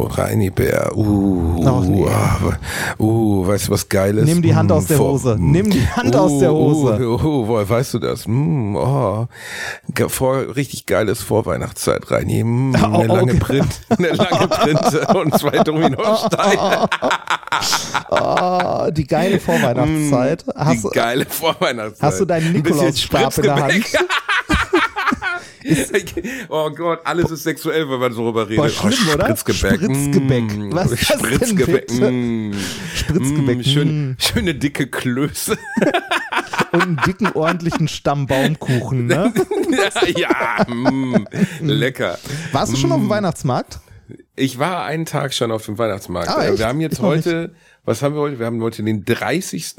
Oh, 0.00 0.04
Reini 0.06 0.50
Bär. 0.50 0.92
Uh, 0.96 1.82
nee. 1.82 2.04
uh, 3.00 3.02
uh, 3.04 3.46
weißt 3.48 3.66
du 3.66 3.72
was 3.72 3.88
Geiles? 3.88 4.24
Nimm 4.26 4.42
die 4.42 4.54
Hand 4.54 4.70
Mm, 4.70 4.72
aus 4.74 4.86
der 4.86 4.96
vor- 4.96 5.10
Hose. 5.12 5.36
mm. 5.36 5.50
Nimm 5.50 5.70
die 5.70 5.88
Hand 5.88 6.14
aus 6.14 6.38
der 6.38 6.52
Hose. 6.52 7.00
Uh, 7.00 7.14
uh, 7.14 7.48
woher 7.48 7.68
weißt 7.68 7.94
du 7.94 7.98
das? 7.98 8.26
Mm, 8.28 8.76
oh. 8.76 9.26
Vor, 10.06 10.54
richtig 10.54 10.86
geiles 10.86 11.20
Vorweihnachtszeit, 11.22 12.08
Reini. 12.10 12.44
Mm, 12.48 12.74
Oh, 12.76 12.98
eine 13.00 13.06
lange 13.08 13.32
okay. 13.32 13.40
Print, 13.40 13.80
eine 13.88 14.08
lange 14.10 14.46
Printe 14.48 15.06
und 15.18 15.36
zwei 15.36 15.58
Dominosteine. 15.64 16.88
Oh, 18.10 18.88
die 18.92 19.06
geile 19.06 19.40
Vorweihnachtszeit. 19.40 20.44
Hast, 20.54 20.84
die 20.84 20.88
geile 20.90 21.26
Vorweihnachtszeit. 21.26 22.02
hast 22.08 22.20
du 22.20 22.24
deinen 22.24 22.52
Nikolausstab 22.52 23.36
in 23.38 23.42
der 23.42 23.56
Hand? 23.56 23.84
Spritzgebäck. 25.74 26.24
oh 26.48 26.70
Gott, 26.70 27.00
alles 27.04 27.30
ist 27.30 27.42
sexuell, 27.42 27.88
wenn 27.88 28.00
man 28.00 28.12
so 28.12 28.22
darüber 28.22 28.48
redet. 28.48 28.58
Boah, 28.58 28.68
schlimm, 28.68 29.08
oh, 29.10 29.14
oder? 29.14 29.36
Spritzgebäck. 29.36 29.80
Spritzgebäck. 29.80 30.56
Mm, 30.56 30.74
Was 30.74 30.92
ist 30.92 31.10
das 31.10 31.20
denn 31.20 31.34
Spritzgebäck. 31.34 31.86
bitte? 31.88 32.10
mm. 32.10 32.54
Spritzgebäck. 32.94 33.58
Mm, 33.58 33.62
schön, 33.62 34.16
schöne 34.18 34.54
dicke 34.54 34.86
Klöße. 34.86 35.58
Und 36.72 36.82
einen 36.82 37.00
dicken, 37.06 37.32
ordentlichen 37.32 37.88
Stammbaumkuchen, 37.88 39.06
ne? 39.06 39.32
ja, 40.16 40.66
ja 40.66 40.66
mm, 40.68 41.26
lecker. 41.62 42.18
Warst 42.52 42.72
du 42.72 42.76
schon 42.76 42.92
auf 42.92 43.00
dem 43.00 43.08
Weihnachtsmarkt? 43.08 43.80
Ich 44.36 44.58
war 44.58 44.84
einen 44.84 45.06
Tag 45.06 45.34
schon 45.34 45.50
auf 45.50 45.64
dem 45.64 45.78
Weihnachtsmarkt. 45.78 46.28
Ah, 46.28 46.56
wir 46.56 46.66
haben 46.66 46.80
jetzt 46.80 47.00
heute, 47.00 47.54
was 47.84 48.02
haben 48.02 48.14
wir 48.14 48.20
heute? 48.20 48.38
Wir 48.38 48.46
haben 48.46 48.62
heute 48.62 48.82
den 48.82 49.04
30. 49.04 49.76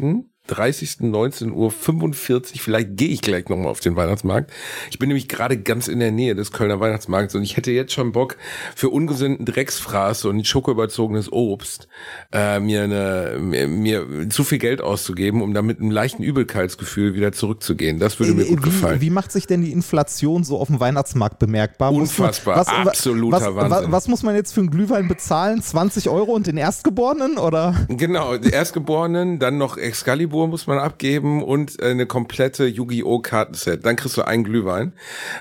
30. 0.50 1.02
19 1.02 1.52
Uhr 1.52 1.72
45. 1.72 2.62
Vielleicht 2.62 2.98
gehe 2.98 3.10
ich 3.10 3.22
gleich 3.22 3.48
nochmal 3.50 3.68
auf 3.68 3.80
den 3.80 3.96
Weihnachtsmarkt. 3.96 4.52
Ich 4.92 5.00
bin 5.00 5.08
nämlich 5.10 5.28
gerade 5.28 5.58
ganz 5.58 5.88
in 5.88 6.00
der 6.00 6.12
Nähe 6.12 6.36
des 6.36 6.52
Kölner 6.52 6.80
Weihnachtsmarkts 6.80 7.36
und 7.36 7.44
ich 7.44 7.58
hätte 7.58 7.72
jetzt 7.72 7.94
schon 7.94 8.12
Bock 8.12 8.38
für 8.76 8.90
ungesunden 8.90 9.46
Drecksfraß 9.46 10.26
und 10.26 10.46
schokoüberzogenes 10.48 11.32
Obst 11.32 11.88
äh, 12.34 12.60
mir, 12.60 12.84
eine, 12.84 13.38
mir, 13.40 13.68
mir 13.68 14.30
zu 14.30 14.44
viel 14.44 14.58
Geld 14.58 14.82
auszugeben, 14.82 15.42
um 15.42 15.54
damit 15.54 15.80
einem 15.80 15.92
leichten 15.92 16.24
Übelkeitsgefühl 16.24 17.14
wieder 17.14 17.32
zurückzugehen. 17.32 18.00
Das 18.00 18.20
würde 18.20 18.34
mir 18.34 18.46
gut 18.46 18.64
gefallen. 18.64 18.98
Äh, 18.98 19.02
Wie, 19.02 19.06
wie 19.08 19.10
macht 19.12 19.32
sich 19.32 19.48
denn 19.48 19.62
die 19.62 19.72
Inflation 19.72 20.44
so 20.44 20.58
auf 20.60 20.68
dem 20.68 20.80
Weihnachtsmarkt 20.80 21.40
bemerkbar? 21.40 21.92
Man- 21.92 22.02
Unfassbar, 22.02 22.58
was, 22.58 22.68
absoluter 22.68 23.38
was, 23.38 23.56
was, 23.56 23.70
Wahnsinn. 23.72 23.92
was 23.92 24.08
muss 24.08 24.24
man 24.24 24.36
jetzt 24.36 24.54
für 24.54 24.62
einen 24.62 24.70
Glühwein 24.72 25.08
bezahlen? 25.08 25.62
20 25.62 26.10
Euro 26.10 26.32
und 26.34 26.48
den 26.48 26.58
Erstgeborenen? 26.58 27.38
Oder? 27.38 27.76
Genau, 27.90 28.38
die 28.38 28.50
Erstgeborenen, 28.50 29.40
dann 29.40 29.58
noch 29.58 29.78
Excalibur 29.78 30.39
muss 30.48 30.68
man 30.68 30.80
abgeben 30.80 31.44
und 31.44 31.80
äh, 31.82 31.92
eine 31.92 32.06
komplette 32.06 32.66
Yu-Gi-Oh! 32.66 33.20
Kartenset. 33.20 33.86
Dann 33.86 33.96
kriegst 33.96 34.18
du 34.18 34.22
einen 34.22 34.44
Glühwein. 34.44 34.94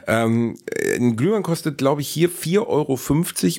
Ähm, 0.06 0.56
äh, 0.66 0.96
ein 0.96 1.16
Glühwein 1.16 1.42
kostet, 1.42 1.78
glaube 1.78 2.00
ich, 2.00 2.08
hier 2.08 2.30
4,50 2.30 2.66
Euro 2.66 2.98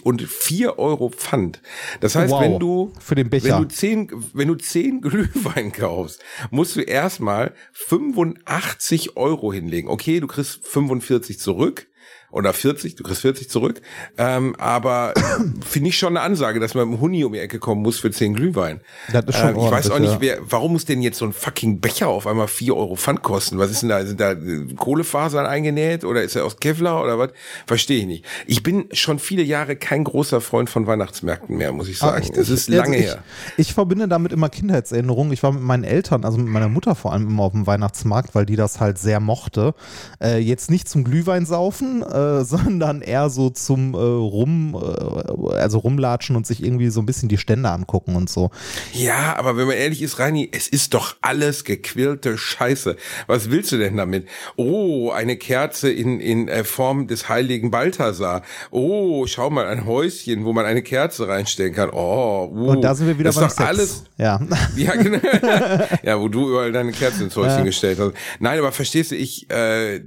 und 0.09 0.21
4 0.21 0.79
Euro 0.79 1.09
Pfand. 1.09 1.61
Das 1.99 2.15
heißt, 2.15 2.31
Wow, 2.31 2.41
wenn 2.41 2.59
du 2.59 2.93
für 2.99 3.15
den 3.15 3.29
Becher. 3.29 3.55
Wenn 3.55 3.63
du 3.63 3.67
zehn, 3.67 4.11
wenn 4.33 4.47
du 4.47 4.55
zehn 4.55 5.01
Glühwein 5.01 5.71
kaufst, 5.71 6.21
musst 6.51 6.75
du 6.75 6.81
erstmal 6.81 7.53
85 7.73 9.17
Euro 9.17 9.53
hinlegen. 9.53 9.89
Okay, 9.89 10.19
du 10.19 10.27
kriegst 10.27 10.65
45 10.67 11.39
zurück. 11.39 11.87
Oder 12.31 12.53
40, 12.53 12.95
du 12.95 13.03
kriegst 13.03 13.21
40 13.21 13.49
zurück. 13.49 13.81
Ähm, 14.17 14.55
aber 14.57 15.13
finde 15.65 15.89
ich 15.89 15.97
schon 15.97 16.15
eine 16.15 16.21
Ansage, 16.21 16.59
dass 16.59 16.75
man 16.75 16.87
mit 16.89 16.97
dem 16.97 17.01
Huni 17.01 17.23
um 17.23 17.33
die 17.33 17.39
Ecke 17.39 17.59
kommen 17.59 17.81
muss 17.81 17.99
für 17.99 18.11
10 18.11 18.35
Glühwein. 18.35 18.81
Das 19.11 19.25
ist 19.25 19.37
schon 19.37 19.49
ähm, 19.55 19.59
ich 19.59 19.71
weiß 19.71 19.89
auch 19.91 19.99
nicht, 19.99 20.17
wer, 20.19 20.37
warum 20.49 20.73
muss 20.73 20.85
denn 20.85 21.01
jetzt 21.01 21.17
so 21.17 21.25
ein 21.25 21.33
fucking 21.33 21.79
Becher 21.79 22.07
auf 22.07 22.27
einmal 22.27 22.47
4 22.47 22.75
Euro 22.75 22.95
Pfand 22.95 23.23
kosten? 23.23 23.57
Was 23.57 23.71
ist 23.71 23.81
denn 23.81 23.89
da? 23.89 24.05
Sind 24.05 24.19
da 24.19 24.33
äh, 24.33 24.73
Kohlefasern 24.75 25.45
eingenäht 25.45 26.03
oder 26.03 26.21
ist 26.21 26.35
er 26.35 26.45
aus 26.45 26.57
Kevlar 26.57 27.03
oder 27.03 27.17
was? 27.17 27.31
Verstehe 27.65 27.99
ich 27.99 28.05
nicht. 28.05 28.25
Ich 28.45 28.61
bin 28.63 28.85
schon 28.91 29.17
viele 29.19 29.41
Jahre 29.41 29.75
kein 29.75 30.03
großer 30.03 30.39
Freund 30.41 30.69
von 30.69 30.85
Weihnachtsmärkten 30.87 31.57
mehr, 31.57 31.71
muss 31.71 31.87
ich 31.87 31.97
sagen. 31.97 32.23
Ah, 32.27 32.31
Es 32.39 32.49
ist 32.49 32.67
jetzt- 32.67 32.77
lange 32.77 32.97
ich, 32.97 33.05
her. 33.05 33.23
Ich 33.57 33.73
verbinde 33.73 34.07
damit 34.07 34.31
immer 34.33 34.49
Kindheitserinnerungen. 34.49 35.33
Ich 35.33 35.41
war 35.43 35.51
mit 35.51 35.63
meinen 35.63 35.83
Eltern, 35.83 36.23
also 36.25 36.37
mit 36.37 36.47
meiner 36.47 36.69
Mutter 36.69 36.93
vor 36.95 37.13
allem 37.13 37.27
immer 37.27 37.43
auf 37.43 37.53
dem 37.53 37.65
Weihnachtsmarkt, 37.65 38.35
weil 38.35 38.45
die 38.45 38.55
das 38.55 38.79
halt 38.79 38.97
sehr 38.99 39.19
mochte. 39.19 39.73
Äh, 40.21 40.37
jetzt 40.39 40.69
nicht 40.69 40.87
zum 40.87 41.03
Glühwein 41.03 41.45
saufen, 41.45 42.03
äh, 42.03 42.18
sondern 42.43 43.01
eher 43.01 43.29
so 43.29 43.49
zum 43.49 43.93
äh, 43.93 43.97
Rum, 43.97 44.75
äh, 44.75 45.55
also 45.55 45.79
rumlatschen 45.79 46.35
und 46.35 46.45
sich 46.47 46.63
irgendwie 46.63 46.89
so 46.89 47.01
ein 47.01 47.05
bisschen 47.05 47.29
die 47.29 47.37
Stände 47.37 47.69
angucken 47.69 48.15
und 48.15 48.29
so. 48.29 48.51
Ja, 48.93 49.35
aber 49.37 49.57
wenn 49.57 49.67
man 49.67 49.75
ehrlich 49.75 50.01
ist, 50.01 50.19
Reini, 50.19 50.49
es 50.51 50.67
ist 50.67 50.93
doch 50.93 51.15
alles 51.21 51.63
gequirlte 51.63 52.37
Scheiße. 52.37 52.95
Was 53.27 53.49
willst 53.49 53.71
du 53.71 53.77
denn 53.77 53.97
damit? 53.97 54.27
Oh, 54.55 55.11
eine 55.11 55.37
Kerze 55.37 55.91
in, 55.91 56.19
in 56.19 56.47
äh, 56.47 56.63
Form 56.63 57.07
des 57.07 57.29
heiligen 57.29 57.71
Balthasar. 57.71 58.43
Oh, 58.71 59.25
schau 59.27 59.49
mal, 59.49 59.67
ein 59.67 59.85
Häuschen, 59.85 60.45
wo 60.45 60.53
man 60.53 60.65
eine 60.65 60.81
Kerze 60.81 61.27
reinstellen 61.27 61.73
kann. 61.73 61.89
Oh, 61.91 62.49
uh, 62.51 62.69
Und 62.71 62.81
da 62.81 62.95
sind 62.95 63.07
wir 63.07 63.17
wieder 63.17 63.29
das 63.29 63.35
beim 63.35 63.47
ist 63.47 63.59
doch 63.59 63.67
Sex. 63.67 63.69
alles. 63.69 64.03
Ja. 64.17 64.39
Ja, 64.75 64.95
genau. 64.95 65.19
ja, 66.03 66.19
wo 66.19 66.27
du 66.27 66.49
überall 66.49 66.71
deine 66.71 66.91
Kerzen 66.91 67.23
ins 67.23 67.35
Häuschen 67.35 67.65
gestellt 67.65 67.99
hast. 67.99 68.13
Nein, 68.39 68.59
aber 68.59 68.71
verstehst 68.71 69.11
du, 69.11 69.15
ich, 69.15 69.49
äh, 69.49 69.99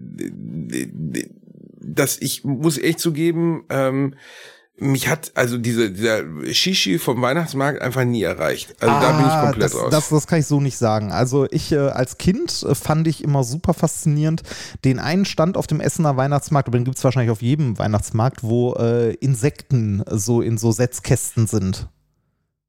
dass 1.85 2.19
ich 2.21 2.45
muss 2.45 2.79
echt 2.79 3.01
zugeben, 3.01 3.65
ähm, 3.71 4.15
mich 4.79 5.07
hat 5.07 5.33
also 5.35 5.59
diese 5.59 5.91
dieser 5.93 6.23
Shishi 6.53 6.99
vom 6.99 7.21
Weihnachtsmarkt 7.23 7.81
einfach 7.83 8.05
nie 8.05 8.23
erreicht. 8.23 8.75
Also 8.81 8.93
da 8.93 9.13
bin 9.13 9.27
ich 9.27 9.33
Ah, 9.33 9.45
komplett 9.45 9.65
das, 9.65 9.77
raus. 9.77 9.91
Das, 9.91 10.09
das 10.09 10.27
kann 10.27 10.41
ich 10.41 10.47
so 10.47 10.61
nicht 10.61 10.79
sagen. 10.79 11.13
Also 11.13 11.47
ich 11.51 11.71
äh, 11.73 11.79
als 11.79 12.19
Kind 12.19 12.65
äh, 12.69 12.75
fand 12.75 13.07
ich 13.07 13.23
immer 13.23 13.45
super 13.45 13.75
faszinierend 13.75 14.43
den 14.85 14.99
einen 14.99 15.25
Stand 15.25 15.57
auf 15.57 15.67
dem 15.67 15.81
Essener 15.81 16.17
Weihnachtsmarkt, 16.17 16.69
aber 16.69 16.79
den 16.79 16.85
gibt 16.85 16.97
es 16.97 17.05
wahrscheinlich 17.05 17.31
auf 17.31 17.43
jedem 17.43 17.79
Weihnachtsmarkt, 17.79 18.43
wo 18.43 18.75
äh, 18.75 19.13
Insekten 19.15 20.03
so 20.11 20.41
in 20.41 20.59
so 20.59 20.73
Setzkästen 20.73 21.47
sind. 21.47 21.89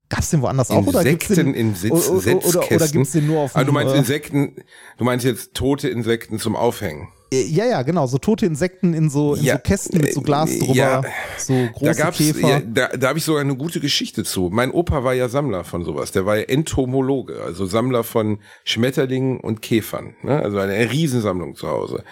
Gab's 0.09 0.29
den 0.29 0.41
woanders 0.41 0.69
auch 0.69 0.85
oder 0.85 1.03
gibt's 1.03 1.29
Insekten 1.29 1.53
den, 1.53 1.55
in 1.55 1.73
Sitz, 1.75 2.09
oder, 2.09 2.11
oder 2.11 2.21
Setzkästen. 2.21 2.91
gibt's 2.91 3.11
den 3.13 3.25
nur 3.27 3.39
auf 3.39 3.55
Ah, 3.55 3.61
du 3.61 3.67
dem, 3.67 3.73
meinst 3.75 3.95
äh, 3.95 3.97
Insekten, 3.97 4.57
du 4.97 5.03
meinst 5.05 5.25
jetzt 5.25 5.53
tote 5.55 5.87
Insekten 5.89 6.37
zum 6.37 6.55
Aufhängen. 6.55 7.07
Ja, 7.41 7.65
ja, 7.65 7.81
genau, 7.81 8.07
so 8.07 8.17
tote 8.17 8.45
Insekten 8.45 8.93
in 8.93 9.09
so, 9.09 9.35
in 9.35 9.43
Ja, 9.43 9.55
so 9.55 9.59
Kästen 9.59 10.01
mit 10.01 10.13
so 10.13 10.21
Glas 10.21 10.51
äh, 10.51 10.59
drüber, 10.59 10.73
ja. 10.75 11.01
so 11.37 11.53
Da 11.53 11.71
große 11.71 12.01
gab's, 12.01 12.17
Käfer. 12.17 12.47
ja, 12.47 12.59
da, 12.61 12.87
da 12.89 13.07
habe 13.09 13.17
ich 13.19 13.25
sogar 13.25 13.41
eine 13.41 13.55
gute 13.55 13.79
Geschichte 13.79 14.23
zu. 14.23 14.49
Mein 14.51 14.71
Opa 14.71 15.03
war 15.03 15.13
ja 15.13 15.27
Sammler 15.29 15.63
von 15.63 15.83
sowas. 15.83 16.11
Der 16.11 16.25
war 16.25 16.37
ja 16.37 16.43
Entomologe, 16.43 17.41
also 17.45 17.65
Sammler 17.65 18.03
von 18.03 18.39
Schmetterlingen 18.63 19.39
und 19.39 19.61
Käfern. 19.61 20.15
Ne? 20.23 20.39
Also 20.39 20.57
eine 20.59 20.91
Riesensammlung 20.91 21.55
zu 21.55 21.67
Hause. 21.67 22.03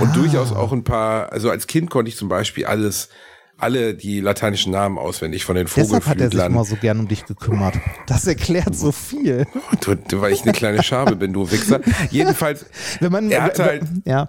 Und 0.00 0.08
Ah. 0.08 0.12
durchaus 0.14 0.52
auch 0.52 0.72
ein 0.72 0.84
paar, 0.84 1.32
also 1.32 1.50
als 1.50 1.66
Kind 1.66 1.90
konnte 1.90 2.08
ich 2.10 2.16
zum 2.16 2.28
Beispiel 2.28 2.66
alles, 2.66 3.08
alle 3.56 3.94
die 3.94 4.20
lateinischen 4.20 4.70
Namen 4.70 4.98
auswendig 4.98 5.44
von 5.44 5.56
den 5.56 5.66
Deshalb 5.66 5.86
hat 5.88 5.90
er 5.90 5.96
sich 5.96 6.06
Vogelflüglern. 6.38 6.52
immer 6.52 6.64
so 6.64 6.76
gern 6.76 7.00
um 7.00 7.08
dich 7.08 7.24
gekümmert. 7.26 7.74
Das 8.06 8.26
erklärt 8.26 8.76
so 8.76 8.92
viel. 8.92 9.46
Du, 9.84 9.96
du, 9.96 10.20
weil 10.20 10.32
ich 10.32 10.42
eine 10.42 10.52
kleine 10.52 10.82
Schabe 10.84 11.16
bin, 11.16 11.32
du 11.32 11.50
Wichser. 11.50 11.80
Jedenfalls, 12.10 12.66
Wenn 13.00 13.10
man, 13.10 13.30
er 13.30 13.42
hatte 13.42 13.64
halt, 13.64 13.82
ja. 14.04 14.28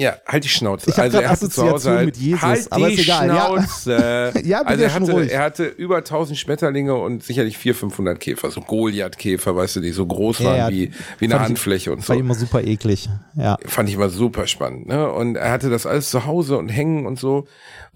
Ja, 0.00 0.14
halt 0.26 0.44
die 0.44 0.48
Schnauze. 0.48 0.88
Ich 0.88 0.98
also 0.98 1.18
er 1.18 1.28
hatte 1.30 1.50
zu 1.50 1.62
Hause 1.70 1.90
halt, 1.90 2.06
mit 2.06 2.16
Jesus, 2.16 2.42
halt 2.42 2.66
aber 2.72 2.88
die 2.88 2.94
ist 2.94 3.00
egal, 3.02 3.28
ja. 3.28 3.46
Schnauze. 3.46 4.32
Ja, 4.44 4.62
bitte 4.62 4.66
also 4.68 4.82
er 4.84 4.94
hatte, 4.94 5.12
ruhig. 5.12 5.30
er 5.32 5.42
hatte 5.42 5.64
über 5.66 5.96
1000 5.98 6.38
Schmetterlinge 6.38 6.94
und 6.94 7.22
sicherlich 7.22 7.58
400, 7.58 7.80
500 7.80 8.20
Käfer, 8.20 8.50
so 8.50 8.60
Goliath-Käfer, 8.62 9.54
weißt 9.54 9.76
du, 9.76 9.80
die 9.80 9.90
so 9.90 10.06
groß 10.06 10.38
Ja, 10.38 10.44
waren 10.46 10.56
ja. 10.56 10.68
wie, 10.70 10.90
wie 11.18 11.24
eine 11.26 11.34
Fand 11.34 11.42
ich- 11.44 11.48
Handfläche 11.50 11.92
und 11.92 12.02
so. 12.04 12.14
immer 12.14 12.34
super 12.34 12.62
eklig. 12.64 13.08
Ja. 13.34 13.58
Fand 13.66 13.88
ich 13.90 13.94
immer 13.94 14.08
super 14.08 14.46
spannend. 14.46 14.86
Ne? 14.88 15.10
Und 15.12 15.36
er 15.36 15.50
hatte 15.52 15.68
das 15.68 15.84
alles 15.86 16.10
zu 16.10 16.24
Hause 16.24 16.56
und 16.56 16.70
hängen 16.70 17.04
und 17.06 17.18
so. 17.18 17.46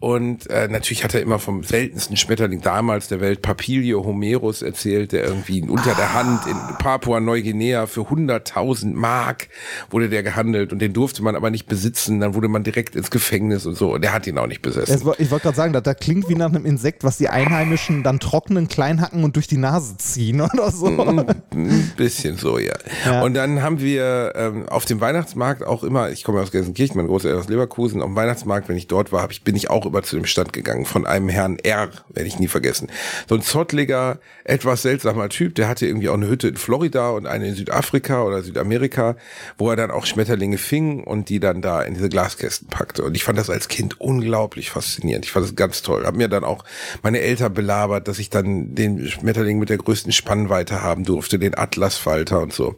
Und 0.00 0.50
äh, 0.50 0.69
natürlich 0.69 1.05
hat 1.05 1.14
er 1.14 1.23
immer 1.23 1.38
vom 1.38 1.62
seltensten 1.62 2.17
Schmetterling 2.19 2.61
damals 2.61 3.08
der 3.08 3.20
Welt, 3.20 3.40
Papilio 3.40 4.05
homerus, 4.05 4.61
erzählt, 4.61 5.12
der 5.12 5.25
irgendwie 5.25 5.62
unter 5.62 5.94
der 5.94 6.12
Hand 6.12 6.46
in 6.46 6.56
Papua-Neuguinea 6.79 7.87
für 7.87 8.02
100.000 8.02 8.93
Mark 8.94 9.49
wurde 9.90 10.08
der 10.11 10.23
gehandelt 10.23 10.73
und 10.73 10.81
den 10.81 10.93
durfte 10.93 11.23
man 11.23 11.37
aber 11.37 11.50
nicht 11.50 11.67
besitzen. 11.67 11.94
Dann 12.06 12.35
wurde 12.35 12.49
man 12.49 12.62
direkt 12.64 12.96
ins 12.96 13.11
Gefängnis 13.11 13.67
und 13.67 13.76
so. 13.76 13.94
Und 13.94 14.02
der 14.02 14.12
hat 14.12 14.26
ihn 14.26 14.38
auch 14.38 14.46
nicht 14.46 14.62
besessen. 14.62 14.94
Es, 14.94 15.19
ich 15.19 15.31
wollte 15.31 15.44
gerade 15.44 15.56
sagen, 15.56 15.73
das, 15.73 15.82
das 15.82 15.96
klingt 15.96 16.29
wie 16.29 16.35
nach 16.35 16.49
einem 16.49 16.64
Insekt, 16.64 17.05
was 17.05 17.19
die 17.19 17.29
Einheimischen 17.29 18.02
dann 18.02 18.20
trocknen, 18.20 18.69
klein 18.69 19.00
hacken 19.00 19.25
und 19.25 19.37
durch 19.37 19.46
die 19.46 19.56
Nase 19.56 19.96
ziehen 19.96 20.41
oder 20.52 20.70
so. 20.70 20.87
Ein 20.87 21.93
bisschen 21.96 22.37
so, 22.37 22.58
ja. 22.58 22.75
Ja. 23.05 23.23
Und 23.23 23.35
dann 23.35 23.62
haben 23.62 23.81
wir 23.81 24.32
ähm, 24.35 24.69
auf 24.69 24.85
dem 24.85 25.00
Weihnachtsmarkt 25.00 25.64
auch 25.64 25.85
immer, 25.85 26.11
ich 26.11 26.25
komme 26.25 26.41
aus 26.41 26.50
Gelsenkirchen, 26.50 26.96
mein 26.96 27.06
Großeltern 27.06 27.41
aus 27.41 27.49
Leverkusen, 27.49 28.00
auf 28.00 28.08
dem 28.08 28.17
Weihnachtsmarkt, 28.17 28.69
wenn 28.69 28.76
ich 28.76 28.87
dort 28.87 29.12
war, 29.12 29.31
ich, 29.31 29.43
bin 29.43 29.56
ich 29.56 29.70
auch 29.70 29.87
immer 29.87 30.02
zu 30.02 30.17
dem 30.17 30.25
Stand 30.26 30.52
gegangen 30.52 30.85
von 30.85 31.06
einem 31.06 31.29
Herrn 31.29 31.58
R, 31.58 31.88
werde 32.08 32.29
ich 32.29 32.38
nie 32.38 32.49
vergessen. 32.49 32.88
So 33.29 33.35
ein 33.35 33.43
zottliger, 33.43 34.19
etwas 34.44 34.82
seltsamer 34.82 35.29
Typ, 35.29 35.55
der 35.55 35.69
hatte 35.69 35.87
irgendwie 35.87 36.08
auch 36.08 36.14
eine 36.14 36.29
Hütte 36.29 36.49
in 36.49 36.56
Florida 36.56 37.11
und 37.11 37.26
eine 37.26 37.49
in 37.49 37.55
Südafrika 37.55 38.23
oder 38.23 38.43
Südamerika, 38.43 39.17
wo 39.58 39.70
er 39.70 39.76
dann 39.76 39.91
auch 39.91 40.06
Schmetterlinge 40.06 40.58
fing 40.58 41.05
und 41.05 41.29
die 41.29 41.41
dann 41.41 41.62
da 41.62 41.74
in 41.82 41.94
diese 41.94 42.09
Glaskästen 42.09 42.69
packte. 42.69 43.05
Und 43.05 43.17
ich 43.17 43.25
fand 43.25 43.38
das 43.38 43.50
als 43.50 43.69
Kind 43.69 44.00
unglaublich 44.00 44.71
faszinierend. 44.71 45.25
Ich 45.25 45.32
fand 45.32 45.47
das 45.47 45.56
ganz 45.56 45.82
toll. 45.82 46.05
Hab 46.06 46.15
mir 46.15 46.29
dann 46.29 46.44
auch 46.44 46.65
meine 47.03 47.21
Eltern 47.21 47.55
belabert, 47.55 48.09
dass 48.09 48.19
ich 48.19 48.31
dann 48.31 48.75
den 48.75 49.06
Schmetterling 49.09 49.59
mit 49.59 49.69
der 49.69 49.79
größten 49.79 50.12
Spannweite 50.12 50.82
haben 50.82 51.05
durfte, 51.05 51.38
den 51.38 51.56
Atlasfalter 51.56 52.41
und 52.41 52.53
so. 52.53 52.76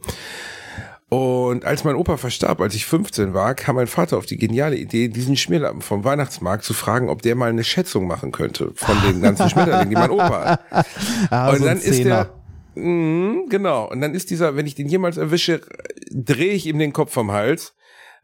Und 1.08 1.64
als 1.64 1.84
mein 1.84 1.94
Opa 1.94 2.16
verstarb, 2.16 2.60
als 2.60 2.74
ich 2.74 2.84
15 2.84 3.32
war, 3.32 3.54
kam 3.54 3.76
mein 3.76 3.86
Vater 3.86 4.18
auf 4.18 4.26
die 4.26 4.38
geniale 4.38 4.76
Idee, 4.76 5.06
diesen 5.08 5.36
Schmierlappen 5.36 5.80
vom 5.80 6.02
Weihnachtsmarkt 6.02 6.64
zu 6.64 6.74
fragen, 6.74 7.08
ob 7.08 7.22
der 7.22 7.36
mal 7.36 7.48
eine 7.48 7.62
Schätzung 7.62 8.08
machen 8.08 8.32
könnte 8.32 8.72
von 8.74 8.96
den 9.06 9.22
ganzen 9.22 9.48
Schmetterlingen, 9.48 9.90
die 9.90 9.94
mein 9.94 10.10
Opa 10.10 10.44
hat. 10.44 10.86
Ah, 11.30 11.50
und 11.50 11.58
so 11.58 11.64
dann 11.64 11.78
ist 11.78 12.04
der, 12.04 12.30
Mhm, 12.76 13.46
genau. 13.48 13.90
Und 13.90 14.00
dann 14.00 14.14
ist 14.14 14.30
dieser, 14.30 14.54
wenn 14.54 14.66
ich 14.66 14.74
den 14.74 14.88
jemals 14.88 15.16
erwische, 15.16 15.62
drehe 16.10 16.52
ich 16.52 16.66
ihm 16.66 16.78
den 16.78 16.92
Kopf 16.92 17.12
vom 17.12 17.32
Hals, 17.32 17.74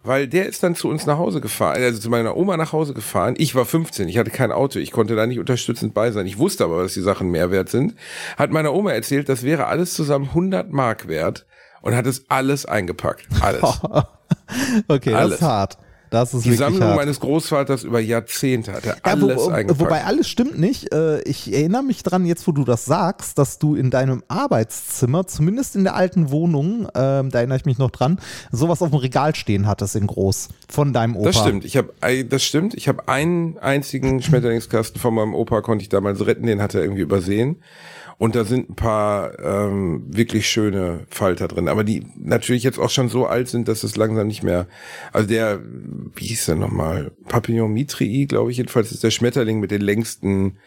weil 0.02 0.26
der 0.26 0.46
ist 0.46 0.62
dann 0.62 0.74
zu 0.74 0.88
uns 0.88 1.06
nach 1.06 1.18
Hause 1.18 1.40
gefahren, 1.40 1.82
also 1.82 2.00
zu 2.00 2.10
meiner 2.10 2.36
Oma 2.36 2.56
nach 2.56 2.72
Hause 2.72 2.94
gefahren. 2.94 3.34
Ich 3.38 3.54
war 3.54 3.64
15, 3.64 4.08
ich 4.08 4.18
hatte 4.18 4.30
kein 4.30 4.52
Auto, 4.52 4.78
ich 4.78 4.90
konnte 4.90 5.14
da 5.14 5.26
nicht 5.26 5.38
unterstützend 5.38 5.94
bei 5.94 6.10
sein. 6.10 6.26
Ich 6.26 6.38
wusste 6.38 6.64
aber, 6.64 6.82
dass 6.82 6.94
die 6.94 7.02
Sachen 7.02 7.30
mehr 7.30 7.50
wert 7.50 7.68
sind. 7.68 7.94
Hat 8.36 8.50
meiner 8.50 8.72
Oma 8.72 8.92
erzählt, 8.92 9.28
das 9.28 9.42
wäre 9.42 9.66
alles 9.66 9.94
zusammen 9.94 10.28
100 10.28 10.72
Mark 10.72 11.08
wert 11.08 11.46
und 11.82 11.94
hat 11.94 12.06
es 12.06 12.24
alles 12.28 12.66
eingepackt. 12.66 13.26
Alles. 13.40 13.62
okay, 14.88 15.10
das 15.10 15.20
Alles. 15.20 15.34
ist 15.36 15.42
hart. 15.42 15.78
Das 16.12 16.34
ist 16.34 16.44
Die 16.44 16.54
Sammlung 16.54 16.82
hart. 16.84 16.96
meines 16.96 17.18
Großvaters 17.20 17.82
über 17.84 17.98
Jahrzehnte 17.98 18.72
hat 18.72 18.84
er 18.86 18.96
Ja, 19.04 19.20
wo, 19.20 19.26
alles 19.28 19.48
eingepackt. 19.48 19.80
wobei 19.80 20.04
alles 20.04 20.28
stimmt 20.28 20.58
nicht. 20.58 20.92
Äh, 20.94 21.22
Ich 21.22 21.52
erinnere 21.52 21.82
mich 21.82 22.02
dran, 22.02 22.26
jetzt 22.26 22.46
wo 22.46 22.52
du 22.52 22.64
das 22.64 22.84
sagst, 22.84 23.38
dass 23.38 23.58
du 23.58 23.74
in 23.74 23.90
deinem 23.90 24.22
Arbeitszimmer, 24.28 25.26
zumindest 25.26 25.74
in 25.74 25.84
der 25.84 25.94
alten 25.96 26.30
Wohnung, 26.30 26.86
ähm, 26.94 27.30
da 27.30 27.38
erinnere 27.38 27.56
ich 27.58 27.64
mich 27.64 27.78
noch 27.78 27.90
dran, 27.90 28.20
sowas 28.50 28.82
auf 28.82 28.90
dem 28.90 28.98
Regal 28.98 29.34
stehen 29.34 29.66
hattest 29.66 29.96
in 29.96 30.06
groß 30.06 30.48
von 30.68 30.92
deinem 30.92 31.16
Opa. 31.16 31.26
Das 31.30 31.38
stimmt. 31.38 31.64
Ich 31.64 31.76
habe, 31.76 31.92
das 32.28 32.42
stimmt. 32.44 32.74
Ich 32.74 32.88
habe 32.88 33.08
einen 33.08 33.56
einzigen 33.58 34.20
Schmetterlingskasten 34.22 35.00
von 35.00 35.14
meinem 35.14 35.34
Opa 35.34 35.62
konnte 35.62 35.82
ich 35.82 35.88
damals 35.88 36.24
retten. 36.26 36.46
Den 36.46 36.60
hat 36.60 36.74
er 36.74 36.82
irgendwie 36.82 37.02
übersehen. 37.02 37.56
Und 38.22 38.36
da 38.36 38.44
sind 38.44 38.70
ein 38.70 38.76
paar 38.76 39.36
ähm, 39.40 40.04
wirklich 40.06 40.46
schöne 40.48 41.00
Falter 41.10 41.48
drin, 41.48 41.66
aber 41.66 41.82
die 41.82 42.06
natürlich 42.16 42.62
jetzt 42.62 42.78
auch 42.78 42.88
schon 42.88 43.08
so 43.08 43.26
alt 43.26 43.48
sind, 43.48 43.66
dass 43.66 43.82
es 43.82 43.96
langsam 43.96 44.28
nicht 44.28 44.44
mehr. 44.44 44.68
Also 45.12 45.26
der, 45.26 45.58
wie 46.14 46.26
hieß 46.26 46.46
der 46.46 46.54
nochmal? 46.54 47.10
Papillon 47.26 47.72
mitrii, 47.72 48.26
glaube 48.26 48.52
ich 48.52 48.58
jedenfalls, 48.58 48.92
ist 48.92 49.02
der 49.02 49.10
Schmetterling 49.10 49.58
mit 49.58 49.72
den 49.72 49.80
längsten. 49.80 50.58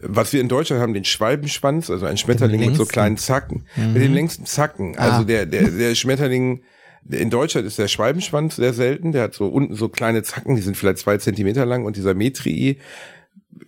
Was 0.00 0.32
wir 0.32 0.40
in 0.40 0.48
Deutschland 0.48 0.80
haben, 0.80 0.94
den 0.94 1.04
Schwalbenschwanz, 1.04 1.90
also 1.90 2.06
ein 2.06 2.16
Schmetterling 2.16 2.64
mit 2.64 2.76
so 2.76 2.86
kleinen 2.86 3.18
Zacken, 3.18 3.66
mit 3.76 4.00
den 4.00 4.14
längsten 4.14 4.46
Zacken. 4.46 4.96
Also 4.96 5.20
Ah. 5.20 5.24
der 5.24 5.44
der 5.44 5.70
der 5.70 5.94
Schmetterling 5.94 6.62
in 7.10 7.28
Deutschland 7.28 7.66
ist 7.66 7.78
der 7.78 7.88
Schwalbenschwanz 7.88 8.56
sehr 8.56 8.72
selten. 8.72 9.12
Der 9.12 9.24
hat 9.24 9.34
so 9.34 9.48
unten 9.48 9.74
so 9.74 9.90
kleine 9.90 10.22
Zacken, 10.22 10.56
die 10.56 10.62
sind 10.62 10.78
vielleicht 10.78 10.98
zwei 11.00 11.18
Zentimeter 11.18 11.66
lang. 11.66 11.84
Und 11.84 11.96
dieser 11.96 12.14
Metrii, 12.14 12.78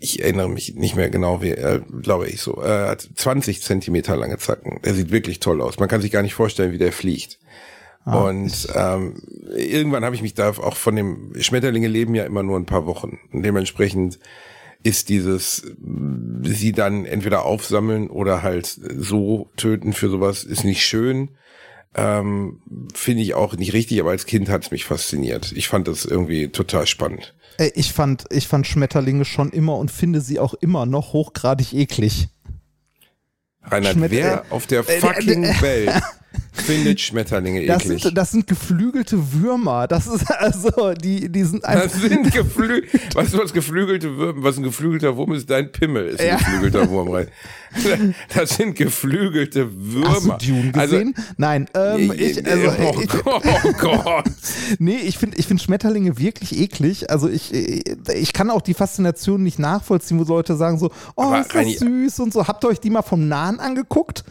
ich 0.01 0.23
erinnere 0.23 0.49
mich 0.49 0.75
nicht 0.75 0.97
mehr 0.97 1.11
genau, 1.11 1.43
wie, 1.43 1.51
äh, 1.51 1.81
glaube 2.03 2.29
ich 2.29 2.41
so, 2.41 2.63
äh, 2.63 2.89
hat 2.89 3.09
20 3.15 3.63
Zentimeter 3.63 4.17
lange 4.17 4.39
Zacken. 4.39 4.81
Der 4.85 4.95
sieht 4.95 5.11
wirklich 5.11 5.41
toll 5.41 5.61
aus. 5.61 5.79
Man 5.79 5.89
kann 5.89 6.01
sich 6.01 6.11
gar 6.11 6.23
nicht 6.23 6.35
vorstellen, 6.35 6.73
wie 6.73 6.79
der 6.79 6.93
fliegt. 6.93 7.39
und 8.05 8.69
ähm, 8.75 9.21
irgendwann 9.55 10.05
habe 10.05 10.15
ich 10.15 10.23
mich 10.23 10.35
da 10.35 10.51
auch 10.51 10.77
von 10.77 10.97
dem 10.97 11.35
Schmetterlinge 11.39 11.89
leben 11.89 12.15
ja 12.15 12.25
immer 12.25 12.43
nur 12.43 12.59
ein 12.59 12.67
paar 12.67 12.87
Wochen. 12.87 13.19
Und 13.33 13.43
dementsprechend 13.43 14.19
ist 14.83 15.09
dieses 15.09 15.67
sie 16.43 16.73
dann 16.73 17.05
entweder 17.05 17.45
aufsammeln 17.45 18.09
oder 18.09 18.43
halt 18.43 18.67
so 18.67 19.51
töten 19.57 19.93
für 19.93 20.09
sowas 20.09 20.45
ist 20.45 20.65
nicht 20.65 20.85
schön. 20.87 21.31
Ähm, 21.95 22.61
Finde 22.95 23.23
ich 23.23 23.35
auch 23.35 23.57
nicht 23.57 23.73
richtig, 23.73 24.01
aber 24.01 24.11
als 24.11 24.27
Kind 24.27 24.49
hat 24.49 24.65
es 24.65 24.71
mich 24.71 24.85
fasziniert. 24.85 25.53
Ich 25.53 25.69
fand 25.69 25.89
das 25.89 26.05
irgendwie 26.05 26.49
total 26.49 26.87
spannend. 26.87 27.35
Äh, 27.59 27.71
Ich 27.75 27.93
fand, 27.93 28.25
ich 28.31 28.47
fand 28.47 28.67
Schmetterlinge 28.67 29.25
schon 29.25 29.51
immer 29.51 29.77
und 29.77 29.91
finde 29.91 30.21
sie 30.21 30.39
auch 30.39 30.55
immer 30.55 30.87
noch 30.87 31.13
hochgradig 31.13 31.73
eklig. 31.75 32.29
Reinhard, 33.63 33.97
Schmet- 33.97 34.11
wer 34.11 34.45
auf 34.51 34.67
der 34.67 34.85
fucking 34.85 35.43
Welt 35.61 35.93
findet 36.53 37.01
Schmetterlinge 37.01 37.65
Das 37.67 37.85
eklig? 37.85 38.03
sind, 38.03 38.17
das 38.17 38.31
sind 38.33 38.47
geflügelte 38.47 39.33
Würmer. 39.33 39.87
Das 39.87 40.07
ist 40.07 40.31
also, 40.31 40.93
die, 40.95 41.29
die 41.29 41.45
sind 41.45 41.65
einfach. 41.65 41.85
Das 41.85 42.01
sind 42.01 42.33
geflü 42.33 42.83
weißt 43.15 43.35
du, 43.35 43.39
was 43.39 43.53
geflügelte 43.53 44.17
Würmer, 44.17 44.43
was 44.43 44.57
ein 44.57 44.63
geflügelter 44.65 45.17
Wurm 45.17 45.33
ist? 45.33 45.49
Dein 45.49 45.73
Pimmel 45.73 46.09
ist 46.09 46.21
ein 46.21 46.27
Ja. 46.27 46.37
geflügelter 46.37 46.89
Wurm 46.89 47.09
rein. 47.11 47.29
Das 48.35 48.57
sind 48.57 48.77
geflügelte 48.77 49.69
Würmer. 49.75 50.09
Hast 50.09 50.25
du 50.27 50.53
Dune 50.53 50.73
gesehen? 50.73 51.15
Nein, 51.37 51.69
ähm, 51.75 52.13
ich, 52.17 52.45
also, 52.47 52.71
oh, 52.81 53.01
ich, 53.01 53.09
Gott, 53.09 53.43
oh 53.65 53.73
Gott. 53.79 54.25
nee, 54.79 54.97
ich 54.97 55.19
finde 55.19 55.37
ich 55.37 55.47
find 55.47 55.61
Schmetterlinge 55.63 56.19
wirklich 56.19 56.59
eklig. 56.59 57.11
Also 57.11 57.29
ich, 57.29 57.53
ich 57.55 58.33
kann 58.33 58.51
auch 58.51 58.63
die 58.63 58.75
Faszination 58.75 59.43
nicht 59.43 59.59
nachvollziehen, 59.59 60.19
wo 60.19 60.25
Leute 60.25 60.57
sagen 60.57 60.79
so, 60.79 60.91
oh, 61.15 61.25
Aber 61.25 61.41
ist 61.41 61.55
das 61.55 61.79
süß 61.79 62.21
und 62.21 62.33
so. 62.33 62.47
Habt 62.47 62.65
ihr 62.65 62.69
euch 62.69 62.81
die 62.81 62.91
mal 62.91 63.03
vom 63.03 63.29
Nahen 63.29 63.61
angeguckt? 63.61 64.25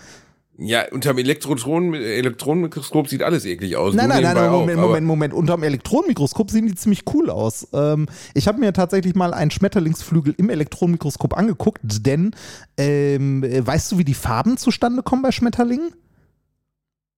Ja, 0.59 0.85
unterm 0.91 1.19
Elektron 1.19 1.93
Elektronenmikroskop 1.93 3.07
sieht 3.07 3.21
alles 3.21 3.45
eklig 3.45 3.75
aus. 3.77 3.93
Nein, 3.93 4.09
nein, 4.09 4.23
nein, 4.23 4.35
nein, 4.35 4.51
Moment, 4.51 4.77
aber- 4.79 4.87
Moment, 4.87 5.07
Moment. 5.07 5.33
Unterm 5.35 5.61
Elektronenmikroskop 5.61 6.49
sehen 6.49 6.65
die 6.65 6.73
ziemlich 6.73 7.03
cool 7.13 7.29
aus. 7.29 7.67
Ähm, 7.73 8.07
ich 8.33 8.47
habe 8.47 8.59
mir 8.59 8.73
tatsächlich 8.73 9.13
mal 9.13 9.33
einen 9.35 9.51
Schmetterlingsflügel 9.51 10.33
im 10.37 10.49
Elektronenmikroskop 10.49 11.37
angeguckt, 11.37 11.81
denn 12.05 12.31
ähm, 12.77 13.43
äh, 13.43 13.65
weißt 13.65 13.91
du, 13.91 13.97
wie 13.99 14.03
die 14.03 14.15
Farben 14.15 14.57
zustande 14.57 15.03
kommen 15.03 15.21
bei 15.21 15.31
Schmetterlingen? 15.31 15.91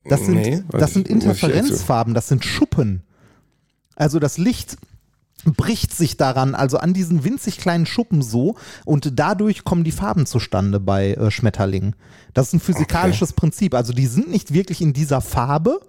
Das 0.04 0.26
sind, 0.26 0.36
Nee, 0.36 0.64
das 0.72 0.94
sind 0.94 1.08
Interferenzfarben, 1.08 2.14
das 2.14 2.28
sind 2.28 2.44
Schuppen. 2.44 3.04
Also 3.96 4.20
das 4.20 4.38
Licht 4.38 4.78
bricht 5.46 5.94
sich 5.94 6.18
daran, 6.18 6.56
also 6.56 6.78
an 6.78 6.94
diesen 6.94 7.24
winzig 7.24 7.58
kleinen 7.58 7.86
Schuppen 7.86 8.22
so 8.22 8.56
und 8.86 9.20
dadurch 9.20 9.64
kommen 9.64 9.84
die 9.84 9.92
Farben 9.92 10.26
zustande 10.26 10.80
bei 10.80 11.14
äh, 11.14 11.32
Schmetterlingen. 11.32 11.96
Das 12.34 12.48
ist 12.48 12.54
ein 12.54 12.60
physikalisches 12.60 13.34
Prinzip. 13.34 13.74
Also 13.74 13.94
die 13.94 14.08
sind 14.08 14.30
nicht 14.30 14.54
wirklich 14.54 14.82
in 14.82 14.94
dieser 14.94 15.22
Farbe, 15.22 15.80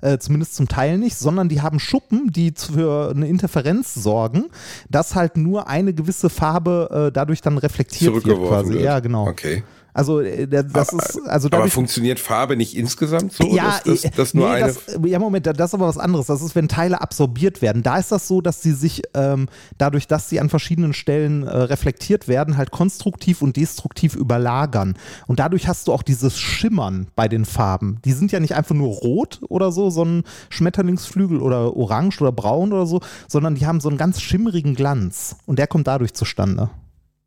äh, 0.00 0.18
zumindest 0.18 0.54
zum 0.54 0.68
Teil 0.68 0.98
nicht, 0.98 1.16
sondern 1.16 1.48
die 1.48 1.62
haben 1.62 1.78
Schuppen, 1.78 2.32
die 2.32 2.52
für 2.56 3.10
eine 3.14 3.28
Interferenz 3.28 3.94
sorgen, 3.94 4.46
dass 4.90 5.14
halt 5.14 5.36
nur 5.36 5.68
eine 5.68 5.94
gewisse 5.94 6.30
Farbe 6.30 7.08
äh, 7.08 7.12
dadurch 7.12 7.40
dann 7.40 7.58
reflektiert 7.58 8.12
wird 8.12 8.24
quasi. 8.24 8.74
wird. 8.74 8.82
Ja, 8.82 9.00
genau. 9.00 9.28
Okay. 9.28 9.62
Also 9.94 10.20
äh, 10.20 10.48
das 10.48 10.92
ist 10.92 11.20
also 11.26 11.48
Aber 11.52 11.68
funktioniert 11.68 12.18
Farbe 12.18 12.56
nicht 12.56 12.76
insgesamt 12.76 13.32
so? 13.32 13.46
ja, 13.54 13.80
dass, 13.84 14.02
dass, 14.02 14.04
äh, 14.04 14.10
dass 14.10 14.34
nur 14.34 14.48
nee, 14.48 14.54
eine. 14.54 14.66
das, 14.66 14.98
ja, 15.04 15.20
Moment, 15.20 15.46
das 15.46 15.70
ist 15.70 15.74
aber 15.74 15.86
was 15.86 15.98
anderes. 15.98 16.26
Das 16.26 16.42
ist, 16.42 16.56
wenn 16.56 16.68
Teile 16.68 17.00
absorbiert 17.00 17.62
werden. 17.62 17.84
Da 17.84 17.98
ist 17.98 18.10
das 18.10 18.26
so, 18.26 18.40
dass 18.40 18.60
sie 18.60 18.72
sich 18.72 19.02
ähm, 19.14 19.48
dadurch, 19.78 20.08
dass 20.08 20.28
sie 20.28 20.40
an 20.40 20.50
verschiedenen 20.50 20.94
Stellen 20.94 21.44
äh, 21.44 21.56
reflektiert 21.56 22.26
werden, 22.26 22.56
halt 22.56 22.72
konstruktiv 22.72 23.40
und 23.40 23.56
destruktiv 23.56 24.16
überlagern. 24.16 24.96
Und 25.28 25.38
dadurch 25.38 25.68
hast 25.68 25.86
du 25.86 25.92
auch 25.92 26.02
dieses 26.02 26.38
Schimmern 26.38 27.06
bei 27.14 27.28
den 27.28 27.44
Farben. 27.44 28.00
Die 28.04 28.12
sind 28.12 28.32
ja 28.32 28.40
nicht 28.40 28.56
einfach 28.56 28.74
nur 28.74 28.88
rot 28.88 29.40
oder 29.48 29.70
so, 29.70 29.90
so 29.90 30.04
ein 30.04 30.24
Schmetterlingsflügel 30.50 31.40
oder 31.40 31.76
orange 31.76 32.20
oder 32.20 32.32
braun 32.32 32.72
oder 32.72 32.86
so, 32.86 33.00
sondern 33.28 33.54
die 33.54 33.66
haben 33.66 33.80
so 33.80 33.88
einen 33.88 33.98
ganz 33.98 34.20
schimmerigen 34.20 34.74
Glanz. 34.74 35.36
Und 35.46 35.60
der 35.60 35.68
kommt 35.68 35.86
dadurch 35.86 36.14
zustande. 36.14 36.70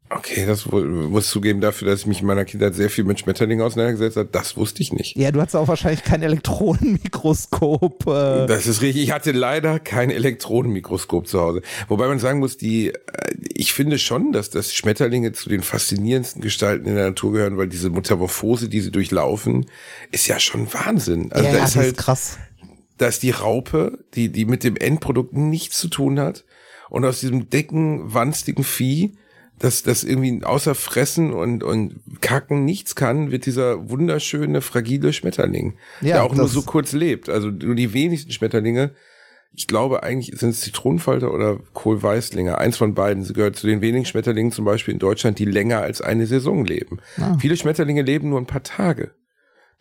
Okay, 0.09 0.45
das 0.45 0.65
muss 0.65 1.29
zugeben 1.29 1.59
dafür, 1.59 1.89
dass 1.89 2.01
ich 2.01 2.05
mich 2.05 2.21
in 2.21 2.27
meiner 2.27 2.45
Kindheit 2.45 2.75
sehr 2.75 2.89
viel 2.89 3.03
mit 3.03 3.19
Schmetterlingen 3.19 3.65
auseinandergesetzt 3.65 4.15
habe. 4.15 4.29
Das 4.31 4.55
wusste 4.55 4.81
ich 4.81 4.93
nicht. 4.93 5.17
Ja, 5.17 5.31
du 5.31 5.41
hast 5.41 5.53
auch 5.55 5.67
wahrscheinlich 5.67 6.03
kein 6.03 6.21
Elektronenmikroskop. 6.23 8.07
Äh, 8.07 8.47
Das 8.47 8.67
ist 8.67 8.81
richtig. 8.81 9.03
Ich 9.03 9.11
hatte 9.11 9.31
leider 9.31 9.79
kein 9.79 10.09
Elektronenmikroskop 10.09 11.27
zu 11.27 11.39
Hause. 11.41 11.61
Wobei 11.87 12.07
man 12.07 12.19
sagen 12.19 12.39
muss, 12.39 12.57
die, 12.57 12.89
äh, 12.89 12.95
ich 13.53 13.73
finde 13.73 13.99
schon, 13.99 14.31
dass 14.31 14.49
das 14.49 14.73
Schmetterlinge 14.73 15.33
zu 15.33 15.49
den 15.49 15.61
faszinierendsten 15.61 16.41
Gestalten 16.41 16.87
in 16.87 16.95
der 16.95 17.07
Natur 17.07 17.33
gehören, 17.33 17.57
weil 17.57 17.67
diese 17.67 17.89
Metamorphose, 17.89 18.69
die 18.69 18.81
sie 18.81 18.91
durchlaufen, 18.91 19.65
ist 20.11 20.27
ja 20.27 20.39
schon 20.39 20.71
Wahnsinn. 20.73 21.31
Also 21.31 21.45
ja, 21.45 21.51
da 21.51 21.57
ja, 21.57 21.63
ist 21.65 21.75
das 21.75 21.81
halt, 21.83 21.87
ist 21.93 21.97
krass. 21.97 22.37
da 22.97 23.07
ist 23.07 23.23
die 23.23 23.31
Raupe, 23.31 23.99
die, 24.13 24.29
die 24.31 24.45
mit 24.45 24.63
dem 24.63 24.77
Endprodukt 24.77 25.33
nichts 25.33 25.77
zu 25.79 25.89
tun 25.89 26.19
hat. 26.19 26.45
Und 26.89 27.03
aus 27.03 27.19
diesem 27.19 27.49
dicken, 27.49 28.13
wanstigen 28.13 28.63
Vieh, 28.63 29.17
das, 29.59 29.83
das 29.83 30.03
irgendwie 30.03 30.43
außer 30.43 30.75
Fressen 30.75 31.33
und, 31.33 31.63
und 31.63 31.99
Kacken 32.21 32.65
nichts 32.65 32.95
kann, 32.95 33.31
wird 33.31 33.45
dieser 33.45 33.89
wunderschöne, 33.89 34.61
fragile 34.61 35.13
Schmetterling, 35.13 35.77
Ja, 36.01 36.15
der 36.15 36.23
auch 36.23 36.35
nur 36.35 36.47
so 36.47 36.61
kurz 36.61 36.91
lebt. 36.91 37.29
Also 37.29 37.49
nur 37.49 37.75
die 37.75 37.93
wenigsten 37.93 38.31
Schmetterlinge, 38.31 38.91
ich 39.53 39.65
glaube 39.67 40.03
eigentlich 40.03 40.37
sind 40.37 40.49
es 40.49 40.61
Zitronenfalter 40.61 41.33
oder 41.33 41.57
Kohlweißlinge. 41.73 42.57
Eins 42.59 42.77
von 42.77 42.93
beiden. 42.93 43.23
Sie 43.23 43.33
gehört 43.33 43.55
zu 43.55 43.65
den 43.65 43.81
wenigen 43.81 44.05
Schmetterlingen 44.05 44.51
zum 44.51 44.65
Beispiel 44.65 44.93
in 44.93 44.99
Deutschland, 44.99 45.39
die 45.39 45.45
länger 45.45 45.81
als 45.81 46.01
eine 46.01 46.27
Saison 46.27 46.63
leben. 46.63 46.99
Ah. 47.19 47.37
Viele 47.39 47.57
Schmetterlinge 47.57 48.03
leben 48.03 48.29
nur 48.29 48.39
ein 48.39 48.45
paar 48.45 48.63
Tage 48.63 49.11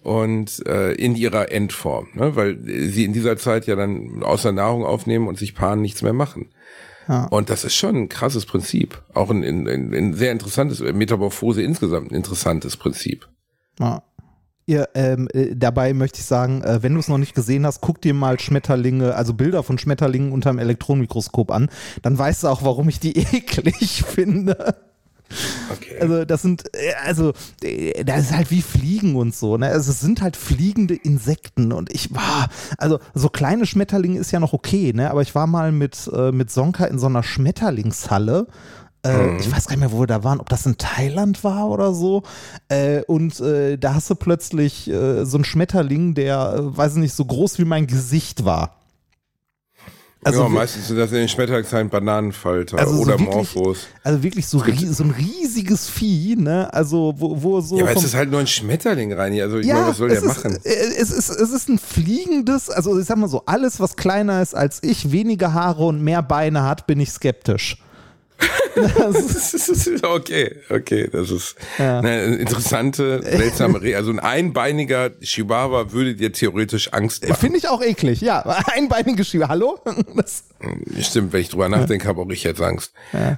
und 0.03 0.65
äh, 0.67 0.93
in 0.93 1.17
ihrer 1.17 1.51
Endform, 1.51 2.09
ne? 2.15 2.37
weil 2.37 2.59
sie 2.63 3.05
in 3.05 3.13
dieser 3.13 3.37
Zeit 3.37 3.67
ja 3.67 3.75
dann 3.77 4.23
außer 4.23 4.53
Nahrung 4.53 4.85
aufnehmen 4.85 5.27
und 5.27 5.37
sich 5.37 5.55
paaren 5.55 5.83
nichts 5.83 6.01
mehr 6.01 6.13
machen. 6.13 6.51
Ja. 7.09 7.27
Und 7.27 7.51
das 7.51 7.65
ist 7.65 7.75
schon 7.75 7.97
ein 7.97 8.09
krasses 8.09 8.47
Prinzip. 8.47 9.03
Auch 9.15 9.31
ein, 9.31 9.45
ein, 9.45 9.95
ein, 9.95 10.15
sehr 10.15 10.33
interessantes, 10.33 10.81
Metamorphose 10.81 11.63
insgesamt 11.63 12.11
ein 12.11 12.15
interessantes 12.15 12.77
Prinzip. 12.77 13.29
Ja. 13.79 14.03
Ja, 14.69 14.85
ähm, 14.95 15.29
äh, 15.33 15.55
dabei 15.55 15.93
möchte 15.93 16.19
ich 16.19 16.25
sagen, 16.25 16.61
äh, 16.63 16.83
wenn 16.83 16.95
du 16.95 16.99
es 16.99 17.07
noch 17.07 17.19
nicht 17.19 17.37
gesehen 17.37 17.65
hast, 17.65 17.81
guck 17.81 18.01
dir 18.01 18.15
mal 18.15 18.41
Schmetterlinge, 18.41 19.15
also 19.15 19.33
Bilder 19.33 19.63
von 19.63 19.79
Schmetterlingen 19.79 20.33
unter 20.33 20.51
dem 20.51 20.59
Elektronenmikroskop 20.59 21.53
an. 21.53 21.71
Dann 22.03 22.19
weißt 22.19 22.43
du 22.43 22.49
auch, 22.49 22.65
warum 22.65 22.89
ich 22.89 22.99
die 22.99 23.17
eklig 23.37 24.03
finde. 24.03 24.75
Okay. 25.73 25.99
Also 26.01 26.25
das 26.25 26.43
sind, 26.43 26.65
äh, 26.75 26.93
also 27.05 27.33
äh, 27.63 28.05
das 28.05 28.27
ist 28.27 28.37
halt 28.37 28.51
wie 28.51 28.63
Fliegen 28.63 29.17
und 29.17 29.35
so. 29.35 29.57
Ne? 29.57 29.67
Also 29.67 29.91
es 29.91 30.01
sind 30.01 30.23
halt 30.23 30.37
fliegende 30.37 30.95
Insekten 30.95 31.73
und 31.73 31.93
ich 31.93 32.15
war, 32.15 32.49
also 32.79 33.01
so 33.15 33.29
kleine 33.29 33.67
Schmetterlinge 33.67 34.19
ist 34.19 34.31
ja 34.31 34.41
noch 34.41 34.53
okay, 34.53 34.93
ne? 34.95 35.11
Aber 35.11 35.23
ich 35.23 35.35
war 35.35 35.47
mal 35.47 35.73
mit 35.73 36.11
äh, 36.15 36.33
mit 36.33 36.51
Sonka 36.51 36.85
in 36.87 36.99
so 36.99 37.07
einer 37.07 37.23
Schmetterlingshalle. 37.23 38.47
Äh, 39.05 39.37
Ich 39.39 39.51
weiß 39.51 39.67
gar 39.67 39.77
nicht 39.77 39.81
mehr, 39.81 39.93
wo 39.93 40.01
wir 40.01 40.07
da 40.07 40.25
waren, 40.25 40.41
ob 40.41 40.49
das 40.49 40.67
in 40.67 40.79
Thailand 40.79 41.45
war 41.45 41.69
oder 41.69 41.93
so. 41.93 42.23
Und 43.07 43.41
da 43.41 43.95
hast 43.95 44.11
du 44.11 44.15
plötzlich 44.15 44.91
so 44.91 45.37
einen 45.37 45.45
Schmetterling, 45.45 46.15
der, 46.15 46.55
weiß 46.77 46.95
ich 46.95 46.99
nicht, 46.99 47.15
so 47.15 47.25
groß 47.25 47.59
wie 47.59 47.65
mein 47.65 47.87
Gesicht 47.87 48.45
war. 48.45 48.77
Also, 50.27 50.43
ja, 50.43 50.49
meistens 50.49 50.89
sind 50.89 50.97
das 50.99 51.11
in 51.13 51.19
den 51.19 51.29
Schmetterlingszeilen 51.29 51.89
Bananenfalter 51.89 52.79
Also 52.79 52.95
so 52.97 53.03
oder 53.03 53.19
wirklich- 53.19 53.55
Morphos. 53.55 53.87
also 54.03 54.23
wirklich 54.23 54.47
so, 54.47 54.59
so 54.59 55.05
ein 55.05 55.11
riesiges 55.11 55.89
Vieh, 55.89 56.37
ne? 56.37 56.73
Also 56.75 57.15
wo, 57.17 57.43
wo 57.43 57.61
so 57.61 57.77
Ja, 57.79 57.85
aber 57.85 57.97
es 57.97 58.05
ist 58.05 58.15
halt 58.15 58.31
nur 58.31 58.41
ein 58.41 58.47
Schmetterling, 58.47 59.13
Reini. 59.13 59.41
Also 59.43 59.59
ich 59.59 59.67
meine, 59.67 59.87
was 59.89 59.97
soll 59.99 60.09
der 60.09 60.19
ist, 60.19 60.25
machen? 60.25 60.59
äh, 60.65 60.69
Es 60.99 61.11
ist, 61.11 61.29
es 61.31 61.51
ist 61.51 61.69
ein 61.69 61.79
fliegendes, 61.79 62.71
also 62.71 62.99
ich 62.99 63.07
sag 63.07 63.19
mal 63.19 63.29
so, 63.29 63.43
alles, 63.47 63.79
was 63.81 63.97
kleiner 63.97 64.43
ist 64.43 64.55
als 64.55 64.79
ich, 64.83 65.13
weniger 65.13 65.53
Haare 65.53 65.85
und 65.85 66.03
mehr 66.03 66.23
Beine 66.23 66.63
hat, 66.65 66.87
bin 66.87 66.99
ich 67.01 67.11
skeptisch. 67.11 67.79
Das 68.77 69.55
ist, 69.55 70.05
okay, 70.05 70.57
okay, 70.69 71.09
das 71.11 71.31
ist 71.31 71.57
Ja. 71.79 72.01
eine 72.01 72.25
interessante, 72.37 73.23
seltsame 73.23 73.81
Re 73.81 73.97
Also 73.97 74.11
ein 74.11 74.19
einbeiniger 74.19 75.19
Chihuahua 75.21 75.93
würde 75.93 76.15
dir 76.15 76.31
theoretisch 76.31 76.93
Angst 76.93 77.27
machen. 77.27 77.41
Finde 77.41 77.59
ich 77.59 77.69
auch 77.69 77.83
eklig, 77.83 78.21
ja. 78.21 78.41
Einbeinige 78.75 79.25
Schiebe, 79.25 79.49
hallo? 79.49 79.79
Das, 80.15 80.45
Stimmt, 81.01 81.33
wenn 81.33 81.41
ich 81.43 81.49
drüber 81.51 81.69
nachdenke, 81.69 82.07
habe 82.09 82.21
auch 82.21 82.29
ich 82.31 82.43
jetzt 82.45 82.61
Angst. 82.61 82.93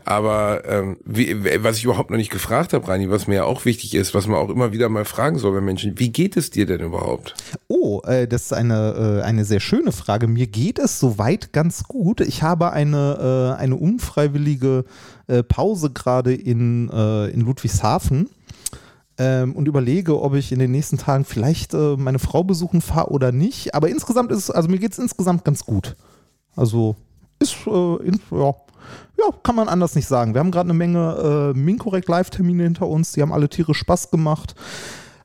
Aber 0.05 0.63
ähm, 0.67 0.97
wie, 1.05 1.37
was 1.63 1.77
ich 1.79 1.85
überhaupt 1.85 2.11
noch 2.11 2.17
nicht 2.17 2.31
gefragt 2.31 2.73
habe, 2.73 2.87
Reini, 2.89 3.11
was 3.11 3.27
mir 3.27 3.37
ja 3.37 3.45
auch 3.45 3.65
wichtig 3.65 3.95
ist, 3.95 4.15
was 4.15 4.27
man 4.27 4.39
auch 4.39 4.49
immer 4.51 4.73
wieder 4.73 4.89
mal 4.89 5.05
fragen 5.05 5.39
soll 5.39 5.53
bei 5.53 5.61
Menschen, 5.61 5.99
wie 5.99 6.11
geht 6.11 6.37
es 6.37 6.51
dir 6.51 6.67
denn 6.67 6.81
überhaupt? 6.81 7.35
oh, 7.69 8.01
äh, 8.07 8.27
das 8.27 8.43
ist 8.43 8.53
eine, 8.53 9.21
äh, 9.21 9.25
eine 9.25 9.45
sehr 9.45 9.61
schöne 9.61 9.93
Frage. 9.93 10.27
Mir 10.27 10.47
geht 10.47 10.79
es 10.79 10.99
soweit 10.99 11.53
ganz 11.53 11.85
gut. 11.85 12.21
Ich 12.21 12.43
habe 12.43 12.73
eine, 12.73 13.55
äh, 13.57 13.61
eine 13.61 13.77
unfreiwillige 13.77 14.85
äh, 15.27 15.43
Pause 15.43 15.91
gerade 15.91 16.35
in, 16.35 16.91
äh, 16.91 17.29
in 17.29 17.41
Ludwigshafen. 17.41 18.29
ähm, 19.19 19.55
und 19.55 19.67
überlege, 19.67 20.21
ob 20.23 20.35
ich 20.35 20.53
in 20.53 20.61
den 20.61 20.71
nächsten 20.71 20.97
Tagen 20.97 21.25
vielleicht 21.25 21.75
äh, 21.75 21.97
meine 21.97 22.21
Frau 22.21 22.45
besuchen 22.45 22.81
fahre 22.81 23.11
oder 23.11 23.33
nicht. 23.33 23.75
Aber 23.75 23.89
insgesamt 23.89 24.31
ist 24.31 24.51
also 24.51 24.69
mir 24.69 24.79
geht 24.79 24.93
es 24.93 24.99
insgesamt 24.99 25.45
ganz 25.45 25.65
gut. 25.65 25.97
Also 26.55 26.97
ist, 27.41 27.55
äh, 27.67 27.97
in, 28.05 28.21
ja, 28.31 28.55
ja, 29.19 29.25
kann 29.43 29.57
man 29.57 29.69
anders 29.69 29.95
nicht 29.97 30.07
sagen. 30.07 30.35
Wir 30.35 30.41
haben 30.41 30.53
gerade 30.53 30.71
eine 30.71 30.79
Menge 30.79 31.53
äh, 31.55 31.59
Minkorrekt 31.59 32.09
Live-Termine 32.09 32.63
hinter 32.63 32.87
uns, 32.87 33.13
die 33.13 33.23
haben 33.23 33.33
alle 33.33 33.49
Tiere 33.49 33.75
Spaß 33.75 34.11
gemacht. 34.11 34.55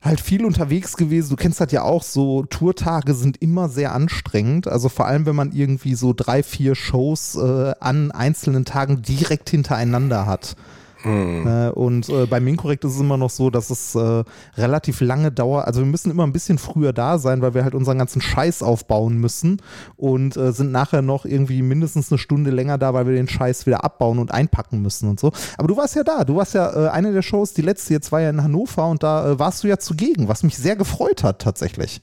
Halt 0.04 0.20
viel 0.20 0.44
unterwegs 0.44 0.98
gewesen. 0.98 1.30
Du 1.30 1.36
kennst 1.36 1.60
das 1.62 1.72
ja 1.72 1.82
auch, 1.82 2.02
so 2.02 2.44
Tourtage 2.44 3.14
sind 3.14 3.40
immer 3.40 3.70
sehr 3.70 3.94
anstrengend. 3.94 4.68
Also 4.68 4.90
vor 4.90 5.06
allem, 5.06 5.24
wenn 5.24 5.34
man 5.34 5.52
irgendwie 5.52 5.94
so 5.94 6.12
drei, 6.12 6.42
vier 6.42 6.74
Shows 6.74 7.36
äh, 7.36 7.72
an 7.80 8.12
einzelnen 8.12 8.66
Tagen 8.66 9.00
direkt 9.00 9.48
hintereinander 9.48 10.26
hat. 10.26 10.56
Äh, 11.04 11.70
und 11.70 12.08
äh, 12.08 12.26
bei 12.26 12.40
Minkorrekt 12.40 12.84
ist 12.84 12.94
es 12.94 13.00
immer 13.00 13.16
noch 13.16 13.30
so, 13.30 13.50
dass 13.50 13.70
es 13.70 13.94
äh, 13.94 14.24
relativ 14.56 15.00
lange 15.00 15.30
dauert. 15.30 15.66
Also 15.66 15.80
wir 15.80 15.86
müssen 15.86 16.10
immer 16.10 16.24
ein 16.24 16.32
bisschen 16.32 16.58
früher 16.58 16.92
da 16.92 17.18
sein, 17.18 17.42
weil 17.42 17.54
wir 17.54 17.64
halt 17.64 17.74
unseren 17.74 17.98
ganzen 17.98 18.20
Scheiß 18.20 18.62
aufbauen 18.62 19.18
müssen 19.18 19.60
und 19.96 20.36
äh, 20.36 20.52
sind 20.52 20.72
nachher 20.72 21.02
noch 21.02 21.24
irgendwie 21.24 21.62
mindestens 21.62 22.10
eine 22.10 22.18
Stunde 22.18 22.50
länger 22.50 22.78
da, 22.78 22.94
weil 22.94 23.06
wir 23.06 23.14
den 23.14 23.28
Scheiß 23.28 23.66
wieder 23.66 23.84
abbauen 23.84 24.18
und 24.18 24.32
einpacken 24.32 24.80
müssen 24.82 25.08
und 25.08 25.20
so. 25.20 25.32
Aber 25.58 25.68
du 25.68 25.76
warst 25.76 25.94
ja 25.96 26.04
da. 26.04 26.24
Du 26.24 26.36
warst 26.36 26.54
ja 26.54 26.86
äh, 26.86 26.88
eine 26.88 27.12
der 27.12 27.22
Shows, 27.22 27.52
die 27.54 27.62
letzte 27.62 27.92
jetzt 27.92 28.12
war 28.12 28.20
ja 28.20 28.30
in 28.30 28.42
Hannover 28.42 28.88
und 28.88 29.02
da 29.02 29.32
äh, 29.32 29.38
warst 29.38 29.64
du 29.64 29.68
ja 29.68 29.78
zugegen, 29.78 30.28
was 30.28 30.42
mich 30.42 30.56
sehr 30.56 30.76
gefreut 30.76 31.22
hat 31.22 31.40
tatsächlich. 31.40 32.00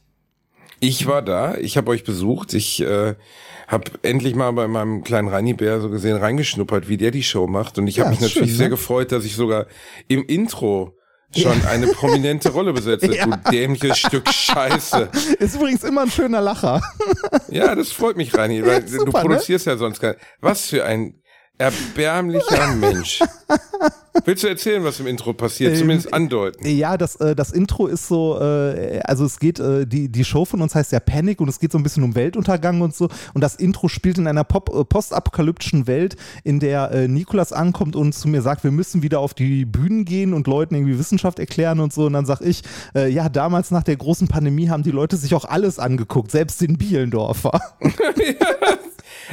Ich 0.84 1.06
war 1.06 1.22
da, 1.22 1.56
ich 1.56 1.78
habe 1.78 1.92
euch 1.92 2.04
besucht, 2.04 2.56
ich 2.56 2.82
äh, 2.82 3.14
habe 3.72 3.86
endlich 4.02 4.36
mal 4.36 4.52
bei 4.52 4.68
meinem 4.68 5.04
kleinen 5.04 5.28
Reini-Bär 5.30 5.80
so 5.82 5.90
gesehen 5.90 6.18
reingeschnuppert, 6.18 6.88
wie 6.90 6.98
der 6.98 7.12
die 7.12 7.24
Show 7.24 7.48
macht. 7.48 7.78
Und 7.78 7.88
ich 7.88 7.96
Ja, 7.98 8.04
habe 8.04 8.12
mich 8.12 8.20
natürlich 8.22 8.50
schön, 8.50 8.58
sehr 8.58 8.68
ne? 8.68 8.72
gefreut, 8.72 9.12
dass 9.12 9.24
ich 9.26 9.36
sogar 9.36 9.68
im 10.08 10.26
Intro 10.26 10.98
schon 11.36 11.66
eine 11.66 11.88
prominente 11.88 12.50
Rolle 12.50 12.74
besetze. 12.74 13.08
Ja. 13.16 13.26
Du 13.26 13.52
dämliches 13.52 14.00
Stück 14.00 14.28
Scheiße. 14.30 15.10
Ist 15.40 15.56
übrigens 15.56 15.84
immer 15.84 16.02
ein 16.02 16.12
schöner 16.12 16.42
Lacher. 16.42 16.82
Ja, 17.50 17.76
das 17.76 17.92
freut 17.92 18.16
mich, 18.18 18.34
Reini, 18.38 18.66
weil 18.66 18.88
super, 18.88 19.06
du 19.06 19.12
ne? 19.12 19.12
produzierst 19.12 19.66
ja 19.66 19.76
sonst 19.78 20.00
kein. 20.00 20.16
Was 20.40 20.68
für 20.68 20.86
ein 20.86 21.22
erbärmlicher 21.58 22.76
Mensch. 22.76 23.20
Willst 24.26 24.44
du 24.44 24.48
erzählen, 24.48 24.84
was 24.84 25.00
im 25.00 25.08
Intro 25.08 25.34
passiert? 25.34 25.74
Ähm, 25.74 25.80
Zumindest 25.80 26.14
andeuten. 26.14 26.68
Ja, 26.68 26.98
das, 26.98 27.16
äh, 27.18 27.36
das 27.36 27.52
Intro 27.52 27.88
ist 27.88 28.08
so, 28.08 28.40
äh, 28.40 29.00
also 29.06 29.26
es 29.26 29.40
geht, 29.40 29.60
äh, 29.60 29.88
die, 29.88 30.10
die 30.10 30.26
Show 30.26 30.44
von 30.44 30.62
uns 30.62 30.76
heißt 30.76 30.92
ja 30.92 31.00
Panic 31.00 31.40
und 31.40 31.48
es 31.48 31.60
geht 31.60 31.72
so 31.72 31.78
ein 31.78 31.84
bisschen 31.84 32.04
um 32.04 32.14
Weltuntergang 32.14 32.82
und 32.82 32.94
so. 32.94 33.08
Und 33.34 33.42
das 33.42 33.56
Intro 33.56 33.88
spielt 33.88 34.18
in 34.18 34.28
einer 34.28 34.44
postapokalyptischen 34.44 35.88
Welt, 35.88 36.18
in 36.44 36.60
der 36.60 37.08
Nikolas 37.08 37.54
ankommt 37.54 37.96
und 37.96 38.14
zu 38.14 38.28
mir 38.28 38.42
sagt, 38.42 38.64
wir 38.64 38.72
müssen 38.72 39.02
wieder 39.02 39.20
auf 39.20 39.34
die 39.34 39.66
Bühnen 39.66 40.06
gehen 40.06 40.34
und 40.34 40.48
Leuten 40.48 40.76
irgendwie 40.76 41.00
Wissenschaft 41.00 41.40
erklären 41.40 41.80
und 41.80 41.94
so. 41.94 42.06
Und 42.06 42.14
dann 42.14 42.26
sag 42.26 42.42
ich, 42.42 42.64
ja, 42.94 43.30
damals 43.30 43.72
nach 43.72 43.84
der 43.84 43.96
großen 43.96 44.28
Pandemie 44.28 44.70
haben 44.70 44.84
die 44.84 44.92
Leute 44.92 45.18
sich 45.18 45.34
auch 45.34 45.46
alles 45.46 45.80
angeguckt, 45.80 46.32
selbst 46.32 46.62
den 46.62 46.78
Bielendorfer. 46.78 47.60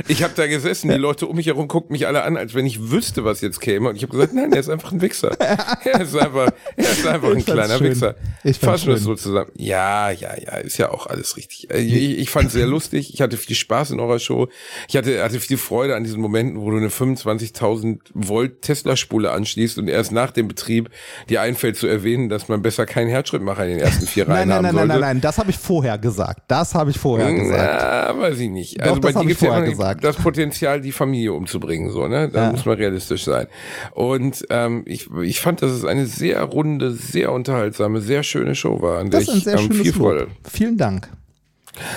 Ich 0.07 0.23
habe 0.23 0.33
da 0.37 0.47
gesessen, 0.47 0.91
die 0.91 0.97
Leute 0.97 1.27
um 1.27 1.37
mich 1.37 1.47
herum 1.47 1.67
guckten 1.67 1.93
mich 1.93 2.07
alle 2.07 2.23
an, 2.23 2.37
als 2.37 2.55
wenn 2.55 2.67
ich 2.67 2.91
wüsste, 2.91 3.25
was 3.25 3.41
jetzt 3.41 3.61
käme. 3.61 3.89
Und 3.89 3.97
ich 3.97 4.03
habe 4.03 4.13
gesagt, 4.13 4.33
nein, 4.33 4.53
er 4.53 4.61
ist 4.69 4.73
einfach 4.73 4.93
ein 4.93 5.01
Wichser. 5.01 5.37
Er 5.85 6.01
ist 6.01 6.17
einfach, 6.17 6.51
er 6.77 6.85
ist 6.85 7.07
einfach 7.07 7.31
ein 7.31 7.45
kleiner 7.45 7.79
schön. 7.79 7.91
Wichser. 7.91 8.15
Ich 8.45 8.63
es 8.63 8.83
schön. 8.83 8.97
so 8.99 9.15
zusammen. 9.15 9.51
Ja, 9.57 10.11
ja, 10.11 10.31
ja, 10.39 10.57
ist 10.59 10.77
ja 10.79 10.91
auch 10.91 11.07
alles 11.07 11.37
richtig. 11.37 11.71
Äh, 11.71 11.79
Ich, 11.81 12.19
ich 12.19 12.31
fand 12.31 12.49
es 12.49 12.53
sehr 12.53 12.67
lustig. 12.67 13.13
Ich 13.15 13.21
hatte 13.23 13.37
viel 13.37 13.57
Spaß 13.57 13.91
in 13.93 14.01
eurer 14.01 14.19
Show. 14.19 14.49
Ich 14.89 14.97
hatte, 14.97 15.23
hatte 15.23 15.41
viel 15.41 15.57
Freude 15.57 15.97
an 15.97 16.05
diesen 16.05 16.21
Momenten, 16.21 16.61
wo 16.61 16.71
du 16.71 16.77
eine 16.77 16.89
25.000 16.89 17.99
Volt 18.15 18.63
Tesla-Spule 18.63 19.31
anschließt 19.31 19.79
und 19.79 19.89
erst 19.89 20.13
nach 20.13 20.31
dem 20.31 20.49
Betrieb 20.49 20.91
dir 21.29 21.41
einfällt 21.43 21.77
zu 21.77 21.87
erwähnen, 21.87 22.29
dass 22.29 22.49
man 22.49 22.63
besser 22.63 22.87
keinen 22.87 23.09
Herzschrittmacher 23.09 23.65
in 23.67 23.79
den 23.79 23.81
ersten 23.81 24.07
vier 24.07 24.29
Reihen 24.29 24.49
Nein, 24.49 24.49
nein, 24.49 24.57
haben 24.57 24.63
nein, 24.65 24.75
nein, 24.75 24.87
sollte. 24.89 25.01
nein, 25.01 25.01
nein, 25.17 25.21
das 25.21 25.39
habe 25.39 25.51
ich 25.51 25.59
vorher 25.59 25.99
gesagt. 25.99 26.43
Das 26.49 26.75
habe 26.75 26.91
ich 26.91 26.99
vorher 26.99 27.33
gesagt. 27.33 27.83
Ja, 27.83 28.19
weiß 28.21 28.39
ich 28.41 28.51
nicht. 28.51 28.81
Doch, 28.81 28.87
also 28.89 29.01
bei 29.01 29.13
das 29.13 29.23
dir 29.23 29.29
gibt 29.29 29.41
ja 29.43 29.57
immer 29.57 29.67
gesagt. 29.67 30.05
das 30.05 30.17
Potenzial, 30.17 30.81
die 30.81 30.93
Familie 30.93 31.33
umzubringen, 31.33 31.91
so, 31.91 32.07
ne? 32.09 32.29
Da 32.29 32.45
Ja. 32.47 32.51
muss 32.53 32.65
man 32.65 32.77
realistisch 32.77 33.25
sein. 33.25 33.47
Und 33.93 34.49
ähm, 34.67 34.83
ich, 34.87 35.09
ich 35.23 35.41
fand, 35.41 35.62
dass 35.62 35.73
es 35.73 35.85
eine 35.85 36.07
sehr 36.07 36.43
runde, 36.43 36.93
sehr 36.93 37.33
unterhaltsame, 37.33 38.00
sehr 38.00 38.23
schöne 38.23 38.55
Show 38.55 38.81
war, 38.83 38.99
an 38.99 39.11
der 39.11 39.21
Das 39.21 39.29
ist 39.29 39.35
ein 39.35 39.38
ich 39.38 39.45
sehr 39.45 39.55
ähm, 39.55 39.67
schönes 39.67 39.83
viel 39.83 39.93
Freude. 39.93 40.29
Vielen 40.50 40.77
Dank. 40.77 41.09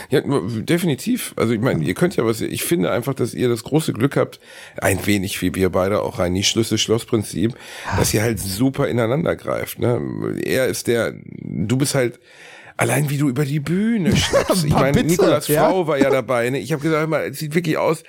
Ja, 0.09 0.21
definitiv. 0.21 1.33
Also 1.37 1.53
ich 1.53 1.59
meine, 1.59 1.83
ihr 1.83 1.93
könnt 1.93 2.15
ja 2.15 2.25
was, 2.25 2.41
ich 2.41 2.63
finde 2.63 2.91
einfach, 2.91 3.13
dass 3.13 3.33
ihr 3.33 3.49
das 3.49 3.63
große 3.63 3.93
Glück 3.93 4.15
habt, 4.15 4.39
ein 4.77 5.05
wenig 5.05 5.41
wie 5.41 5.55
wir 5.55 5.69
beide, 5.69 6.01
auch 6.01 6.19
ein 6.19 6.41
Schlüssel-Schloss-Prinzip, 6.41 7.55
dass 7.97 8.13
ihr 8.13 8.21
halt 8.21 8.39
super 8.39 8.87
ineinander 8.87 9.35
greift. 9.35 9.79
Ne? 9.79 10.35
Er 10.43 10.67
ist 10.67 10.87
der, 10.87 11.13
du 11.39 11.77
bist 11.77 11.95
halt, 11.95 12.19
allein 12.81 13.11
wie 13.11 13.17
du 13.17 13.29
über 13.29 13.45
die 13.45 13.59
Bühne 13.59 14.17
schnappst. 14.17 14.65
Ich 14.65 14.73
meine, 14.73 15.03
Nikolas 15.03 15.47
ja. 15.47 15.69
Frau 15.69 15.85
war 15.85 15.99
ja 15.99 16.09
dabei. 16.09 16.49
Ne? 16.49 16.57
Ich 16.57 16.71
habe 16.71 16.81
gesagt, 16.81 17.07
mal, 17.07 17.27
es 17.27 17.37
sieht 17.37 17.53
wirklich 17.53 17.77
aus, 17.77 18.01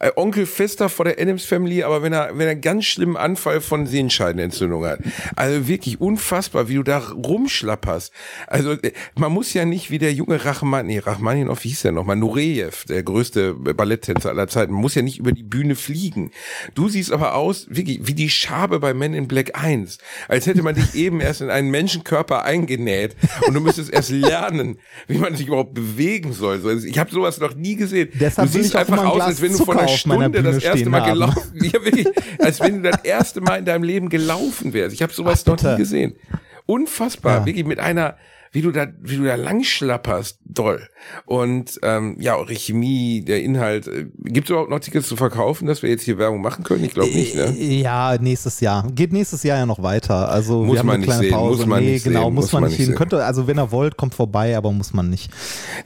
äh, 0.00 0.10
Onkel 0.16 0.46
Fester 0.46 0.88
vor 0.88 1.04
der 1.04 1.20
Adams 1.20 1.44
Family, 1.44 1.82
aber 1.82 2.02
wenn 2.02 2.14
er, 2.14 2.30
wenn 2.32 2.46
er 2.46 2.52
einen 2.52 2.60
ganz 2.60 2.86
schlimmen 2.86 3.16
Anfall 3.16 3.60
von 3.60 3.86
Sehenscheidenentzündung 3.86 4.84
hat. 4.86 5.00
Also 5.36 5.68
wirklich 5.68 6.00
unfassbar, 6.00 6.68
wie 6.68 6.76
du 6.76 6.82
da 6.82 6.98
rumschlapperst. 6.98 8.12
Also 8.46 8.72
äh, 8.72 8.92
man 9.16 9.32
muss 9.32 9.52
ja 9.52 9.66
nicht 9.66 9.90
wie 9.90 9.98
der 9.98 10.14
junge 10.14 10.44
Rachman, 10.44 10.86
nee, 10.86 10.98
Rachmaninov, 10.98 11.64
wie 11.64 11.68
hieß 11.68 11.82
der 11.82 11.92
nochmal, 11.92 12.16
Nureyev, 12.16 12.84
der 12.86 13.02
größte 13.02 13.52
Balletttänzer 13.54 14.30
aller 14.30 14.48
Zeiten, 14.48 14.72
man 14.72 14.80
muss 14.80 14.94
ja 14.94 15.02
nicht 15.02 15.18
über 15.18 15.32
die 15.32 15.42
Bühne 15.42 15.74
fliegen. 15.76 16.30
Du 16.74 16.88
siehst 16.88 17.12
aber 17.12 17.34
aus, 17.34 17.66
wirklich, 17.68 18.00
wie 18.02 18.14
die 18.14 18.30
Schabe 18.30 18.80
bei 18.80 18.94
Men 18.94 19.12
in 19.12 19.28
Black 19.28 19.62
1. 19.62 19.98
Als 20.28 20.46
hätte 20.46 20.62
man 20.62 20.74
dich 20.74 20.94
eben 20.94 21.20
erst 21.20 21.42
in 21.42 21.50
einen 21.50 21.70
Menschenkörper 21.70 22.44
eingenäht 22.44 23.14
und 23.46 23.54
du 23.54 23.60
müsstest 23.60 23.92
erst 23.92 24.05
lernen, 24.10 24.78
wie 25.06 25.18
man 25.18 25.34
sich 25.36 25.46
überhaupt 25.48 25.74
bewegen 25.74 26.32
soll. 26.32 26.60
So, 26.60 26.70
Ich 26.70 26.98
habe 26.98 27.10
sowas 27.10 27.38
noch 27.40 27.54
nie 27.54 27.76
gesehen. 27.76 28.08
Deshalb 28.14 28.50
du 28.50 28.58
siehst 28.58 28.74
einfach 28.76 28.98
ein 28.98 29.06
aus, 29.06 29.20
als 29.22 29.40
wenn 29.42 29.52
du 29.52 29.58
Zucker 29.58 29.72
vor 29.72 29.80
einer 29.82 29.88
Stunde 29.88 30.42
das 30.42 30.62
erste 30.62 30.88
Mal 30.88 31.02
haben. 31.02 31.12
gelaufen, 31.12 31.52
ja 31.62 31.72
wirklich, 31.84 32.08
als 32.38 32.60
wenn 32.60 32.82
du 32.82 32.90
das 32.90 33.04
erste 33.04 33.40
Mal 33.40 33.56
in 33.56 33.64
deinem 33.64 33.82
Leben 33.84 34.08
gelaufen 34.08 34.72
wärst. 34.72 34.94
Ich 34.94 35.02
habe 35.02 35.12
sowas 35.12 35.42
Ach, 35.46 35.52
noch 35.56 35.62
nie 35.62 35.76
gesehen. 35.76 36.14
Unfassbar, 36.66 37.38
Ja. 37.40 37.46
wirklich 37.46 37.66
mit 37.66 37.78
einer 37.78 38.16
wie 38.56 38.62
du 38.62 38.70
da, 38.70 38.86
wie 39.02 39.18
du 39.18 39.24
da 39.24 39.34
lang 39.34 39.62
schlapperst, 39.64 40.38
doll. 40.46 40.88
Und 41.26 41.78
ähm, 41.82 42.16
ja, 42.18 42.36
eure 42.36 42.54
Chemie, 42.54 43.22
der 43.22 43.42
Inhalt. 43.42 43.86
Äh, 43.86 44.06
Gibt 44.24 44.46
es 44.46 44.50
überhaupt 44.50 44.70
noch 44.70 44.80
Tickets 44.80 45.08
zu 45.08 45.14
verkaufen, 45.16 45.66
dass 45.66 45.82
wir 45.82 45.90
jetzt 45.90 46.04
hier 46.04 46.16
Werbung 46.16 46.40
machen 46.40 46.64
können? 46.64 46.82
Ich 46.82 46.94
glaube 46.94 47.10
nicht, 47.10 47.34
ne? 47.34 47.54
Äh, 47.54 47.80
Ja, 47.82 48.16
nächstes 48.18 48.60
Jahr. 48.60 48.90
Geht 48.94 49.12
nächstes 49.12 49.42
Jahr 49.42 49.58
ja 49.58 49.66
noch 49.66 49.82
weiter. 49.82 50.30
Also 50.30 50.64
Muss 50.64 50.72
wir 50.72 50.78
haben 50.78 50.86
man 50.86 50.94
eine 50.96 51.04
kleine 51.04 51.20
sehen, 51.24 51.32
Pause. 51.34 51.58
muss 51.58 51.66
man 51.66 51.84
nee, 51.84 51.92
nicht 51.92 52.04
genau, 52.04 52.24
sehen, 52.24 52.34
muss 52.34 52.52
man 52.52 52.64
nicht 52.64 52.76
hin. 52.76 52.86
sehen. 52.86 52.94
Könnte, 52.94 53.22
also 53.26 53.46
wenn 53.46 53.58
ihr 53.58 53.70
wollt, 53.72 53.98
kommt 53.98 54.14
vorbei, 54.14 54.56
aber 54.56 54.72
muss 54.72 54.94
man 54.94 55.10
nicht. 55.10 55.30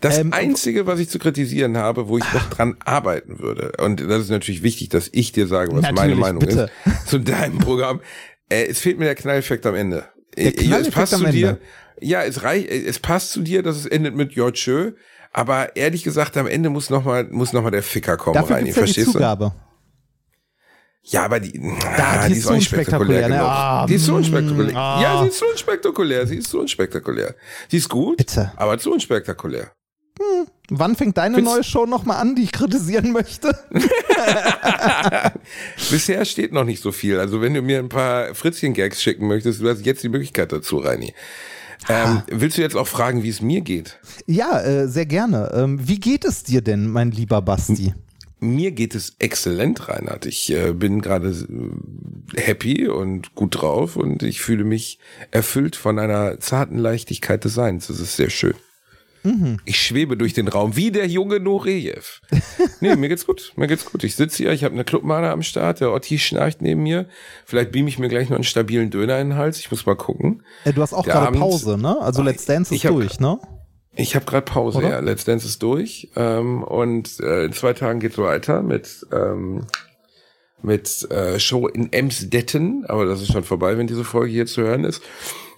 Das 0.00 0.18
Ähm, 0.18 0.32
Einzige, 0.32 0.86
was 0.86 1.00
ich 1.00 1.08
zu 1.10 1.18
kritisieren 1.18 1.76
habe, 1.76 2.06
wo 2.06 2.18
ich 2.18 2.32
noch 2.32 2.48
dran 2.50 2.76
arbeiten 2.84 3.40
würde, 3.40 3.72
und 3.84 4.00
das 4.00 4.22
ist 4.22 4.30
natürlich 4.30 4.62
wichtig, 4.62 4.90
dass 4.90 5.08
ich 5.10 5.32
dir 5.32 5.48
sage, 5.48 5.72
was 5.74 5.90
meine 5.90 6.14
Meinung 6.14 6.38
bitte. 6.38 6.70
ist, 6.84 7.08
zu 7.08 7.18
deinem 7.18 7.58
Programm. 7.58 8.00
Äh, 8.48 8.66
es 8.66 8.78
fehlt 8.78 9.00
mir 9.00 9.06
der 9.06 9.16
Knalleffekt 9.16 9.66
am 9.66 9.74
Ende. 9.74 10.04
Der 10.36 10.46
Äh, 10.46 10.52
Knalleffekt 10.52 10.86
es 10.88 10.94
passt 10.94 11.14
am 11.14 11.20
zu 11.22 11.26
Ende. 11.26 11.58
Ja, 12.00 12.22
es 12.22 12.42
reicht, 12.42 12.68
es 12.70 12.98
passt 12.98 13.32
zu 13.32 13.40
dir, 13.42 13.62
dass 13.62 13.76
es 13.76 13.86
endet 13.86 14.14
mit 14.16 14.32
Ja, 14.34 14.50
tschö. 14.50 14.92
Aber 15.32 15.76
ehrlich 15.76 16.02
gesagt, 16.02 16.36
am 16.36 16.48
Ende 16.48 16.70
muss 16.70 16.90
noch 16.90 17.04
mal, 17.04 17.24
muss 17.30 17.52
noch 17.52 17.62
mal 17.62 17.70
der 17.70 17.84
Ficker 17.84 18.16
kommen 18.16 18.34
Dafür 18.34 18.56
rein. 18.56 18.64
gibt's 18.64 18.76
ja 18.78 18.82
die 18.84 18.92
verstehst 18.94 19.14
du? 19.14 19.52
Ja, 21.02 21.24
aber 21.24 21.40
die, 21.40 21.52
Da, 21.96 22.20
ah, 22.22 22.26
die 22.28 22.34
ist 22.34 22.42
so 22.42 22.52
unspektakulär, 22.52 23.22
ne? 23.28 23.34
genug. 23.36 23.48
Ah, 23.48 23.86
die 23.86 23.94
ist 23.94 24.04
so 24.04 24.16
unspektakulär. 24.16 24.72
mm, 24.72 24.76
Ja, 24.76 25.14
ah. 25.14 25.22
sie 25.22 25.28
ist 25.28 25.38
so 25.38 25.46
unspektakulär. 25.46 26.26
Sie 26.26 26.36
ist 26.36 26.50
so 26.50 26.60
unspektakulär. 26.60 27.34
Sie 27.68 27.78
ist 27.78 27.88
gut, 27.88 28.18
Bitte. 28.18 28.52
aber 28.56 28.78
zu 28.78 28.92
unspektakulär. 28.92 29.72
Wann 30.68 30.96
fängt 30.96 31.16
deine 31.16 31.36
Findest- 31.36 31.54
neue 31.56 31.64
Show 31.64 31.86
nochmal 31.86 32.18
an, 32.20 32.34
die 32.36 32.42
ich 32.42 32.52
kritisieren 32.52 33.12
möchte? 33.12 33.56
Bisher 35.90 36.24
steht 36.24 36.52
noch 36.52 36.64
nicht 36.64 36.82
so 36.82 36.92
viel. 36.92 37.18
Also 37.18 37.40
wenn 37.40 37.54
du 37.54 37.62
mir 37.62 37.78
ein 37.78 37.88
paar 37.88 38.34
Fritzchen-Gags 38.34 39.02
schicken 39.02 39.26
möchtest, 39.26 39.60
du 39.62 39.68
hast 39.68 39.84
jetzt 39.86 40.02
die 40.02 40.08
Möglichkeit 40.08 40.52
dazu, 40.52 40.78
Reini. 40.78 41.14
Ähm, 41.88 42.22
willst 42.28 42.58
du 42.58 42.62
jetzt 42.62 42.76
auch 42.76 42.86
fragen, 42.86 43.22
wie 43.22 43.28
es 43.28 43.40
mir 43.40 43.62
geht? 43.62 43.98
Ja, 44.26 44.60
äh, 44.60 44.88
sehr 44.88 45.06
gerne. 45.06 45.50
Ähm, 45.54 45.88
wie 45.88 45.98
geht 45.98 46.24
es 46.24 46.42
dir 46.42 46.62
denn, 46.62 46.88
mein 46.88 47.10
lieber 47.10 47.42
Basti? 47.42 47.94
Mir 48.38 48.70
geht 48.72 48.94
es 48.94 49.14
exzellent, 49.18 49.88
Reinhard. 49.88 50.24
Ich 50.24 50.50
äh, 50.50 50.72
bin 50.72 51.02
gerade 51.02 51.28
äh, 51.28 52.40
happy 52.40 52.88
und 52.88 53.34
gut 53.34 53.60
drauf 53.60 53.96
und 53.96 54.22
ich 54.22 54.40
fühle 54.40 54.64
mich 54.64 54.98
erfüllt 55.30 55.76
von 55.76 55.98
einer 55.98 56.40
zarten 56.40 56.78
Leichtigkeit 56.78 57.44
des 57.44 57.54
Seins. 57.54 57.88
Das 57.88 58.00
ist 58.00 58.16
sehr 58.16 58.30
schön. 58.30 58.54
Ich 59.66 59.78
schwebe 59.84 60.16
durch 60.16 60.32
den 60.32 60.48
Raum 60.48 60.76
wie 60.76 60.90
der 60.90 61.06
junge 61.06 61.40
Nureyev. 61.40 62.20
Nee, 62.80 62.96
mir 62.96 63.08
geht's 63.08 63.26
gut. 63.26 63.52
Mir 63.56 63.66
geht's 63.66 63.84
gut. 63.84 64.02
Ich 64.04 64.16
sitze 64.16 64.38
hier, 64.38 64.52
ich 64.52 64.64
habe 64.64 64.74
eine 64.74 64.84
Clubmade 64.84 65.28
am 65.30 65.42
Start, 65.42 65.80
der 65.80 65.92
Otti 65.92 66.18
schnarcht 66.18 66.62
neben 66.62 66.82
mir. 66.82 67.06
Vielleicht 67.44 67.70
beam 67.72 67.86
ich 67.86 67.98
mir 67.98 68.08
gleich 68.08 68.28
noch 68.30 68.36
einen 68.36 68.44
stabilen 68.44 68.90
Döner 68.90 69.18
in 69.20 69.30
den 69.30 69.38
Hals. 69.38 69.58
Ich 69.58 69.70
muss 69.70 69.84
mal 69.84 69.96
gucken. 69.96 70.42
Äh, 70.64 70.72
du 70.72 70.80
hast 70.82 70.94
auch 70.94 71.04
gerade 71.04 71.38
Pause, 71.38 71.76
ne? 71.76 71.98
Also 72.00 72.22
Let's 72.22 72.46
Dance 72.46 72.72
ist 72.74 72.78
Ich 72.80 72.86
hab- 72.86 72.94
durch, 72.94 73.20
ne? 73.20 73.38
Ich 73.96 74.14
habe 74.14 74.24
gerade 74.24 74.44
Pause, 74.44 74.78
Oder? 74.78 74.88
ja. 74.90 75.00
Let's 75.00 75.24
Dance 75.24 75.46
ist 75.46 75.62
durch. 75.62 76.10
Ähm, 76.16 76.62
und 76.62 77.18
äh, 77.20 77.44
in 77.44 77.52
zwei 77.52 77.72
Tagen 77.74 78.00
geht's 78.00 78.16
weiter 78.18 78.62
mit, 78.62 79.04
ähm, 79.12 79.66
mit 80.62 81.10
äh, 81.10 81.40
Show 81.40 81.66
in 81.68 81.92
Emsdetten, 81.92 82.84
aber 82.86 83.04
das 83.04 83.20
ist 83.20 83.32
schon 83.32 83.44
vorbei, 83.44 83.76
wenn 83.78 83.86
diese 83.86 84.04
Folge 84.04 84.30
hier 84.32 84.46
zu 84.46 84.62
hören 84.62 84.84
ist. 84.84 85.02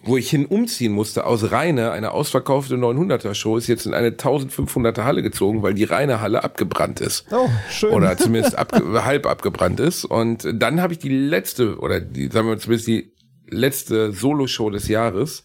Wo 0.05 0.17
ich 0.17 0.29
hin 0.31 0.47
umziehen 0.47 0.93
musste 0.93 1.27
aus 1.27 1.53
Rheine, 1.53 1.93
eine 1.93 2.11
ausverkaufte 2.11 2.75
900er 2.75 3.35
Show, 3.35 3.57
ist 3.57 3.69
jetzt 3.69 3.87
in 3.87 3.95
eine 3.95 4.11
1500er 4.11 5.05
Halle 5.05 5.23
gezogen, 5.23 5.63
weil 5.63 5.75
die 5.75 5.85
Rheine 5.85 6.21
Halle 6.21 6.43
abgebrannt 6.43 7.01
ist. 7.01 7.27
Oh, 7.31 7.49
schön. 7.71 7.93
Oder 7.93 8.17
zumindest 8.19 8.59
abge 8.59 9.05
halb 9.05 9.27
abgebrannt 9.27 9.79
ist. 9.79 10.05
Und 10.05 10.47
dann 10.55 10.81
habe 10.81 10.93
ich 10.95 10.99
die 10.99 11.09
letzte, 11.09 11.79
oder 11.79 12.01
die, 12.01 12.29
sagen 12.29 12.49
wir 12.49 12.59
zumindest 12.59 12.89
die 12.89 13.13
letzte 13.49 14.13
Solo-Show 14.13 14.71
des 14.71 14.89
Jahres 14.89 15.45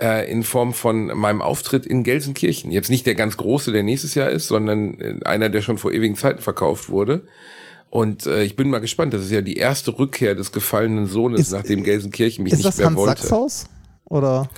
äh, 0.00 0.30
in 0.30 0.42
Form 0.42 0.72
von 0.72 1.06
meinem 1.08 1.42
Auftritt 1.42 1.84
in 1.84 2.02
Gelsenkirchen. 2.02 2.70
Jetzt 2.70 2.88
nicht 2.88 3.04
der 3.04 3.14
ganz 3.14 3.36
große, 3.36 3.72
der 3.72 3.82
nächstes 3.82 4.14
Jahr 4.14 4.30
ist, 4.30 4.48
sondern 4.48 4.98
äh, 5.00 5.16
einer, 5.26 5.50
der 5.50 5.60
schon 5.60 5.76
vor 5.76 5.92
ewigen 5.92 6.16
Zeiten 6.16 6.40
verkauft 6.40 6.88
wurde. 6.88 7.26
Und 7.90 8.24
äh, 8.26 8.42
ich 8.44 8.56
bin 8.56 8.70
mal 8.70 8.78
gespannt. 8.80 9.12
Das 9.12 9.20
ist 9.22 9.32
ja 9.32 9.42
die 9.42 9.56
erste 9.58 9.98
Rückkehr 9.98 10.34
des 10.34 10.50
gefallenen 10.50 11.08
Sohnes, 11.08 11.40
Ist- 11.40 11.52
nachdem 11.52 11.82
Gelsenkirchen 11.84 12.42
mich 12.44 12.54
ist 12.54 12.60
nicht 12.60 12.68
das 12.68 12.78
mehr 12.78 12.86
Hans 12.86 12.96
wollte. 12.96 13.20
Sachs 13.20 13.32
Haus? 13.32 13.64
Oder 14.12 14.48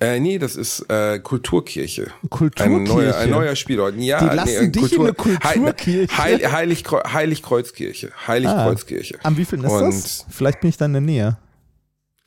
Äh, 0.00 0.20
nee, 0.20 0.38
das 0.38 0.54
ist 0.54 0.88
äh, 0.88 1.18
Kulturkirche. 1.18 2.12
Kulturkirche? 2.30 2.62
Ein 2.78 2.84
neuer, 2.84 3.16
ein 3.16 3.30
neuer 3.30 3.56
Spielort. 3.56 3.96
Ja, 3.96 4.20
Die 4.20 4.36
lassen 4.36 4.70
dich 4.70 4.92
in 4.92 5.00
eine 5.00 5.12
Kulturkirche? 5.12 6.16
Heil, 6.16 6.38
Heil, 6.40 6.52
Heiligkreu 6.52 7.00
Heiligkreuzkirche. 7.12 8.12
Heiligkreuzkirche. 8.28 9.18
am 9.24 9.36
wievielten 9.36 9.66
ist 9.66 9.72
Und 9.72 9.86
das? 9.92 10.26
Vielleicht 10.30 10.60
bin 10.60 10.70
ich 10.70 10.76
da 10.76 10.84
in 10.84 10.92
der 10.92 11.00
Nähe. 11.02 11.36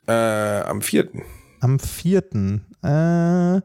Äh, 0.06 0.12
am 0.12 0.82
vierten. 0.82 1.22
Am 1.60 1.78
vierten. 1.78 2.66
Äh. 2.82 3.62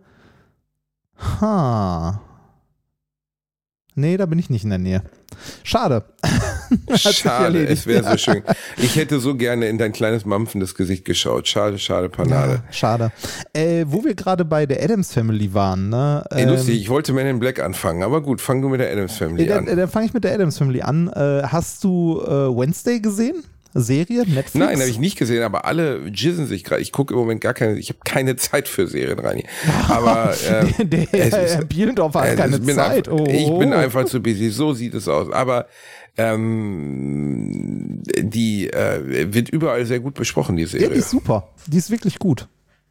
Ha. 1.41 2.21
Nee, 3.95 4.15
da 4.15 4.25
bin 4.27 4.39
ich 4.39 4.49
nicht 4.49 4.63
in 4.63 4.69
der 4.69 4.79
Nähe. 4.79 5.01
Schade. 5.63 6.03
Schade, 6.95 7.65
es 7.67 7.87
wäre 7.87 8.03
so 8.11 8.17
schön. 8.17 8.43
Ich 8.77 8.95
hätte 8.95 9.19
so 9.19 9.35
gerne 9.35 9.67
in 9.67 9.77
dein 9.77 9.91
kleines 9.93 10.25
mampfendes 10.25 10.75
Gesicht 10.75 11.05
geschaut. 11.05 11.47
Schade, 11.47 11.77
schade, 11.79 12.09
Panade. 12.09 12.61
Ja, 12.65 12.73
schade. 12.73 13.11
Äh, 13.53 13.85
wo 13.87 14.03
wir 14.03 14.15
gerade 14.15 14.43
bei 14.45 14.65
der 14.65 14.83
Adams 14.83 15.13
Family 15.13 15.53
waren, 15.53 15.89
ne? 15.89 16.23
Ey, 16.31 16.43
ähm, 16.43 16.49
lustig, 16.49 16.79
ich 16.81 16.89
wollte 16.89 17.13
Men 17.13 17.27
in 17.27 17.39
Black 17.39 17.59
anfangen, 17.59 18.03
aber 18.03 18.21
gut, 18.21 18.41
fang 18.41 18.61
du 18.61 18.69
mit 18.69 18.79
der 18.81 18.91
Adams 18.91 19.17
Family 19.17 19.43
Äh, 19.43 19.47
dann 19.47 19.67
an. 19.69 19.77
dann 19.77 19.89
fange 19.89 20.05
ich 20.07 20.13
mit 20.13 20.23
der 20.23 20.33
Adams 20.33 20.57
Family 20.57 20.81
an. 20.81 21.07
Äh, 21.09 21.43
hast 21.43 21.83
du 21.83 22.21
äh, 22.21 22.29
Wednesday 22.29 22.99
gesehen? 22.99 23.43
Serie? 23.81 24.19
Netflix? 24.21 24.55
Nein, 24.55 24.79
habe 24.79 24.89
ich 24.89 24.99
nicht 24.99 25.17
gesehen, 25.17 25.43
aber 25.43 25.65
alle 25.65 26.07
jizzen 26.07 26.47
sich 26.47 26.63
gerade. 26.63 26.81
Ich 26.81 26.91
gucke 26.91 27.13
im 27.13 27.19
Moment 27.19 27.41
gar 27.41 27.53
keine, 27.53 27.77
ich 27.77 27.89
habe 27.89 27.99
keine 28.05 28.35
Zeit 28.35 28.67
für 28.67 28.87
Serien, 28.87 29.19
Reini. 29.19 29.43
Aber 29.89 30.33
äh, 30.33 30.85
der 30.85 31.05
Herr 31.05 31.65
Bielendorf 31.65 32.13
hat 32.15 32.27
äh, 32.29 32.35
keine 32.35 32.57
ich 32.57 32.63
bin 32.63 32.75
Zeit. 32.75 33.07
Einfach, 33.07 33.21
oh. 33.21 33.27
Ich 33.29 33.49
bin 33.59 33.73
einfach 33.73 34.05
zu 34.05 34.21
busy, 34.21 34.49
so 34.49 34.73
sieht 34.73 34.93
es 34.93 35.07
aus. 35.07 35.31
Aber 35.31 35.67
ähm, 36.17 38.01
die 38.19 38.69
äh, 38.71 39.33
wird 39.33 39.49
überall 39.49 39.85
sehr 39.85 39.99
gut 39.99 40.15
besprochen, 40.15 40.55
die 40.55 40.63
Ja, 40.63 40.69
Serie. 40.69 40.89
die 40.89 40.99
ist 40.99 41.09
super. 41.09 41.49
Die 41.67 41.77
ist 41.77 41.91
wirklich 41.91 42.19
gut. 42.19 42.47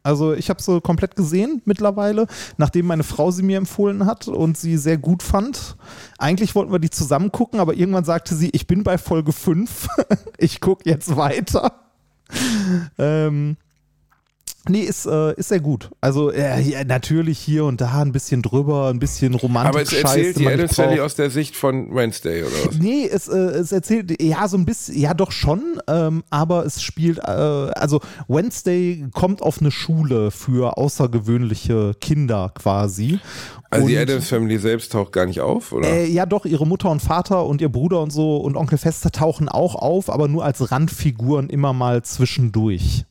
Also 0.07 0.33
ich 0.33 0.49
habe 0.49 0.61
sie 0.61 0.79
komplett 0.79 1.17
gesehen 1.17 1.61
mittlerweile, 1.65 2.27
nachdem 2.55 2.85
meine 2.85 3.03
Frau 3.03 3.29
sie 3.29 3.43
mir 3.43 3.57
empfohlen 3.57 4.05
hat 4.05 4.29
und 4.29 4.57
sie 4.57 4.77
sehr 4.77 4.97
gut 4.97 5.21
fand. 5.21 5.75
Eigentlich 6.17 6.55
wollten 6.55 6.71
wir 6.71 6.79
die 6.79 6.89
zusammen 6.89 7.33
gucken, 7.33 7.59
aber 7.59 7.73
irgendwann 7.73 8.05
sagte 8.05 8.33
sie, 8.33 8.49
ich 8.53 8.67
bin 8.67 8.83
bei 8.83 8.97
Folge 8.97 9.33
5, 9.33 9.89
ich 10.37 10.61
gucke 10.61 10.89
jetzt 10.89 11.17
weiter. 11.17 11.73
Ähm, 12.97 13.57
nee, 14.69 14.81
ist, 14.81 15.05
äh, 15.05 15.33
ist 15.35 15.49
sehr 15.49 15.59
gut. 15.59 15.89
Also 16.01 16.31
äh, 16.31 16.61
ja, 16.61 16.83
natürlich 16.83 17.39
hier 17.39 17.65
und 17.65 17.81
da 17.81 18.01
ein 18.01 18.11
bisschen 18.11 18.41
drüber, 18.41 18.89
ein 18.89 18.99
bisschen 18.99 19.33
romantisch. 19.33 19.69
aber 19.69 19.81
es 19.81 19.93
erzählt 19.93 20.39
die 20.39 20.47
Adams 20.47 20.75
Family 20.75 20.99
aus 20.99 21.15
der 21.15 21.29
Sicht 21.29 21.55
von 21.55 21.93
Wednesday, 21.93 22.43
oder 22.43 22.51
was? 22.65 22.77
Nee, 22.77 23.07
es, 23.11 23.27
äh, 23.27 23.37
es 23.37 23.71
erzählt, 23.71 24.21
ja, 24.21 24.47
so 24.47 24.57
ein 24.57 24.65
bisschen, 24.65 24.99
ja, 24.99 25.13
doch 25.13 25.31
schon, 25.31 25.79
ähm, 25.87 26.23
aber 26.29 26.65
es 26.65 26.81
spielt, 26.81 27.19
äh, 27.19 27.21
also 27.21 28.01
Wednesday 28.27 29.07
kommt 29.13 29.41
auf 29.41 29.59
eine 29.59 29.71
Schule 29.71 30.31
für 30.31 30.77
außergewöhnliche 30.77 31.93
Kinder 31.99 32.51
quasi. 32.55 33.19
Also 33.69 33.87
die 33.87 33.95
Und, 33.95 34.01
Adams 34.01 34.29
Family 34.29 34.57
selbst 34.57 34.91
taucht 34.91 35.11
gar 35.11 35.25
nicht 35.25 35.41
auf, 35.41 35.73
oder? 35.73 35.89
Äh, 35.89 36.07
ja, 36.07 36.25
doch, 36.25 36.45
ihre 36.45 36.65
Mutter 36.65 36.89
und 36.89 37.01
Vater 37.01 37.45
und 37.45 37.61
ihr 37.61 37.69
Bruder 37.69 38.01
und 38.01 38.11
so 38.11 38.37
und 38.37 38.55
Onkel 38.55 38.77
Fester 38.77 39.11
tauchen 39.11 39.49
auch 39.49 39.75
auf, 39.75 40.09
aber 40.09 40.27
nur 40.27 40.45
als 40.45 40.71
Randfiguren 40.71 41.49
immer 41.49 41.73
mal 41.73 42.01
zwischendurch. 42.03 43.05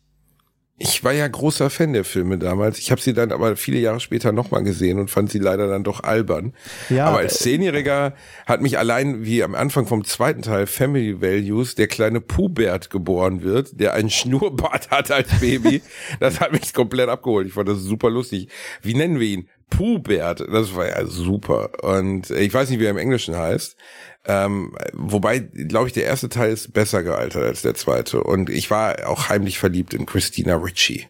Ich 0.78 1.02
war 1.02 1.12
ja 1.12 1.26
großer 1.26 1.70
Fan 1.70 1.94
der 1.94 2.04
Filme 2.04 2.36
damals. 2.36 2.78
Ich 2.78 2.90
habe 2.90 3.00
sie 3.00 3.14
dann 3.14 3.32
aber 3.32 3.56
viele 3.56 3.78
Jahre 3.78 3.98
später 3.98 4.32
nochmal 4.32 4.62
gesehen 4.62 4.98
und 4.98 5.10
fand 5.10 5.30
sie 5.30 5.38
leider 5.38 5.68
dann 5.68 5.84
doch 5.84 6.02
albern. 6.02 6.52
Ja, 6.90 7.06
aber 7.06 7.18
als 7.18 7.38
Zehnjähriger 7.38 8.14
hat 8.44 8.60
mich 8.60 8.78
allein, 8.78 9.24
wie 9.24 9.42
am 9.42 9.54
Anfang 9.54 9.86
vom 9.86 10.04
zweiten 10.04 10.42
Teil 10.42 10.66
Family 10.66 11.22
Values, 11.22 11.76
der 11.76 11.86
kleine 11.86 12.20
Pubert 12.20 12.90
geboren 12.90 13.42
wird, 13.42 13.80
der 13.80 13.94
einen 13.94 14.10
Schnurrbart 14.10 14.90
hat 14.90 15.10
als 15.10 15.40
Baby. 15.40 15.80
das 16.20 16.40
hat 16.40 16.52
mich 16.52 16.74
komplett 16.74 17.08
abgeholt. 17.08 17.46
Ich 17.46 17.54
fand 17.54 17.70
das 17.70 17.78
super 17.78 18.10
lustig. 18.10 18.48
Wie 18.82 18.94
nennen 18.94 19.18
wir 19.18 19.28
ihn? 19.28 19.48
Pubert. 19.70 20.40
Das 20.40 20.74
war 20.74 20.87
ja 20.88 21.05
super. 21.07 21.70
Und 21.83 22.31
ich 22.31 22.52
weiß 22.52 22.70
nicht, 22.70 22.81
wie 22.81 22.85
er 22.85 22.90
im 22.90 22.98
Englischen 22.98 23.37
heißt. 23.37 23.76
Ähm, 24.24 24.76
wobei, 24.92 25.38
glaube 25.38 25.88
ich, 25.88 25.92
der 25.92 26.05
erste 26.05 26.29
Teil 26.29 26.52
ist 26.52 26.72
besser 26.72 27.02
gealtert 27.02 27.44
als 27.44 27.62
der 27.62 27.74
zweite. 27.74 28.22
Und 28.22 28.50
ich 28.50 28.70
war 28.70 29.09
auch 29.09 29.29
heimlich 29.29 29.59
verliebt 29.59 29.94
in 29.94 30.07
Christina 30.07 30.57
Ritchie. 30.57 31.07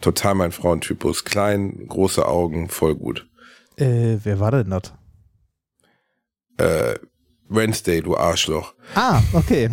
Total 0.00 0.34
mein 0.34 0.52
Frauentypus. 0.52 1.24
Klein, 1.24 1.86
große 1.88 2.26
Augen, 2.26 2.68
voll 2.68 2.94
gut. 2.94 3.28
Äh, 3.76 4.18
wer 4.22 4.40
war 4.40 4.50
denn 4.50 4.70
das? 4.70 4.92
Äh, 6.56 6.98
Wednesday, 7.48 8.02
du 8.02 8.16
Arschloch. 8.16 8.74
Ah, 8.94 9.22
okay. 9.32 9.70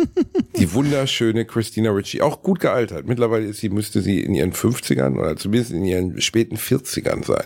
Die 0.58 0.72
wunderschöne 0.72 1.44
Christina 1.46 1.90
Ritchie. 1.90 2.22
Auch 2.22 2.42
gut 2.42 2.60
gealtert. 2.60 3.06
Mittlerweile 3.06 3.46
ist 3.46 3.58
sie, 3.58 3.70
müsste 3.70 4.02
sie 4.02 4.20
in 4.20 4.34
ihren 4.34 4.52
50ern 4.52 5.18
oder 5.18 5.36
zumindest 5.36 5.72
in 5.72 5.84
ihren 5.84 6.20
späten 6.20 6.56
40ern 6.56 7.24
sein. 7.24 7.44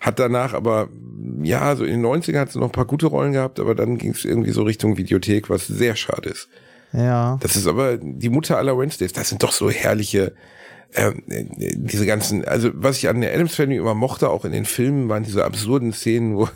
Hat 0.00 0.18
danach 0.18 0.54
aber, 0.54 0.88
ja, 1.42 1.76
so 1.76 1.84
in 1.84 2.02
den 2.02 2.06
90ern 2.06 2.38
hat 2.38 2.52
sie 2.52 2.58
noch 2.58 2.68
ein 2.68 2.72
paar 2.72 2.86
gute 2.86 3.06
Rollen 3.06 3.32
gehabt, 3.32 3.60
aber 3.60 3.74
dann 3.74 3.98
ging 3.98 4.12
es 4.12 4.24
irgendwie 4.24 4.50
so 4.50 4.62
Richtung 4.62 4.96
Videothek, 4.96 5.50
was 5.50 5.66
sehr 5.66 5.94
schade 5.94 6.30
ist. 6.30 6.48
Ja. 6.92 7.38
Das 7.40 7.54
ist 7.54 7.66
aber 7.66 7.98
die 7.98 8.30
Mutter 8.30 8.56
aller 8.56 8.76
Wednesdays. 8.76 9.12
Das 9.12 9.28
sind 9.28 9.42
doch 9.42 9.52
so 9.52 9.70
herrliche, 9.70 10.34
ähm, 10.94 11.22
diese 11.26 12.06
ganzen, 12.06 12.44
also 12.44 12.70
was 12.74 12.98
ich 12.98 13.08
an 13.08 13.20
der 13.20 13.34
Adams 13.34 13.54
Family 13.54 13.78
immer 13.78 13.94
mochte, 13.94 14.30
auch 14.30 14.44
in 14.44 14.52
den 14.52 14.64
Filmen, 14.64 15.08
waren 15.08 15.22
diese 15.22 15.44
absurden 15.44 15.92
Szenen, 15.92 16.36
wo 16.36 16.48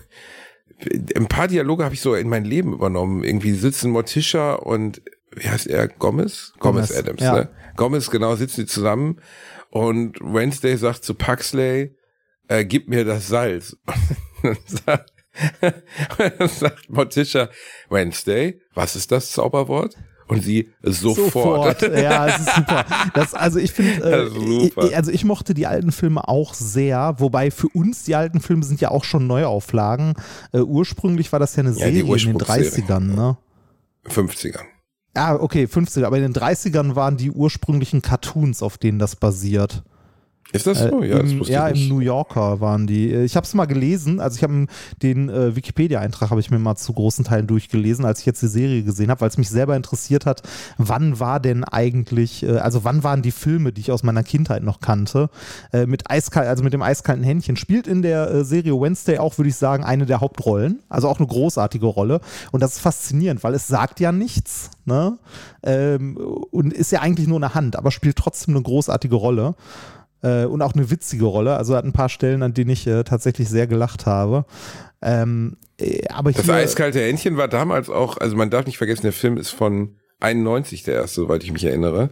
ein 1.15 1.27
paar 1.27 1.47
Dialoge 1.49 1.85
habe 1.85 1.95
ich 1.95 2.01
so 2.01 2.15
in 2.15 2.29
mein 2.29 2.45
Leben 2.45 2.73
übernommen. 2.73 3.25
Irgendwie 3.25 3.53
sitzen 3.53 3.91
Morticia 3.91 4.55
und 4.55 5.03
wie 5.37 5.49
heißt 5.49 5.67
er? 5.67 5.89
Gomez? 5.89 6.53
Gomez, 6.59 6.89
Gomez 6.89 6.99
Adams, 6.99 7.23
ja. 7.23 7.35
ne? 7.35 7.49
Gomez, 7.77 8.11
genau, 8.11 8.37
sitzen 8.37 8.63
die 8.63 8.67
zusammen 8.67 9.21
und 9.71 10.19
Wednesday 10.21 10.77
sagt 10.77 11.05
zu 11.05 11.15
Paxley, 11.15 11.97
äh, 12.49 12.65
gib 12.65 12.89
mir 12.89 13.05
das 13.05 13.29
Salz. 13.29 13.77
Und 14.43 14.59
dann 14.87 16.49
sagt 16.49 16.91
Morticia, 16.91 17.49
Wednesday, 17.89 18.61
was 18.75 18.95
ist 18.97 19.11
das 19.11 19.31
Zauberwort? 19.31 19.97
Und 20.27 20.43
sie 20.43 20.71
sofort. 20.83 21.81
sofort. 21.81 21.83
Ja, 21.83 22.27
es 22.29 22.41
ist 22.41 22.55
super. 22.55 22.87
Das, 23.13 23.35
also 23.35 23.59
ich 23.59 23.73
finde, 23.73 24.31
äh, 24.75 24.95
also 24.95 25.11
ich 25.11 25.25
mochte 25.25 25.53
die 25.53 25.67
alten 25.67 25.93
Filme 25.93 26.27
auch 26.29 26.55
sehr, 26.55 27.17
wobei 27.19 27.51
für 27.51 27.69
uns 27.69 28.05
die 28.05 28.15
alten 28.15 28.41
Filme 28.41 28.65
sind 28.65 28.81
ja 28.81 28.91
auch 28.91 29.05
schon 29.05 29.27
Neuauflagen. 29.27 30.15
Äh, 30.53 30.61
ursprünglich 30.61 31.31
war 31.33 31.41
das 31.41 31.57
ja 31.57 31.61
eine 31.63 31.71
ja, 31.71 31.77
Serie 31.77 32.01
in 32.01 32.07
den 32.07 32.39
30ern, 32.39 33.15
ne? 33.15 33.37
50ern. 34.07 34.65
Ah, 35.15 35.35
okay, 35.35 35.65
50er. 35.65 36.07
Aber 36.07 36.17
in 36.17 36.23
den 36.23 36.35
30ern 36.35 36.95
waren 36.95 37.17
die 37.17 37.31
ursprünglichen 37.31 38.03
Cartoons, 38.03 38.63
auf 38.63 38.79
denen 38.79 38.99
das 38.99 39.17
basiert. 39.17 39.85
Ist 40.55 40.69
das 40.69 40.79
so? 40.79 41.03
Ja, 41.03 41.17
äh, 41.17 41.21
im, 41.21 41.41
das 41.41 41.49
ja 41.49 41.67
im 41.67 41.89
New 41.89 41.99
Yorker 41.99 42.61
waren 42.61 42.87
die. 42.87 43.13
Äh, 43.13 43.25
ich 43.25 43.35
habe 43.35 43.45
es 43.45 43.55
mal 43.55 43.65
gelesen, 43.65 44.21
also 44.21 44.37
ich 44.37 44.45
habe 44.45 44.67
den 45.03 45.29
äh, 45.29 45.57
Wikipedia-Eintrag 45.57 46.31
habe 46.31 46.41
ich 46.41 46.51
mir 46.51 46.61
mal 46.61 46.77
zu 46.77 46.93
großen 46.93 47.25
Teilen 47.25 47.49
durchgelesen, 47.49 48.05
als 48.05 48.21
ich 48.21 48.27
jetzt 48.27 48.41
die 48.41 48.47
Serie 48.47 48.85
gesehen 48.85 49.11
habe, 49.11 49.21
weil 49.23 49.29
es 49.29 49.37
mich 49.37 49.51
selber 49.51 49.75
interessiert 49.75 50.27
hat, 50.27 50.43
wann 50.79 51.19
war 51.19 51.41
denn 51.41 51.65
eigentlich, 51.65 52.45
äh, 52.45 52.59
also 52.59 52.85
wann 52.85 53.03
waren 53.03 53.21
die 53.21 53.33
Filme, 53.33 53.73
die 53.73 53.81
ich 53.81 53.91
aus 53.91 54.05
meiner 54.05 54.23
Kindheit 54.23 54.63
noch 54.63 54.81
kannte, 54.81 55.29
äh, 55.73 55.87
mit 55.87 56.09
eiskalt, 56.09 56.47
also 56.47 56.63
mit 56.63 56.73
dem 56.73 56.83
eiskalten 56.83 57.25
Händchen. 57.25 57.57
Spielt 57.57 57.89
in 57.89 58.03
der 58.03 58.31
äh, 58.31 58.45
Serie 58.45 58.81
Wednesday 58.81 59.19
auch, 59.19 59.37
würde 59.39 59.49
ich 59.49 59.57
sagen, 59.57 59.83
eine 59.83 60.07
der 60.07 60.21
Hauptrollen, 60.21 60.79
also 60.89 61.09
auch 61.09 61.19
eine 61.19 61.27
großartige 61.27 61.87
Rolle. 61.87 62.21
Und 62.53 62.63
das 62.63 62.75
ist 62.75 62.81
faszinierend, 62.81 63.43
weil 63.43 63.55
es 63.55 63.67
sagt 63.67 63.99
ja 63.99 64.13
nichts, 64.13 64.71
ne? 64.85 65.19
Ähm, 65.65 66.17
und 66.17 66.73
ist 66.73 66.93
ja 66.93 67.01
eigentlich 67.01 67.27
nur 67.27 67.39
eine 67.39 67.55
Hand, 67.55 67.75
aber 67.75 67.91
spielt 67.91 68.17
trotzdem 68.17 68.55
eine 68.55 68.63
großartige 68.63 69.17
Rolle 69.17 69.57
äh, 70.25 70.47
und 70.47 70.63
auch 70.63 70.73
eine 70.73 70.91
witzige 70.91 71.27
Rolle. 71.27 71.57
Also 71.57 71.77
hat 71.77 71.85
ein 71.85 71.93
paar 71.93 72.09
Stellen, 72.09 72.43
an 72.43 72.55
denen 72.55 72.71
ich 72.71 72.87
äh, 72.87 73.05
tatsächlich 73.05 73.49
sehr 73.49 73.67
gelacht 73.67 74.07
habe. 74.07 74.47
Ähm, 75.03 75.57
äh, 75.79 76.09
aber 76.09 76.33
das 76.33 76.47
hier, 76.47 76.55
eiskalte 76.55 77.01
Händchen 77.01 77.37
war 77.37 77.49
damals 77.49 77.91
auch, 77.91 78.17
also 78.17 78.35
man 78.35 78.51
darf 78.51 78.67
nicht 78.67 78.79
vergessen, 78.79 79.03
der 79.03 79.13
Film 79.13 79.37
ist 79.37 79.51
von 79.51 79.97
91 80.21 80.83
der 80.83 80.95
erste, 80.95 81.21
soweit 81.21 81.45
ich 81.45 81.53
mich 81.53 81.65
erinnere. 81.65 82.11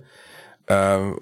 Ähm, 0.68 1.16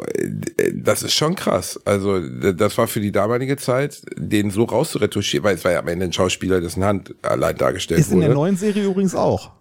das 0.74 1.03
ist 1.03 1.14
schon 1.14 1.35
krass. 1.35 1.81
Also 1.85 2.20
das 2.20 2.76
war 2.76 2.88
für 2.88 3.00
die 3.00 3.12
damalige 3.12 3.57
Zeit, 3.57 4.03
den 4.16 4.50
so 4.50 4.64
rauszuretuschieren, 4.64 5.44
weil 5.44 5.55
es 5.55 5.64
war 5.64 5.72
ja 5.72 5.79
am 5.79 5.88
Ende 5.88 6.07
ein 6.07 6.12
Schauspieler, 6.12 6.61
dessen 6.61 6.85
Hand 6.85 7.14
allein 7.22 7.57
dargestellt 7.57 8.00
ist 8.00 8.11
wurde. 8.11 8.18
Ist 8.18 8.24
in 8.24 8.29
der 8.29 8.35
neuen 8.35 8.57
Serie 8.57 8.85
übrigens 8.85 9.14
auch. 9.14 9.53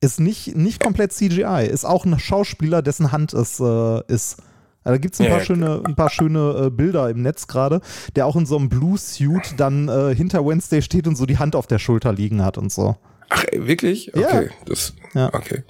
Ist 0.00 0.18
nicht, 0.20 0.56
nicht 0.56 0.80
komplett 0.80 1.12
CGI, 1.12 1.68
ist 1.70 1.84
auch 1.84 2.04
ein 2.04 2.18
Schauspieler, 2.18 2.82
dessen 2.82 3.12
Hand 3.12 3.34
es 3.34 3.60
äh, 3.60 4.02
ist. 4.08 4.38
Da 4.86 4.98
gibt 4.98 5.14
es 5.14 5.20
ein, 5.20 5.24
ja, 5.26 5.30
paar 5.30 5.40
schöne, 5.40 5.82
ein 5.84 5.96
paar 5.96 6.10
schöne 6.10 6.66
äh, 6.66 6.70
Bilder 6.70 7.10
im 7.10 7.22
Netz 7.22 7.46
gerade, 7.48 7.80
der 8.14 8.26
auch 8.26 8.36
in 8.36 8.46
so 8.46 8.56
einem 8.56 8.68
Blue-Suit 8.68 9.54
dann 9.56 9.88
äh, 9.88 10.14
hinter 10.14 10.46
Wednesday 10.46 10.80
steht 10.80 11.08
und 11.08 11.16
so 11.16 11.26
die 11.26 11.38
Hand 11.38 11.56
auf 11.56 11.66
der 11.66 11.78
Schulter 11.78 12.12
liegen 12.12 12.44
hat 12.44 12.56
und 12.56 12.70
so. 12.70 12.96
Ach, 13.28 13.44
wirklich? 13.52 14.14
Okay, 14.14 14.46
ja. 14.46 14.50
das, 14.64 14.94
ja. 15.14 15.34
okay. 15.34 15.64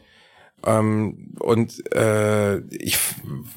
Ähm, 0.67 1.35
und 1.39 1.95
äh, 1.95 2.59
ich 2.69 2.99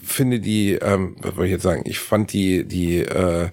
finde 0.03 0.39
die, 0.39 0.73
ähm, 0.73 1.17
was 1.21 1.35
wollte 1.35 1.47
ich 1.47 1.51
jetzt 1.51 1.63
sagen? 1.63 1.81
Ich 1.85 1.99
fand 1.99 2.31
die, 2.31 2.65
die, 2.65 2.99
äh, 2.99 3.49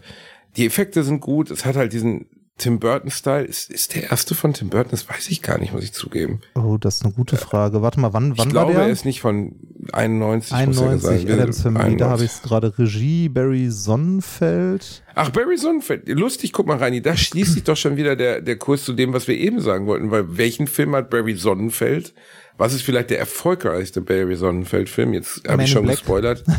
die 0.56 0.66
Effekte 0.66 1.02
sind 1.02 1.20
gut. 1.20 1.50
Es 1.50 1.64
hat 1.64 1.76
halt 1.76 1.92
diesen 1.92 2.26
Tim 2.58 2.78
Burton-Style. 2.78 3.44
Ist, 3.44 3.70
ist 3.70 3.94
der 3.94 4.10
erste 4.10 4.34
von 4.34 4.54
Tim 4.54 4.70
Burton? 4.70 4.90
Das 4.90 5.08
weiß 5.08 5.28
ich 5.28 5.42
gar 5.42 5.58
nicht, 5.58 5.74
muss 5.74 5.84
ich 5.84 5.92
zugeben. 5.92 6.40
Oh, 6.54 6.78
das 6.78 6.96
ist 6.96 7.04
eine 7.04 7.12
gute 7.12 7.36
Frage. 7.36 7.82
Warte 7.82 8.00
mal, 8.00 8.14
wann, 8.14 8.30
wann 8.38 8.48
ich 8.48 8.54
war 8.54 8.64
glaube, 8.64 8.72
der? 8.72 8.82
er 8.84 8.88
ist 8.88 9.04
nicht 9.04 9.20
von 9.20 9.56
91. 9.92 10.52
91, 10.54 11.30
Adams 11.30 11.62
Family. 11.62 11.96
Da 11.96 12.08
habe 12.08 12.24
ich 12.24 12.30
es 12.30 12.42
gerade. 12.42 12.76
Regie, 12.78 13.28
Barry 13.28 13.70
Sonnenfeld. 13.70 15.02
Ach, 15.14 15.28
Barry 15.30 15.58
Sonnenfeld. 15.58 16.08
Lustig, 16.08 16.52
guck 16.52 16.66
mal, 16.66 16.78
Reini. 16.78 17.02
Da 17.02 17.16
schließt 17.16 17.52
sich 17.54 17.64
doch 17.64 17.76
schon 17.76 17.96
wieder 17.96 18.16
der, 18.16 18.40
der 18.40 18.56
Kurs 18.56 18.84
zu 18.84 18.94
dem, 18.94 19.12
was 19.12 19.28
wir 19.28 19.36
eben 19.36 19.60
sagen 19.60 19.86
wollten. 19.86 20.10
Weil 20.10 20.38
welchen 20.38 20.66
Film 20.66 20.94
hat 20.96 21.10
Barry 21.10 21.34
Sonnenfeld? 21.34 22.14
Was 22.56 22.72
ist 22.72 22.82
vielleicht 22.82 23.10
der 23.10 23.18
erfolgreichste 23.18 24.00
Barry 24.00 24.34
Sonnenfeld-Film? 24.34 25.12
Jetzt 25.12 25.42
habe 25.46 25.64
ich 25.64 25.70
schon 25.70 25.84
Black. 25.84 25.98
gespoilert. 25.98 26.42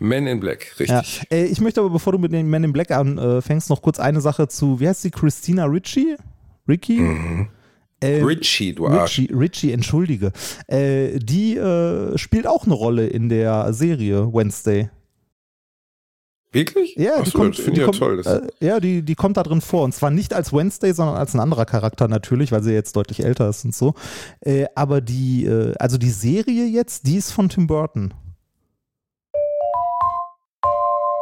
Men 0.00 0.26
in 0.26 0.40
Black, 0.40 0.74
richtig. 0.80 1.22
Ja. 1.30 1.36
Ich 1.36 1.60
möchte 1.60 1.80
aber, 1.80 1.90
bevor 1.90 2.12
du 2.12 2.18
mit 2.18 2.32
den 2.32 2.48
Men 2.48 2.64
in 2.64 2.72
Black 2.72 2.90
anfängst, 2.90 3.70
noch 3.70 3.82
kurz 3.82 4.00
eine 4.00 4.20
Sache 4.20 4.48
zu, 4.48 4.80
wie 4.80 4.88
heißt 4.88 5.02
sie, 5.02 5.10
Christina 5.10 5.66
Ritchie? 5.66 6.16
Ricky? 6.66 7.00
Mhm. 7.00 7.48
Äh, 8.00 8.22
Richie, 8.22 8.74
du 8.74 8.86
Arsch. 8.86 9.18
Richie, 9.18 9.34
Richie 9.34 9.72
entschuldige. 9.72 10.32
Äh, 10.66 11.18
die 11.18 11.56
äh, 11.56 12.16
spielt 12.16 12.46
auch 12.46 12.64
eine 12.64 12.74
Rolle 12.74 13.06
in 13.06 13.28
der 13.28 13.72
Serie 13.74 14.32
Wednesday. 14.32 14.88
Wirklich? 16.52 16.96
Ja, 16.96 17.16
Achso, 17.16 17.46
das 17.46 17.58
finde 17.58 17.80
ich 17.80 17.86
ja 17.86 17.92
toll. 17.92 18.22
Äh, 18.24 18.64
ja, 18.64 18.80
die, 18.80 19.02
die 19.02 19.14
kommt 19.14 19.36
da 19.36 19.42
drin 19.44 19.60
vor. 19.60 19.84
Und 19.84 19.94
zwar 19.94 20.10
nicht 20.10 20.34
als 20.34 20.52
Wednesday, 20.52 20.92
sondern 20.92 21.16
als 21.16 21.34
ein 21.34 21.40
anderer 21.40 21.64
Charakter 21.64 22.08
natürlich, 22.08 22.50
weil 22.50 22.62
sie 22.62 22.72
jetzt 22.72 22.96
deutlich 22.96 23.22
älter 23.24 23.48
ist 23.48 23.64
und 23.64 23.74
so. 23.74 23.94
Äh, 24.40 24.64
aber 24.74 25.00
die, 25.00 25.44
äh, 25.44 25.74
also 25.78 25.96
die 25.96 26.10
Serie 26.10 26.66
jetzt, 26.66 27.06
die 27.06 27.16
ist 27.16 27.30
von 27.30 27.50
Tim 27.50 27.68
Burton. 27.68 28.14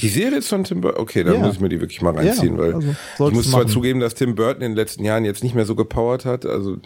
Die 0.00 0.08
Serie 0.08 0.38
ist 0.38 0.48
von 0.48 0.62
Tim 0.62 0.80
Burton. 0.80 1.00
Okay, 1.00 1.24
dann 1.24 1.34
ja. 1.34 1.40
muss 1.40 1.54
ich 1.54 1.60
mir 1.60 1.68
die 1.68 1.80
wirklich 1.80 2.00
mal 2.02 2.14
reinziehen, 2.14 2.54
ja, 2.54 2.58
weil 2.58 2.74
also 2.74 3.28
ich 3.28 3.34
muss 3.34 3.50
zwar 3.50 3.66
zugeben, 3.66 3.98
dass 3.98 4.14
Tim 4.14 4.36
Burton 4.36 4.62
in 4.62 4.72
den 4.72 4.76
letzten 4.76 5.04
Jahren 5.04 5.24
jetzt 5.24 5.42
nicht 5.42 5.56
mehr 5.56 5.64
so 5.64 5.74
gepowert 5.74 6.24
hat. 6.24 6.46
Also 6.46 6.76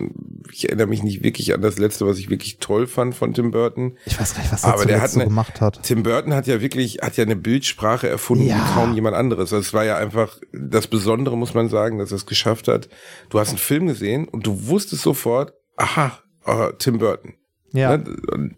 ich 0.51 0.69
erinnere 0.69 0.87
mich 0.87 1.03
nicht 1.03 1.23
wirklich 1.23 1.53
an 1.53 1.61
das 1.61 1.79
letzte, 1.79 2.07
was 2.07 2.19
ich 2.19 2.31
wirklich 2.31 2.59
toll 2.59 2.87
fand 2.87 3.15
von 3.15 3.35
Tim 3.35 3.51
Burton. 3.51 3.99
Ich 4.07 4.19
weiß 4.19 4.35
gar 4.35 4.41
nicht, 4.41 4.53
was 4.53 4.65
er 4.65 4.73
Aber 4.73 4.87
der 4.87 5.03
hat 5.03 5.11
so 5.11 5.21
eine, 5.21 5.29
gemacht 5.29 5.61
hat. 5.61 5.83
Tim 5.83 6.03
Burton 6.03 6.33
hat 6.33 6.47
ja 6.47 6.63
wirklich, 6.63 7.01
hat 7.03 7.19
ja 7.19 7.25
eine 7.25 7.37
Bildsprache 7.37 8.09
erfunden 8.09 8.47
ja. 8.47 8.57
wie 8.57 8.75
kaum 8.75 8.95
jemand 8.95 9.15
anderes. 9.15 9.53
Also 9.53 9.59
es 9.59 9.75
war 9.75 9.85
ja 9.85 9.97
einfach 9.97 10.39
das 10.53 10.87
Besondere, 10.87 11.37
muss 11.37 11.53
man 11.53 11.69
sagen, 11.69 11.99
dass 11.99 12.13
er 12.13 12.17
es 12.17 12.27
geschafft 12.27 12.67
hat. 12.69 12.89
Du 13.29 13.39
hast 13.39 13.51
einen 13.51 13.59
Film 13.59 13.89
gesehen 13.89 14.27
und 14.27 14.47
du 14.47 14.69
wusstest 14.69 15.03
sofort, 15.03 15.53
aha, 15.77 16.19
oh, 16.47 16.71
Tim 16.79 16.99
Burton. 16.99 17.35
Ja. 17.73 17.97
Ne? 17.97 18.05
Und 18.31 18.57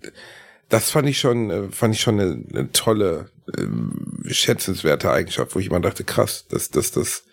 das 0.69 0.91
fand 0.91 1.09
ich 1.09 1.19
schon, 1.19 1.51
äh, 1.51 1.69
fand 1.71 1.95
ich 1.95 2.01
schon 2.01 2.21
eine, 2.21 2.45
eine 2.53 2.73
tolle, 2.73 3.31
äh, 3.57 4.33
schätzenswerte 4.33 5.11
Eigenschaft, 5.11 5.55
wo 5.55 5.59
ich 5.59 5.67
immer 5.67 5.81
dachte, 5.81 6.05
krass, 6.05 6.47
dass 6.49 6.71
das, 6.71 6.91
das, 6.93 7.25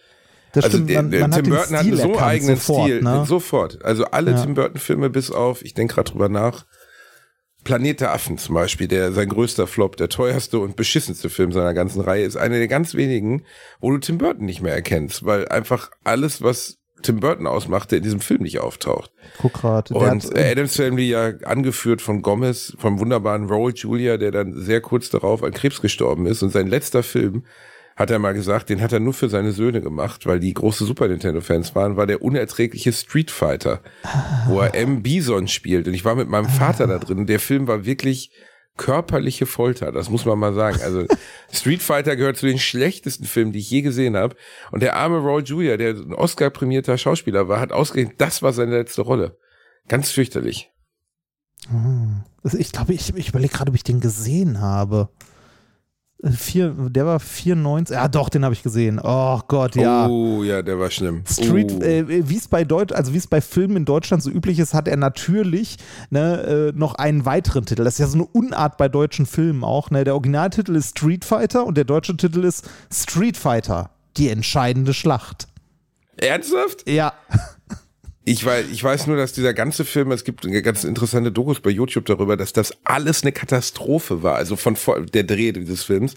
Das 0.54 0.66
also 0.66 0.78
stimmt, 0.78 0.90
der, 0.90 1.02
man- 1.04 1.12
man 1.12 1.24
hat 1.24 1.36
Tim 1.36 1.44
den 1.46 1.54
Burton 1.54 1.78
hat 1.78 1.86
so 1.98 2.20
eigenen 2.20 2.56
sofort, 2.58 2.86
Stil. 2.88 3.02
ne? 3.02 3.26
Sofort. 3.28 3.86
Also 3.86 4.06
alle 4.06 4.32
Ja. 4.32 4.44
Tim 4.44 4.54
Burton-Filme 4.56 5.10
bis 5.10 5.32
auf, 5.32 5.64
ich 5.64 5.74
denke 5.74 5.96
gerade 5.96 6.12
drüber 6.12 6.30
nach, 6.30 6.66
Planet 7.64 8.02
der 8.02 8.12
Affen 8.14 8.40
zum 8.40 8.56
Beispiel, 8.56 8.88
der 8.88 9.12
sein 9.12 9.30
größter 9.30 9.68
Flop, 9.68 9.96
der 9.96 10.10
teuerste 10.10 10.58
und 10.58 10.76
beschissenste 10.76 11.30
Film 11.30 11.52
seiner 11.52 11.76
ganzen 11.76 12.02
Reihe, 12.02 12.26
ist 12.26 12.36
einer 12.36 12.58
der 12.58 12.68
ganz 12.68 12.96
wenigen, 12.96 13.46
wo 13.80 13.92
du 13.92 14.00
Tim 14.00 14.18
Burton 14.18 14.46
nicht 14.48 14.62
mehr 14.62 14.74
erkennst, 14.74 15.26
weil 15.26 15.48
einfach 15.48 15.92
alles, 16.04 16.42
was 16.42 16.80
Tim 17.02 17.20
Burton 17.20 17.48
ausmachte, 17.48 17.98
in 17.98 18.04
diesem 18.04 18.20
Film 18.20 18.44
nicht 18.44 18.60
auftaucht. 18.60 19.12
Guck 19.38 19.54
grad, 19.54 19.90
der 19.90 19.98
Und 19.98 20.36
äh, 20.36 20.52
Adams 20.52 20.76
Family 20.76 21.10
ja 21.10 21.34
angeführt 21.44 22.02
von 22.02 22.22
Gomez, 22.22 22.74
vom 22.78 23.00
wunderbaren 23.00 23.48
Raul 23.48 23.74
Julia, 23.76 24.18
der 24.18 24.32
dann 24.32 24.54
sehr 24.54 24.82
kurz 24.82 25.10
darauf 25.10 25.44
an 25.44 25.52
Krebs 25.52 25.82
gestorben 25.82 26.26
ist. 26.26 26.44
Und 26.44 26.52
sein 26.52 26.68
letzter 26.68 27.04
Film, 27.04 27.44
hat 27.96 28.10
er 28.10 28.20
mal 28.20 28.34
gesagt, 28.34 28.70
den 28.70 28.82
hat 28.82 28.94
er 28.94 29.00
nur 29.00 29.14
für 29.14 29.30
seine 29.30 29.52
Söhne 29.52 29.82
gemacht, 29.82 30.26
weil 30.26 30.40
die 30.40 30.54
große 30.54 30.86
Super 30.86 31.08
Nintendo-Fans 31.08 31.76
waren, 31.76 31.98
war 31.98 32.08
der 32.08 32.22
unerträgliche 32.22 32.94
Street 32.94 33.32
Fighter, 33.32 33.82
wo 34.48 34.60
er 34.60 34.74
M. 34.76 35.04
Bison 35.04 35.48
spielt. 35.48 35.88
Und 35.88 35.94
ich 35.94 36.06
war 36.06 36.16
mit 36.16 36.30
meinem 36.30 36.50
Vater 36.50 36.88
da 36.88 36.98
drin. 37.00 37.20
Und 37.20 37.30
der 37.30 37.40
Film 37.40 37.68
war 37.68 37.86
wirklich 37.86 38.32
körperliche 38.78 39.46
Folter, 39.46 39.92
das 39.92 40.10
muss 40.10 40.26
man 40.26 40.40
mal 40.40 40.54
sagen. 40.54 40.80
Also 40.82 41.06
Street 41.52 41.82
Fighter 41.82 42.16
gehört 42.16 42.38
zu 42.38 42.46
den 42.46 42.60
schlechtesten 42.60 43.26
Filmen, 43.26 43.52
die 43.52 43.60
ich 43.60 43.70
je 43.70 43.82
gesehen 43.82 44.16
habe. 44.16 44.36
Und 44.72 44.82
der 44.82 44.96
arme 44.96 45.18
Raul 45.18 45.44
Julia, 45.44 45.78
der 45.78 45.96
ein 45.96 46.14
Oscar-prämierter 46.14 46.98
Schauspieler 46.98 47.48
war, 47.48 47.60
hat 47.60 47.72
ausgerechnet, 47.72 48.20
das 48.20 48.42
war 48.42 48.54
seine 48.54 48.78
letzte 48.78 49.02
Rolle. 49.02 49.38
Ganz 49.88 50.12
fürchterlich. 50.12 50.72
Also 52.44 52.58
ich 52.58 52.72
glaube, 52.72 52.94
ich, 52.94 53.16
ich 53.16 53.30
überlege 53.30 53.54
gerade, 53.54 53.70
ob 53.70 53.76
ich 53.76 53.84
den 53.84 54.00
gesehen 54.00 54.62
habe. 54.62 55.10
Vier, 56.24 56.76
der 56.78 57.08
war 57.08 57.20
94. 57.20 57.96
Ja, 57.96 58.08
doch, 58.08 58.30
den 58.30 58.46
habe 58.46 58.54
ich 58.54 58.62
gesehen. 58.62 59.00
Oh 59.04 59.40
Gott, 59.48 59.76
ja. 59.76 60.08
Oh, 60.08 60.44
ja, 60.44 60.62
der 60.62 60.78
war 60.78 60.92
schlimm. 60.92 61.24
Street, 61.28 61.72
oh. 61.72 61.82
äh, 61.82 62.30
wie 62.30 62.38
es 62.38 62.48
bei 62.48 62.64
Deutsch, 62.64 62.94
also 62.94 63.14
wie 63.14 63.18
es 63.18 63.26
bei 63.26 63.42
Filmen 63.42 63.78
in 63.78 63.86
Deutschland 63.86 64.22
so 64.22 64.30
üblich 64.30 64.60
ist, 64.60 64.76
hat 64.76 64.88
er 64.88 64.98
natürlich 64.98 65.78
ne, 66.12 66.72
äh, 66.74 66.78
noch 66.78 66.94
einen 66.96 67.26
weiteren 67.26 67.66
Titel. 67.66 67.84
Das 67.84 67.96
ist 67.96 68.00
ja 68.00 68.08
so 68.08 68.20
eine 68.20 68.28
Unart 68.28 68.78
bei 68.78 68.88
deutschen 68.88 69.26
Filmen 69.26 69.64
auch. 69.64 69.90
Ne? 69.90 70.04
Der 70.04 70.14
Originaltitel 70.14 70.76
ist 70.76 70.92
Street 70.98 71.26
Fighter 71.26 71.66
und 71.66 71.76
der 71.76 71.86
deutsche 71.86 72.16
Titel 72.16 72.44
ist 72.44 72.70
Street 72.94 73.36
Fighter. 73.36 73.90
Die 74.18 74.30
entscheidende 74.30 74.94
Schlacht. 74.94 75.48
Ernsthaft? 76.18 76.88
Ja. 76.88 77.14
Ich 78.24 78.46
weiß, 78.46 78.68
ich 78.72 78.84
weiß 78.84 79.08
nur, 79.08 79.18
dass 79.18 79.34
dieser 79.34 79.56
ganze 79.56 79.84
Film, 79.84 80.12
es 80.12 80.24
gibt 80.24 80.46
ganz 80.62 80.84
interessante 80.84 81.32
Dokus 81.32 81.60
bei 81.60 81.72
YouTube 81.72 82.06
darüber, 82.06 82.38
dass 82.38 82.54
das 82.54 82.72
alles 82.84 83.24
eine 83.24 83.32
Katastrophe 83.32 84.22
war, 84.22 84.36
also 84.36 84.56
von 84.56 84.78
der 85.12 85.24
Dreh 85.24 85.52
dieses 85.52 85.84
Films. 85.84 86.14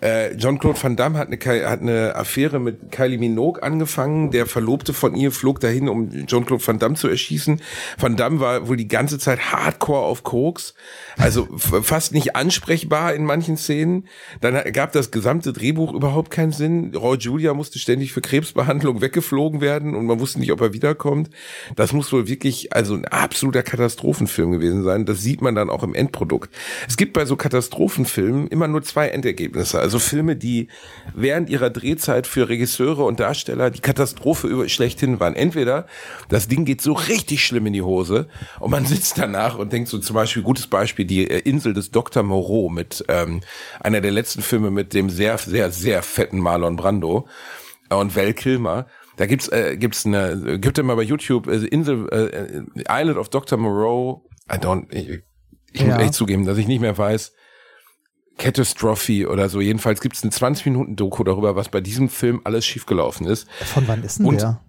Äh, 0.00 0.34
Jean-Claude 0.34 0.82
Van 0.82 0.96
Damme 0.96 1.18
hat 1.18 1.28
eine, 1.28 1.68
hat 1.68 1.82
eine 1.82 2.16
Affäre 2.16 2.58
mit 2.58 2.90
Kylie 2.90 3.18
Minogue 3.18 3.62
angefangen. 3.62 4.30
Der 4.30 4.46
Verlobte 4.46 4.94
von 4.94 5.14
ihr 5.14 5.30
flog 5.30 5.60
dahin, 5.60 5.90
um 5.90 6.26
Jean-Claude 6.26 6.66
Van 6.66 6.78
Damme 6.78 6.94
zu 6.94 7.08
erschießen. 7.08 7.60
Van 7.98 8.16
Damme 8.16 8.40
war 8.40 8.68
wohl 8.68 8.78
die 8.78 8.88
ganze 8.88 9.18
Zeit 9.18 9.52
hardcore 9.52 10.06
auf 10.06 10.22
Koks, 10.22 10.72
also 11.18 11.46
fast 11.58 12.14
nicht 12.14 12.34
ansprechbar 12.34 13.12
in 13.12 13.26
manchen 13.26 13.58
Szenen. 13.58 14.08
Dann 14.40 14.54
gab 14.72 14.92
das 14.92 15.10
gesamte 15.10 15.52
Drehbuch 15.52 15.92
überhaupt 15.92 16.30
keinen 16.30 16.52
Sinn. 16.52 16.94
Raul 16.96 17.18
Julia 17.18 17.52
musste 17.52 17.78
ständig 17.78 18.14
für 18.14 18.22
Krebsbehandlung 18.22 19.02
weggeflogen 19.02 19.60
werden 19.60 19.94
und 19.94 20.06
man 20.06 20.18
wusste 20.18 20.40
nicht, 20.40 20.50
ob 20.50 20.62
er 20.62 20.72
wiederkommt. 20.72 21.28
Das 21.76 21.92
muss 21.92 22.12
wohl 22.12 22.28
wirklich 22.28 22.72
also 22.72 22.94
ein 22.94 23.04
absoluter 23.04 23.62
Katastrophenfilm 23.62 24.52
gewesen 24.52 24.82
sein. 24.82 25.04
Das 25.04 25.22
sieht 25.22 25.42
man 25.42 25.54
dann 25.54 25.70
auch 25.70 25.82
im 25.82 25.94
Endprodukt. 25.94 26.54
Es 26.88 26.96
gibt 26.96 27.12
bei 27.12 27.24
so 27.24 27.36
Katastrophenfilmen 27.36 28.48
immer 28.48 28.68
nur 28.68 28.82
zwei 28.82 29.08
Endergebnisse. 29.08 29.80
Also 29.80 29.98
Filme, 29.98 30.36
die 30.36 30.68
während 31.14 31.50
ihrer 31.50 31.70
Drehzeit 31.70 32.26
für 32.26 32.48
Regisseure 32.48 33.04
und 33.04 33.20
Darsteller 33.20 33.70
die 33.70 33.80
Katastrophe 33.80 34.68
schlechthin 34.68 35.20
waren. 35.20 35.34
Entweder 35.34 35.86
das 36.28 36.48
Ding 36.48 36.64
geht 36.64 36.80
so 36.80 36.92
richtig 36.92 37.44
schlimm 37.44 37.66
in 37.66 37.72
die 37.72 37.82
Hose 37.82 38.28
und 38.60 38.70
man 38.70 38.86
sitzt 38.86 39.18
danach 39.18 39.58
und 39.58 39.72
denkt 39.72 39.88
so 39.88 39.98
zum 39.98 40.14
Beispiel, 40.14 40.42
gutes 40.42 40.66
Beispiel, 40.66 41.04
die 41.04 41.30
äh, 41.30 41.38
Insel 41.38 41.74
des 41.74 41.90
Dr. 41.90 42.22
Moreau 42.22 42.68
mit 42.68 43.04
ähm, 43.08 43.40
einer 43.80 44.00
der 44.00 44.10
letzten 44.10 44.42
Filme 44.42 44.70
mit 44.70 44.94
dem 44.94 45.10
sehr, 45.10 45.38
sehr, 45.38 45.70
sehr 45.70 46.02
fetten 46.02 46.38
Marlon 46.38 46.76
Brando 46.76 47.26
und 47.90 48.16
Val 48.16 48.34
Kilmer. 48.34 48.86
Da 49.22 49.26
gibt's 49.26 49.46
äh, 49.52 49.76
gibt's 49.76 50.04
eine 50.04 50.58
gibt 50.58 50.82
mal 50.82 50.96
bei 50.96 51.02
YouTube 51.04 51.46
äh, 51.46 51.64
Insel 51.66 52.08
äh, 52.10 52.82
Island 52.88 53.16
of 53.18 53.28
Dr. 53.28 53.56
Moreau. 53.56 54.28
I 54.52 54.56
don't 54.56 54.92
ich, 54.92 55.22
ich 55.72 55.84
muss 55.84 55.90
Ja. 55.90 56.00
echt 56.00 56.14
zugeben, 56.14 56.44
dass 56.44 56.58
ich 56.58 56.66
nicht 56.66 56.80
mehr 56.80 56.98
weiß. 56.98 57.32
Catastrophe 58.36 59.28
oder 59.30 59.48
so. 59.48 59.60
Jedenfalls 59.60 60.00
gibt's 60.00 60.24
eine 60.24 60.32
20 60.32 60.66
Minuten 60.66 60.96
Doku 60.96 61.22
darüber, 61.22 61.54
was 61.54 61.68
bei 61.68 61.80
diesem 61.80 62.08
Film 62.08 62.40
alles 62.42 62.66
schiefgelaufen 62.66 63.24
ist. 63.28 63.48
Von 63.64 63.86
wann 63.86 64.02
ist 64.02 64.18
denn 64.18 64.26
Und- 64.26 64.40
der? 64.40 64.60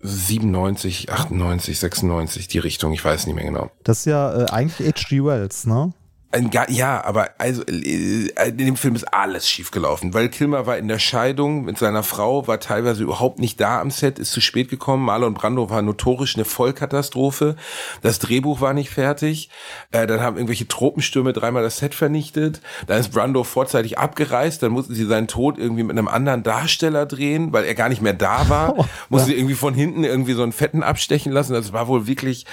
97, 0.00 1.12
98, 1.12 1.78
96, 1.78 2.48
die 2.48 2.58
Richtung, 2.58 2.92
ich 2.92 3.04
weiß 3.04 3.26
nicht 3.26 3.36
mehr 3.36 3.44
genau. 3.44 3.70
Das 3.84 3.98
ist 4.00 4.06
ja 4.06 4.46
äh, 4.46 4.50
eigentlich 4.50 4.88
H.G. 4.88 5.22
Wells, 5.24 5.64
ne? 5.64 5.92
Ein 6.34 6.50
Ja, 6.68 7.04
aber 7.04 7.28
also 7.36 7.62
äh, 7.66 8.28
in 8.48 8.56
dem 8.56 8.76
Film 8.76 8.94
ist 8.94 9.04
alles 9.12 9.46
schiefgelaufen, 9.46 10.14
weil 10.14 10.30
Kilmer 10.30 10.66
war 10.66 10.78
in 10.78 10.88
der 10.88 10.98
Scheidung 10.98 11.66
mit 11.66 11.76
seiner 11.76 12.02
Frau, 12.02 12.46
war 12.46 12.58
teilweise 12.58 13.02
überhaupt 13.02 13.38
nicht 13.38 13.60
da 13.60 13.82
am 13.82 13.90
Set, 13.90 14.18
ist 14.18 14.32
zu 14.32 14.40
spät 14.40 14.70
gekommen. 14.70 15.04
Marlon 15.04 15.34
Brando 15.34 15.68
war 15.68 15.82
notorisch 15.82 16.34
eine 16.36 16.46
Vollkatastrophe. 16.46 17.56
Das 18.00 18.18
Drehbuch 18.18 18.62
war 18.62 18.72
nicht 18.72 18.88
fertig. 18.88 19.50
Äh, 19.90 20.06
dann 20.06 20.22
haben 20.22 20.36
irgendwelche 20.36 20.66
Tropenstürme 20.66 21.34
dreimal 21.34 21.62
das 21.62 21.76
Set 21.76 21.94
vernichtet. 21.94 22.62
Dann 22.86 22.98
ist 22.98 23.12
Brando 23.12 23.44
vorzeitig 23.44 23.98
abgereist. 23.98 24.62
Dann 24.62 24.72
mussten 24.72 24.94
sie 24.94 25.04
seinen 25.04 25.28
Tod 25.28 25.58
irgendwie 25.58 25.82
mit 25.82 25.98
einem 25.98 26.08
anderen 26.08 26.42
Darsteller 26.42 27.04
drehen, 27.04 27.52
weil 27.52 27.64
er 27.64 27.74
gar 27.74 27.90
nicht 27.90 28.00
mehr 28.00 28.14
da 28.14 28.48
war. 28.48 28.62
Oh, 28.74 28.86
mussten 29.10 29.28
sie 29.28 29.34
irgendwie 29.34 29.54
von 29.54 29.74
hinten 29.74 30.02
irgendwie 30.02 30.32
so 30.32 30.42
einen 30.42 30.52
Fetten 30.52 30.82
abstechen 30.82 31.30
lassen. 31.30 31.52
Das 31.52 31.74
war 31.74 31.88
wohl 31.88 32.06
wirklich 32.06 32.46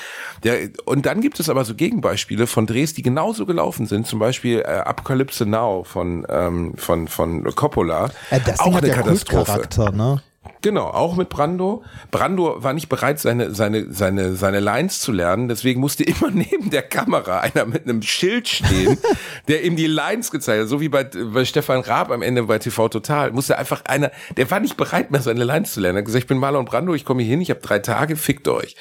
der. 0.43 0.69
Und 0.83 1.05
dann 1.05 1.21
gibt 1.21 1.39
es 1.39 1.49
aber 1.49 1.63
so 1.63 1.75
Gegenbeispiele 1.75 2.45
von 2.45 2.65
Drehs, 2.65 2.93
die 2.93 3.03
genauso 3.03 3.45
gelaufen 3.45 3.68
sind. 3.77 4.07
Zum 4.07 4.19
Beispiel 4.19 4.59
äh, 4.59 4.63
Apocalypse 4.63 5.45
Now 5.45 5.83
von 5.83 6.25
ähm, 6.29 6.73
von 6.77 7.07
von 7.07 7.43
Coppola. 7.55 8.09
Äh, 8.29 8.39
das 8.45 8.59
auch 8.59 8.73
hat 8.73 8.83
eine 8.83 8.89
ja 8.89 8.95
Katastrophe. 8.95 9.95
Ne? 9.95 10.21
Genau, 10.61 10.87
auch 10.87 11.15
mit 11.15 11.29
Brando. 11.29 11.83
Brando 12.11 12.61
war 12.61 12.73
nicht 12.73 12.89
bereit, 12.89 13.19
seine, 13.19 13.55
seine, 13.55 13.93
seine, 13.93 14.35
seine 14.35 14.59
Lines 14.59 14.99
zu 14.99 15.13
lernen, 15.13 15.47
deswegen 15.47 15.79
musste 15.79 16.03
immer 16.03 16.31
neben 16.33 16.69
der 16.69 16.81
Kamera 16.81 17.39
einer 17.39 17.65
mit 17.65 17.85
einem 17.85 18.01
Schild 18.01 18.47
stehen, 18.49 18.97
der 19.47 19.63
ihm 19.63 19.77
die 19.77 19.87
Lines 19.87 20.31
gezeigt 20.31 20.63
hat, 20.63 20.67
so 20.67 20.81
wie 20.81 20.89
bei, 20.89 21.05
bei 21.05 21.45
Stefan 21.45 21.79
Raab 21.79 22.11
am 22.11 22.21
Ende 22.21 22.43
bei 22.43 22.59
TV 22.59 22.89
Total, 22.89 23.31
musste 23.31 23.57
einfach 23.57 23.85
einer, 23.85 24.11
der 24.35 24.51
war 24.51 24.59
nicht 24.59 24.75
bereit 24.75 25.11
mehr, 25.11 25.21
seine 25.21 25.45
Lines 25.45 25.73
zu 25.73 25.79
lernen. 25.79 25.97
Er 25.97 25.99
hat 25.99 26.05
gesagt, 26.05 26.23
ich 26.23 26.27
bin 26.27 26.37
Marlon 26.37 26.65
Brando, 26.65 26.93
ich 26.93 27.05
komme 27.05 27.21
hier 27.21 27.31
hin, 27.31 27.41
ich 27.41 27.51
habe 27.51 27.61
drei 27.61 27.79
Tage, 27.79 28.17
fickt 28.17 28.47
euch. 28.49 28.75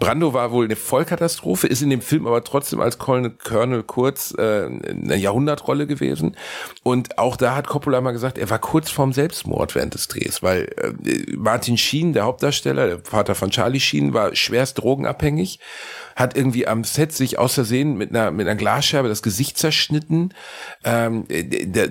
Brando 0.00 0.34
war 0.34 0.50
wohl 0.50 0.64
eine 0.64 0.76
Vollkatastrophe, 0.76 1.68
ist 1.68 1.80
in 1.80 1.90
dem 1.90 2.00
Film 2.00 2.26
aber 2.26 2.42
trotzdem 2.42 2.80
als 2.80 2.98
Colonel, 2.98 3.30
Colonel 3.30 3.84
Kurz 3.84 4.34
äh, 4.36 4.66
eine 4.66 5.16
Jahrhundertrolle 5.16 5.86
gewesen. 5.86 6.36
Und 6.82 7.18
auch 7.18 7.36
da 7.36 7.54
hat 7.54 7.68
Coppola 7.68 8.00
mal 8.00 8.12
gesagt, 8.12 8.36
er 8.38 8.50
war 8.50 8.58
kurz 8.58 8.90
vorm 8.90 9.12
Selbstmord 9.12 9.76
während 9.76 9.94
des 9.94 10.08
Drehs, 10.08 10.42
weil 10.42 10.64
äh, 10.76 10.92
Martin 11.36 11.76
Sheen, 11.76 12.12
der 12.12 12.24
Hauptdarsteller, 12.24 12.86
der 12.86 12.98
Vater 13.00 13.34
von 13.34 13.50
Charlie 13.50 13.80
Sheen, 13.80 14.14
war 14.14 14.34
schwerst 14.34 14.78
drogenabhängig, 14.78 15.58
hat 16.16 16.36
irgendwie 16.36 16.66
am 16.66 16.84
Set 16.84 17.12
sich 17.12 17.38
aus 17.38 17.54
Versehen 17.54 17.96
mit 17.96 18.10
einer, 18.10 18.30
mit 18.30 18.46
einer 18.46 18.56
Glasscherbe 18.56 19.08
das 19.08 19.22
Gesicht 19.22 19.58
zerschnitten. 19.58 20.32
Ähm, 20.84 21.26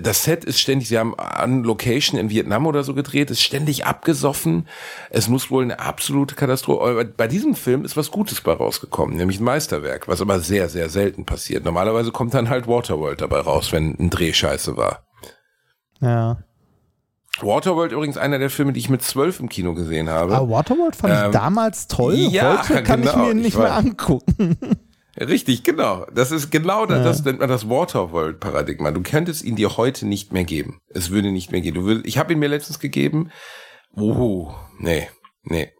das 0.02 0.24
Set 0.24 0.44
ist 0.44 0.60
ständig, 0.60 0.88
sie 0.88 0.98
haben 0.98 1.18
an 1.18 1.62
Location 1.62 2.18
in 2.18 2.30
Vietnam 2.30 2.66
oder 2.66 2.82
so 2.82 2.94
gedreht, 2.94 3.30
ist 3.30 3.42
ständig 3.42 3.86
abgesoffen. 3.86 4.66
Es 5.10 5.28
muss 5.28 5.50
wohl 5.50 5.62
eine 5.62 5.78
absolute 5.78 6.34
Katastrophe. 6.34 7.04
Bei 7.16 7.28
diesem 7.28 7.54
Film 7.54 7.84
ist 7.84 7.96
was 7.96 8.10
Gutes 8.10 8.40
bei 8.40 8.52
rausgekommen, 8.52 9.16
nämlich 9.16 9.40
ein 9.40 9.44
Meisterwerk, 9.44 10.08
was 10.08 10.20
aber 10.20 10.40
sehr, 10.40 10.68
sehr 10.68 10.88
selten 10.88 11.24
passiert. 11.24 11.64
Normalerweise 11.64 12.10
kommt 12.10 12.34
dann 12.34 12.48
halt 12.48 12.66
Waterworld 12.66 13.20
dabei 13.20 13.40
raus, 13.40 13.72
wenn 13.72 13.96
ein 13.98 14.10
Dreh 14.10 14.32
scheiße 14.32 14.76
war. 14.76 15.04
Ja. 16.00 16.38
Waterworld 17.40 17.92
übrigens 17.92 18.16
einer 18.16 18.38
der 18.38 18.50
Filme, 18.50 18.72
die 18.72 18.80
ich 18.80 18.88
mit 18.88 19.02
zwölf 19.02 19.40
im 19.40 19.48
Kino 19.48 19.74
gesehen 19.74 20.08
habe. 20.08 20.34
Aber 20.36 20.48
Waterworld 20.50 20.96
fand 20.96 21.14
ich 21.14 21.20
Ähm, 21.26 21.32
damals 21.32 21.88
toll. 21.88 22.14
ja, 22.14 22.58
Heute 22.68 22.82
kann 22.82 23.02
ich 23.02 23.10
genau, 23.10 23.24
mir 23.24 23.30
ich 23.32 23.36
nicht 23.42 23.58
mehr 23.58 23.66
weiß. 23.70 23.84
angucken. 23.84 24.56
Richtig, 25.20 25.62
genau. 25.62 26.06
Das 26.12 26.32
ist 26.32 26.50
genau 26.50 26.86
das, 26.86 27.04
das 27.04 27.24
nennt 27.24 27.38
man 27.38 27.48
das 27.48 27.68
Waterworld-Paradigma. 27.68 28.90
Du 28.90 29.00
könntest 29.02 29.44
ihn 29.44 29.54
dir 29.54 29.76
heute 29.76 30.06
nicht 30.06 30.32
mehr 30.32 30.42
geben. 30.44 30.80
Es 30.88 31.10
würde 31.10 31.30
nicht 31.30 31.52
mehr 31.52 31.60
gehen. 31.60 31.74
Du 31.74 31.84
würdest, 31.84 32.06
ich 32.06 32.18
habe 32.18 32.32
ihn 32.32 32.40
mir 32.40 32.48
letztens 32.48 32.80
gegeben. 32.80 33.30
Uh, 33.96 34.50
nee, 34.78 35.08
nee. 35.44 35.70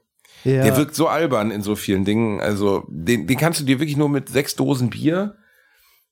Ja. 0.44 0.62
Der 0.62 0.76
wirkt 0.76 0.94
so 0.94 1.08
albern 1.08 1.50
in 1.50 1.62
so 1.62 1.74
vielen 1.74 2.04
Dingen. 2.04 2.40
Also, 2.40 2.84
den, 2.88 3.26
den 3.26 3.36
kannst 3.38 3.60
du 3.60 3.64
dir 3.64 3.80
wirklich 3.80 3.96
nur 3.96 4.08
mit 4.08 4.28
sechs 4.28 4.54
Dosen 4.54 4.90
Bier. 4.90 5.36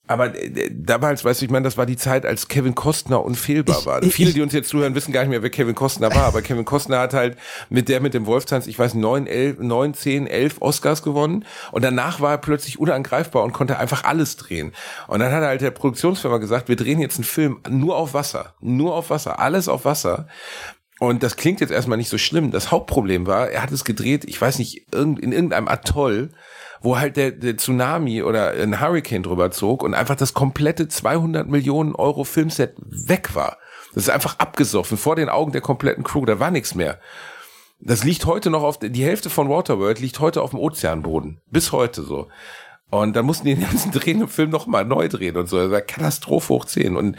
Aber 0.09 0.35
äh, 0.35 0.69
damals, 0.75 1.25
weißt 1.25 1.41
du, 1.41 1.45
ich 1.45 1.51
meine, 1.51 1.63
das 1.65 1.77
war 1.79 1.87
die 1.87 1.97
Zeit, 1.97 2.27
als 2.27 2.49
Kevin 2.49 2.75
Costner 2.75 3.25
unfehlbar 3.25 3.79
Ich- 3.79 3.87
war. 3.87 4.03
ich- 4.03 4.13
Viele, 4.13 4.33
die 4.33 4.43
uns 4.43 4.53
jetzt 4.53 4.69
zuhören, 4.69 4.95
wissen 4.97 5.13
gar 5.13 5.21
nicht 5.23 5.31
mehr, 5.31 5.43
wer 5.43 5.51
Kevin 5.51 5.75
Costner 5.77 6.13
war. 6.15 6.25
Aber 6.25 6.43
Kevin 6.43 6.65
Costner 6.65 6.99
hat 6.99 7.15
halt 7.15 7.39
mit 7.71 7.89
der 7.89 8.01
mit 8.01 8.13
dem 8.13 8.27
Wolftanz, 8.27 8.67
ich 8.67 8.79
weiß, 8.79 8.95
neun, 8.95 9.27
elf, 9.29 9.59
neun, 9.61 9.95
zehn, 9.95 10.27
elf 10.27 10.57
Oscars 10.61 11.03
gewonnen. 11.03 11.45
Und 11.71 11.83
danach 11.85 12.21
war 12.21 12.33
er 12.33 12.39
plötzlich 12.39 12.79
unangreifbar 12.81 13.45
und 13.45 13.53
konnte 13.53 13.79
einfach 13.79 14.03
alles 14.05 14.37
drehen. 14.37 14.73
Und 15.07 15.21
dann 15.21 15.31
hat 15.33 15.43
er 15.43 15.49
halt 15.49 15.61
der 15.61 15.71
Produktionsfirma 15.71 16.39
gesagt, 16.39 16.69
wir 16.69 16.77
drehen 16.77 16.99
jetzt 17.01 17.17
einen 17.17 17.25
Film 17.25 17.61
nur 17.71 17.97
auf 17.97 18.13
Wasser. 18.13 18.55
Nur 18.61 18.95
auf 18.97 19.09
Wasser. 19.11 19.39
Alles 19.39 19.69
auf 19.69 19.85
Wasser. 19.85 20.27
Und 20.99 21.23
das 21.23 21.37
klingt 21.37 21.61
jetzt 21.61 21.71
erstmal 21.73 21.99
nicht 21.99 22.09
so 22.11 22.19
schlimm. 22.19 22.51
Das 22.51 22.71
Hauptproblem 22.71 23.27
war, 23.27 23.49
er 23.51 23.63
hat 23.63 23.73
es 23.73 23.85
gedreht, 23.85 24.25
ich 24.27 24.41
weiß 24.41 24.59
nicht, 24.59 24.93
in 24.95 25.17
irgendeinem 25.33 25.67
Atoll, 25.69 26.31
wo 26.83 26.99
halt 26.99 27.17
der, 27.17 27.31
der 27.31 27.57
Tsunami 27.57 28.23
oder 28.23 28.53
ein 28.53 28.81
Hurricane 28.81 29.23
drüber 29.23 29.51
zog 29.51 29.83
und 29.83 29.95
einfach 29.95 30.17
das 30.17 30.35
komplette 30.35 30.89
200 30.89 31.49
Millionen 31.49 31.95
Euro 31.95 32.25
Filmset 32.25 32.75
weg 32.79 33.35
war. 33.35 33.59
Das 33.95 34.05
ist 34.05 34.11
einfach 34.11 34.39
abgesoffen 34.39 34.97
vor 34.97 35.17
den 35.17 35.29
Augen 35.29 35.53
der 35.53 35.61
kompletten 35.61 36.05
Crew. 36.05 36.25
Da 36.25 36.41
war 36.41 36.51
nichts 36.51 36.75
mehr. 36.75 36.99
Das 37.79 38.05
liegt 38.05 38.27
heute 38.27 38.51
noch 38.51 38.63
auf, 38.63 38.79
die 38.79 39.05
Hälfte 39.05 39.29
von 39.29 39.49
Waterworld 39.49 40.01
liegt 40.01 40.21
heute 40.21 40.43
auf 40.43 40.51
dem 40.51 40.59
Ozeanboden. 40.59 41.41
Bis 41.51 41.73
heute 41.73 42.03
so. 42.03 42.29
Und 42.91 43.17
dann 43.17 43.25
mussten 43.25 43.47
die 43.47 43.55
den 43.55 43.65
ganzen 43.65 43.91
drehenden 43.93 44.29
Film 44.29 44.51
nochmal 44.51 44.85
neu 44.85 45.09
drehen 45.09 45.37
und 45.37 45.49
so. 45.49 45.59
Das 45.59 45.71
war 45.71 45.81
Katastrophe 45.81 46.55
hoch 46.55 46.65
10. 46.65 46.97
Und 46.97 47.17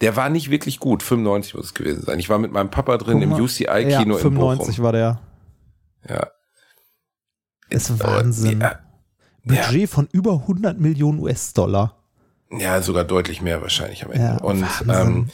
der 0.00 0.16
war 0.16 0.28
nicht 0.28 0.50
wirklich 0.50 0.80
gut. 0.80 1.02
95 1.02 1.54
muss 1.54 1.66
es 1.66 1.74
gewesen 1.74 2.02
sein. 2.02 2.18
Ich 2.18 2.28
war 2.28 2.38
mit 2.38 2.52
meinem 2.52 2.70
Papa 2.70 2.98
drin 2.98 3.22
im 3.22 3.32
UCI-Kino 3.32 4.14
ja, 4.14 4.20
95 4.20 4.82
war 4.82 4.92
der. 4.92 5.20
Ja. 6.08 6.28
Ist 7.70 8.02
Wahnsinn. 8.02 8.60
Ja. 8.60 8.80
Budget 9.44 9.80
ja. 9.80 9.86
von 9.86 10.08
über 10.12 10.32
100 10.32 10.78
Millionen 10.78 11.18
US-Dollar. 11.18 11.96
Ja, 12.50 12.82
sogar 12.82 13.04
deutlich 13.04 13.40
mehr 13.40 13.62
wahrscheinlich 13.62 14.04
am 14.04 14.12
Ende. 14.12 14.26
Ja, 14.26 14.36
und 14.38 14.64
ähm, 14.88 15.30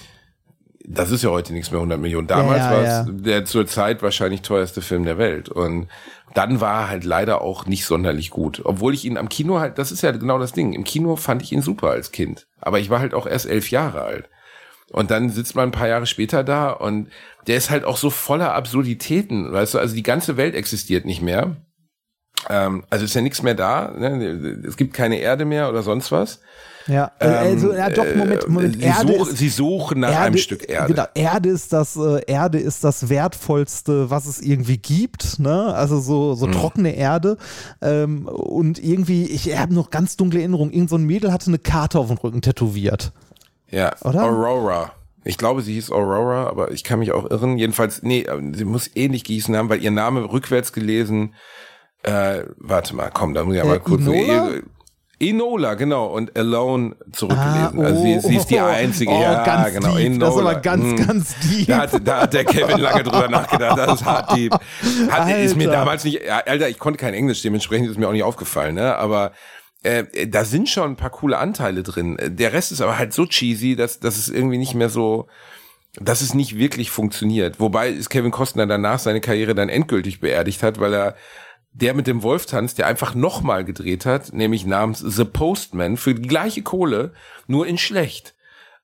das 0.84 1.10
ist 1.10 1.22
ja 1.22 1.30
heute 1.30 1.52
nichts 1.52 1.70
mehr 1.70 1.78
100 1.78 2.00
Millionen. 2.00 2.26
Damals 2.26 2.60
ja, 2.60 2.70
war 2.70 2.82
es 2.82 3.06
der 3.22 3.44
zur 3.44 3.66
Zeit 3.66 4.02
wahrscheinlich 4.02 4.42
teuerste 4.42 4.80
Film 4.80 5.04
der 5.04 5.18
Welt. 5.18 5.48
Und 5.48 5.88
dann 6.34 6.60
war 6.60 6.82
er 6.82 6.88
halt 6.88 7.04
leider 7.04 7.42
auch 7.42 7.66
nicht 7.66 7.84
sonderlich 7.84 8.30
gut. 8.30 8.62
Obwohl 8.64 8.94
ich 8.94 9.04
ihn 9.04 9.18
am 9.18 9.28
Kino 9.28 9.58
halt, 9.58 9.78
das 9.78 9.92
ist 9.92 10.02
ja 10.02 10.12
genau 10.12 10.38
das 10.38 10.52
Ding. 10.52 10.72
Im 10.72 10.84
Kino 10.84 11.16
fand 11.16 11.42
ich 11.42 11.52
ihn 11.52 11.62
super 11.62 11.90
als 11.90 12.12
Kind. 12.12 12.46
Aber 12.60 12.78
ich 12.78 12.88
war 12.88 13.00
halt 13.00 13.14
auch 13.14 13.26
erst 13.26 13.46
elf 13.46 13.70
Jahre 13.70 14.02
alt. 14.02 14.28
Und 14.90 15.10
dann 15.10 15.28
sitzt 15.28 15.54
man 15.54 15.68
ein 15.68 15.72
paar 15.72 15.88
Jahre 15.88 16.06
später 16.06 16.42
da 16.44 16.70
und 16.70 17.10
der 17.46 17.58
ist 17.58 17.68
halt 17.68 17.84
auch 17.84 17.98
so 17.98 18.08
voller 18.08 18.54
Absurditäten, 18.54 19.52
weißt 19.52 19.74
du, 19.74 19.78
also 19.78 19.94
die 19.94 20.02
ganze 20.02 20.38
Welt 20.38 20.54
existiert 20.54 21.04
nicht 21.04 21.20
mehr. 21.20 21.56
Ähm, 22.48 22.84
also 22.90 23.04
ist 23.04 23.14
ja 23.14 23.20
nichts 23.20 23.42
mehr 23.42 23.54
da, 23.54 23.92
ne? 23.96 24.62
es 24.66 24.76
gibt 24.76 24.94
keine 24.94 25.18
Erde 25.18 25.44
mehr 25.44 25.68
oder 25.68 25.82
sonst 25.82 26.10
was. 26.10 26.40
Ja, 26.88 27.12
äh, 27.18 27.26
also, 27.26 27.74
ja 27.74 27.90
doch, 27.90 28.06
Moment, 28.16 28.44
äh, 28.44 28.48
Moment. 28.48 28.76
Sie, 28.76 28.82
Erde 28.82 29.18
such, 29.18 29.28
ist, 29.28 29.36
sie 29.36 29.48
suchen 29.50 30.00
nach 30.00 30.10
Erde, 30.10 30.22
einem 30.22 30.38
Stück 30.38 30.68
Erde. 30.68 30.94
Genau, 30.94 31.06
Erde 31.14 31.48
ist 31.50 31.72
das, 31.72 31.96
äh, 31.96 32.22
Erde 32.26 32.58
ist 32.58 32.82
das 32.82 33.10
wertvollste, 33.10 34.10
was 34.10 34.26
es 34.26 34.40
irgendwie 34.40 34.78
gibt, 34.78 35.38
ne? 35.38 35.74
Also 35.74 36.00
so, 36.00 36.34
so 36.34 36.46
hm. 36.46 36.52
trockene 36.52 36.96
Erde. 36.96 37.36
Ähm, 37.82 38.26
und 38.26 38.82
irgendwie, 38.82 39.26
ich 39.26 39.54
habe 39.56 39.74
noch 39.74 39.90
ganz 39.90 40.16
dunkle 40.16 40.40
Erinnerungen, 40.40 40.72
irgend 40.72 40.88
so 40.88 40.96
ein 40.96 41.04
Mädel 41.04 41.30
hatte 41.30 41.48
eine 41.48 41.58
Karte 41.58 41.98
auf 41.98 42.08
dem 42.08 42.16
Rücken 42.16 42.40
tätowiert. 42.40 43.12
Ja, 43.70 43.94
Oder? 44.02 44.24
Aurora. 44.24 44.92
Ich 45.24 45.36
glaube, 45.36 45.60
sie 45.60 45.74
hieß 45.74 45.90
Aurora, 45.90 46.46
aber 46.46 46.70
ich 46.70 46.84
kann 46.84 47.00
mich 47.00 47.12
auch 47.12 47.30
irren. 47.30 47.58
Jedenfalls, 47.58 48.02
nee, 48.02 48.26
sie 48.54 48.64
muss 48.64 48.90
ähnlich 48.94 49.24
gießen 49.24 49.54
haben, 49.54 49.68
weil 49.68 49.82
ihr 49.82 49.90
Name 49.90 50.32
rückwärts 50.32 50.72
gelesen. 50.72 51.34
Äh, 52.02 52.44
warte 52.56 52.94
mal, 52.94 53.10
komm, 53.12 53.34
da 53.34 53.44
muss 53.44 53.54
ich 53.54 53.58
ja 53.58 53.64
mal 53.64 53.76
äh, 53.76 53.80
kurz. 53.80 54.02
Inola? 54.02 54.50
Enola, 55.20 55.74
genau, 55.74 56.06
und 56.06 56.38
Alone 56.38 56.94
zurückgelesen. 57.10 57.58
Ah, 57.58 57.72
oh, 57.76 57.82
also 57.82 58.02
sie, 58.02 58.20
sie, 58.20 58.36
ist 58.36 58.50
die 58.50 58.58
oh. 58.58 58.66
einzige, 58.66 59.10
oh, 59.10 59.20
ja, 59.20 59.44
ganz 59.44 59.74
genau. 59.74 59.96
Deep. 59.96 60.06
Enola. 60.06 60.26
Das 60.26 60.34
ist 60.34 60.40
aber 60.40 60.54
ganz, 60.60 60.84
hm. 60.84 61.06
ganz 61.06 61.34
deep. 61.40 61.66
Da 61.66 61.78
hat, 61.78 62.06
da 62.06 62.20
hat 62.22 62.34
der 62.34 62.44
Kevin 62.44 62.78
lange 62.78 63.02
drüber 63.02 63.28
nachgedacht, 63.28 63.78
das 63.78 64.00
ist 64.00 64.06
hart 64.06 64.36
deep. 64.36 64.52
Hat, 65.10 65.38
ist 65.38 65.56
mir 65.56 65.70
damals 65.70 66.04
nicht, 66.04 66.30
Alter, 66.30 66.68
ich 66.68 66.78
konnte 66.78 66.98
kein 66.98 67.14
Englisch, 67.14 67.42
dementsprechend 67.42 67.90
ist 67.90 67.98
mir 67.98 68.06
auch 68.06 68.12
nicht 68.12 68.22
aufgefallen, 68.22 68.76
ne, 68.76 68.94
aber 68.94 69.32
äh, 69.82 70.04
da 70.28 70.44
sind 70.44 70.68
schon 70.68 70.92
ein 70.92 70.96
paar 70.96 71.10
coole 71.10 71.38
Anteile 71.38 71.82
drin. 71.82 72.16
Der 72.20 72.52
Rest 72.52 72.70
ist 72.70 72.80
aber 72.80 72.96
halt 72.96 73.12
so 73.12 73.26
cheesy, 73.26 73.74
dass, 73.74 73.98
dass 73.98 74.18
es 74.18 74.28
irgendwie 74.28 74.58
nicht 74.58 74.74
mehr 74.74 74.88
so, 74.88 75.26
dass 76.00 76.20
es 76.20 76.34
nicht 76.34 76.58
wirklich 76.58 76.90
funktioniert. 76.92 77.58
Wobei 77.58 77.88
ist 77.88 78.08
Kevin 78.08 78.30
Costner 78.30 78.66
danach 78.66 79.00
seine 79.00 79.20
Karriere 79.20 79.56
dann 79.56 79.68
endgültig 79.68 80.20
beerdigt 80.20 80.62
hat, 80.62 80.78
weil 80.78 80.94
er 80.94 81.16
der 81.80 81.94
mit 81.94 82.06
dem 82.06 82.22
Wolf 82.22 82.46
tanzt, 82.46 82.78
der 82.78 82.86
einfach 82.86 83.14
nochmal 83.14 83.64
gedreht 83.64 84.04
hat, 84.06 84.32
nämlich 84.32 84.66
namens 84.66 84.98
The 85.00 85.24
Postman 85.24 85.96
für 85.96 86.14
die 86.14 86.28
gleiche 86.28 86.62
Kohle, 86.62 87.12
nur 87.46 87.66
in 87.66 87.78
schlecht. 87.78 88.34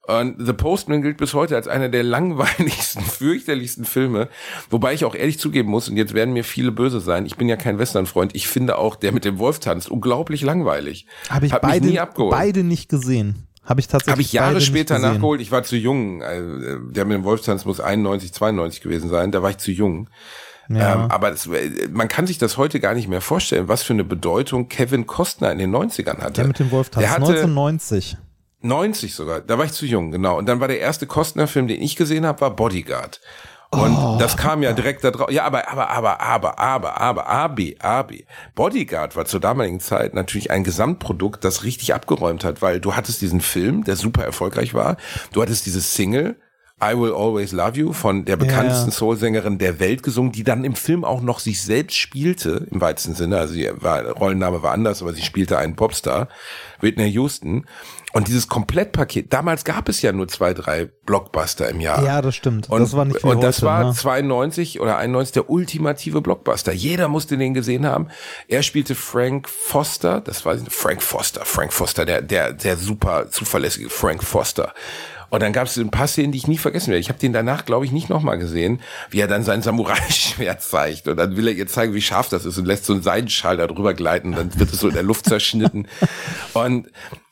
Und 0.06 0.36
The 0.38 0.52
Postman 0.52 1.00
gilt 1.00 1.16
bis 1.16 1.32
heute 1.32 1.56
als 1.56 1.66
einer 1.66 1.88
der 1.88 2.02
langweiligsten, 2.02 3.02
fürchterlichsten 3.04 3.86
Filme. 3.86 4.28
Wobei 4.68 4.92
ich 4.92 5.04
auch 5.04 5.14
ehrlich 5.14 5.38
zugeben 5.38 5.70
muss, 5.70 5.88
und 5.88 5.96
jetzt 5.96 6.12
werden 6.12 6.34
mir 6.34 6.44
viele 6.44 6.72
böse 6.72 7.00
sein, 7.00 7.24
ich 7.24 7.36
bin 7.36 7.48
ja 7.48 7.56
kein 7.56 7.78
Western-Freund, 7.78 8.34
ich 8.34 8.46
finde 8.46 8.76
auch 8.76 8.96
der 8.96 9.12
mit 9.12 9.24
dem 9.24 9.38
Wolf 9.38 9.60
tanzt 9.60 9.90
unglaublich 9.90 10.42
langweilig. 10.42 11.06
Habe 11.30 11.46
ich 11.46 11.52
Hat 11.52 11.62
beide, 11.62 11.86
nie 11.86 11.98
abgeholt. 11.98 12.32
beide 12.32 12.64
nicht 12.64 12.90
gesehen. 12.90 13.46
Habe 13.64 13.80
ich 13.80 13.88
tatsächlich 13.88 14.12
Habe 14.12 14.22
ich 14.22 14.32
Jahre 14.32 14.60
später 14.60 14.98
nachgeholt. 14.98 15.40
Ich 15.40 15.50
war 15.50 15.62
zu 15.62 15.76
jung. 15.76 16.22
Also, 16.22 16.78
der 16.90 17.06
mit 17.06 17.16
dem 17.16 17.24
Wolf 17.24 17.40
tanzt 17.40 17.64
muss 17.64 17.80
91, 17.80 18.34
92 18.34 18.82
gewesen 18.82 19.08
sein. 19.08 19.32
Da 19.32 19.42
war 19.42 19.48
ich 19.50 19.56
zu 19.56 19.72
jung. 19.72 20.10
Ja. 20.68 20.94
Ähm, 20.94 21.10
aber 21.10 21.30
das, 21.30 21.48
man 21.90 22.08
kann 22.08 22.26
sich 22.26 22.38
das 22.38 22.56
heute 22.56 22.80
gar 22.80 22.94
nicht 22.94 23.08
mehr 23.08 23.20
vorstellen, 23.20 23.68
was 23.68 23.82
für 23.82 23.92
eine 23.92 24.04
Bedeutung 24.04 24.68
Kevin 24.68 25.06
Costner 25.06 25.52
in 25.52 25.58
den 25.58 25.74
90ern 25.74 26.18
hatte. 26.18 26.32
Der 26.32 26.46
mit 26.46 26.58
dem 26.58 26.70
Wolf 26.70 26.90
tanzt. 26.90 27.08
1990. 27.14 28.16
90 28.62 29.14
sogar, 29.14 29.40
da 29.40 29.58
war 29.58 29.66
ich 29.66 29.72
zu 29.72 29.84
jung, 29.84 30.10
genau. 30.10 30.38
Und 30.38 30.46
dann 30.46 30.58
war 30.58 30.68
der 30.68 30.80
erste 30.80 31.06
Kostner-Film, 31.06 31.68
den 31.68 31.82
ich 31.82 31.96
gesehen 31.96 32.24
habe, 32.24 32.40
war 32.40 32.50
Bodyguard. 32.50 33.20
Und 33.70 33.96
oh, 33.96 34.16
das 34.18 34.36
kam 34.36 34.62
ja 34.62 34.72
direkt 34.72 35.04
da 35.04 35.10
drauf. 35.10 35.30
Ja, 35.30 35.44
aber, 35.44 35.68
aber, 35.68 35.90
aber, 35.90 36.20
aber, 36.20 36.58
aber, 36.58 37.00
aber, 37.00 37.28
Abi, 37.28 37.76
Abi. 37.80 38.26
Bodyguard 38.54 39.16
war 39.16 39.24
zur 39.24 39.40
damaligen 39.40 39.80
Zeit 39.80 40.14
natürlich 40.14 40.50
ein 40.50 40.64
Gesamtprodukt, 40.64 41.44
das 41.44 41.64
richtig 41.64 41.92
abgeräumt 41.92 42.44
hat, 42.44 42.62
weil 42.62 42.80
du 42.80 42.94
hattest 42.94 43.20
diesen 43.20 43.40
Film, 43.40 43.84
der 43.84 43.96
super 43.96 44.24
erfolgreich 44.24 44.74
war. 44.74 44.96
Du 45.32 45.42
hattest 45.42 45.66
diese 45.66 45.80
Single, 45.80 46.36
I 46.82 46.96
Will 46.98 47.12
Always 47.12 47.52
Love 47.52 47.78
You 47.78 47.92
von 47.92 48.24
der 48.24 48.36
bekanntesten 48.36 48.90
ja. 48.90 48.96
Soul-Sängerin 48.96 49.58
der 49.58 49.78
Welt 49.78 50.02
gesungen, 50.02 50.32
die 50.32 50.42
dann 50.42 50.64
im 50.64 50.74
Film 50.74 51.04
auch 51.04 51.22
noch 51.22 51.38
sich 51.38 51.62
selbst 51.62 51.96
spielte, 51.96 52.66
im 52.70 52.80
weitesten 52.80 53.14
Sinne. 53.14 53.38
Also 53.38 53.54
ihr 53.54 53.74
Rollenname 53.74 54.62
war 54.62 54.72
anders, 54.72 55.00
aber 55.00 55.12
sie 55.14 55.22
spielte 55.22 55.56
einen 55.56 55.76
Popstar, 55.76 56.28
Whitney 56.80 57.08
Houston. 57.10 57.64
Und 58.12 58.28
dieses 58.28 58.46
Komplettpaket, 58.48 59.32
damals 59.32 59.64
gab 59.64 59.88
es 59.88 60.00
ja 60.00 60.12
nur 60.12 60.28
zwei, 60.28 60.54
drei 60.54 60.84
Blockbuster 60.84 61.68
im 61.68 61.80
Jahr. 61.80 62.04
Ja, 62.04 62.22
das 62.22 62.36
stimmt. 62.36 62.70
Und 62.70 62.80
das 62.80 62.92
war 62.92 63.04
nicht 63.04 63.24
Und 63.24 63.42
das 63.42 63.62
war 63.62 63.84
ne? 63.84 63.92
92 63.92 64.80
oder 64.80 64.98
91 64.98 65.32
der 65.32 65.50
ultimative 65.50 66.20
Blockbuster. 66.20 66.72
Jeder 66.72 67.08
musste 67.08 67.36
den 67.36 67.54
gesehen 67.54 67.86
haben. 67.86 68.08
Er 68.46 68.62
spielte 68.62 68.94
Frank 68.94 69.48
Foster, 69.48 70.20
das 70.20 70.44
war 70.44 70.56
Frank 70.68 71.02
Foster, 71.02 71.44
Frank 71.44 71.72
Foster, 71.72 72.04
der, 72.04 72.22
der, 72.22 72.52
der 72.52 72.76
super 72.76 73.30
zuverlässige 73.30 73.90
Frank 73.90 74.22
Foster. 74.22 74.74
Und 75.34 75.42
dann 75.42 75.52
gab 75.52 75.66
es 75.66 75.76
ein 75.76 75.90
paar 75.90 76.06
Szenen, 76.06 76.30
die 76.30 76.38
ich 76.38 76.46
nie 76.46 76.58
vergessen 76.58 76.90
werde. 76.90 77.00
Ich 77.00 77.08
habe 77.08 77.18
den 77.18 77.32
danach, 77.32 77.64
glaube 77.64 77.84
ich, 77.84 77.90
nicht 77.90 78.08
nochmal 78.08 78.38
gesehen, 78.38 78.80
wie 79.10 79.18
er 79.18 79.26
dann 79.26 79.42
sein 79.42 79.62
Samurai-Schwert 79.62 80.62
zeigt. 80.62 81.08
Und 81.08 81.16
dann 81.16 81.36
will 81.36 81.48
er 81.48 81.54
ihr 81.54 81.66
zeigen, 81.66 81.92
wie 81.92 82.02
scharf 82.02 82.28
das 82.28 82.44
ist 82.44 82.56
und 82.56 82.66
lässt 82.66 82.84
so 82.84 82.92
einen 82.92 83.02
Seidenschal 83.02 83.56
da 83.56 83.66
drüber 83.66 83.94
gleiten. 83.94 84.28
Und 84.28 84.36
dann 84.36 84.60
wird 84.60 84.72
es 84.72 84.78
so 84.78 84.86
in 84.86 84.94
der 84.94 85.02
Luft 85.02 85.26
zerschnitten. 85.26 85.88
Und 86.54 86.86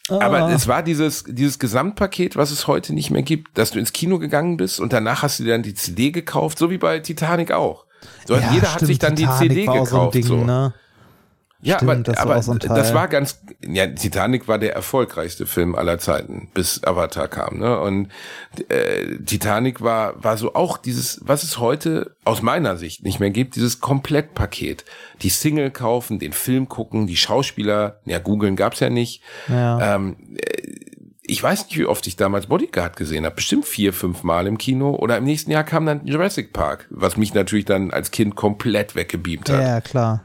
aber 0.09 0.47
oh. 0.47 0.49
es 0.49 0.67
war 0.67 0.83
dieses, 0.83 1.23
dieses 1.29 1.61
Gesamtpaket, 1.61 2.35
was 2.35 2.51
es 2.51 2.67
heute 2.67 2.93
nicht 2.93 3.13
mehr 3.13 3.23
gibt, 3.23 3.57
dass 3.57 3.71
du 3.71 3.79
ins 3.79 3.93
Kino 3.93 4.19
gegangen 4.19 4.57
bist 4.57 4.81
und 4.81 4.93
danach 4.93 5.23
hast 5.23 5.39
du 5.39 5.45
dir 5.45 5.53
dann 5.53 5.63
die 5.63 5.75
CD 5.75 6.11
gekauft, 6.11 6.59
so 6.59 6.71
wie 6.71 6.77
bei 6.77 6.99
Titanic 6.99 7.53
auch. 7.53 7.87
So, 8.27 8.35
ja, 8.35 8.41
jeder 8.53 8.67
stimmt, 8.67 8.67
hat 8.67 8.87
sich 8.87 8.99
dann 8.99 9.15
Titanic 9.15 9.49
die 9.49 9.49
CD 9.49 9.61
gekauft. 9.67 9.91
So 9.91 10.11
Ding, 10.11 10.23
so. 10.25 10.45
Ne? 10.45 10.75
Ja, 11.65 11.77
Stimmt, 11.77 11.91
aber, 11.91 12.03
das, 12.03 12.17
aber 12.19 12.35
war 12.35 12.43
so 12.43 12.55
das 12.55 12.93
war 12.93 13.07
ganz, 13.07 13.41
ja, 13.65 13.87
Titanic 13.87 14.49
war 14.49 14.59
der 14.59 14.75
erfolgreichste 14.75 15.47
Film 15.47 15.77
aller 15.77 15.99
Zeiten, 15.99 16.49
bis 16.53 16.83
Avatar 16.83 17.29
kam, 17.29 17.59
ne? 17.59 17.79
Und 17.79 18.09
äh, 18.69 19.19
Titanic 19.25 19.81
war 19.81 20.23
war 20.25 20.37
so 20.37 20.55
auch 20.55 20.77
dieses, 20.77 21.21
was 21.23 21.45
es 21.45 21.59
heute 21.59 22.17
aus 22.25 22.43
meiner 22.43 22.77
Sicht 22.77 23.05
nicht 23.05 23.21
mehr 23.21 23.31
gibt, 23.31 23.55
dieses 23.55 23.79
Komplettpaket. 23.79 24.85
Die 25.23 25.29
Single 25.29 25.71
kaufen, 25.71 26.19
den 26.19 26.33
Film 26.33 26.69
gucken, 26.69 27.07
die 27.07 27.17
Schauspieler, 27.17 28.01
ja, 28.07 28.19
googeln 28.19 28.57
gab's 28.57 28.81
ja 28.81 28.91
nicht. 28.91 29.23
Ja. 29.49 29.95
Ähm, 29.95 30.17
äh, 30.35 30.73
ich 31.25 31.41
weiß 31.41 31.67
nicht, 31.67 31.79
wie 31.79 31.87
oft 31.87 32.05
ich 32.09 32.17
damals 32.17 32.47
Bodyguard 32.47 32.97
gesehen 32.97 33.25
habe. 33.25 33.37
Bestimmt 33.37 33.65
vier, 33.65 33.93
fünf 33.93 34.25
Mal 34.25 34.49
im 34.49 34.59
Kino. 34.59 34.97
Oder 34.97 35.17
im 35.19 35.25
nächsten 35.25 35.53
Jahr 35.53 35.63
kam 35.63 35.87
dann 35.87 36.05
Jurassic 36.05 36.53
Park, 36.53 36.89
was 36.91 37.17
mich 37.17 37.33
natürlich 37.33 37.65
dann 37.65 37.93
als 37.93 38.11
Kind 38.11 38.35
komplett 38.35 38.97
weggebeamt 38.97 39.49
hat. 39.49 39.61
Ja, 39.61 39.81
klar. 39.81 40.25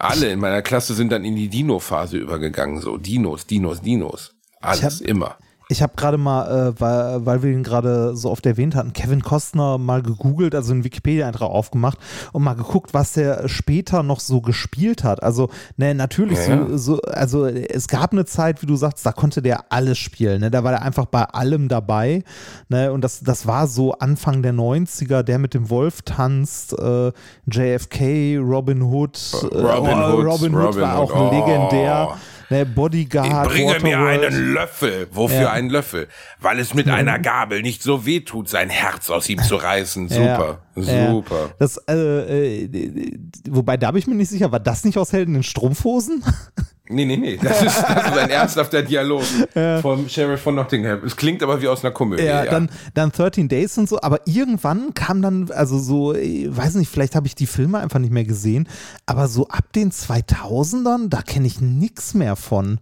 Alle 0.00 0.30
in 0.30 0.40
meiner 0.40 0.62
Klasse 0.62 0.94
sind 0.94 1.12
dann 1.12 1.24
in 1.24 1.36
die 1.36 1.48
Dino-Phase 1.48 2.16
übergegangen, 2.16 2.80
so 2.80 2.96
Dinos, 2.96 3.46
Dinos, 3.46 3.82
Dinos. 3.82 4.34
Alles, 4.60 5.00
hab, 5.00 5.06
immer. 5.06 5.36
Ich 5.70 5.82
habe 5.82 5.92
gerade 5.94 6.18
mal, 6.18 6.72
äh, 6.74 6.80
weil, 6.80 7.26
weil 7.26 7.42
wir 7.44 7.52
ihn 7.52 7.62
gerade 7.62 8.16
so 8.16 8.28
oft 8.30 8.44
erwähnt 8.44 8.74
hatten, 8.74 8.92
Kevin 8.92 9.22
Costner 9.22 9.78
mal 9.78 10.02
gegoogelt, 10.02 10.56
also 10.56 10.72
einen 10.72 10.82
Wikipedia-Eintrag 10.82 11.48
aufgemacht 11.48 11.96
und 12.32 12.42
mal 12.42 12.54
geguckt, 12.54 12.92
was 12.92 13.12
der 13.12 13.48
später 13.48 14.02
noch 14.02 14.18
so 14.18 14.40
gespielt 14.40 15.04
hat. 15.04 15.22
Also, 15.22 15.48
ne, 15.76 15.94
natürlich 15.94 16.38
ja. 16.48 16.66
so, 16.66 16.76
so, 16.76 17.02
also 17.02 17.46
es 17.46 17.86
gab 17.86 18.10
eine 18.10 18.24
Zeit, 18.24 18.62
wie 18.62 18.66
du 18.66 18.74
sagst, 18.74 19.06
da 19.06 19.12
konnte 19.12 19.42
der 19.42 19.70
alles 19.70 19.98
spielen. 19.98 20.40
Ne? 20.40 20.50
Da 20.50 20.64
war 20.64 20.72
er 20.72 20.82
einfach 20.82 21.06
bei 21.06 21.22
allem 21.22 21.68
dabei. 21.68 22.24
Ne? 22.68 22.92
Und 22.92 23.02
das, 23.02 23.20
das 23.20 23.46
war 23.46 23.68
so 23.68 23.92
Anfang 23.92 24.42
der 24.42 24.52
90er, 24.52 25.22
der 25.22 25.38
mit 25.38 25.54
dem 25.54 25.70
Wolf 25.70 26.02
tanzt, 26.02 26.76
äh, 26.76 27.12
JFK, 27.46 28.38
Robin 28.38 28.82
Hood. 28.82 29.20
Robin, 29.52 29.98
äh, 29.98 30.02
Hood, 30.02 30.26
Robin 30.26 30.54
Hood 30.54 30.66
Robin 30.66 30.82
war 30.82 31.00
Hood. 31.00 31.10
auch 31.12 31.14
oh. 31.14 32.16
Ne, 32.50 32.66
Bodyguard. 32.66 33.48
Bringe 33.48 33.78
mir 33.80 33.98
Waterworld. 33.98 34.24
einen 34.24 34.52
Löffel. 34.54 35.08
Wofür 35.12 35.40
Ja. 35.42 35.52
einen 35.52 35.70
Löffel? 35.70 36.08
Weil 36.40 36.58
es 36.58 36.74
mit 36.74 36.88
einer 36.88 37.18
Gabel 37.20 37.62
nicht 37.62 37.82
so 37.82 38.04
weh 38.06 38.20
tut, 38.20 38.48
sein 38.48 38.68
Herz 38.70 39.08
aus 39.08 39.28
ihm 39.28 39.40
zu 39.42 39.54
reißen. 39.56 40.08
Super, 40.08 40.58
Ja, 40.74 41.10
super. 41.10 41.40
Ja. 41.46 41.50
Das, 41.60 41.76
äh, 41.88 42.64
äh, 42.64 43.18
wobei, 43.48 43.76
da 43.76 43.90
bin 43.92 44.00
ich 44.00 44.06
mir 44.08 44.14
nicht 44.16 44.30
sicher, 44.30 44.50
war 44.50 44.60
das 44.60 44.84
nicht 44.84 44.98
aus 44.98 45.12
Helden 45.12 45.36
in 45.36 45.42
Strumpfhosen? 45.44 46.24
Nee, 46.90 47.04
nee, 47.04 47.16
nee. 47.16 47.38
Das 47.42 47.62
ist, 47.62 47.78
das 47.82 48.06
ist 48.12 48.18
ein 48.18 48.30
ernsthafter 48.30 48.82
Dialog 48.82 49.22
vom 49.82 50.08
Sheriff 50.08 50.40
von 50.40 50.54
Nottingham. 50.56 51.00
Es 51.04 51.16
klingt 51.16 51.42
aber 51.42 51.62
wie 51.62 51.68
aus 51.68 51.84
einer 51.84 51.92
Komödie. 51.92 52.24
Ja, 52.24 52.44
Ja, 52.44 52.50
Dann, 52.50 52.68
dann 52.94 53.12
13 53.12 53.48
Days 53.48 53.78
und 53.78 53.88
so, 53.88 54.00
aber 54.00 54.20
irgendwann 54.26 54.92
kam 54.94 55.22
dann, 55.22 55.50
also 55.52 55.78
so, 55.78 56.14
ich 56.14 56.54
weiß 56.54 56.74
nicht, 56.74 56.90
vielleicht 56.90 57.14
habe 57.14 57.26
ich 57.26 57.34
die 57.34 57.46
Filme 57.46 57.78
einfach 57.78 57.98
nicht 58.00 58.12
mehr 58.12 58.24
gesehen, 58.24 58.68
aber 59.06 59.28
so 59.28 59.48
ab 59.48 59.72
den 59.74 59.92
2000ern, 59.92 61.08
da 61.08 61.22
kenne 61.22 61.46
ich 61.46 61.60
nix 61.60 62.14
mehr 62.14 62.36
von. 62.36 62.80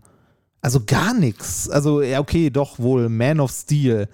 Also 0.61 0.81
gar 0.85 1.15
nichts. 1.15 1.69
Also, 1.71 2.03
ja, 2.03 2.19
okay, 2.21 2.51
doch 2.51 2.79
wohl, 2.79 3.09
Man 3.09 3.41
of 3.41 3.51
Steel. 3.53 4.09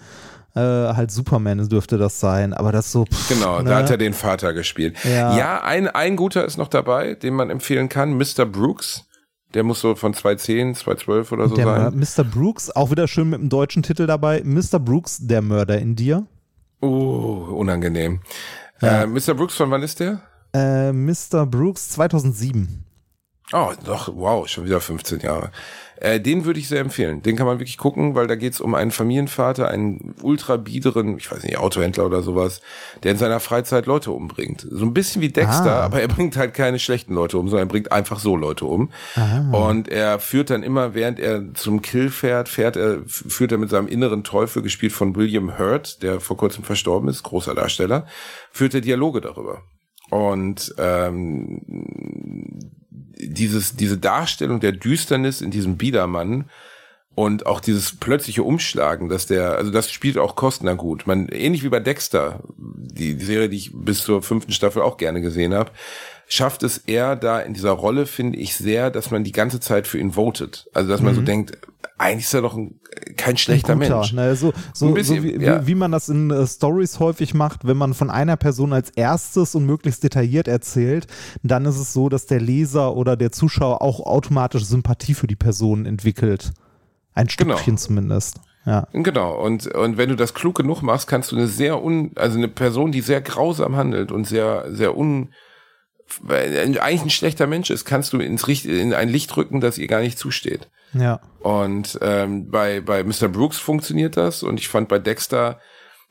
Äh, 0.57 0.61
halt 0.61 1.11
Superman 1.11 1.69
dürfte 1.69 1.99
das 1.99 2.21
sein, 2.21 2.53
aber 2.55 2.71
das 2.71 2.93
so. 2.93 3.07
Pff, 3.07 3.29
Genau, 3.29 3.61
ne? 3.61 3.71
da 3.71 3.77
hat 3.79 3.91
er 3.91 3.97
den 3.97 4.13
Vater 4.13 4.53
gespielt. 4.53 4.97
Ja. 5.03 5.37
Ja, 5.37 5.63
ein, 5.65 5.89
ein 5.89 6.15
guter 6.15 6.45
ist 6.45 6.59
noch 6.59 6.69
dabei, 6.69 7.15
den 7.15 7.35
man 7.35 7.51
empfehlen 7.51 7.89
kann. 7.89 8.13
Mr. 8.17 8.45
Brooks. 8.47 9.05
Der 9.55 9.63
muss 9.63 9.81
so 9.81 9.95
von 9.95 10.13
210, 10.13 10.75
212 10.75 11.33
oder 11.33 11.49
so 11.49 11.55
der 11.55 11.65
sein. 11.65 11.99
Mr. 11.99 12.25
Brooks, 12.25 12.71
auch 12.71 12.91
wieder 12.91 13.07
schön 13.07 13.31
mit 13.31 13.41
dem 13.41 13.49
deutschen 13.49 13.83
Titel 13.83 14.07
dabei. 14.07 14.43
Mr. 14.45 14.81
Brooks, 14.81 15.19
der 15.21 15.43
Mörder 15.43 15.79
in 15.79 15.95
dir. 15.95 16.27
Oh, 16.81 17.47
unangenehm. 17.57 18.21
Äh, 18.83 19.07
Mr. 19.07 19.35
Brooks, 19.35 19.55
von 19.55 19.71
wann 19.71 19.83
ist 19.83 20.01
der? 20.01 20.21
Äh, 20.53 20.93
Mr. 20.93 21.47
Brooks 21.47 21.91
2007. 21.91 22.85
Oh, 23.53 23.73
doch, 23.85 24.11
wow, 24.15 24.49
schon 24.49 24.65
wieder 24.65 24.81
15 24.81 25.21
Jahre. 25.21 25.51
Äh, 26.01 26.19
den 26.19 26.45
würde 26.47 26.59
ich 26.59 26.67
sehr 26.67 26.81
empfehlen. 26.81 27.23
Den 27.23 27.37
kann 27.37 27.47
man 27.47 27.59
wirklich 27.61 27.77
gucken, 27.79 28.15
weil 28.15 28.27
da 28.27 28.35
geht's 28.37 28.59
um 28.61 28.75
einen 28.75 28.91
Familienvater, 28.91 29.69
einen 29.69 30.15
ultra 30.23 30.57
biederen, 30.57 31.19
ich 31.19 31.31
weiß 31.31 31.43
nicht, 31.45 31.59
Autohändler 31.59 32.07
oder 32.07 32.23
sowas, 32.23 32.63
der 33.03 33.13
in 33.13 33.19
seiner 33.19 33.41
Freizeit 33.41 33.85
Leute 33.87 34.11
umbringt. 34.13 34.67
So 34.69 34.85
ein 34.85 34.95
bisschen 34.95 35.21
wie 35.23 35.29
Dexter, 35.29 35.77
Ah. 35.83 35.85
aber 35.85 36.01
er 36.01 36.09
bringt 36.09 36.37
halt 36.39 36.55
keine 36.55 36.79
schlechten 36.79 37.15
Leute 37.15 37.39
um, 37.39 37.49
sondern 37.49 37.69
er 37.69 37.71
bringt 37.71 37.93
einfach 37.93 38.19
so 38.19 38.35
Leute 38.35 38.65
um. 38.65 38.91
Und 39.53 39.89
er 39.89 40.19
führt 40.21 40.49
dann 40.51 40.63
immer, 40.63 40.95
während 40.95 41.21
er 41.21 41.53
zum 41.55 41.81
Kill 41.83 42.11
fährt, 42.11 42.49
fährt 42.49 42.77
er, 42.77 43.03
führt 43.07 43.53
er 43.53 43.59
mit 43.59 43.69
seinem 43.71 43.89
inneren 43.89 44.25
Teufel, 44.25 44.63
gespielt 44.63 44.93
von 44.93 45.15
William 45.17 45.59
Hurt, 45.59 46.03
der 46.03 46.19
vor 46.21 46.37
kurzem 46.39 46.65
verstorben 46.65 47.09
ist, 47.11 47.23
großer 47.23 47.55
Darsteller, 47.55 48.07
führt 48.51 48.75
er 48.75 48.81
Dialoge 48.81 49.21
darüber. 49.21 49.63
Und 50.11 50.75
ähm, 50.79 51.61
dieses, 53.29 53.77
diese 53.77 53.99
Darstellung 53.99 54.61
der 54.61 54.73
Düsternis 54.73 55.41
in 55.41 55.51
diesem 55.51 55.77
Biedermann 55.77 56.51
und 57.15 57.47
auch 57.47 57.61
dieses 57.61 57.97
plötzliche 57.97 58.43
Umschlagen, 58.43 59.09
dass 59.09 59.27
der, 59.27 59.57
also 59.57 59.71
das 59.71 59.91
spielt 59.91 60.19
auch 60.19 60.35
Kostner 60.35 60.75
gut. 60.75 61.07
Man, 61.07 61.29
ähnlich 61.29 61.63
wie 61.63 61.69
bei 61.69 61.81
Dexter, 61.81 62.41
die, 62.57 63.15
die 63.17 63.25
Serie, 63.25 63.49
die 63.49 63.57
ich 63.57 63.71
bis 63.73 64.03
zur 64.03 64.23
fünften 64.23 64.53
Staffel 64.53 64.83
auch 64.83 64.97
gerne 64.97 65.21
gesehen 65.21 65.55
habe, 65.55 65.71
schafft 66.35 66.63
es 66.63 66.79
er 66.79 67.17
da 67.17 67.41
in 67.41 67.55
dieser 67.55 67.71
Rolle, 67.73 68.07
finde 68.07 68.39
ich, 68.39 68.57
sehr, 68.57 68.91
dass 68.91 69.11
man 69.11 69.25
die 69.25 69.33
ganze 69.33 69.61
Zeit 69.61 69.87
für 69.87 69.99
ihn 69.99 70.13
votet. 70.13 70.69
Also 70.75 70.91
dass 70.91 71.01
man 71.01 71.15
so 71.15 71.21
denkt, 71.23 71.59
eigentlich 71.97 72.25
ist 72.25 72.35
er 72.35 72.43
doch 72.43 72.55
ein, 72.57 72.81
kein 73.17 73.37
schlechter 73.37 73.77
Mhm. 73.77 73.81
Guter, 73.81 73.97
Mensch. 73.99 74.13
Ne, 74.13 74.35
so 74.35 74.53
so, 74.73 74.87
Ein 74.89 74.95
bisschen, 74.95 75.19
so 75.19 75.23
wie, 75.23 75.41
ja. 75.43 75.63
wie, 75.63 75.67
wie 75.69 75.75
man 75.75 75.93
das 75.93 76.09
in 76.09 76.31
äh, 76.31 76.47
Stories 76.47 76.99
häufig 76.99 77.35
macht, 77.35 77.67
wenn 77.67 77.77
man 77.77 77.95
von 77.95 78.11
einer 78.11 78.37
Person 78.37 78.73
als 78.73 78.91
erstes 78.91 79.55
und 79.55 79.65
möglichst 79.65 80.03
detailliert 80.03 80.49
erzählt, 80.49 81.07
dann 81.43 81.65
ist 81.67 81.79
es 81.79 81.93
so, 81.93 82.09
dass 82.09 82.27
der 82.27 82.41
Leser 82.41 82.97
oder 82.97 83.17
der 83.17 83.31
Zuschauer 83.31 83.81
auch 83.81 84.01
automatisch 84.01 84.65
Sympathie 84.65 85.15
für 85.15 85.27
die 85.29 85.37
Person 85.37 85.87
entwickelt. 85.87 86.53
Ein 87.15 87.29
Genau. 87.29 87.55
Stückchen 87.55 87.79
zumindest. 87.79 88.41
Ja. 88.67 88.89
Genau, 88.93 89.41
und, 89.45 89.67
und 89.69 89.99
wenn 89.99 90.09
du 90.09 90.17
das 90.17 90.33
klug 90.35 90.57
genug 90.57 90.83
machst, 90.83 91.07
kannst 91.07 91.31
du 91.31 91.37
eine 91.37 91.47
sehr 91.47 91.83
un, 91.85 92.11
also 92.17 92.39
eine 92.39 92.49
Person, 92.49 92.93
die 92.93 93.03
sehr 93.03 93.21
grausam 93.21 93.77
handelt 93.77 94.11
und 94.11 94.27
sehr, 94.27 94.65
sehr 94.75 94.97
un, 94.97 95.29
eigentlich 96.29 97.03
ein 97.03 97.11
schlechter 97.11 97.47
Mensch 97.47 97.71
ist, 97.71 97.85
kannst 97.85 98.13
du 98.13 98.19
ins 98.19 98.47
Richt, 98.49 98.67
in 98.67 98.95
ein 98.95 99.09
Licht 99.09 99.37
rücken, 99.37 99.61
das 99.61 99.79
ihr 99.79 99.87
gar 99.87 100.01
nicht 100.01 100.19
zusteht. 100.19 100.69
Ja. 100.93 101.21
Und 101.41 101.99
ähm, 102.03 102.51
bei, 102.51 102.81
bei 102.81 103.03
Mr. 103.03 103.29
Brooks 103.29 103.59
funktioniert 103.59 104.17
das 104.17 104.43
und 104.43 104.61
ich 104.61 104.69
fand 104.69 104.89
bei 104.89 104.99
Dexter, 104.99 105.59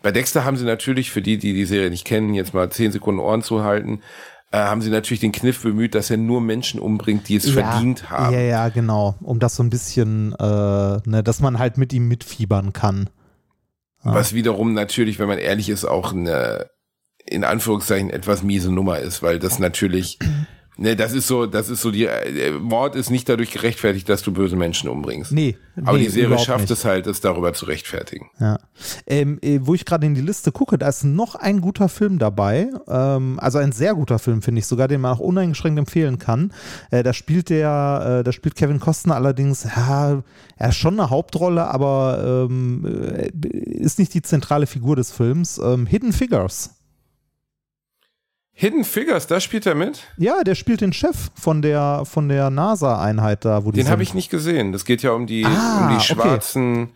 bei 0.02 0.12
Dexter 0.12 0.44
haben 0.44 0.58
sie 0.58 0.66
natürlich, 0.66 1.12
für 1.12 1.22
die, 1.22 1.38
die 1.38 1.54
die 1.54 1.66
Serie 1.66 1.89
nicht 1.89 2.06
kennen, 2.06 2.34
jetzt 2.34 2.54
mal 2.54 2.70
zehn 2.70 2.91
Sekunden 2.91 3.22
Ohren 3.22 3.41
zu 3.41 3.64
halten, 3.64 4.02
äh, 4.52 4.58
haben 4.58 4.82
sie 4.82 4.89
natürlich 4.89 5.22
den 5.22 5.32
Kniff 5.32 5.64
bemüht, 5.64 5.96
dass 5.96 6.10
er 6.10 6.18
nur 6.18 6.41
Menschen 6.41 6.80
umbringt, 6.80 7.30
die 7.30 7.38
es 7.38 7.50
verdient 7.50 8.10
haben. 8.10 8.34
Ja, 8.34 8.41
ja, 8.41 8.70
genau. 8.70 9.16
Um 9.22 9.39
das 9.39 9.56
so 9.56 9.64
ein 9.64 9.70
bisschen, 9.70 10.34
äh, 10.34 10.44
ne, 11.06 11.24
dass 11.24 11.39
man 11.39 11.60
halt 11.60 11.78
mit 11.78 11.94
ihm 11.94 12.08
mitfiebern 12.08 12.74
kann. 12.74 13.10
Was 14.04 14.34
wiederum 14.34 14.74
natürlich, 14.74 15.18
wenn 15.18 15.30
man 15.30 15.38
ehrlich 15.38 15.70
ist, 15.70 15.86
auch 15.86 16.12
eine, 16.12 16.70
in 17.26 17.44
Anführungszeichen, 17.44 18.10
etwas 18.10 18.44
miese 18.44 18.72
Nummer 18.72 19.00
ist, 19.00 19.24
weil 19.24 19.40
das 19.40 19.60
natürlich, 19.60 20.20
ne, 20.78 20.96
das 20.96 21.14
ist 21.14 21.28
so, 21.28 21.46
das 21.46 21.70
ist 21.70 21.82
so 21.82 21.90
die, 21.90 22.06
äh, 22.06 22.52
Mord 22.52 22.96
ist 22.96 23.10
nicht 23.10 23.30
dadurch 23.30 23.52
gerechtfertigt, 23.52 24.10
dass 24.10 24.22
du 24.22 24.34
böse 24.34 24.56
Menschen 24.56 24.90
umbringst. 24.90 25.32
Nee. 25.32 25.58
Aber 25.84 25.98
nee, 25.98 26.04
die 26.04 26.10
Serie 26.10 26.38
schafft 26.38 26.62
nicht. 26.62 26.72
es 26.72 26.86
halt, 26.86 27.08
es 27.08 27.22
darüber 27.22 27.54
zu 27.54 27.66
rechtfertigen. 27.66 28.30
Ja. 28.40 28.60
Ähm, 29.08 29.40
äh, 29.42 29.60
wo 29.62 29.74
ich 29.74 29.86
gerade 29.86 30.06
in 30.06 30.16
die 30.16 30.22
Liste 30.22 30.52
gucke, 30.52 30.78
da 30.78 30.90
ist 30.90 31.04
noch 31.04 31.36
ein 31.36 31.62
guter 31.62 31.90
Film 31.90 32.20
dabei. 32.20 32.70
Ähm, 32.88 33.40
also 33.40 33.58
ein 33.58 33.72
sehr 33.72 33.96
guter 33.96 34.20
Film, 34.20 34.42
finde 34.42 34.60
ich 34.60 34.68
sogar, 34.68 34.88
den 34.88 35.02
man 35.02 35.14
auch 35.14 35.20
uneingeschränkt 35.20 35.80
empfehlen 35.80 36.20
kann. 36.20 36.52
Äh, 36.92 37.04
da 37.04 37.14
spielt 37.14 37.50
der, 37.50 38.20
äh, 38.20 38.24
da 38.24 38.32
spielt 38.32 38.56
Kevin 38.56 38.80
Costner 38.80 39.16
allerdings, 39.16 39.64
ja, 39.64 40.22
er 40.58 40.70
ist 40.70 40.76
schon 40.76 41.00
eine 41.00 41.10
Hauptrolle, 41.10 41.66
aber 41.66 42.48
ähm, 42.50 42.86
äh, 42.86 43.30
ist 43.48 43.98
nicht 43.98 44.14
die 44.14 44.22
zentrale 44.22 44.68
Figur 44.68 44.96
des 44.96 45.12
Films. 45.12 45.58
Ähm, 45.58 45.88
Hidden 45.88 46.14
Figures. 46.14 46.72
Hidden 48.56 48.84
Figures, 48.84 49.26
da 49.28 49.39
spielt 49.39 49.66
er 49.66 49.74
mit? 49.76 50.04
Ja, 50.18 50.43
der 50.43 50.54
spielt 50.56 50.82
den 50.82 50.93
Chef 50.93 51.30
von 51.34 51.62
der, 51.62 52.04
von 52.06 52.30
der 52.30 52.49
NASA-Einheit 52.51 53.45
da, 53.45 53.66
wo 53.66 53.72
die 53.72 53.80
Den 53.82 53.89
habe 53.89 54.04
ich 54.04 54.14
nicht 54.14 54.30
gesehen. 54.30 54.72
Das 54.72 54.86
geht 54.86 55.01
ja 55.01 55.12
um 55.12 55.26
die, 55.26 55.43
Ah, 55.45 55.82
um 55.82 55.89
die 55.89 55.95
okay. 55.95 56.14
schwarzen 56.14 56.89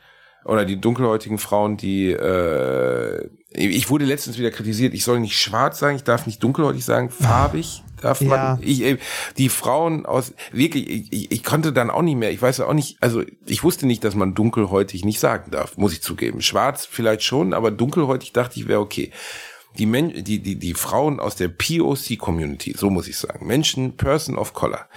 oder 0.45 0.65
die 0.65 0.79
dunkelhäutigen 0.79 1.39
Frauen, 1.39 1.75
die 1.77 2.11
äh, 2.11 3.27
ich 3.49 3.89
wurde 3.89 4.05
letztens 4.05 4.37
wieder 4.37 4.51
kritisiert, 4.51 4.93
ich 4.93 5.03
soll 5.03 5.19
nicht 5.19 5.37
schwarz 5.37 5.79
sagen, 5.79 5.95
ich 5.95 6.03
darf 6.03 6.27
nicht 6.27 6.43
dunkelhäutig 6.43 6.85
sagen, 6.85 7.09
farbig 7.09 7.83
darf 8.01 8.21
man. 8.21 8.29
Ja. 8.37 8.59
Ich, 8.61 8.81
äh, 8.83 8.97
die 9.37 9.49
Frauen 9.49 10.05
aus 10.05 10.33
wirklich, 10.51 10.87
ich, 10.89 11.11
ich, 11.13 11.31
ich 11.31 11.43
konnte 11.43 11.73
dann 11.73 11.89
auch 11.89 12.03
nicht 12.03 12.17
mehr, 12.17 12.31
ich 12.31 12.41
weiß 12.41 12.59
ja 12.59 12.67
auch 12.67 12.73
nicht, 12.73 12.97
also 13.01 13.23
ich 13.45 13.63
wusste 13.63 13.87
nicht, 13.87 14.03
dass 14.03 14.15
man 14.15 14.35
dunkelhäutig 14.35 15.03
nicht 15.03 15.19
sagen 15.19 15.49
darf, 15.51 15.77
muss 15.77 15.93
ich 15.93 16.01
zugeben. 16.01 16.41
Schwarz 16.41 16.85
vielleicht 16.85 17.23
schon, 17.23 17.53
aber 17.53 17.71
dunkelhäutig 17.71 18.31
dachte 18.33 18.59
ich 18.59 18.67
wäre 18.67 18.79
okay. 18.79 19.11
Die, 19.77 19.85
Men 19.85 20.23
die, 20.23 20.39
die, 20.39 20.55
die 20.55 20.73
Frauen 20.73 21.19
aus 21.19 21.35
der 21.35 21.49
POC-Community, 21.49 22.75
so 22.77 22.89
muss 22.89 23.07
ich 23.07 23.17
sagen, 23.17 23.45
Menschen, 23.45 23.95
Person 23.95 24.37
of 24.37 24.53
Color, 24.53 24.87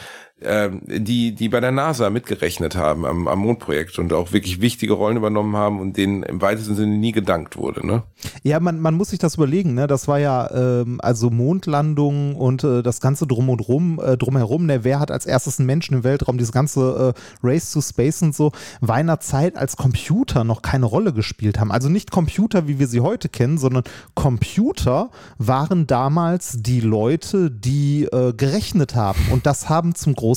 die, 0.42 1.34
die 1.34 1.48
bei 1.50 1.60
der 1.60 1.70
NASA 1.70 2.08
mitgerechnet 2.08 2.74
haben 2.74 3.04
am, 3.04 3.28
am 3.28 3.38
Mondprojekt 3.40 3.98
und 3.98 4.12
auch 4.14 4.32
wirklich 4.32 4.62
wichtige 4.62 4.94
Rollen 4.94 5.18
übernommen 5.18 5.54
haben 5.54 5.80
und 5.80 5.98
denen 5.98 6.22
im 6.22 6.40
weitesten 6.40 6.74
Sinne 6.74 6.96
nie 6.96 7.12
gedankt 7.12 7.58
wurde. 7.58 7.86
Ne? 7.86 8.02
Ja, 8.42 8.58
man, 8.58 8.80
man 8.80 8.94
muss 8.94 9.10
sich 9.10 9.18
das 9.18 9.34
überlegen, 9.34 9.74
ne? 9.74 9.86
Das 9.86 10.08
war 10.08 10.18
ja 10.18 10.50
ähm, 10.50 10.98
also 11.02 11.28
Mondlandung 11.28 12.36
und 12.36 12.64
äh, 12.64 12.82
das 12.82 13.00
Ganze 13.00 13.26
drum 13.26 13.50
und 13.50 13.60
rum, 13.68 14.00
äh, 14.02 14.16
drumherum, 14.16 14.64
ne? 14.64 14.82
Wer 14.82 14.98
hat 14.98 15.10
als 15.10 15.26
erstes 15.26 15.58
einen 15.58 15.66
Menschen 15.66 15.96
im 15.96 16.04
Weltraum, 16.04 16.38
dieses 16.38 16.52
ganze 16.52 17.14
äh, 17.14 17.46
Race 17.46 17.70
to 17.70 17.82
Space 17.82 18.22
und 18.22 18.34
so, 18.34 18.52
war 18.80 18.98
in 18.98 19.10
einer 19.10 19.20
Zeit, 19.20 19.58
als 19.58 19.76
Computer 19.76 20.44
noch 20.44 20.62
keine 20.62 20.86
Rolle 20.86 21.12
gespielt 21.12 21.60
haben. 21.60 21.70
Also 21.70 21.90
nicht 21.90 22.10
Computer, 22.10 22.66
wie 22.66 22.78
wir 22.78 22.88
sie 22.88 23.00
heute 23.00 23.28
kennen, 23.28 23.58
sondern 23.58 23.84
Computer 24.14 25.10
waren 25.36 25.86
damals 25.86 26.62
die 26.62 26.80
Leute, 26.80 27.50
die 27.50 28.04
äh, 28.04 28.32
gerechnet 28.32 28.94
haben. 28.94 29.20
Und 29.30 29.44
das 29.44 29.68
haben 29.68 29.94
zum 29.94 30.14
Großteil 30.14 30.29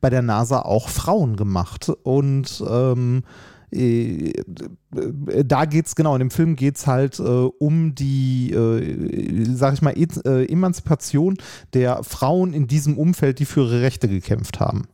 bei 0.00 0.10
der 0.10 0.22
NASA 0.22 0.60
auch 0.60 0.88
Frauen 0.88 1.36
gemacht. 1.36 1.90
Und 2.02 2.62
ähm, 2.68 3.22
äh, 3.72 4.32
da 5.44 5.64
geht's 5.64 5.94
genau, 5.94 6.14
in 6.14 6.20
dem 6.20 6.30
Film 6.30 6.56
geht's 6.56 6.86
halt 6.86 7.18
äh, 7.18 7.22
um 7.22 7.94
die, 7.94 8.52
äh, 8.52 9.46
sag 9.54 9.74
ich 9.74 9.82
mal, 9.82 9.96
e 9.96 10.06
äh, 10.24 10.50
Emanzipation 10.50 11.38
der 11.72 12.02
Frauen 12.04 12.52
in 12.52 12.66
diesem 12.66 12.98
Umfeld, 12.98 13.38
die 13.38 13.46
für 13.46 13.62
ihre 13.62 13.82
Rechte 13.82 14.08
gekämpft 14.08 14.60
haben. 14.60 14.88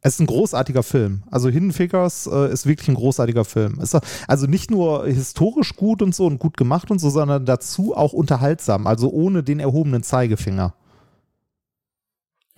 Es 0.00 0.14
ist 0.14 0.20
ein 0.20 0.26
großartiger 0.26 0.82
Film. 0.82 1.22
Also 1.30 1.48
Hidden 1.48 1.72
Figures 1.72 2.26
äh, 2.26 2.52
ist 2.52 2.66
wirklich 2.66 2.88
ein 2.88 2.94
großartiger 2.94 3.44
Film. 3.46 3.80
Ist 3.80 3.96
also 4.28 4.46
nicht 4.46 4.70
nur 4.70 5.06
historisch 5.06 5.76
gut 5.76 6.02
und 6.02 6.14
so 6.14 6.26
und 6.26 6.38
gut 6.38 6.58
gemacht 6.58 6.90
und 6.90 6.98
so, 6.98 7.08
sondern 7.08 7.46
dazu 7.46 7.96
auch 7.96 8.12
unterhaltsam, 8.12 8.86
also 8.86 9.10
ohne 9.10 9.42
den 9.42 9.60
erhobenen 9.60 10.02
Zeigefinger. 10.02 10.74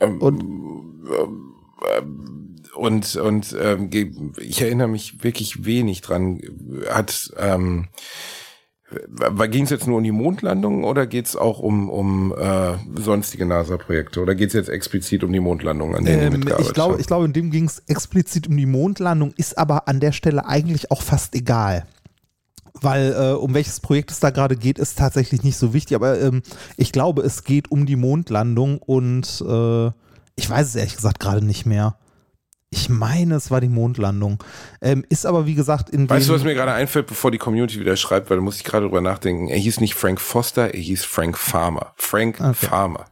Ähm, 0.00 0.20
Und- 0.20 0.40
ähm, 0.42 1.54
ähm, 1.98 2.32
und 2.74 3.16
und 3.16 3.56
ähm, 3.58 3.90
ich 4.38 4.60
erinnere 4.60 4.88
mich 4.88 5.24
wirklich 5.24 5.64
wenig 5.64 6.02
dran. 6.02 6.40
Hat 6.90 7.32
ähm, 7.38 7.88
Ging 9.50 9.64
es 9.64 9.70
jetzt 9.70 9.88
nur 9.88 9.96
um 9.98 10.04
die 10.04 10.12
Mondlandung 10.12 10.84
oder 10.84 11.08
geht 11.08 11.26
es 11.26 11.34
auch 11.34 11.58
um, 11.58 11.90
um 11.90 12.32
äh, 12.38 12.74
sonstige 13.00 13.44
NASA-Projekte? 13.44 14.20
Oder 14.20 14.36
geht 14.36 14.48
es 14.48 14.54
jetzt 14.54 14.68
explizit 14.68 15.24
um 15.24 15.32
die 15.32 15.40
Mondlandung, 15.40 15.96
an 15.96 16.04
denen 16.04 16.22
ähm, 16.22 16.32
mitgearbeitet 16.34 16.68
ich 16.68 16.74
glaube, 16.74 17.00
Ich 17.00 17.06
glaube, 17.08 17.24
in 17.24 17.32
dem 17.32 17.50
ging 17.50 17.64
es 17.64 17.82
explizit 17.88 18.46
um 18.46 18.56
die 18.56 18.66
Mondlandung, 18.66 19.32
ist 19.36 19.58
aber 19.58 19.88
an 19.88 19.98
der 19.98 20.12
Stelle 20.12 20.46
eigentlich 20.46 20.92
auch 20.92 21.02
fast 21.02 21.34
egal. 21.34 21.86
Weil 22.80 23.12
äh, 23.12 23.32
um 23.34 23.54
welches 23.54 23.80
Projekt 23.80 24.10
es 24.10 24.20
da 24.20 24.30
gerade 24.30 24.56
geht, 24.56 24.78
ist 24.78 24.98
tatsächlich 24.98 25.42
nicht 25.42 25.56
so 25.56 25.72
wichtig. 25.72 25.94
Aber 25.94 26.20
ähm, 26.20 26.42
ich 26.76 26.92
glaube, 26.92 27.22
es 27.22 27.44
geht 27.44 27.70
um 27.70 27.86
die 27.86 27.96
Mondlandung 27.96 28.78
und 28.78 29.42
äh, 29.46 29.86
ich 30.36 30.50
weiß 30.50 30.68
es 30.68 30.74
ehrlich 30.76 30.96
gesagt 30.96 31.20
gerade 31.20 31.44
nicht 31.44 31.66
mehr. 31.66 31.96
Ich 32.70 32.88
meine, 32.88 33.36
es 33.36 33.50
war 33.50 33.60
die 33.60 33.68
Mondlandung. 33.68 34.42
Ähm, 34.82 35.04
ist 35.08 35.24
aber, 35.24 35.46
wie 35.46 35.54
gesagt, 35.54 35.88
in 35.88 36.10
Weißt 36.10 36.28
du, 36.28 36.34
was 36.34 36.42
mir 36.42 36.54
gerade 36.54 36.72
einfällt, 36.72 37.06
bevor 37.06 37.30
die 37.30 37.38
Community 37.38 37.80
wieder 37.80 37.96
schreibt, 37.96 38.28
weil 38.28 38.36
da 38.36 38.42
muss 38.42 38.56
ich 38.56 38.64
gerade 38.64 38.84
drüber 38.84 39.00
nachdenken. 39.00 39.48
Er 39.48 39.56
hieß 39.56 39.80
nicht 39.80 39.94
Frank 39.94 40.20
Foster, 40.20 40.74
er 40.74 40.80
hieß 40.80 41.04
Frank 41.04 41.38
Farmer. 41.38 41.94
Frank 41.96 42.40
okay. 42.40 42.54
Farmer. 42.54 43.06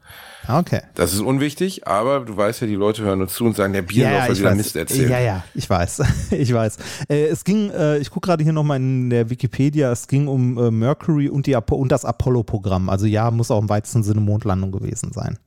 Okay. 0.49 0.80
Das 0.95 1.12
ist 1.12 1.20
unwichtig, 1.20 1.86
aber 1.86 2.20
du 2.20 2.36
weißt 2.36 2.62
ja, 2.62 2.66
die 2.66 2.74
Leute 2.74 3.03
hören 3.03 3.22
uns 3.22 3.34
zu 3.34 3.45
und 3.45 3.57
sagen, 3.57 3.72
der 3.72 3.82
Bierlauf 3.82 4.12
ja, 4.12 4.26
ja, 4.26 4.38
wieder 4.38 4.55
Mist 4.55 4.76
erzählt. 4.76 5.11
Ja, 5.11 5.20
ja, 5.20 5.45
ich 5.55 5.68
weiß. 5.68 6.03
ich 6.30 6.53
weiß. 6.53 6.76
Äh, 7.09 7.26
es 7.26 7.45
ging, 7.45 7.70
äh, 7.70 7.99
ich 7.99 8.11
gucke 8.11 8.26
gerade 8.26 8.45
hier 8.45 8.53
nochmal 8.53 8.78
in 8.78 9.11
der 9.11 9.30
Wikipedia, 9.30 9.90
es 9.92 10.07
ging 10.09 10.28
um 10.28 10.59
äh, 10.59 10.70
Mercury 10.70 11.28
und, 11.28 11.47
die 11.47 11.57
und 11.57 11.92
das 11.92 12.05
Apollo-Programm. 12.05 12.88
Also 12.88 13.07
ja, 13.07 13.30
muss 13.30 13.51
auch 13.51 13.61
im 13.61 13.68
weitesten 13.68 14.03
Sinne 14.03 14.20
Mondlandung 14.20 14.72
gewesen 14.72 15.12
sein. 15.12 15.38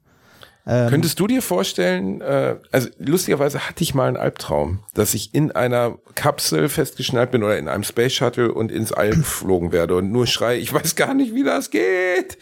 Ähm, 0.67 0.89
Könntest 0.89 1.19
du 1.19 1.27
dir 1.27 1.41
vorstellen, 1.41 2.19
äh, 2.19 2.57
also 2.71 2.89
lustigerweise 2.99 3.67
hatte 3.67 3.83
ich 3.83 3.95
mal 3.95 4.07
einen 4.07 4.17
Albtraum, 4.17 4.79
dass 4.93 5.13
ich 5.13 5.33
in 5.33 5.53
einer 5.53 5.97
Kapsel 6.13 6.67
festgeschnallt 6.67 7.31
bin 7.31 7.43
oder 7.43 7.57
in 7.57 7.69
einem 7.69 7.83
Space 7.83 8.13
Shuttle 8.13 8.53
und 8.53 8.71
ins 8.71 8.91
All 8.91 9.09
geflogen 9.15 9.71
werde 9.71 9.95
und 9.95 10.11
nur 10.11 10.27
schreie, 10.27 10.57
ich 10.57 10.73
weiß 10.73 10.95
gar 10.95 11.13
nicht, 11.13 11.33
wie 11.33 11.43
das 11.43 11.71
geht. 11.71 12.37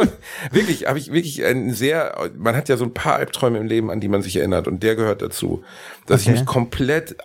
Wirklich, 0.50 0.86
habe 0.86 0.98
ich 0.98 1.12
wirklich 1.12 1.44
ein 1.44 1.72
sehr, 1.72 2.30
man 2.36 2.56
hat 2.56 2.68
ja 2.68 2.76
so 2.76 2.84
ein 2.84 2.94
paar 2.94 3.16
Albträume 3.16 3.58
im 3.58 3.66
Leben, 3.66 3.90
an 3.90 4.00
die 4.00 4.08
man 4.08 4.22
sich 4.22 4.36
erinnert 4.36 4.66
und 4.66 4.82
der 4.82 4.96
gehört 4.96 5.22
dazu, 5.22 5.62
dass 6.06 6.22
okay. 6.22 6.32
ich 6.32 6.38
mich 6.40 6.46
komplett 6.46 7.16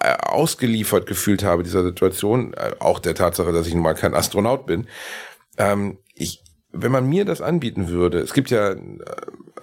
ausgeliefert 0.00 1.06
gefühlt 1.06 1.42
habe 1.42 1.62
dieser 1.62 1.82
Situation, 1.82 2.54
äh, 2.54 2.72
auch 2.78 2.98
der 2.98 3.14
Tatsache, 3.14 3.52
dass 3.52 3.66
ich 3.66 3.74
nun 3.74 3.82
mal 3.82 3.94
kein 3.94 4.14
Astronaut 4.14 4.66
bin. 4.66 4.86
Ähm, 5.56 5.98
ich, 6.14 6.42
wenn 6.72 6.92
man 6.92 7.06
mir 7.06 7.24
das 7.24 7.40
anbieten 7.40 7.88
würde, 7.88 8.18
es 8.20 8.32
gibt 8.32 8.50
ja 8.50 8.72
äh, 8.72 8.78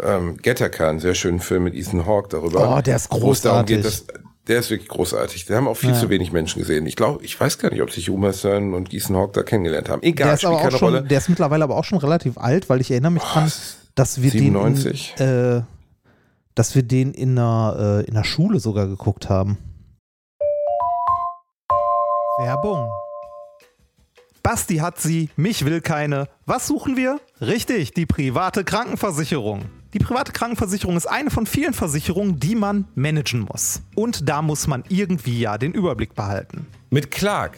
ähm, 0.03 0.37
Gattaca, 0.37 0.89
einen 0.89 0.99
sehr 0.99 1.15
schönen 1.15 1.39
Film 1.39 1.63
mit 1.63 1.75
Ethan 1.75 2.05
Hawke 2.05 2.29
darüber. 2.29 2.77
Oh, 2.77 2.81
der 2.81 2.95
ist 2.95 3.09
großartig. 3.09 3.77
Geht, 3.77 3.85
dass, 3.85 4.05
der 4.47 4.59
ist 4.59 4.69
wirklich 4.69 4.89
großartig. 4.89 5.47
Wir 5.49 5.55
haben 5.55 5.67
auch 5.67 5.77
viel 5.77 5.91
ja. 5.91 5.99
zu 5.99 6.09
wenig 6.09 6.31
Menschen 6.31 6.59
gesehen. 6.59 6.85
Ich 6.85 6.95
glaube, 6.95 7.23
ich 7.23 7.39
weiß 7.39 7.57
gar 7.57 7.71
nicht, 7.71 7.81
ob 7.81 7.91
sich 7.91 8.09
Uma 8.09 8.31
Thurman 8.31 8.73
und 8.73 8.93
Ethan 8.93 9.15
Hawke 9.15 9.33
da 9.33 9.43
kennengelernt 9.43 9.89
haben. 9.89 10.03
Egal, 10.03 10.27
der 10.27 10.33
ist 10.35 10.45
aber 10.45 10.57
auch 10.57 10.71
schon, 10.71 10.79
Rolle. 10.79 11.03
Der 11.03 11.17
ist 11.17 11.29
mittlerweile 11.29 11.63
aber 11.63 11.77
auch 11.77 11.83
schon 11.83 11.97
relativ 11.97 12.37
alt, 12.37 12.69
weil 12.69 12.81
ich 12.81 12.91
erinnere 12.91 13.11
mich 13.11 13.23
oh, 13.23 13.33
dran, 13.33 13.51
dass 13.95 14.21
wir 14.21 14.31
97. 14.31 15.15
den, 15.17 15.27
in, 15.27 15.57
äh, 15.57 15.61
dass 16.53 16.75
wir 16.75 16.83
den 16.83 17.13
in 17.13 17.37
einer, 17.37 18.01
äh, 18.03 18.07
in 18.07 18.15
einer 18.15 18.23
Schule 18.23 18.59
sogar 18.59 18.87
geguckt 18.87 19.29
haben. 19.29 19.57
Werbung. 22.37 22.89
Basti 24.45 24.75
hat 24.75 24.99
sie, 24.99 25.31
mich 25.37 25.65
will 25.65 25.81
keine. 25.81 26.29
Was 26.45 26.67
suchen 26.67 26.95
wir? 26.95 27.19
Richtig, 27.41 27.95
die 27.95 28.05
private 28.05 28.63
Krankenversicherung. 28.63 29.65
Die 29.95 29.97
private 29.97 30.33
Krankenversicherung 30.33 30.95
ist 30.97 31.07
eine 31.07 31.31
von 31.31 31.47
vielen 31.47 31.73
Versicherungen, 31.73 32.39
die 32.39 32.53
man 32.53 32.87
managen 32.93 33.39
muss. 33.39 33.81
Und 33.95 34.29
da 34.29 34.43
muss 34.43 34.67
man 34.67 34.83
irgendwie 34.87 35.39
ja 35.39 35.57
den 35.57 35.71
Überblick 35.73 36.13
behalten. 36.13 36.67
Mit 36.91 37.09
Clark 37.09 37.57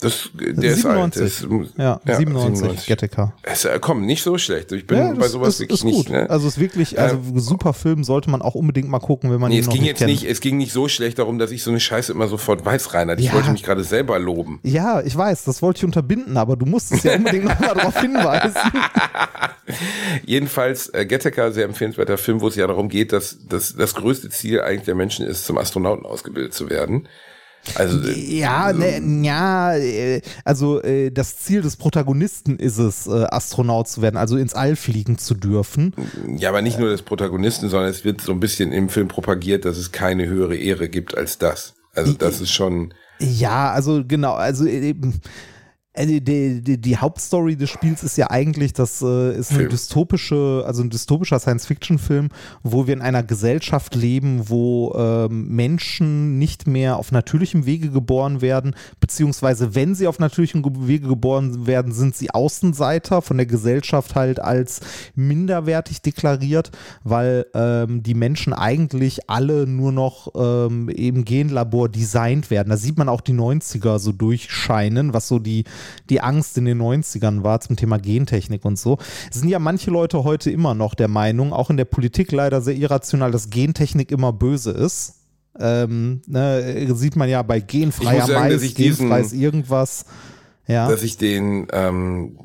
Das, 0.00 0.30
der 0.34 0.76
97. 0.76 1.22
ist 1.22 1.44
alt. 1.44 1.70
Ja, 1.76 2.00
ja, 2.06 2.16
97, 2.16 2.58
97. 2.58 2.86
Gattaca. 2.88 3.34
Es, 3.42 3.66
äh, 3.66 3.78
komm, 3.80 4.06
nicht 4.06 4.22
so 4.22 4.38
schlecht. 4.38 4.72
Ich 4.72 4.86
bin 4.86 4.96
ja, 4.96 5.12
bei 5.12 5.28
sowas 5.28 5.54
ist, 5.54 5.60
wirklich 5.60 5.80
ist 5.80 5.84
nicht. 5.84 6.08
Ne? 6.08 6.28
Also 6.30 6.48
es 6.48 6.54
ist 6.54 6.60
wirklich, 6.60 6.98
also 6.98 7.16
äh, 7.16 7.38
super 7.38 7.74
Film 7.74 8.02
sollte 8.02 8.30
man 8.30 8.40
auch 8.40 8.54
unbedingt 8.54 8.88
mal 8.88 8.98
gucken, 8.98 9.30
wenn 9.30 9.40
man 9.40 9.50
nee, 9.50 9.56
ihn 9.56 9.60
es 9.60 9.66
noch 9.66 9.74
ging 9.74 9.82
nicht 9.82 9.90
jetzt 9.90 9.98
kennt. 9.98 10.10
nicht, 10.10 10.24
Es 10.24 10.40
ging 10.40 10.56
nicht 10.56 10.72
so 10.72 10.88
schlecht 10.88 11.18
darum, 11.18 11.38
dass 11.38 11.50
ich 11.50 11.62
so 11.62 11.70
eine 11.70 11.80
Scheiße 11.80 12.12
immer 12.12 12.28
sofort 12.28 12.64
weiß 12.64 12.94
reinhalt. 12.94 13.20
Ich 13.20 13.26
ja. 13.26 13.34
wollte 13.34 13.50
mich 13.50 13.62
gerade 13.62 13.84
selber 13.84 14.18
loben. 14.18 14.58
Ja, 14.62 15.02
ich 15.02 15.14
weiß, 15.14 15.44
das 15.44 15.60
wollte 15.60 15.78
ich 15.78 15.84
unterbinden, 15.84 16.38
aber 16.38 16.56
du 16.56 16.64
musstest 16.64 17.04
ja 17.04 17.16
unbedingt 17.16 17.44
nochmal 17.44 17.74
darauf 17.74 18.00
hinweisen. 18.00 18.56
Jedenfalls, 20.24 20.88
äh, 20.94 21.04
Gattaca, 21.04 21.50
sehr 21.50 21.66
empfehlenswerter 21.66 22.16
Film, 22.16 22.40
wo 22.40 22.48
es 22.48 22.56
ja 22.56 22.66
darum 22.66 22.88
geht, 22.88 23.12
dass, 23.12 23.38
dass 23.46 23.74
das 23.74 23.94
größte 23.94 24.30
Ziel 24.30 24.62
eigentlich 24.62 24.84
der 24.84 24.94
Menschen 24.94 25.26
ist, 25.26 25.44
zum 25.44 25.58
Astronauten 25.58 26.06
ausgebildet 26.06 26.54
zu 26.54 26.70
werden. 26.70 27.06
Also, 27.74 28.08
ja, 28.08 28.72
ne, 28.72 29.00
ja, 29.24 29.74
äh, 29.76 30.22
also 30.44 30.82
äh, 30.82 31.10
das 31.10 31.38
Ziel 31.38 31.62
des 31.62 31.76
Protagonisten 31.76 32.56
ist 32.56 32.78
es, 32.78 33.06
äh, 33.06 33.26
Astronaut 33.30 33.86
zu 33.86 34.02
werden, 34.02 34.16
also 34.16 34.36
ins 34.36 34.54
All 34.54 34.76
fliegen 34.76 35.18
zu 35.18 35.34
dürfen. 35.34 35.94
Ja, 36.36 36.48
aber 36.48 36.62
nicht 36.62 36.78
nur 36.78 36.88
des 36.88 37.02
Protagonisten, 37.02 37.68
sondern 37.68 37.90
es 37.90 38.04
wird 38.04 38.22
so 38.22 38.32
ein 38.32 38.40
bisschen 38.40 38.72
im 38.72 38.88
Film 38.88 39.08
propagiert, 39.08 39.64
dass 39.64 39.76
es 39.76 39.92
keine 39.92 40.26
höhere 40.26 40.56
Ehre 40.56 40.88
gibt 40.88 41.16
als 41.16 41.38
das. 41.38 41.74
Also 41.94 42.12
das 42.12 42.40
ist 42.40 42.50
schon. 42.50 42.94
Ja, 43.18 43.72
also 43.72 44.02
genau, 44.06 44.34
also 44.34 44.64
die, 45.98 46.20
die, 46.20 46.80
die, 46.80 46.96
Hauptstory 46.96 47.56
des 47.56 47.68
Spiels 47.68 48.04
ist 48.04 48.16
ja 48.16 48.30
eigentlich, 48.30 48.72
das 48.72 49.02
äh, 49.02 49.36
ist 49.36 49.50
eine 49.52 49.68
dystopische, 49.68 50.62
also 50.64 50.84
ein 50.84 50.90
dystopischer 50.90 51.40
Science-Fiction-Film, 51.40 52.28
wo 52.62 52.86
wir 52.86 52.94
in 52.94 53.02
einer 53.02 53.24
Gesellschaft 53.24 53.96
leben, 53.96 54.48
wo 54.48 54.94
ähm, 54.96 55.48
Menschen 55.48 56.38
nicht 56.38 56.68
mehr 56.68 56.96
auf 56.96 57.10
natürlichem 57.10 57.66
Wege 57.66 57.90
geboren 57.90 58.40
werden, 58.40 58.76
beziehungsweise 59.00 59.74
wenn 59.74 59.96
sie 59.96 60.06
auf 60.06 60.20
natürlichem 60.20 60.64
Wege 60.86 61.08
geboren 61.08 61.66
werden, 61.66 61.92
sind 61.92 62.14
sie 62.14 62.30
Außenseiter 62.30 63.20
von 63.20 63.36
der 63.36 63.46
Gesellschaft 63.46 64.14
halt 64.14 64.40
als 64.40 64.80
minderwertig 65.16 66.02
deklariert, 66.02 66.70
weil 67.02 67.46
ähm, 67.52 68.04
die 68.04 68.14
Menschen 68.14 68.52
eigentlich 68.52 69.28
alle 69.28 69.66
nur 69.66 69.90
noch 69.90 70.28
ähm, 70.36 70.88
im 70.88 71.24
Genlabor 71.24 71.88
designt 71.88 72.48
werden. 72.50 72.70
Da 72.70 72.76
sieht 72.76 72.96
man 72.96 73.08
auch 73.08 73.22
die 73.22 73.34
90er 73.34 73.98
so 73.98 74.12
durchscheinen, 74.12 75.12
was 75.12 75.26
so 75.26 75.40
die 75.40 75.64
die 76.08 76.20
Angst 76.20 76.56
in 76.58 76.64
den 76.64 76.80
90ern 76.80 77.42
war 77.42 77.60
zum 77.60 77.76
Thema 77.76 77.98
Gentechnik 77.98 78.64
und 78.64 78.78
so, 78.78 78.98
sind 79.30 79.48
ja 79.48 79.58
manche 79.58 79.90
Leute 79.90 80.24
heute 80.24 80.50
immer 80.50 80.74
noch 80.74 80.94
der 80.94 81.08
Meinung, 81.08 81.52
auch 81.52 81.70
in 81.70 81.76
der 81.76 81.84
Politik 81.84 82.32
leider 82.32 82.60
sehr 82.60 82.74
irrational, 82.74 83.30
dass 83.30 83.50
Gentechnik 83.50 84.10
immer 84.10 84.32
böse 84.32 84.70
ist. 84.70 85.16
Ähm, 85.58 86.22
ne, 86.26 86.94
sieht 86.94 87.16
man 87.16 87.28
ja 87.28 87.42
bei 87.42 87.60
genfreier 87.60 88.26
sagen, 88.26 88.54
Mais, 88.54 88.74
genfreies 88.74 89.32
irgendwas. 89.32 90.04
Ja. 90.66 90.88
Dass 90.88 91.02
ich 91.02 91.16
den 91.16 91.66
ähm, 91.72 92.38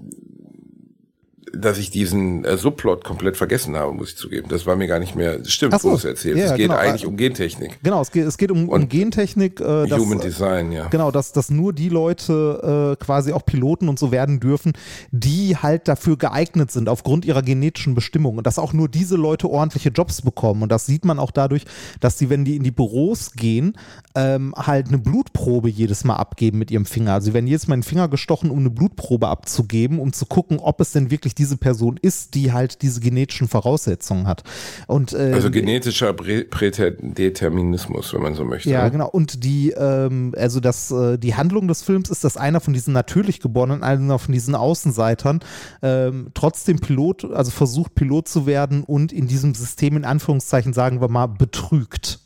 dass 1.56 1.78
ich 1.78 1.90
diesen 1.90 2.44
äh, 2.46 2.58
Subplot 2.58 3.04
komplett 3.04 3.38
vergessen 3.38 3.76
habe, 3.76 3.94
muss 3.94 4.10
ich 4.10 4.18
zugeben. 4.18 4.48
Das 4.50 4.66
war 4.66 4.76
mir 4.76 4.88
gar 4.88 5.00
nicht 5.00 5.16
mehr, 5.16 5.44
stimmt, 5.46 5.80
so, 5.80 5.88
wo 5.88 5.92
du 5.92 5.98
es 5.98 6.06
erzählst. 6.06 6.40
ja, 6.40 6.46
es 6.46 6.52
geht 6.52 6.68
genau. 6.68 6.76
eigentlich 6.80 7.06
um 7.06 7.18
Gentechnik. 7.18 7.80
Genau, 7.84 8.02
es 8.02 8.12
geht, 8.12 8.26
es 8.26 8.38
geht 8.38 8.52
um, 8.52 8.70
um 8.70 8.90
Gentechnik. 8.90 9.60
Äh, 9.60 9.88
dass, 9.88 10.00
Human 10.00 10.20
Design, 10.20 10.72
ja. 10.72 10.88
Genau, 10.88 11.12
dass, 11.12 11.32
dass 11.32 11.50
nur 11.50 11.74
die 11.74 11.90
Leute 11.90 12.96
äh, 13.00 13.04
quasi 13.04 13.34
auch 13.34 13.46
Piloten 13.46 13.90
und 13.90 14.00
so 14.00 14.12
werden 14.12 14.40
dürfen, 14.40 14.74
die 15.12 15.56
halt 15.58 15.88
dafür 15.88 16.18
geeignet 16.18 16.72
sind, 16.72 16.90
aufgrund 16.90 17.26
ihrer 17.26 17.42
genetischen 17.42 17.96
Bestimmung. 17.96 18.38
Und 18.38 18.48
dass 18.48 18.60
auch 18.60 18.74
nur 18.74 18.90
diese 18.90 19.16
Leute 19.16 19.50
ordentliche 19.50 19.90
Jobs 19.90 20.22
bekommen. 20.22 20.64
Und 20.64 20.72
das 20.72 20.86
sieht 20.86 21.06
man 21.06 21.20
auch 21.20 21.32
dadurch, 21.32 21.66
dass 22.00 22.18
die, 22.18 22.30
wenn 22.30 22.46
die 22.46 22.56
in 22.56 22.64
die 22.64 22.72
Büros 22.72 23.32
gehen, 23.34 23.78
ähm, 24.16 24.54
halt 24.56 24.88
eine 24.88 24.98
Blutprobe 24.98 25.70
jedes 25.70 26.04
Mal 26.04 26.16
abgeben 26.16 26.58
mit 26.58 26.72
ihrem 26.72 26.86
Finger. 26.86 27.14
Also 27.14 27.26
sie 27.26 27.34
werden 27.34 27.48
jedes 27.48 27.68
Mal 27.68 27.78
den 27.78 27.84
Finger 27.84 28.08
gestochen, 28.08 28.50
um 28.50 28.60
eine 28.60 28.70
Blutprobe 28.70 29.28
abzugeben, 29.28 30.00
um 30.00 30.14
zu 30.14 30.26
gucken, 30.26 30.60
ob 30.60 30.82
es 30.82 30.92
denn 30.92 31.12
wirklich 31.12 31.36
diese 31.36 31.45
Person 31.58 31.98
ist, 32.02 32.34
die 32.34 32.52
halt 32.52 32.82
diese 32.82 33.00
genetischen 33.00 33.48
Voraussetzungen 33.48 34.28
hat. 34.28 34.44
Und, 34.88 35.14
ähm, 35.14 35.34
Also 35.34 35.52
genetischer 35.52 36.10
Prä- 36.12 36.46
Prädeterminismus, 36.50 38.14
wenn 38.14 38.22
man 38.22 38.36
so 38.36 38.44
möchte. 38.46 38.70
ja, 38.70 38.84
ne? 38.86 38.92
genau. 38.92 39.10
Und 39.10 39.44
die, 39.44 39.72
ähm, 39.72 40.34
also 40.38 40.60
das, 40.60 40.92
äh, 40.92 41.18
die 41.18 41.36
Handlung 41.36 41.68
des 41.68 41.82
Films 41.84 42.10
ist, 42.10 42.24
dass 42.24 42.38
einer 42.38 42.60
von 42.60 42.74
diesen 42.74 42.94
natürlich 42.94 43.40
Geborenen, 43.40 43.84
einer 43.84 44.20
von 44.20 44.34
diesen 44.34 44.56
Außenseitern, 44.56 45.40
ähm, 45.82 46.32
trotzdem 46.34 46.80
Pilot, 46.80 47.26
also 47.26 47.52
versucht 47.52 47.96
Pilot 47.96 48.28
zu 48.28 48.46
werden 48.46 48.84
und 48.84 49.12
in 49.12 49.28
diesem 49.28 49.54
System 49.56 49.98
in 49.98 50.06
Anführungszeichen, 50.06 50.74
sagen 50.74 51.02
wir 51.02 51.08
mal, 51.10 51.28
betrügt. 51.28 52.20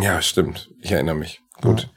Ja, 0.00 0.20
stimmt. 0.22 0.70
Ich 0.80 0.90
erinnere 0.92 1.14
mich. 1.16 1.40
Gut. 1.62 1.90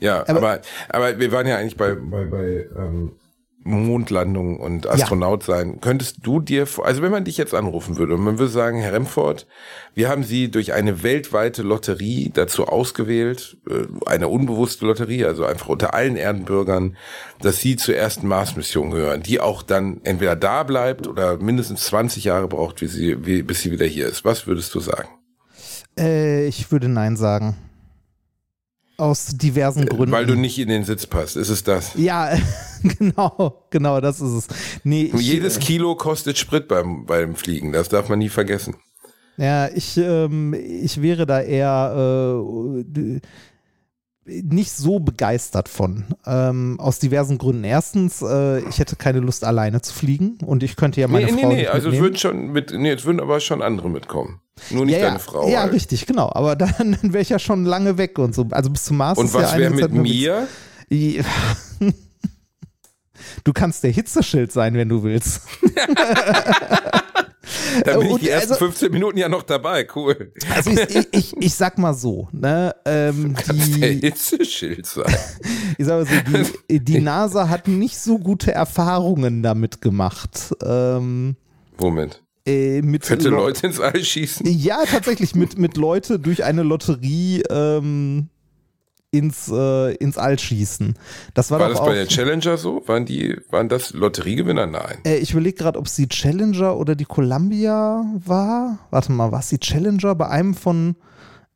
Ja, 0.00 0.20
Aber- 0.28 0.38
aber, 0.38 0.60
aber, 0.88 1.18
wir 1.18 1.32
waren 1.32 1.46
ja 1.46 1.56
eigentlich 1.56 1.76
bei, 1.76 1.94
bei, 1.94 2.24
bei 2.26 2.66
ähm, 2.76 3.12
Mondlandung 3.64 4.60
und 4.60 4.86
Astronaut 4.86 5.42
sein. 5.42 5.80
Könntest 5.80 6.18
du 6.22 6.40
dir, 6.40 6.66
also 6.82 7.02
wenn 7.02 7.10
man 7.10 7.24
dich 7.24 7.38
jetzt 7.38 7.54
anrufen 7.54 7.96
würde 7.96 8.14
und 8.14 8.22
man 8.22 8.38
würde 8.38 8.52
sagen, 8.52 8.78
Herr 8.78 8.92
Remford, 8.92 9.46
wir 9.94 10.08
haben 10.08 10.22
Sie 10.22 10.50
durch 10.50 10.74
eine 10.74 11.02
weltweite 11.02 11.62
Lotterie 11.62 12.30
dazu 12.32 12.66
ausgewählt, 12.66 13.56
äh, 13.68 13.86
eine 14.06 14.28
unbewusste 14.28 14.86
Lotterie, 14.86 15.24
also 15.24 15.44
einfach 15.44 15.68
unter 15.68 15.94
allen 15.94 16.16
Erdenbürgern, 16.16 16.96
dass 17.40 17.58
Sie 17.58 17.76
zur 17.76 17.96
ersten 17.96 18.28
Mars-Mission 18.28 18.90
gehören, 18.90 19.22
die 19.22 19.40
auch 19.40 19.62
dann 19.62 20.00
entweder 20.04 20.36
da 20.36 20.62
bleibt 20.62 21.06
oder 21.06 21.38
mindestens 21.38 21.84
20 21.84 22.24
Jahre 22.24 22.48
braucht, 22.48 22.82
wie 22.82 22.86
sie, 22.86 23.24
wie, 23.24 23.42
bis 23.42 23.62
sie 23.62 23.70
wieder 23.70 23.86
hier 23.86 24.06
ist. 24.06 24.24
Was 24.24 24.46
würdest 24.46 24.74
du 24.74 24.80
sagen? 24.80 25.08
Äh, 25.98 26.46
ich 26.46 26.70
würde 26.70 26.88
Nein 26.88 27.16
sagen. 27.16 27.56
Aus 28.96 29.26
diversen 29.26 29.86
Gründen. 29.86 30.12
Weil 30.12 30.26
du 30.26 30.34
nicht 30.34 30.58
in 30.58 30.68
den 30.68 30.84
Sitz 30.84 31.06
passt. 31.06 31.36
Ist 31.36 31.48
es 31.48 31.64
das? 31.64 31.94
ja, 31.96 32.36
genau, 32.98 33.64
genau, 33.70 34.00
das 34.00 34.20
ist 34.20 34.32
es. 34.32 34.46
Nee, 34.84 35.10
ich, 35.12 35.20
Jedes 35.20 35.58
Kilo 35.58 35.96
kostet 35.96 36.38
Sprit 36.38 36.68
beim, 36.68 37.04
beim 37.06 37.34
Fliegen, 37.34 37.72
das 37.72 37.88
darf 37.88 38.08
man 38.08 38.20
nie 38.20 38.28
vergessen. 38.28 38.76
Ja, 39.36 39.68
ich, 39.68 39.96
ähm, 39.96 40.54
ich 40.54 41.02
wäre 41.02 41.26
da 41.26 41.40
eher 41.40 42.44
äh, 42.86 43.20
nicht 44.26 44.72
so 44.72 45.00
begeistert 45.00 45.68
von. 45.68 46.04
Ähm, 46.26 46.78
aus 46.80 46.98
diversen 46.98 47.38
Gründen. 47.38 47.64
Erstens, 47.64 48.22
äh, 48.22 48.60
ich 48.68 48.78
hätte 48.78 48.96
keine 48.96 49.20
Lust, 49.20 49.44
alleine 49.44 49.82
zu 49.82 49.92
fliegen 49.92 50.38
und 50.44 50.62
ich 50.62 50.76
könnte 50.76 51.00
ja 51.00 51.08
meine 51.08 51.26
nee, 51.26 51.32
nee, 51.32 51.40
Frau 51.40 51.48
nee, 51.48 51.56
nicht 51.56 51.70
also 51.70 51.90
es 51.90 51.98
würden 51.98 52.16
schon 52.16 52.52
mit, 52.52 52.72
nee, 52.72 52.92
es 52.92 53.04
würden 53.04 53.20
aber 53.20 53.40
schon 53.40 53.62
andere 53.62 53.90
mitkommen. 53.90 54.40
Nur 54.70 54.86
nicht 54.86 54.98
ja, 54.98 55.06
deine 55.06 55.18
Frau. 55.18 55.48
Ja, 55.48 55.62
halt. 55.62 55.72
richtig, 55.72 56.06
genau. 56.06 56.30
Aber 56.32 56.56
dann, 56.56 56.72
dann 56.78 57.12
wäre 57.12 57.22
ich 57.22 57.28
ja 57.28 57.38
schon 57.38 57.64
lange 57.64 57.98
weg 57.98 58.18
und 58.18 58.34
so. 58.34 58.46
Also 58.50 58.70
bis 58.70 58.84
zum 58.84 58.96
Mars 58.96 59.18
Und 59.18 59.26
ist 59.26 59.34
ja 59.34 59.42
was 59.42 59.56
wäre 59.56 59.70
mit 59.70 59.92
mir? 59.92 60.48
Du 63.42 63.52
kannst 63.52 63.82
der 63.84 63.90
Hitzeschild 63.90 64.52
sein, 64.52 64.74
wenn 64.74 64.88
du 64.88 65.02
willst. 65.02 65.42
Da 67.84 67.98
bin 67.98 68.10
ich 68.10 68.16
die 68.18 68.28
ersten 68.28 68.52
also- 68.52 68.66
15 68.66 68.92
Minuten 68.92 69.18
ja 69.18 69.28
noch 69.28 69.42
dabei. 69.42 69.86
Cool. 69.94 70.32
Also 70.54 70.70
ich, 70.70 70.80
ich, 70.96 71.08
ich, 71.12 71.36
ich 71.38 71.54
sag 71.54 71.78
mal 71.78 71.94
so, 71.94 72.28
ne, 72.32 72.74
ähm, 72.84 73.34
Kannst 73.34 73.80
der 73.80 73.90
die, 73.90 74.00
Hitzeschild 74.00 74.86
sein. 74.86 75.14
ich 75.78 75.86
sag 75.86 76.04
mal 76.04 76.06
so, 76.06 76.46
die, 76.70 76.80
die 76.84 77.00
NASA 77.00 77.48
hat 77.48 77.68
nicht 77.68 77.98
so 77.98 78.18
gute 78.18 78.52
Erfahrungen 78.52 79.42
damit 79.42 79.80
gemacht. 79.80 80.54
Ähm, 80.64 81.36
Womit? 81.78 82.22
äh, 82.46 82.82
mit 82.82 83.04
Fette 83.04 83.28
Leute 83.28 83.66
ins 83.66 83.80
All 83.80 84.02
schießen? 84.02 84.46
Ja, 84.46 84.84
tatsächlich 84.84 85.34
mit, 85.34 85.58
mit 85.58 85.76
Leute 85.76 86.18
durch 86.18 86.44
eine 86.44 86.62
Lotterie 86.62 87.42
ähm, 87.50 88.28
ins, 89.14 89.48
äh, 89.50 89.94
ins 89.94 90.18
All 90.18 90.38
schießen. 90.38 90.94
Das 91.34 91.50
war, 91.50 91.60
War 91.60 91.68
das 91.68 91.80
bei 91.80 91.94
der 91.94 92.08
Challenger 92.08 92.56
so? 92.56 92.82
Waren 92.86 93.06
die, 93.06 93.36
waren 93.50 93.68
das 93.68 93.92
Lotteriegewinner? 93.92 94.66
Nein. 94.66 94.98
äh, 95.04 95.16
ich 95.16 95.32
überlege 95.32 95.56
gerade, 95.56 95.78
ob 95.78 95.86
es 95.86 95.94
die 95.94 96.08
Challenger 96.08 96.76
oder 96.76 96.94
die 96.94 97.04
Columbia 97.04 98.04
war. 98.24 98.78
Warte 98.90 99.12
mal, 99.12 99.32
war 99.32 99.40
es 99.40 99.48
die 99.48 99.58
Challenger 99.58 100.14
bei 100.14 100.28
einem 100.28 100.54
von. 100.54 100.96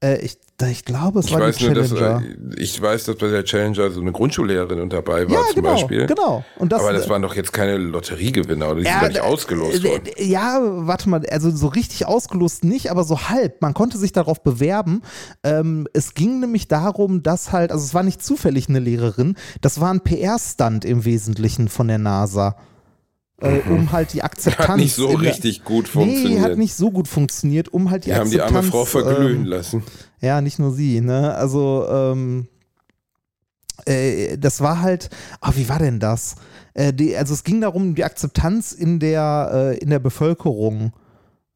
Äh, 0.02 0.20
ich, 0.24 0.38
ich 0.66 0.84
glaube, 0.84 1.20
es 1.20 1.26
Ich 1.26 1.32
war 1.34 1.40
weiß 1.40 1.56
die 1.58 1.66
nur, 1.66 1.74
dass, 1.74 1.90
Challenger. 1.90 2.22
äh, 2.56 2.60
ich 2.60 2.82
weiß, 2.82 3.04
dass 3.04 3.16
bei 3.16 3.28
der 3.28 3.44
Challenger 3.44 3.90
so 3.92 4.00
eine 4.00 4.10
Grundschullehrerin 4.10 4.80
und 4.80 4.92
dabei 4.92 5.28
war 5.28 5.32
ja, 5.34 5.40
zum 5.52 5.54
genau, 5.62 5.70
Beispiel. 5.74 6.06
genau. 6.06 6.44
Und 6.56 6.72
das, 6.72 6.80
aber 6.82 6.92
das 6.92 7.08
waren 7.08 7.22
doch 7.22 7.36
jetzt 7.36 7.52
keine 7.52 7.76
Lotteriegewinner 7.76 8.66
oder 8.70 8.80
die 8.80 8.82
sind 8.86 9.00
gar 9.00 9.08
nicht 9.08 9.20
ausgelost 9.20 9.84
äh, 9.84 9.88
worden. 9.88 10.02
äh, 10.16 10.24
Ja, 10.24 10.58
warte 10.60 11.08
mal, 11.08 11.24
also 11.30 11.50
so 11.54 11.68
richtig 11.68 12.06
ausgelost 12.06 12.64
nicht, 12.64 12.90
aber 12.90 13.04
so 13.04 13.28
halb. 13.28 13.62
Man 13.62 13.72
konnte 13.72 13.98
sich 13.98 14.10
darauf 14.12 14.42
bewerben. 14.42 15.02
Ähm, 15.44 15.86
es 15.92 16.14
ging 16.14 16.40
nämlich 16.40 16.66
darum, 16.66 17.22
dass 17.22 17.52
halt, 17.52 17.70
also 17.70 17.84
es 17.84 17.94
war 17.94 18.02
nicht 18.02 18.20
zufällig 18.22 18.68
eine 18.68 18.80
Lehrerin, 18.80 19.36
das 19.60 19.80
war 19.80 19.92
ein 19.94 20.00
PR-Stunt 20.00 20.84
im 20.84 21.04
Wesentlichen 21.04 21.68
von 21.68 21.86
der 21.86 21.98
NASA. 21.98 22.56
Äh, 23.40 23.60
um 23.70 23.92
halt 23.92 24.12
die 24.14 24.22
Akzeptanz. 24.24 24.66
Mhm. 24.66 24.72
Hat 24.72 24.76
nicht 24.78 24.94
so 24.96 25.06
richtig 25.10 25.62
gut 25.62 25.84
Nee, 25.84 25.90
funktioniert. 25.92 26.42
hat 26.42 26.58
nicht 26.58 26.74
so 26.74 26.90
gut 26.90 27.06
funktioniert, 27.06 27.68
um 27.72 27.92
halt 27.92 28.04
die, 28.06 28.10
die 28.10 28.16
haben 28.16 28.28
die 28.28 28.40
Akzeptanz. 28.40 28.56
arme 28.66 28.70
Frau 28.72 28.84
verglühen 28.84 29.42
ähm, 29.42 29.44
lassen. 29.44 29.84
Ja, 30.20 30.40
nicht 30.40 30.58
nur 30.58 30.72
sie, 30.72 31.00
ne? 31.00 31.34
Also, 31.34 31.86
ähm, 31.88 32.48
äh, 33.86 34.36
das 34.38 34.60
war 34.60 34.80
halt, 34.80 35.10
ah, 35.40 35.52
wie 35.54 35.68
war 35.68 35.78
denn 35.78 36.00
das? 36.00 36.36
Äh, 36.74 36.92
die, 36.92 37.16
also 37.16 37.34
es 37.34 37.44
ging 37.44 37.60
darum, 37.60 37.94
die 37.94 38.04
Akzeptanz 38.04 38.72
in 38.72 39.00
der, 39.00 39.50
äh, 39.52 39.78
in 39.78 39.90
der 39.90 39.98
Bevölkerung 39.98 40.92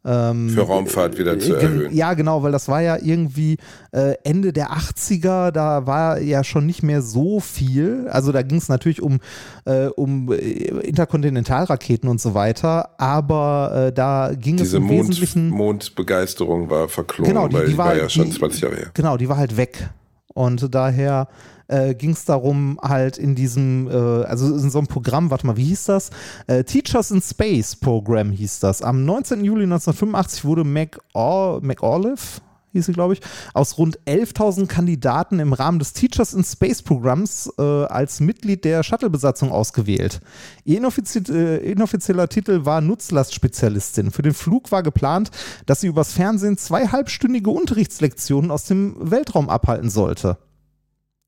ähm, 0.05 0.50
Für 0.50 0.62
Raumfahrt 0.62 1.16
wieder 1.18 1.38
zu 1.38 1.55
äh, 1.55 1.62
erhöhen. 1.62 1.92
Ja, 1.94 2.14
genau, 2.14 2.42
weil 2.42 2.50
das 2.53 2.66
war 2.68 2.80
ja 2.82 2.96
irgendwie 3.00 3.57
äh, 3.92 4.14
Ende 4.24 4.53
der 4.53 4.72
80er, 4.72 5.50
da 5.53 5.86
war 5.86 6.20
ja 6.20 6.42
schon 6.42 6.66
nicht 6.66 6.82
mehr 6.82 7.03
so 7.03 7.38
viel. 7.38 8.09
Also 8.11 8.32
da 8.32 8.42
ging 8.42 8.59
es 8.59 8.68
natürlich 8.68 9.00
um, 9.00 9.20
äh, 9.64 9.86
um 9.86 10.32
Interkontinentalraketen 10.32 12.09
und 12.09 12.20
so 12.20 12.34
weiter, 12.34 12.90
aber 12.98 13.86
äh, 13.88 13.92
da 13.92 14.32
ging 14.34 14.57
es 14.57 14.62
Diese 14.62 14.76
im 14.78 14.84
Mond, 14.84 14.98
Wesentlichen. 15.09 15.48
Mondbegeisterung 15.50 16.70
war 16.70 16.88
verklungen, 16.88 17.28
Genau, 17.32 17.48
die- 17.48 17.55
weil 17.55 17.64
die 17.66 17.72
die 17.72 17.78
war, 17.78 17.86
war- 17.88 17.96
ja 17.96 18.09
schon 18.09 18.26
die- 18.30 18.38
20 18.38 18.61
Jahre 18.62 18.76
her. 18.76 18.90
Genau, 18.94 19.16
die 19.16 19.28
war 19.28 19.36
halt 19.36 19.57
weg. 19.57 19.90
Und 20.34 20.74
daher 20.74 21.28
äh, 21.72 21.94
ging 21.94 22.10
es 22.10 22.24
darum, 22.24 22.78
halt 22.82 23.18
in 23.18 23.34
diesem, 23.34 23.88
äh, 23.88 23.92
also 23.92 24.46
in 24.46 24.70
so 24.70 24.78
einem 24.78 24.86
Programm, 24.86 25.30
warte 25.30 25.46
mal, 25.46 25.56
wie 25.56 25.64
hieß 25.64 25.86
das? 25.86 26.10
Äh, 26.46 26.64
Teachers 26.64 27.10
in 27.10 27.22
Space 27.22 27.76
Program 27.76 28.30
hieß 28.30 28.60
das. 28.60 28.82
Am 28.82 29.04
19. 29.04 29.44
Juli 29.44 29.64
1985 29.64 30.44
wurde 30.44 30.64
McAuliffe, 30.64 32.42
hieß 32.72 32.86
sie, 32.86 32.92
glaube 32.92 33.14
ich, 33.14 33.20
aus 33.54 33.78
rund 33.78 33.98
11.000 34.06 34.66
Kandidaten 34.66 35.38
im 35.38 35.52
Rahmen 35.52 35.78
des 35.78 35.92
Teachers 35.92 36.34
in 36.34 36.44
Space 36.44 36.82
Programms 36.82 37.50
äh, 37.58 37.62
als 37.62 38.20
Mitglied 38.20 38.64
der 38.64 38.82
Shuttle-Besatzung 38.82 39.50
ausgewählt. 39.50 40.20
Ihr 40.64 40.78
inoffizie 40.78 41.22
äh, 41.30 41.70
inoffizieller 41.72 42.28
Titel 42.28 42.64
war 42.64 42.80
Nutzlastspezialistin. 42.80 44.10
Für 44.10 44.22
den 44.22 44.34
Flug 44.34 44.72
war 44.72 44.82
geplant, 44.82 45.30
dass 45.66 45.80
sie 45.80 45.86
übers 45.86 46.12
Fernsehen 46.12 46.58
zwei 46.58 46.88
halbstündige 46.88 47.50
Unterrichtslektionen 47.50 48.50
aus 48.50 48.64
dem 48.64 48.96
Weltraum 48.98 49.48
abhalten 49.48 49.90
sollte. 49.90 50.38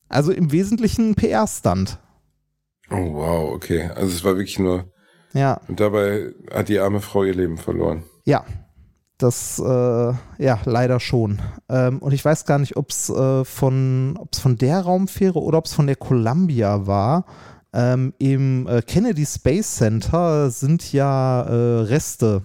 Also 0.08 0.32
im 0.32 0.52
Wesentlichen 0.52 1.14
PR-Stunt. 1.14 1.98
Oh 2.90 3.14
wow, 3.14 3.52
okay. 3.54 3.90
Also 3.94 4.08
es 4.12 4.24
war 4.24 4.36
wirklich 4.36 4.58
nur. 4.58 4.92
Ja, 5.32 5.60
Und 5.68 5.80
dabei 5.80 6.32
hat 6.52 6.68
die 6.68 6.78
arme 6.78 7.00
Frau 7.00 7.24
ihr 7.24 7.34
Leben 7.34 7.58
verloren. 7.58 8.04
ja. 8.24 8.44
Das, 9.16 9.60
äh, 9.60 10.12
ja, 10.42 10.58
leider 10.64 10.98
schon. 10.98 11.40
Ähm, 11.68 12.00
und 12.00 12.12
ich 12.12 12.24
weiß 12.24 12.46
gar 12.46 12.58
nicht, 12.58 12.76
ob 12.76 12.90
es 12.90 13.08
äh, 13.08 13.44
von, 13.44 14.16
ob's 14.18 14.40
von 14.40 14.58
der 14.58 14.80
Raumfähre 14.80 15.40
oder 15.40 15.58
ob 15.58 15.66
es 15.66 15.72
von 15.72 15.86
der 15.86 15.94
Columbia 15.94 16.88
war. 16.88 17.24
Ähm, 17.72 18.12
Im 18.18 18.66
äh, 18.66 18.82
Kennedy 18.82 19.24
Space 19.24 19.76
Center 19.76 20.50
sind 20.50 20.92
ja 20.92 21.42
äh, 21.42 21.80
Reste 21.82 22.42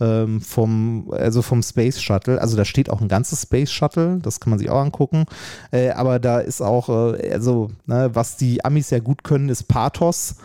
ähm, 0.00 0.40
vom, 0.40 1.10
also 1.12 1.42
vom 1.42 1.62
Space 1.62 2.00
Shuttle. 2.00 2.40
Also 2.40 2.56
da 2.56 2.64
steht 2.64 2.90
auch 2.90 3.00
ein 3.00 3.08
ganzes 3.08 3.42
Space 3.42 3.70
Shuttle, 3.70 4.18
das 4.22 4.40
kann 4.40 4.50
man 4.50 4.58
sich 4.58 4.70
auch 4.70 4.80
angucken. 4.80 5.26
Äh, 5.70 5.90
aber 5.90 6.18
da 6.18 6.38
ist 6.40 6.60
auch, 6.60 6.88
äh, 6.88 7.30
also 7.32 7.70
ne, 7.86 8.10
was 8.14 8.36
die 8.36 8.64
Amis 8.64 8.90
ja 8.90 8.98
gut 8.98 9.24
können, 9.24 9.48
ist 9.48 9.64
Pathos. 9.68 10.36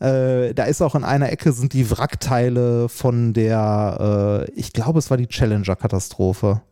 Äh, 0.00 0.54
da 0.54 0.64
ist 0.64 0.80
auch 0.82 0.94
in 0.94 1.04
einer 1.04 1.30
Ecke 1.32 1.52
sind 1.52 1.72
die 1.72 1.90
Wrackteile 1.90 2.88
von 2.88 3.32
der, 3.32 4.46
äh, 4.48 4.50
ich 4.52 4.72
glaube, 4.72 4.98
es 4.98 5.10
war 5.10 5.16
die 5.16 5.26
Challenger-Katastrophe. 5.26 6.62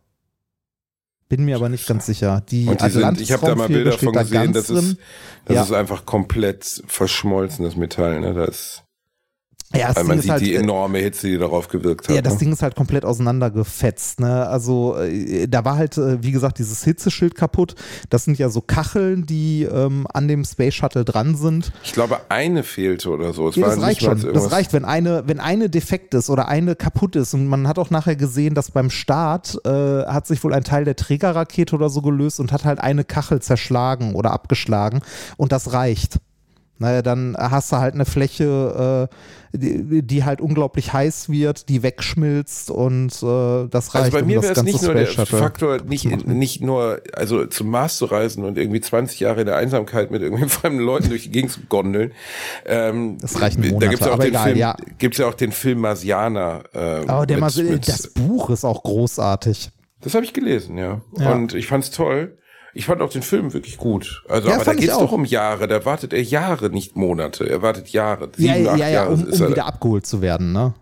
Bin 1.29 1.43
mir 1.43 1.57
aber 1.57 1.67
nicht 1.67 1.85
ganz 1.87 2.05
sicher. 2.05 2.41
Die 2.49 2.67
Und 2.67 2.81
die 2.81 2.89
sind, 2.89 3.19
ich 3.19 3.33
habe 3.33 3.45
da 3.45 3.55
mal 3.55 3.67
Bilder 3.67 3.91
von 3.97 4.13
da 4.13 4.21
gesehen, 4.23 4.53
ganz 4.53 4.67
das 4.67 4.69
ist, 4.69 4.97
das 5.43 5.55
Ja. 5.55 5.63
ist 5.63 5.73
einfach 5.73 6.05
komplett 6.05 6.83
verschmolzenes 6.87 7.75
Metall. 7.75 8.21
Ne? 8.21 8.33
Das, 8.33 8.83
Ja, 9.75 9.87
das 9.87 9.97
Weil 9.97 10.03
Ding 10.03 10.07
man 10.07 10.17
ist 10.17 10.23
sieht 10.23 10.31
halt, 10.31 10.41
die 10.41 10.53
äh, 10.53 10.59
enorme 10.59 10.99
Hitze, 10.99 11.27
die 11.27 11.37
darauf 11.37 11.67
gewirkt 11.67 12.07
hat. 12.07 12.15
Ja, 12.15 12.21
das 12.21 12.33
ne? 12.33 12.39
Ding 12.39 12.53
ist 12.53 12.61
halt 12.61 12.75
komplett 12.75 13.03
auseinandergefetzt. 13.03 14.21
Ne? 14.21 14.47
Also 14.47 14.97
äh, 14.97 15.45
da 15.47 15.65
war 15.65 15.75
halt, 15.75 15.97
äh, 15.97 16.23
wie 16.23 16.31
gesagt, 16.31 16.59
dieses 16.59 16.85
Hitzeschild 16.85 17.35
kaputt. 17.35 17.75
Das 18.09 18.23
sind 18.23 18.37
ja 18.37 18.47
so 18.49 18.61
Kacheln, 18.61 19.25
die 19.25 19.63
ähm, 19.63 20.07
an 20.13 20.29
dem 20.29 20.45
Space 20.45 20.73
Shuttle 20.73 21.03
dran 21.03 21.35
sind. 21.35 21.73
Ich 21.83 21.91
glaube, 21.91 22.21
eine 22.29 22.63
fehlte 22.63 23.09
oder 23.09 23.33
so. 23.33 23.49
Ja, 23.51 23.67
das 23.67 23.81
reicht 23.81 24.03
schon. 24.03 24.21
Das 24.33 24.51
reicht, 24.53 24.71
wenn 24.71 24.85
eine, 24.85 25.23
wenn 25.27 25.41
eine 25.41 25.69
defekt 25.69 26.13
ist 26.13 26.29
oder 26.29 26.47
eine 26.47 26.75
kaputt 26.75 27.17
ist. 27.17 27.33
Und 27.33 27.47
man 27.47 27.67
hat 27.67 27.77
auch 27.77 27.89
nachher 27.89 28.15
gesehen, 28.15 28.55
dass 28.55 28.71
beim 28.71 28.89
Start 28.89 29.59
äh, 29.65 30.05
hat 30.05 30.27
sich 30.27 30.41
wohl 30.45 30.53
ein 30.53 30.63
Teil 30.63 30.85
der 30.85 30.95
Trägerrakete 30.95 31.75
oder 31.75 31.89
so 31.89 32.01
gelöst 32.01 32.39
und 32.39 32.53
hat 32.53 32.63
halt 32.63 32.79
eine 32.79 33.03
Kachel 33.03 33.41
zerschlagen 33.41 34.15
oder 34.15 34.31
abgeschlagen. 34.31 35.01
Und 35.35 35.51
das 35.51 35.73
reicht. 35.73 36.19
Naja, 36.79 37.01
dann 37.01 37.35
hast 37.37 37.71
du 37.71 37.77
halt 37.77 37.95
eine 37.95 38.05
Fläche, 38.05 39.09
äh, 39.09 39.15
die, 39.57 40.01
die 40.03 40.23
halt 40.23 40.41
unglaublich 40.41 40.93
heiß 40.93 41.29
wird, 41.29 41.69
die 41.69 41.83
wegschmilzt 41.83 42.69
und 42.71 43.07
äh, 43.23 43.67
das 43.69 43.93
reicht. 43.93 44.05
Also 44.05 44.11
bei 44.11 44.21
um 44.21 44.27
mir 44.27 44.35
das 44.35 44.43
wäre 44.43 44.53
es 44.53 44.63
nicht 44.63 44.81
nur 44.83 44.93
der 44.93 45.07
Faktor, 45.07 45.77
nicht, 45.83 46.27
nicht 46.27 46.61
nur, 46.61 47.01
also 47.13 47.45
zum 47.45 47.69
Mars 47.69 47.97
zu 47.97 48.05
reisen 48.05 48.43
und 48.43 48.57
irgendwie 48.57 48.81
20 48.81 49.19
Jahre 49.19 49.41
in 49.41 49.47
der 49.47 49.55
Einsamkeit 49.57 50.11
mit 50.11 50.21
irgendwie 50.21 50.47
fremden 50.49 50.79
Leuten 50.79 51.09
durch 51.09 51.23
die 51.23 51.31
Gegend 51.31 51.51
zu 51.51 51.61
gondeln. 51.69 52.11
Ähm, 52.65 53.17
Das 53.19 53.41
reichen 53.41 53.61
Da 53.63 53.69
Monate, 53.69 53.95
ja 53.99 54.07
auch 54.07 54.13
aber 54.13 54.23
den 54.23 54.29
egal, 54.33 54.45
Film, 54.47 54.57
ja. 54.57 54.75
gibt's 54.97 55.17
ja 55.17 55.27
auch 55.27 55.33
den 55.33 55.51
Film 55.51 55.79
Marsianer. 55.79 56.63
Ähm, 56.73 57.09
Aber 57.09 57.25
der 57.25 57.37
mit- 57.37 57.41
Mas 57.41 57.57
mit- 57.57 57.87
das 57.87 58.07
Buch 58.09 58.49
ist 58.49 58.63
auch 58.65 58.83
großartig. 58.83 59.69
Das 60.01 60.13
habe 60.13 60.23
ich 60.25 60.33
gelesen, 60.33 60.77
ja. 60.77 61.01
Ja. 61.17 61.33
Und 61.33 61.53
ich 61.53 61.67
fand's 61.67 61.91
toll. 61.91 62.37
Ich 62.77 62.85
fand 62.85 63.01
auch 63.01 63.09
den 63.09 63.23
Film 63.23 63.53
wirklich 63.53 63.77
gut. 63.77 64.23
Also, 64.29 64.49
Ja, 64.49 64.55
aber 64.55 64.65
da 64.65 64.73
geht's 64.75 64.93
auch. 64.93 65.01
doch 65.01 65.11
um 65.11 65.25
Jahre. 65.25 65.67
Da 65.67 65.83
wartet 65.83 66.13
er 66.13 66.21
Jahre, 66.21 66.69
nicht 66.69 66.95
Monate. 66.95 67.49
Er 67.49 67.63
wartet 67.63 67.89
Jahre. 67.89 68.29
Ja, 68.37 68.53
Sieben, 68.53 68.67
acht 68.67 68.77
ja, 68.77 68.85
ja, 68.87 68.93
Jahre 68.93 69.13
um, 69.13 69.27
ist 69.27 69.39
um 69.39 69.45
er. 69.47 69.49
wieder 69.51 69.65
abgeholt 69.65 70.05
zu 70.05 70.21
werden, 70.21 70.51
ne? 70.53 70.75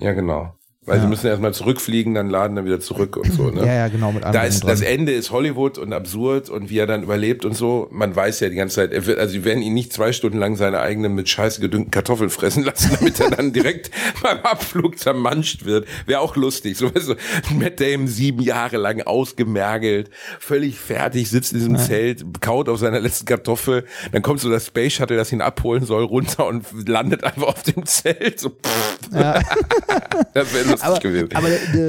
Ja, 0.00 0.12
genau. 0.12 0.54
Weil 0.88 0.96
Ja. 0.96 1.02
sie 1.02 1.08
müssen 1.08 1.26
erstmal 1.26 1.52
zurückfliegen, 1.52 2.14
dann 2.14 2.30
laden, 2.30 2.56
dann 2.56 2.64
wieder 2.64 2.80
zurück 2.80 3.16
und 3.18 3.30
so, 3.32 3.50
ne? 3.50 3.60
Ja, 3.66 3.74
ja, 3.74 3.88
genau, 3.88 4.10
mit 4.10 4.24
Da 4.24 4.42
ist, 4.44 4.60
dran. 4.60 4.70
das 4.70 4.80
Ende 4.80 5.12
ist 5.12 5.30
Hollywood 5.30 5.76
und 5.78 5.92
absurd 5.92 6.48
und 6.48 6.70
wie 6.70 6.78
er 6.78 6.86
dann 6.86 7.02
überlebt 7.02 7.44
und 7.44 7.54
so. 7.54 7.88
Man 7.90 8.16
weiß 8.16 8.40
ja 8.40 8.48
die 8.48 8.56
ganze 8.56 8.76
Zeit, 8.76 8.92
er 8.92 9.04
wird, 9.06 9.18
also 9.18 9.32
sie 9.32 9.44
werden 9.44 9.62
ihn 9.62 9.74
nicht 9.74 9.92
zwei 9.92 10.12
Stunden 10.12 10.38
lang 10.38 10.56
seine 10.56 10.80
eigenen 10.80 11.14
mit 11.14 11.28
Scheiße 11.28 11.60
gedüngten 11.60 11.90
Kartoffeln 11.90 12.30
fressen 12.30 12.64
lassen, 12.64 12.90
damit 12.98 13.20
er 13.20 13.30
dann 13.30 13.52
direkt 13.52 13.90
beim 14.22 14.38
Abflug 14.38 14.98
zermanscht 14.98 15.64
wird. 15.66 15.86
Wäre 16.06 16.20
auch 16.20 16.34
lustig. 16.36 16.76
So, 16.78 16.94
weißt 16.94 17.08
du, 17.10 17.14
Matt 17.54 17.78
Damon 17.80 18.08
sieben 18.08 18.40
Jahre 18.42 18.78
lang 18.78 19.02
ausgemergelt, 19.02 20.10
völlig 20.40 20.78
fertig, 20.78 21.28
sitzt 21.28 21.52
in 21.52 21.58
diesem 21.58 21.76
Zelt, 21.78 22.24
kaut 22.40 22.68
auf 22.68 22.78
seiner 22.78 23.00
letzten 23.00 23.26
Kartoffel. 23.26 23.84
Dann 24.12 24.22
kommt 24.22 24.40
so 24.40 24.48
das 24.50 24.66
Space 24.66 24.94
Shuttle, 24.94 25.16
das 25.18 25.30
ihn 25.32 25.42
abholen 25.42 25.84
soll, 25.84 26.04
runter 26.04 26.46
und 26.46 26.64
landet 26.88 27.24
einfach 27.24 27.48
auf 27.48 27.62
dem 27.62 27.84
Zelt. 27.84 28.40
So. 28.40 28.52
Ja. 29.12 29.40
Das 30.34 30.52
wäre 30.54 30.68
lustig 30.84 31.10
aber, 31.10 31.28
gewesen. 31.28 31.36
aber 31.36 31.48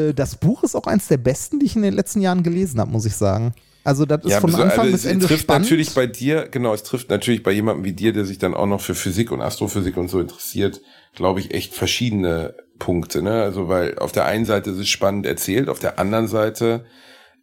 äh, 0.10 0.14
das 0.14 0.36
Buch 0.36 0.64
ist 0.64 0.76
auch 0.76 0.88
eins 0.88 1.08
der 1.08 1.18
besten, 1.18 1.60
die 1.60 1.66
ich 1.66 1.76
in 1.76 1.82
den 1.82 1.94
letzten 1.94 2.22
Jahren 2.22 2.44
gelesen 2.44 2.80
habe, 2.80 2.92
muss 2.92 3.06
ich 3.06 3.16
sagen. 3.16 3.54
Also 3.84 4.06
das 4.06 4.24
ist 4.26 4.36
von 4.36 4.52
so, 4.52 4.58
Anfang 4.58 4.80
also 4.82 4.92
bis 4.92 5.06
es 5.06 5.12
Ende 5.12 5.26
trifft 5.26 5.44
spannend. 5.44 5.66
natürlich 5.66 5.94
bei 5.94 6.06
dir, 6.06 6.48
genau, 6.50 6.74
es 6.74 6.84
trifft 6.84 7.10
natürlich 7.10 7.44
bei 7.44 7.52
jemandem 7.52 7.86
wie 7.86 7.94
dir, 7.94 8.14
der 8.14 8.26
sich 8.26 8.38
dann 8.38 8.54
auch 8.54 8.66
noch 8.66 8.82
für 8.82 8.94
Physik 8.94 9.32
und 9.32 9.42
Astrophysik 9.42 9.98
und 9.98 10.10
so 10.10 10.20
interessiert, 10.20 10.82
glaube 11.16 11.40
ich, 11.40 11.54
echt 11.54 11.74
verschiedene 11.74 12.56
Punkte, 12.78 13.22
ne? 13.22 13.42
Also, 13.42 13.68
weil 13.68 13.98
auf 13.98 14.12
der 14.12 14.26
einen 14.26 14.46
Seite 14.46 14.72
ist 14.72 14.78
es 14.78 14.90
spannend 14.90 15.26
erzählt, 15.26 15.70
auf 15.70 15.80
der 15.80 15.98
anderen 15.98 16.28
Seite 16.28 16.86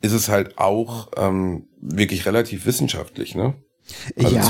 ist 0.03 0.13
es 0.13 0.29
halt 0.29 0.59
auch 0.59 1.11
ähm, 1.17 1.69
wirklich 1.81 2.27
relativ 2.27 2.67
wissenschaftlich, 2.67 3.35
ne? 3.35 3.55
Also 4.17 4.37
ja, 4.37 4.43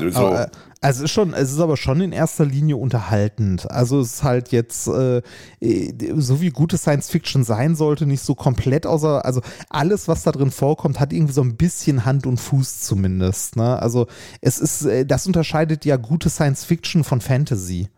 so- 0.00 0.10
so- 0.10 0.26
aber, 0.26 0.42
äh, 0.44 0.48
also 0.80 0.98
es 1.00 1.04
ist 1.06 1.10
schon, 1.14 1.34
es 1.34 1.50
ist 1.52 1.58
aber 1.58 1.76
schon 1.76 2.00
in 2.00 2.12
erster 2.12 2.44
Linie 2.44 2.76
unterhaltend. 2.76 3.68
Also 3.70 4.00
es 4.00 4.14
ist 4.14 4.22
halt 4.22 4.52
jetzt, 4.52 4.86
äh, 4.86 5.22
äh, 5.60 5.92
so 6.16 6.40
wie 6.40 6.50
gute 6.50 6.78
Science 6.78 7.10
Fiction 7.10 7.42
sein 7.42 7.74
sollte, 7.74 8.06
nicht 8.06 8.22
so 8.22 8.34
komplett 8.36 8.86
außer, 8.86 9.24
also 9.24 9.40
alles, 9.70 10.06
was 10.06 10.22
da 10.22 10.30
drin 10.32 10.50
vorkommt, 10.52 11.00
hat 11.00 11.12
irgendwie 11.12 11.32
so 11.32 11.42
ein 11.42 11.56
bisschen 11.56 12.04
Hand 12.04 12.26
und 12.26 12.38
Fuß 12.38 12.82
zumindest. 12.82 13.56
Ne? 13.56 13.80
Also 13.82 14.06
es 14.40 14.58
ist, 14.58 14.84
äh, 14.84 15.04
das 15.04 15.26
unterscheidet 15.26 15.84
ja 15.84 15.96
gute 15.96 16.30
Science 16.30 16.64
Fiction 16.64 17.02
von 17.02 17.20
Fantasy. 17.20 17.88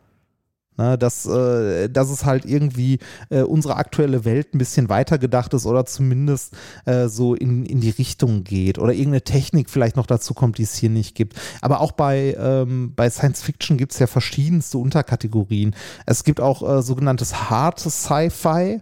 Ne, 0.80 0.96
dass, 0.96 1.26
äh, 1.26 1.90
dass 1.90 2.08
es 2.08 2.24
halt 2.24 2.46
irgendwie 2.46 3.00
äh, 3.28 3.42
unsere 3.42 3.76
aktuelle 3.76 4.24
Welt 4.24 4.54
ein 4.54 4.58
bisschen 4.58 4.88
weitergedacht 4.88 5.52
ist 5.52 5.66
oder 5.66 5.84
zumindest 5.84 6.56
äh, 6.86 7.06
so 7.08 7.34
in, 7.34 7.66
in 7.66 7.82
die 7.82 7.90
Richtung 7.90 8.44
geht 8.44 8.78
oder 8.78 8.94
irgendeine 8.94 9.20
Technik 9.20 9.68
vielleicht 9.68 9.96
noch 9.96 10.06
dazu 10.06 10.32
kommt, 10.32 10.56
die 10.56 10.62
es 10.62 10.74
hier 10.74 10.88
nicht 10.88 11.14
gibt. 11.14 11.38
Aber 11.60 11.82
auch 11.82 11.92
bei, 11.92 12.34
ähm, 12.40 12.94
bei 12.96 13.10
Science 13.10 13.42
Fiction 13.42 13.76
gibt 13.76 13.92
es 13.92 13.98
ja 13.98 14.06
verschiedenste 14.06 14.78
Unterkategorien. 14.78 15.76
Es 16.06 16.24
gibt 16.24 16.40
auch 16.40 16.62
äh, 16.62 16.80
sogenanntes 16.80 17.50
Hard 17.50 17.78
Sci-Fi. 17.78 18.80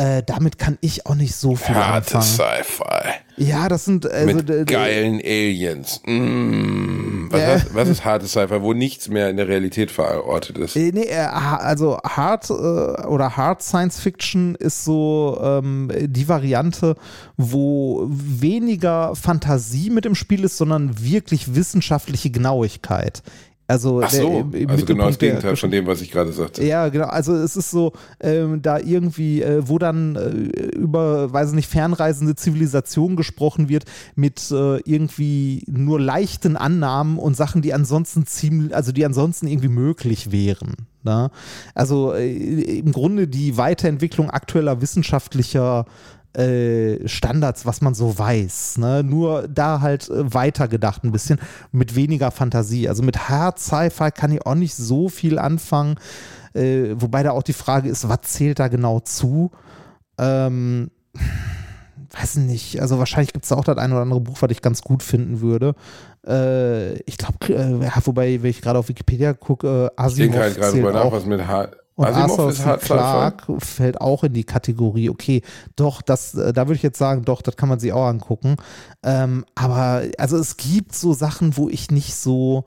Äh, 0.00 0.22
damit 0.24 0.56
kann 0.56 0.78
ich 0.80 1.04
auch 1.04 1.14
nicht 1.14 1.34
so 1.34 1.56
viel 1.56 1.74
Harte 1.74 2.16
anfangen. 2.16 2.22
Sci-Fi. 2.22 3.20
Ja, 3.36 3.68
das 3.68 3.84
sind 3.84 4.10
also, 4.10 4.34
Mit 4.34 4.66
geilen 4.66 5.20
Aliens. 5.22 6.00
Mm. 6.06 7.26
Was, 7.30 7.40
Ja. 7.40 7.54
was, 7.54 7.74
was 7.74 7.88
ist 7.88 8.04
harte 8.04 8.26
Sci-Fi, 8.26 8.62
wo 8.62 8.72
nichts 8.72 9.08
mehr 9.08 9.28
in 9.28 9.36
der 9.36 9.46
Realität 9.48 9.90
verortet 9.90 10.56
ist? 10.56 10.74
Äh, 10.74 10.90
Nee, 10.92 11.02
äh, 11.02 11.16
also 11.18 11.98
Hard 12.02 12.48
äh, 12.48 12.52
oder 12.52 13.36
Hard 13.36 13.62
Science 13.62 14.00
Fiction 14.00 14.54
ist 14.54 14.84
so 14.84 15.38
ähm, 15.42 15.92
die 16.00 16.28
Variante, 16.28 16.96
wo 17.36 18.06
weniger 18.08 19.14
Fantasie 19.16 19.90
mit 19.90 20.06
im 20.06 20.14
Spiel 20.14 20.44
ist, 20.44 20.56
sondern 20.56 21.02
wirklich 21.02 21.54
wissenschaftliche 21.54 22.30
Genauigkeit. 22.30 23.22
Also, 23.70 24.00
Ach 24.02 24.10
der- 24.10 24.20
so, 24.20 24.48
im 24.52 24.68
also 24.68 24.84
genau 24.84 25.06
das 25.06 25.18
der- 25.18 25.28
Gegenteil 25.28 25.54
von 25.56 25.70
dem, 25.70 25.86
was 25.86 26.00
ich 26.00 26.10
gerade 26.10 26.32
sagte. 26.32 26.64
ja, 26.64 26.88
genau. 26.88 27.06
Also 27.06 27.34
es 27.36 27.54
ist 27.56 27.70
so, 27.70 27.92
ähm, 28.20 28.60
da 28.62 28.78
irgendwie, 28.80 29.42
äh, 29.42 29.62
wo 29.64 29.78
dann 29.78 30.16
äh, 30.16 30.30
über, 30.76 31.32
weiß 31.32 31.50
ich 31.50 31.54
nicht, 31.54 31.68
fernreisende 31.68 32.34
Zivilisation 32.34 33.14
gesprochen 33.14 33.68
wird, 33.68 33.84
mit 34.16 34.50
äh, 34.50 34.78
irgendwie 34.80 35.62
nur 35.68 36.00
leichten 36.00 36.56
Annahmen 36.56 37.16
und 37.18 37.36
Sachen, 37.36 37.62
die 37.62 37.72
ansonsten 37.72 38.26
ziemlich, 38.26 38.74
also 38.74 38.90
die 38.90 39.04
ansonsten 39.04 39.46
irgendwie 39.46 39.68
möglich 39.68 40.32
wären. 40.32 40.74
Ne? 41.04 41.30
Also 41.74 42.12
äh, 42.12 42.30
im 42.78 42.90
Grunde 42.92 43.28
die 43.28 43.56
Weiterentwicklung 43.56 44.30
aktueller 44.30 44.80
wissenschaftlicher 44.82 45.86
äh, 45.86 46.19
Standards, 47.06 47.66
was 47.66 47.80
man 47.80 47.94
so 47.94 48.18
weiß. 48.18 48.78
Ne? 48.78 49.02
Nur 49.02 49.48
da 49.48 49.80
halt 49.80 50.08
äh, 50.08 50.32
weitergedacht 50.32 51.04
ein 51.04 51.12
bisschen, 51.12 51.40
mit 51.72 51.94
weniger 51.96 52.30
Fantasie. 52.30 52.88
Also 52.88 53.02
mit 53.02 53.28
Hard 53.28 53.58
Sci-Fi 53.58 54.10
kann 54.12 54.32
ich 54.32 54.46
auch 54.46 54.54
nicht 54.54 54.74
so 54.74 55.08
viel 55.08 55.38
anfangen. 55.38 55.96
Äh, 56.54 56.94
wobei 56.96 57.22
da 57.22 57.32
auch 57.32 57.42
die 57.42 57.52
Frage 57.52 57.88
ist, 57.88 58.08
was 58.08 58.22
zählt 58.22 58.58
da 58.58 58.68
genau 58.68 59.00
zu? 59.00 59.50
Ähm, 60.18 60.90
weiß 62.10 62.36
nicht. 62.36 62.80
Also 62.80 62.98
wahrscheinlich 62.98 63.32
gibt 63.32 63.44
es 63.44 63.50
da 63.50 63.56
auch 63.56 63.64
das 63.64 63.78
ein 63.78 63.92
oder 63.92 64.02
andere 64.02 64.20
Buch, 64.20 64.36
was 64.40 64.50
ich 64.50 64.62
ganz 64.62 64.82
gut 64.82 65.02
finden 65.02 65.40
würde. 65.40 65.74
Äh, 66.26 66.94
ich 67.02 67.16
glaube, 67.18 67.54
äh, 67.54 67.90
wobei, 68.04 68.42
wenn 68.42 68.50
ich 68.50 68.62
gerade 68.62 68.78
auf 68.78 68.88
Wikipedia 68.88 69.32
gucke, 69.32 69.90
äh, 69.96 70.06
Ich 70.08 70.14
denke 70.14 70.38
Asimov 70.38 70.40
halt 70.40 70.56
gerade 70.56 70.72
drüber 70.72 70.92
nach, 70.92 71.04
auch. 71.04 71.12
was 71.12 71.24
mit 71.24 71.46
H 71.46 71.68
Und 72.00 72.06
Asimov 72.06 72.30
Arthur 72.30 72.50
ist 72.50 72.56
Sci-Fi. 72.62 72.86
Clarke 72.86 73.60
fällt 73.60 74.00
auch 74.00 74.24
in 74.24 74.32
die 74.32 74.44
Kategorie. 74.44 75.10
Okay, 75.10 75.42
doch, 75.76 76.00
das, 76.00 76.34
äh, 76.34 76.54
da 76.54 76.66
würde 76.66 76.76
ich 76.76 76.82
jetzt 76.82 76.98
sagen, 76.98 77.26
doch, 77.26 77.42
das 77.42 77.56
kann 77.56 77.68
man 77.68 77.78
sich 77.78 77.92
auch 77.92 78.06
angucken. 78.06 78.56
Ähm, 79.02 79.44
aber 79.54 80.04
also 80.16 80.38
es 80.38 80.56
gibt 80.56 80.94
so 80.94 81.12
Sachen, 81.12 81.58
wo 81.58 81.68
ich 81.68 81.90
nicht 81.90 82.14
so, 82.14 82.64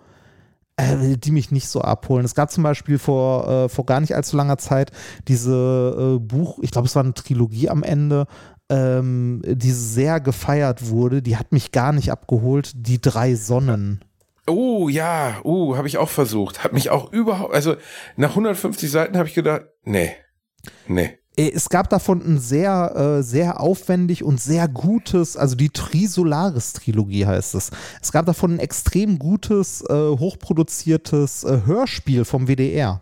äh, 0.78 1.18
die 1.18 1.32
mich 1.32 1.50
nicht 1.50 1.68
so 1.68 1.82
abholen. 1.82 2.26
Es 2.26 2.36
gab 2.36 2.52
zum 2.52 2.62
Beispiel 2.62 3.00
vor, 3.00 3.48
äh, 3.48 3.70
vor 3.70 3.88
gar 3.88 4.02
nicht 4.02 4.16
allzu 4.16 4.38
langer 4.38 4.60
Zeit 4.60 4.92
diese 5.28 6.18
äh, 6.18 6.20
Buch, 6.20 6.60
ich 6.62 6.70
glaube, 6.70 6.88
es 6.88 6.96
war 6.96 7.04
eine 7.04 7.16
Trilogie 7.16 7.70
am 7.70 7.82
Ende, 7.82 8.28
ähm, 8.70 9.42
die 9.48 9.72
sehr 9.72 10.20
gefeiert 10.20 10.90
wurde. 10.90 11.24
Die 11.24 11.38
hat 11.38 11.52
mich 11.52 11.72
gar 11.72 11.92
nicht 11.92 12.12
abgeholt. 12.12 12.72
Die 12.76 13.02
drei 13.02 13.34
Sonnen. 13.34 14.06
Oh 14.46 14.90
ja, 14.90 15.40
uh, 15.44 15.78
habe 15.78 15.88
ich 15.88 15.98
auch 15.98 16.10
versucht. 16.10 16.64
Hat 16.64 16.74
mich 16.74 16.90
auch 16.90 17.12
überhaupt, 17.14 17.54
also 17.54 17.76
nach 18.18 18.32
150 18.32 18.92
Seiten 18.92 19.18
habe 19.18 19.28
ich 19.28 19.34
gedacht, 19.34 19.64
nee, 19.84 20.12
nee. 20.88 21.18
Äh, 21.38 21.52
Es 21.54 21.70
gab 21.70 21.90
davon 21.90 22.22
ein 22.22 22.40
sehr, 22.40 22.94
äh, 22.96 23.24
sehr 23.24 23.62
aufwendig 23.62 24.24
und 24.24 24.42
sehr 24.42 24.68
gutes, 24.68 25.38
also 25.38 25.56
die 25.56 25.70
Trisolaris-Trilogie 25.70 27.26
heißt 27.26 27.56
es. 27.56 27.72
Es 28.02 28.12
gab 28.12 28.26
davon 28.26 28.56
ein 28.56 28.60
extrem 28.60 29.18
gutes, 29.18 29.82
äh, 29.90 29.94
hochproduziertes 29.94 31.44
äh, 31.46 31.62
Hörspiel 31.66 32.26
vom 32.26 32.48
WDR. 32.48 33.02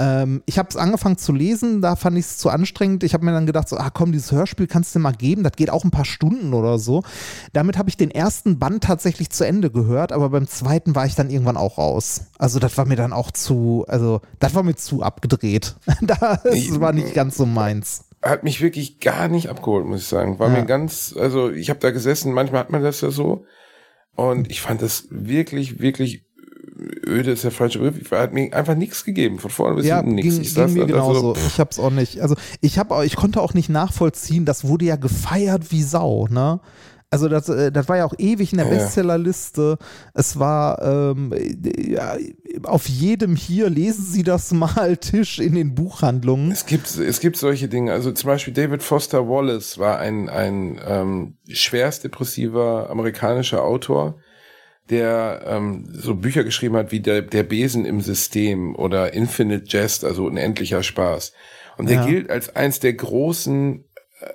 Ähm, 0.00 0.42
ich 0.46 0.58
habe 0.58 0.68
es 0.68 0.76
angefangen 0.76 1.18
zu 1.18 1.32
lesen, 1.32 1.82
da 1.82 1.96
fand 1.96 2.16
ich 2.16 2.24
es 2.24 2.36
zu 2.38 2.50
anstrengend. 2.50 3.02
Ich 3.02 3.14
habe 3.14 3.24
mir 3.24 3.32
dann 3.32 3.46
gedacht, 3.46 3.68
so, 3.68 3.76
ah 3.76 3.90
komm, 3.90 4.12
dieses 4.12 4.30
Hörspiel 4.30 4.68
kannst 4.68 4.94
du 4.94 4.98
dir 4.98 5.02
mal 5.02 5.12
geben, 5.12 5.42
das 5.42 5.52
geht 5.56 5.70
auch 5.70 5.84
ein 5.84 5.90
paar 5.90 6.04
Stunden 6.04 6.54
oder 6.54 6.78
so. 6.78 7.02
Damit 7.52 7.76
habe 7.78 7.88
ich 7.88 7.96
den 7.96 8.10
ersten 8.10 8.58
Band 8.58 8.84
tatsächlich 8.84 9.30
zu 9.30 9.44
Ende 9.44 9.70
gehört, 9.70 10.12
aber 10.12 10.30
beim 10.30 10.46
zweiten 10.46 10.94
war 10.94 11.06
ich 11.06 11.16
dann 11.16 11.30
irgendwann 11.30 11.56
auch 11.56 11.78
raus. 11.78 12.22
Also 12.38 12.60
das 12.60 12.78
war 12.78 12.84
mir 12.86 12.96
dann 12.96 13.12
auch 13.12 13.32
zu, 13.32 13.84
also 13.88 14.20
das 14.38 14.54
war 14.54 14.62
mir 14.62 14.76
zu 14.76 15.02
abgedreht. 15.02 15.76
das 16.02 16.20
war 16.80 16.92
nicht 16.92 17.14
ganz 17.14 17.36
so 17.36 17.44
meins. 17.46 18.04
Hat 18.22 18.44
mich 18.44 18.60
wirklich 18.60 19.00
gar 19.00 19.28
nicht 19.28 19.48
abgeholt, 19.48 19.86
muss 19.86 20.02
ich 20.02 20.08
sagen. 20.08 20.38
War 20.38 20.48
Ja. 20.48 20.60
mir 20.60 20.64
ganz, 20.64 21.14
also 21.18 21.50
ich 21.50 21.70
habe 21.70 21.80
da 21.80 21.90
gesessen, 21.90 22.32
manchmal 22.32 22.60
hat 22.60 22.70
man 22.70 22.82
das 22.82 23.00
ja 23.00 23.10
so. 23.10 23.44
Und 24.14 24.50
ich 24.50 24.60
fand 24.60 24.82
das 24.82 25.06
wirklich, 25.10 25.78
wirklich 25.80 26.24
öde 27.06 27.32
ist 27.32 27.44
der 27.44 27.50
falsche 27.50 27.78
Begriff. 27.78 28.10
Hat 28.10 28.32
mir 28.32 28.52
einfach 28.52 28.74
nichts 28.74 29.04
gegeben, 29.04 29.38
von 29.38 29.50
vorne 29.50 29.76
bis 29.76 29.86
ja, 29.86 29.98
hinten 29.98 30.14
nichts. 30.14 30.38
Ich 30.38 30.54
ging 30.54 30.72
mir 30.74 30.86
genauso. 30.86 31.20
so, 31.20 31.34
pff, 31.34 31.46
ich 31.46 31.60
hab's 31.60 31.78
auch 31.78 31.90
nicht. 31.90 32.20
Also 32.20 32.34
ich 32.60 32.78
habe, 32.78 33.04
ich 33.04 33.16
konnte 33.16 33.40
auch 33.40 33.54
nicht 33.54 33.68
nachvollziehen. 33.68 34.44
Das 34.44 34.66
wurde 34.66 34.84
ja 34.84 34.96
gefeiert 34.96 35.70
wie 35.70 35.82
Sau, 35.82 36.26
ne? 36.28 36.60
Also 37.10 37.28
das, 37.28 37.48
äh, 37.48 37.72
das 37.72 37.88
war 37.88 37.96
ja 37.96 38.04
auch 38.04 38.12
ewig 38.18 38.52
in 38.52 38.58
der 38.58 38.66
ja. 38.66 38.74
Bestsellerliste. 38.74 39.78
Es 40.12 40.38
war 40.38 40.82
ähm, 40.82 41.32
ja, 41.78 42.16
auf 42.64 42.86
jedem 42.88 43.34
hier 43.34 43.70
lesen 43.70 44.04
Sie 44.04 44.22
das 44.22 44.52
mal 44.52 44.96
Tisch 44.98 45.38
in 45.38 45.54
den 45.54 45.74
Buchhandlungen. 45.74 46.50
Es 46.50 46.66
gibt, 46.66 46.98
es 46.98 47.20
gibt 47.20 47.36
solche 47.36 47.68
Dinge. 47.68 47.92
Also 47.92 48.12
zum 48.12 48.28
Beispiel 48.28 48.52
David 48.52 48.82
Foster 48.82 49.26
Wallace 49.26 49.78
war 49.78 49.98
ein, 49.98 50.28
ein 50.28 50.80
ähm, 50.86 51.36
schwerst 51.48 52.04
depressiver 52.04 52.90
amerikanischer 52.90 53.64
Autor, 53.64 54.16
der 54.90 55.42
ähm, 55.46 55.84
so 55.92 56.14
Bücher 56.14 56.44
geschrieben 56.44 56.76
hat 56.76 56.92
wie 56.92 57.00
der, 57.00 57.22
der 57.22 57.42
Besen 57.42 57.84
im 57.84 58.00
System 58.00 58.74
oder 58.76 59.12
Infinite 59.12 59.64
Jest, 59.68 60.04
also 60.04 60.24
unendlicher 60.26 60.82
Spaß. 60.82 61.32
Und 61.76 61.88
der 61.88 61.96
Ja. 61.96 62.06
gilt 62.06 62.30
als 62.30 62.54
eins 62.56 62.80
der 62.80 62.94
großen 62.94 63.84
äh, 64.20 64.26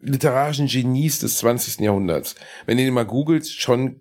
literarischen 0.00 0.66
Genies 0.66 1.18
des 1.20 1.38
20. 1.38 1.80
Jahrhunderts. 1.80 2.34
Wenn 2.66 2.78
ihr 2.78 2.84
den 2.84 2.94
mal 2.94 3.04
googelt, 3.04 3.46
schon, 3.46 4.00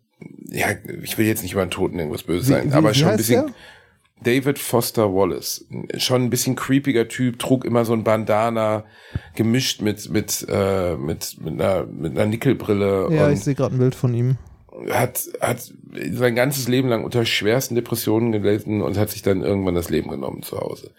ja, 0.50 0.68
ich 1.04 1.18
will 1.18 1.26
jetzt 1.26 1.44
nicht 1.44 1.54
über 1.54 1.66
den 1.66 1.72
Toten 1.72 1.98
irgendwas 2.00 2.24
böse 2.24 2.46
sein, 2.46 2.72
aber 2.74 2.94
schon 2.94 3.10
ein 3.10 3.18
bisschen. 3.18 3.46
der? 3.48 3.54
David 4.24 4.58
Foster 4.58 5.14
Wallace, 5.14 5.68
schon 5.98 6.24
ein 6.24 6.30
bisschen 6.32 6.56
creepiger 6.56 7.08
Typ, 7.08 7.38
trug 7.38 7.64
immer 7.66 7.86
so 7.86 7.94
ein 7.94 8.04
Bandana, 8.04 8.84
gemischt 9.36 9.84
mit 9.84 10.10
mit 10.10 10.44
äh, 10.50 10.96
mit 10.96 11.38
mit 11.40 11.62
einer 11.62 11.86
mit 11.86 12.14
einer 12.14 12.26
Nickelbrille 12.26 13.10
Ja, 13.12 13.30
ich 13.30 13.42
sehe 13.42 13.54
gerade 13.54 13.76
ein 13.76 13.78
Bild 13.78 13.94
von 13.94 14.16
ihm. 14.16 14.38
Hat 14.90 15.22
hat 15.42 15.74
sein 16.12 16.36
ganzes 16.36 16.68
Leben 16.68 16.90
lang 16.90 17.04
unter 17.04 17.26
schwersten 17.26 17.76
Depressionen 17.76 18.32
gelitten 18.32 18.82
und 18.82 18.98
hat 18.98 19.10
sich 19.10 19.22
dann 19.22 19.44
irgendwann 19.44 19.76
das 19.76 19.90
Leben 19.90 20.10
genommen 20.10 20.44
zu 20.44 20.60
Hause. 20.60 20.92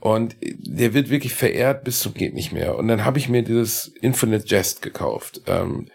Und 0.00 0.36
der 0.40 0.94
wird 0.94 1.10
wirklich 1.10 1.34
verehrt 1.34 1.84
bis 1.84 2.00
zum 2.00 2.14
geht 2.14 2.34
nicht 2.34 2.52
mehr. 2.52 2.76
Und 2.76 2.88
dann 2.88 3.04
habe 3.04 3.18
ich 3.18 3.28
mir 3.28 3.42
dieses 3.42 3.88
Infinite 4.00 4.46
Jest 4.46 4.80
gekauft. 4.80 5.42
Ähm, 5.46 5.86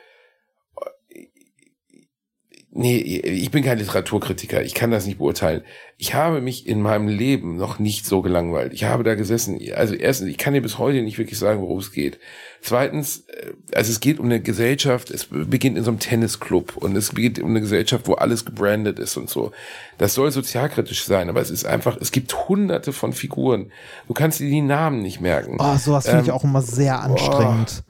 Nee, 2.76 2.98
ich 2.98 3.52
bin 3.52 3.64
kein 3.64 3.78
Literaturkritiker, 3.78 4.64
ich 4.64 4.74
kann 4.74 4.90
das 4.90 5.06
nicht 5.06 5.20
beurteilen. 5.20 5.62
Ich 6.00 6.16
habe 6.16 6.42
mich 6.42 6.66
in 6.66 6.82
meinem 6.82 7.08
Leben 7.08 7.56
noch 7.56 7.78
nicht 7.78 8.04
so 8.04 8.24
gelangweilt. 8.24 8.74
Ich 8.74 8.86
habe 8.86 9.04
da 9.04 9.14
gesessen, 9.14 9.60
also 9.76 9.94
erstens, 9.94 10.30
ich 10.30 10.40
kann 10.40 10.56
dir 10.56 10.62
bis 10.62 10.80
heute 10.80 11.04
nicht 11.04 11.20
wirklich 11.20 11.38
sagen, 11.38 11.62
worum 11.62 11.78
es 11.78 11.92
geht. 11.92 12.18
Zweitens, 12.62 13.26
äh, 13.28 13.52
also 13.76 13.92
es 13.92 14.00
geht 14.00 14.20
um 14.20 14.26
eine 14.26 14.42
Gesellschaft, 14.42 15.12
es 15.12 15.28
beginnt 15.30 15.78
in 15.78 15.84
so 15.84 15.92
einem 15.92 16.00
Tennisclub 16.00 16.76
und 16.78 16.96
es 16.98 17.12
beginnt 17.12 17.38
um 17.40 17.52
eine 17.52 17.62
Gesellschaft, 17.62 18.08
wo 18.08 18.14
alles 18.16 18.44
gebrandet 18.44 18.98
ist 18.98 19.18
und 19.18 19.30
so. 19.30 19.52
Das 20.00 20.16
soll 20.16 20.32
sozialkritisch 20.32 21.04
sein, 21.04 21.30
aber 21.30 21.42
es 21.42 21.52
ist 21.52 21.66
einfach, 21.66 21.98
es 22.02 22.12
gibt 22.12 22.50
hunderte 22.50 22.92
von 22.92 23.14
Figuren. 23.14 23.72
Du 24.08 24.16
kannst 24.16 24.40
dir 24.40 24.50
die 24.50 24.62
Namen 24.62 25.04
nicht 25.04 25.22
merken. 25.22 25.58
Oh, 25.60 25.78
sowas 25.78 26.06
finde 26.06 26.24
ich 26.24 26.30
Ähm, 26.30 26.34
auch 26.34 26.44
immer 26.44 26.64
sehr 26.64 27.00
anstrengend. 27.02 27.84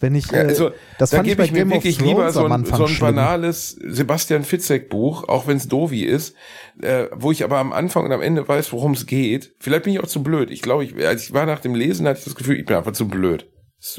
Wenn 0.00 0.14
ich, 0.14 0.32
äh, 0.32 0.38
also, 0.38 0.70
das 0.98 1.10
da 1.10 1.18
fand 1.18 1.28
ich 1.28 1.36
bei 1.36 1.44
ich 1.44 1.52
mir 1.52 1.60
Game 1.60 1.70
wirklich 1.70 2.00
lieber 2.00 2.30
so 2.32 2.44
ein, 2.44 2.64
so 2.64 2.84
ein 2.84 2.98
banales 2.98 3.70
Sebastian 3.70 4.44
Fitzek 4.44 4.90
Buch, 4.90 5.28
auch 5.28 5.46
wenn 5.46 5.56
es 5.56 5.68
dovi 5.68 6.02
ist, 6.02 6.34
äh, 6.82 7.06
wo 7.12 7.30
ich 7.30 7.44
aber 7.44 7.58
am 7.58 7.72
Anfang 7.72 8.04
und 8.04 8.12
am 8.12 8.20
Ende 8.20 8.46
weiß, 8.46 8.72
worum 8.72 8.92
es 8.92 9.06
geht. 9.06 9.54
Vielleicht 9.60 9.84
bin 9.84 9.94
ich 9.94 10.00
auch 10.00 10.08
zu 10.08 10.22
blöd. 10.22 10.50
Ich 10.50 10.62
glaube, 10.62 10.84
ich, 10.84 10.94
als 11.06 11.24
ich 11.24 11.32
war 11.32 11.46
nach 11.46 11.60
dem 11.60 11.74
Lesen, 11.74 12.06
hatte 12.06 12.18
ich 12.18 12.24
das 12.24 12.34
Gefühl, 12.34 12.58
ich 12.58 12.66
bin 12.66 12.76
einfach 12.76 12.92
zu 12.92 13.08
blöd. 13.08 13.46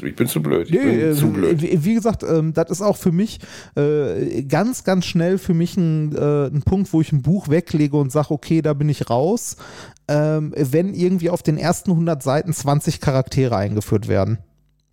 Ich 0.02 0.16
bin 0.16 0.26
zu 0.26 0.42
blöd. 0.42 0.68
Ich 0.68 0.74
Nee, 0.74 0.82
bin 0.82 1.12
äh, 1.12 1.14
zu 1.14 1.30
blöd. 1.30 1.62
Wie, 1.62 1.84
wie 1.84 1.94
gesagt, 1.94 2.24
ähm, 2.24 2.52
das 2.52 2.70
ist 2.70 2.82
auch 2.82 2.96
für 2.96 3.12
mich 3.12 3.38
äh, 3.76 4.42
ganz, 4.42 4.82
ganz 4.82 5.06
schnell 5.06 5.38
für 5.38 5.54
mich 5.54 5.76
ein, 5.76 6.14
äh, 6.14 6.46
ein 6.46 6.62
Punkt, 6.62 6.92
wo 6.92 7.00
ich 7.00 7.12
ein 7.12 7.22
Buch 7.22 7.48
weglege 7.48 7.96
und 7.96 8.10
sage, 8.10 8.32
okay, 8.32 8.62
da 8.62 8.74
bin 8.74 8.88
ich 8.88 9.08
raus, 9.08 9.56
ähm, 10.08 10.52
wenn 10.56 10.92
irgendwie 10.92 11.30
auf 11.30 11.44
den 11.44 11.56
ersten 11.56 11.92
100 11.92 12.20
Seiten 12.20 12.52
20 12.52 13.00
Charaktere 13.00 13.56
eingeführt 13.56 14.08
werden. 14.08 14.38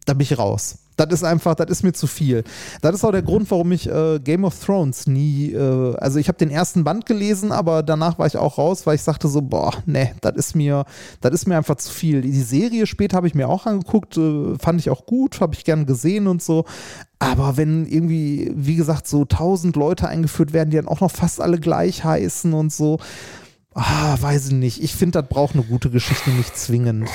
Da 0.05 0.13
bin 0.13 0.21
ich 0.21 0.37
raus. 0.37 0.82
Das 0.95 1.11
ist 1.11 1.23
einfach, 1.23 1.55
das 1.55 1.69
ist 1.69 1.83
mir 1.83 1.93
zu 1.93 2.07
viel. 2.07 2.43
Das 2.81 2.95
ist 2.95 3.03
auch 3.03 3.11
der 3.11 3.21
Grund, 3.21 3.49
warum 3.49 3.71
ich 3.71 3.89
äh, 3.89 4.19
Game 4.19 4.43
of 4.43 4.63
Thrones 4.63 5.07
nie, 5.07 5.51
äh, 5.51 5.95
also 5.97 6.19
ich 6.19 6.27
habe 6.27 6.37
den 6.37 6.51
ersten 6.51 6.83
Band 6.83 7.05
gelesen, 7.05 7.51
aber 7.51 7.83
danach 7.83 8.19
war 8.19 8.27
ich 8.27 8.37
auch 8.37 8.57
raus, 8.57 8.85
weil 8.85 8.95
ich 8.95 9.01
sagte 9.01 9.27
so, 9.27 9.41
boah, 9.41 9.73
ne, 9.85 10.11
das 10.21 10.35
ist 10.35 10.55
mir, 10.55 10.85
das 11.21 11.33
ist 11.33 11.47
mir 11.47 11.57
einfach 11.57 11.75
zu 11.75 11.91
viel. 11.91 12.21
Die 12.21 12.41
Serie 12.41 12.85
später 12.85 13.17
habe 13.17 13.27
ich 13.27 13.35
mir 13.35 13.49
auch 13.49 13.65
angeguckt, 13.65 14.17
äh, 14.17 14.55
fand 14.59 14.79
ich 14.79 14.89
auch 14.89 15.05
gut, 15.05 15.41
habe 15.41 15.55
ich 15.55 15.63
gern 15.63 15.85
gesehen 15.85 16.27
und 16.27 16.41
so. 16.41 16.65
Aber 17.19 17.57
wenn 17.57 17.85
irgendwie, 17.85 18.51
wie 18.53 18.75
gesagt, 18.75 19.07
so 19.07 19.23
tausend 19.25 19.75
Leute 19.75 20.07
eingeführt 20.07 20.51
werden, 20.51 20.71
die 20.71 20.77
dann 20.77 20.87
auch 20.87 20.99
noch 20.99 21.11
fast 21.11 21.39
alle 21.39 21.57
gleich 21.57 22.03
heißen 22.03 22.53
und 22.53 22.73
so, 22.73 22.99
ah, 23.73 24.17
weiß 24.19 24.47
ich 24.47 24.53
nicht. 24.53 24.83
Ich 24.83 24.93
finde, 24.93 25.21
das 25.21 25.29
braucht 25.29 25.55
eine 25.55 25.63
gute 25.63 25.89
Geschichte 25.89 26.29
nicht 26.31 26.57
zwingend. 26.57 27.09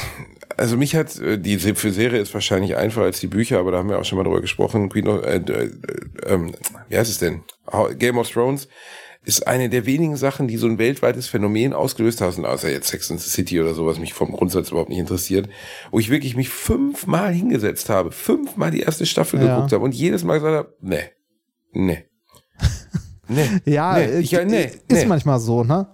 Also 0.58 0.76
mich 0.76 0.96
hat, 0.96 1.16
äh, 1.20 1.38
die 1.38 1.58
für 1.58 1.92
Serie 1.92 2.20
ist 2.20 2.34
wahrscheinlich 2.34 2.76
einfacher 2.76 3.04
als 3.04 3.20
die 3.20 3.28
Bücher, 3.28 3.60
aber 3.60 3.70
da 3.70 3.78
haben 3.78 3.88
wir 3.88 3.98
auch 3.98 4.04
schon 4.04 4.18
mal 4.18 4.24
drüber 4.24 4.40
gesprochen. 4.40 4.88
Queen 4.88 5.06
of, 5.06 5.24
äh, 5.24 5.36
äh, 5.36 5.70
ähm, 6.26 6.52
wie 6.88 6.98
heißt 6.98 7.10
es 7.10 7.18
denn? 7.18 7.42
Game 7.98 8.18
of 8.18 8.28
Thrones 8.28 8.68
ist 9.24 9.46
eine 9.46 9.68
der 9.68 9.86
wenigen 9.86 10.16
Sachen, 10.16 10.48
die 10.48 10.56
so 10.56 10.66
ein 10.66 10.78
weltweites 10.78 11.28
Phänomen 11.28 11.74
ausgelöst 11.74 12.20
haben, 12.20 12.44
außer 12.44 12.70
jetzt 12.70 12.88
Sex 12.88 13.10
and 13.10 13.20
the 13.20 13.28
City 13.28 13.60
oder 13.60 13.74
so, 13.74 13.86
was 13.86 13.98
mich 13.98 14.14
vom 14.14 14.32
Grundsatz 14.32 14.70
überhaupt 14.70 14.88
nicht 14.88 14.98
interessiert, 14.98 15.48
wo 15.90 15.98
ich 15.98 16.10
wirklich 16.10 16.34
mich 16.34 16.48
fünfmal 16.48 17.32
hingesetzt 17.32 17.88
habe, 17.88 18.10
fünfmal 18.10 18.70
die 18.70 18.80
erste 18.80 19.06
Staffel 19.06 19.40
Ja. 19.40 19.54
geguckt 19.54 19.72
habe 19.72 19.84
und 19.84 19.94
jedes 19.94 20.24
Mal 20.24 20.38
gesagt 20.38 20.56
habe, 20.56 20.74
nee, 20.80 21.10
nee. 21.72 22.04
Nee. 23.30 23.46
Ja, 23.66 23.98
nee, 23.98 24.04
äh, 24.04 24.18
ich, 24.20 24.32
nee, 24.32 24.64
ist 24.64 24.80
nee. 24.90 25.04
manchmal 25.04 25.38
so, 25.38 25.62
ne? 25.62 25.86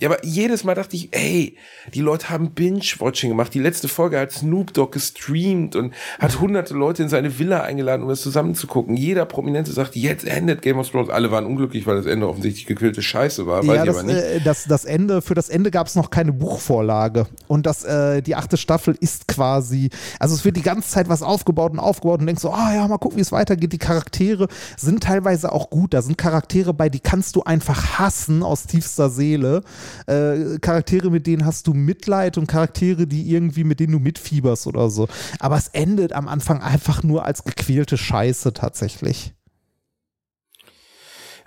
Ja, 0.00 0.08
aber 0.08 0.24
jedes 0.24 0.64
Mal 0.64 0.74
dachte 0.74 0.96
ich, 0.96 1.08
ey, 1.12 1.56
die 1.94 2.00
Leute 2.00 2.28
haben 2.28 2.50
Binge-Watching 2.50 3.30
gemacht. 3.30 3.54
Die 3.54 3.58
letzte 3.58 3.88
Folge 3.88 4.18
hat 4.18 4.32
Snoop 4.32 4.72
Dogg 4.74 4.92
gestreamt 4.92 5.76
und 5.76 5.94
hat 6.18 6.40
hunderte 6.40 6.74
Leute 6.74 7.02
in 7.02 7.08
seine 7.08 7.38
Villa 7.38 7.62
eingeladen, 7.62 8.02
um 8.02 8.08
das 8.08 8.20
zusammen 8.20 8.54
zu 8.54 8.66
gucken. 8.66 8.96
Jeder 8.96 9.24
Prominente 9.24 9.72
sagt, 9.72 9.96
jetzt 9.96 10.26
endet 10.26 10.62
Game 10.62 10.78
of 10.78 10.90
Thrones. 10.90 11.10
Alle 11.10 11.30
waren 11.30 11.46
unglücklich, 11.46 11.86
weil 11.86 11.96
das 11.96 12.06
Ende 12.06 12.28
offensichtlich 12.28 12.66
gequillte 12.66 13.02
Scheiße 13.02 13.46
war. 13.46 13.64
Ja, 13.64 13.84
das, 13.84 13.96
aber 13.96 14.06
nicht. 14.06 14.16
äh, 14.16 14.40
das, 14.40 14.64
das 14.64 14.84
Ende, 14.84 15.22
für 15.22 15.34
das 15.34 15.48
Ende 15.48 15.70
gab 15.70 15.86
es 15.86 15.94
noch 15.94 16.10
keine 16.10 16.32
Buchvorlage. 16.32 17.26
Und 17.48 17.66
das, 17.66 17.84
äh, 17.84 18.22
die 18.22 18.34
achte 18.34 18.56
Staffel 18.56 18.96
ist 19.00 19.28
quasi, 19.28 19.90
also 20.18 20.34
es 20.34 20.44
wird 20.44 20.56
die 20.56 20.62
ganze 20.62 20.88
Zeit 20.90 21.08
was 21.08 21.22
aufgebaut 21.22 21.72
und 21.72 21.78
aufgebaut 21.78 22.20
und 22.20 22.26
denkst 22.26 22.42
so, 22.42 22.50
ah 22.52 22.74
ja, 22.74 22.86
mal 22.88 22.98
gucken, 22.98 23.16
wie 23.16 23.22
es 23.22 23.32
weitergeht. 23.32 23.72
Die 23.72 23.78
Charaktere 23.78 24.48
sind 24.76 25.02
teilweise 25.02 25.52
auch 25.52 25.70
gut. 25.70 25.94
Da 25.94 26.02
sind 26.02 26.18
Charaktere 26.18 26.74
bei, 26.74 26.88
die 26.88 27.00
kannst 27.00 27.36
du 27.36 27.42
einfach 27.42 27.98
hassen 27.98 28.42
aus 28.42 28.64
tiefster 28.66 29.10
Seele. 29.10 29.62
Äh, 30.06 30.58
Charaktere, 30.60 31.10
mit 31.10 31.26
denen 31.26 31.44
hast 31.44 31.66
du 31.66 31.74
Mitleid 31.74 32.38
und 32.38 32.46
Charaktere, 32.46 33.06
die 33.06 33.30
irgendwie, 33.30 33.64
mit 33.64 33.80
denen 33.80 33.92
du 33.92 33.98
mitfieberst 33.98 34.66
oder 34.66 34.90
so. 34.90 35.08
Aber 35.38 35.56
es 35.56 35.68
endet 35.68 36.12
am 36.12 36.28
Anfang 36.28 36.60
einfach 36.62 37.02
nur 37.02 37.24
als 37.24 37.44
gequälte 37.44 37.96
Scheiße 37.96 38.52
tatsächlich. 38.52 39.35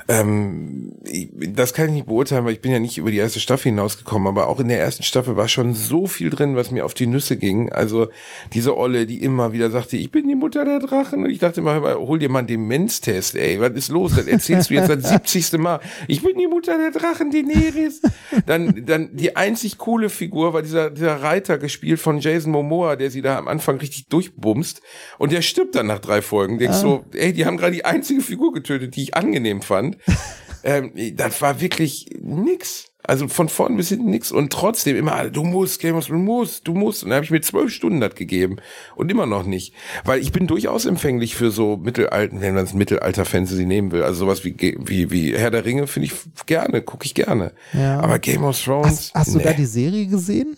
Ähm, 0.10 0.94
ich, 1.04 1.30
das 1.54 1.74
kann 1.76 1.86
ich 1.86 1.92
nicht 1.92 2.08
beurteilen, 2.08 2.44
weil 2.44 2.54
ich 2.54 2.62
bin 2.62 2.72
ja 2.72 2.80
nicht 2.80 2.98
über 2.98 3.12
die 3.12 3.18
erste 3.18 3.40
Staffel 3.40 3.70
hinausgekommen, 3.70 4.28
aber 4.28 4.48
auch 4.48 4.60
in 4.60 4.68
der 4.68 4.80
ersten 4.80 5.04
Staffel 5.04 5.38
war 5.38 5.48
schon 5.48 5.76
so 5.76 6.08
viel 6.08 6.32
drin, 6.32 6.56
was 6.56 6.72
mir 6.72 6.84
auf 6.84 6.96
die 6.96 7.06
Nüsse 7.06 7.38
ging. 7.38 7.72
Also 7.72 8.08
diese 8.52 8.76
Olle, 8.76 9.06
die 9.06 9.22
immer 9.22 9.54
wieder 9.54 9.70
sagte, 9.70 9.98
ich 9.98 10.10
bin 10.10 10.28
die 10.28 10.34
Mutter 10.34 10.66
der 10.66 10.80
Drachen 10.80 11.24
und 11.24 11.30
ich 11.30 11.38
dachte 11.38 11.62
immer, 11.62 11.80
hol 11.96 12.18
dir 12.18 12.30
mal 12.30 12.40
einen 12.40 12.48
Demenztest, 12.48 13.36
ey, 13.36 13.62
was 13.62 13.74
ist 13.74 13.90
los? 13.90 14.16
Das 14.16 14.26
erzählst 14.26 14.72
du 14.72 14.74
jetzt 14.74 14.90
das 14.90 15.10
70. 15.30 15.60
Mal. 15.60 15.80
Ich 16.08 16.24
bin 16.24 16.40
die 16.40 16.48
Mutter 16.48 16.76
der 16.80 16.90
Drachen, 16.90 17.30
Daenerys. 17.30 18.02
Dann, 18.48 18.86
dann 18.88 19.16
die 19.16 19.36
einzig 19.36 19.78
coole 19.78 20.10
Figur 20.10 20.54
war 20.54 20.64
dieser, 20.64 20.90
dieser 20.90 21.22
Reiter, 21.22 21.60
gespielt 21.60 22.00
von 22.00 22.18
Jason 22.20 22.52
Momoa, 22.52 22.96
der 22.96 23.12
sie 23.12 23.22
da 23.22 23.38
am 23.38 23.48
Anfang 23.48 23.78
richtig 23.78 24.08
durchbumst 24.08 24.82
und 25.20 25.32
der 25.32 25.44
stirbt 25.44 25.76
dann 25.76 25.86
nach 25.86 26.00
drei 26.00 26.24
Folgen. 26.24 26.58
Denkst 26.58 26.78
so, 26.78 27.06
ey, 27.14 27.32
die 27.32 27.46
haben 27.46 27.58
gerade 27.58 27.74
die 27.74 27.86
einzige 27.86 28.22
Figur 28.22 28.54
getötet, 28.54 28.96
die 28.96 29.04
ich 29.04 29.16
angenehm 29.16 29.62
fand 29.62 29.99
ähm, 30.64 30.92
das 31.16 31.42
war 31.42 31.62
wirklich 31.62 32.10
nix. 32.20 32.86
Also 33.02 33.28
von 33.28 33.50
vorn 33.50 33.78
bis 33.78 33.90
hinten 33.90 34.10
nix. 34.10 34.32
Und 34.32 34.52
trotzdem 34.52 34.96
immer, 34.96 35.16
alle, 35.16 35.32
du 35.32 35.44
musst, 35.44 35.80
Game 35.80 35.96
of 35.96 36.06
Thrones, 36.06 36.20
du 36.20 36.32
musst, 36.32 36.68
du 36.68 36.74
musst. 36.74 37.04
Und 37.04 37.10
dann 37.10 37.16
habe 37.16 37.26
ich 37.26 37.32
mir 37.32 37.42
zwölf 37.42 37.72
Stunden 37.72 38.02
das 38.02 38.14
gegeben. 38.14 38.58
Und 38.96 39.10
immer 39.10 39.26
noch 39.26 39.46
nicht. 39.46 39.74
Weil 40.04 40.20
ich 40.20 40.32
bin 40.32 40.48
durchaus 40.48 40.86
empfänglich 40.86 41.36
für 41.36 41.50
so 41.50 41.78
mittelalten, 41.78 42.42
wenn 42.42 42.56
man 42.56 42.66
es 42.66 42.74
Mittelalter-Fantasy 42.74 43.66
nehmen 43.66 43.92
will. 43.92 44.04
Also 44.04 44.20
sowas 44.20 44.44
wie, 44.44 44.56
wie, 44.80 45.12
wie 45.12 45.36
Herr 45.36 45.50
der 45.50 45.66
Ringe 45.66 45.88
finde 45.88 46.08
ich 46.08 46.14
gerne, 46.46 46.82
gucke 46.82 47.06
ich 47.06 47.16
gerne. 47.16 47.54
Ja. 47.74 48.02
Aber 48.02 48.20
Game 48.20 48.44
of 48.44 48.62
Thrones. 48.62 48.88
Hast, 48.88 49.16
hast 49.16 49.34
du 49.34 49.38
nee. 49.38 49.44
da 49.46 49.54
die 49.54 49.66
Serie 49.66 50.06
gesehen? 50.06 50.58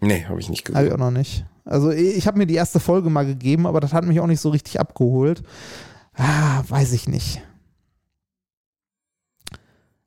Nee, 0.00 0.24
habe 0.24 0.40
ich 0.40 0.48
nicht 0.48 0.66
Habe 0.68 0.78
ich 0.78 0.90
gesehen. 0.90 0.92
auch 0.94 1.10
noch 1.10 1.16
nicht. 1.16 1.44
Also 1.64 1.90
ich 1.90 2.26
habe 2.26 2.38
mir 2.38 2.46
die 2.46 2.56
erste 2.56 2.80
Folge 2.80 3.10
mal 3.10 3.26
gegeben, 3.26 3.66
aber 3.66 3.80
das 3.80 3.92
hat 3.92 4.04
mich 4.04 4.20
auch 4.20 4.26
nicht 4.26 4.40
so 4.40 4.50
richtig 4.50 4.80
abgeholt. 4.80 5.42
Ah, 6.14 6.62
weiß 6.68 6.92
ich 6.92 7.08
nicht. 7.08 7.42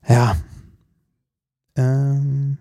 Ja. 0.08 0.36
Ähm. 1.76 2.58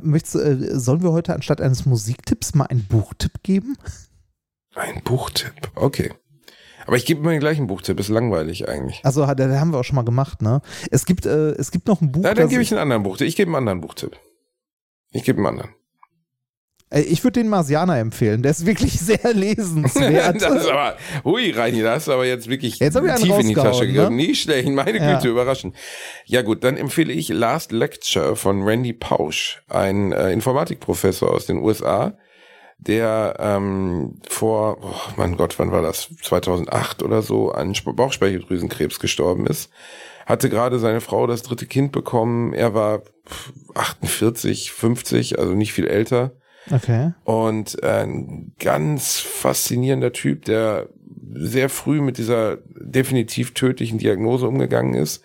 Möchtest, 0.00 0.36
äh, 0.36 0.78
sollen 0.78 1.02
wir 1.02 1.12
heute 1.12 1.34
anstatt 1.34 1.60
eines 1.60 1.84
Musiktipps 1.84 2.54
mal 2.54 2.64
einen 2.64 2.86
Buchtipps 2.86 3.42
geben? 3.42 3.76
Ein 4.74 5.02
Buchtipp, 5.02 5.70
okay. 5.74 6.14
Aber 6.86 6.96
ich 6.96 7.04
gebe 7.04 7.20
immer 7.20 7.30
den 7.30 7.40
gleichen 7.40 7.66
Buchtipp, 7.66 8.00
ist 8.00 8.08
langweilig 8.08 8.68
eigentlich. 8.68 9.00
Also, 9.04 9.26
da 9.26 9.60
haben 9.60 9.72
wir 9.72 9.78
auch 9.78 9.84
schon 9.84 9.96
mal 9.96 10.04
gemacht, 10.04 10.40
ne? 10.40 10.62
Es 10.90 11.04
gibt, 11.04 11.26
äh, 11.26 11.50
es 11.50 11.70
gibt 11.70 11.88
noch 11.88 12.00
ein 12.00 12.10
Buch. 12.10 12.22
Na, 12.24 12.34
dann 12.34 12.48
gebe 12.48 12.62
ich 12.62 12.72
einen 12.72 12.80
anderen 12.80 13.02
Buchtipp. 13.02 13.28
Ich 13.28 13.36
gebe 13.36 13.48
einen 13.50 13.56
anderen 13.56 13.80
Buchtipp. 13.80 14.16
Ich 15.10 15.24
gebe 15.24 15.38
einen 15.38 15.46
anderen. 15.46 15.74
Äh, 16.92 17.00
ich 17.02 17.24
würde 17.24 17.40
den 17.40 17.48
Marsianer 17.48 17.98
empfehlen. 17.98 18.42
Der 18.42 18.50
ist 18.50 18.66
wirklich 18.66 18.92
sehr 19.00 19.32
lesenswert. 19.32 20.40
das 20.40 20.62
ist 20.62 20.70
aber, 20.70 20.96
hui, 21.24 21.50
Reini, 21.50 21.82
da 21.82 21.94
hast 21.94 22.08
du 22.08 22.12
aber 22.12 22.26
jetzt 22.26 22.48
wirklich 22.48 22.78
jetzt 22.78 22.96
tief 22.96 23.38
in 23.38 23.48
die 23.48 23.54
Tasche 23.54 23.86
gegriffen. 23.86 24.16
Ne? 24.16 24.22
Nicht 24.26 24.42
schlecht, 24.42 24.68
meine 24.68 24.98
ja. 24.98 25.14
Güte, 25.14 25.28
überraschend. 25.28 25.74
Ja 26.26 26.42
gut, 26.42 26.62
dann 26.64 26.76
empfehle 26.76 27.12
ich 27.12 27.28
Last 27.28 27.72
Lecture 27.72 28.36
von 28.36 28.62
Randy 28.62 28.92
Pausch, 28.92 29.62
ein 29.68 30.12
äh, 30.12 30.32
Informatikprofessor 30.32 31.30
aus 31.30 31.46
den 31.46 31.58
USA, 31.58 32.16
der 32.78 33.36
ähm, 33.38 34.20
vor, 34.28 34.78
oh 34.82 35.12
mein 35.16 35.36
Gott, 35.36 35.58
wann 35.58 35.72
war 35.72 35.82
das? 35.82 36.10
2008 36.22 37.02
oder 37.02 37.22
so 37.22 37.52
an 37.52 37.74
Bauchspeicheldrüsenkrebs 37.84 38.98
gestorben 38.98 39.46
ist. 39.46 39.70
Hatte 40.26 40.48
gerade 40.48 40.78
seine 40.78 41.00
Frau 41.00 41.26
das 41.26 41.42
dritte 41.42 41.66
Kind 41.66 41.92
bekommen. 41.92 42.52
Er 42.52 42.74
war 42.74 43.02
48, 43.74 44.72
50, 44.72 45.38
also 45.38 45.54
nicht 45.54 45.72
viel 45.72 45.86
älter. 45.86 46.32
Okay. 46.70 47.12
Und 47.24 47.82
ein 47.82 48.52
ganz 48.58 49.18
faszinierender 49.18 50.12
Typ, 50.12 50.44
der 50.44 50.88
sehr 51.34 51.68
früh 51.68 52.00
mit 52.00 52.18
dieser 52.18 52.58
definitiv 52.66 53.54
tödlichen 53.54 53.98
Diagnose 53.98 54.46
umgegangen 54.46 54.94
ist 54.94 55.22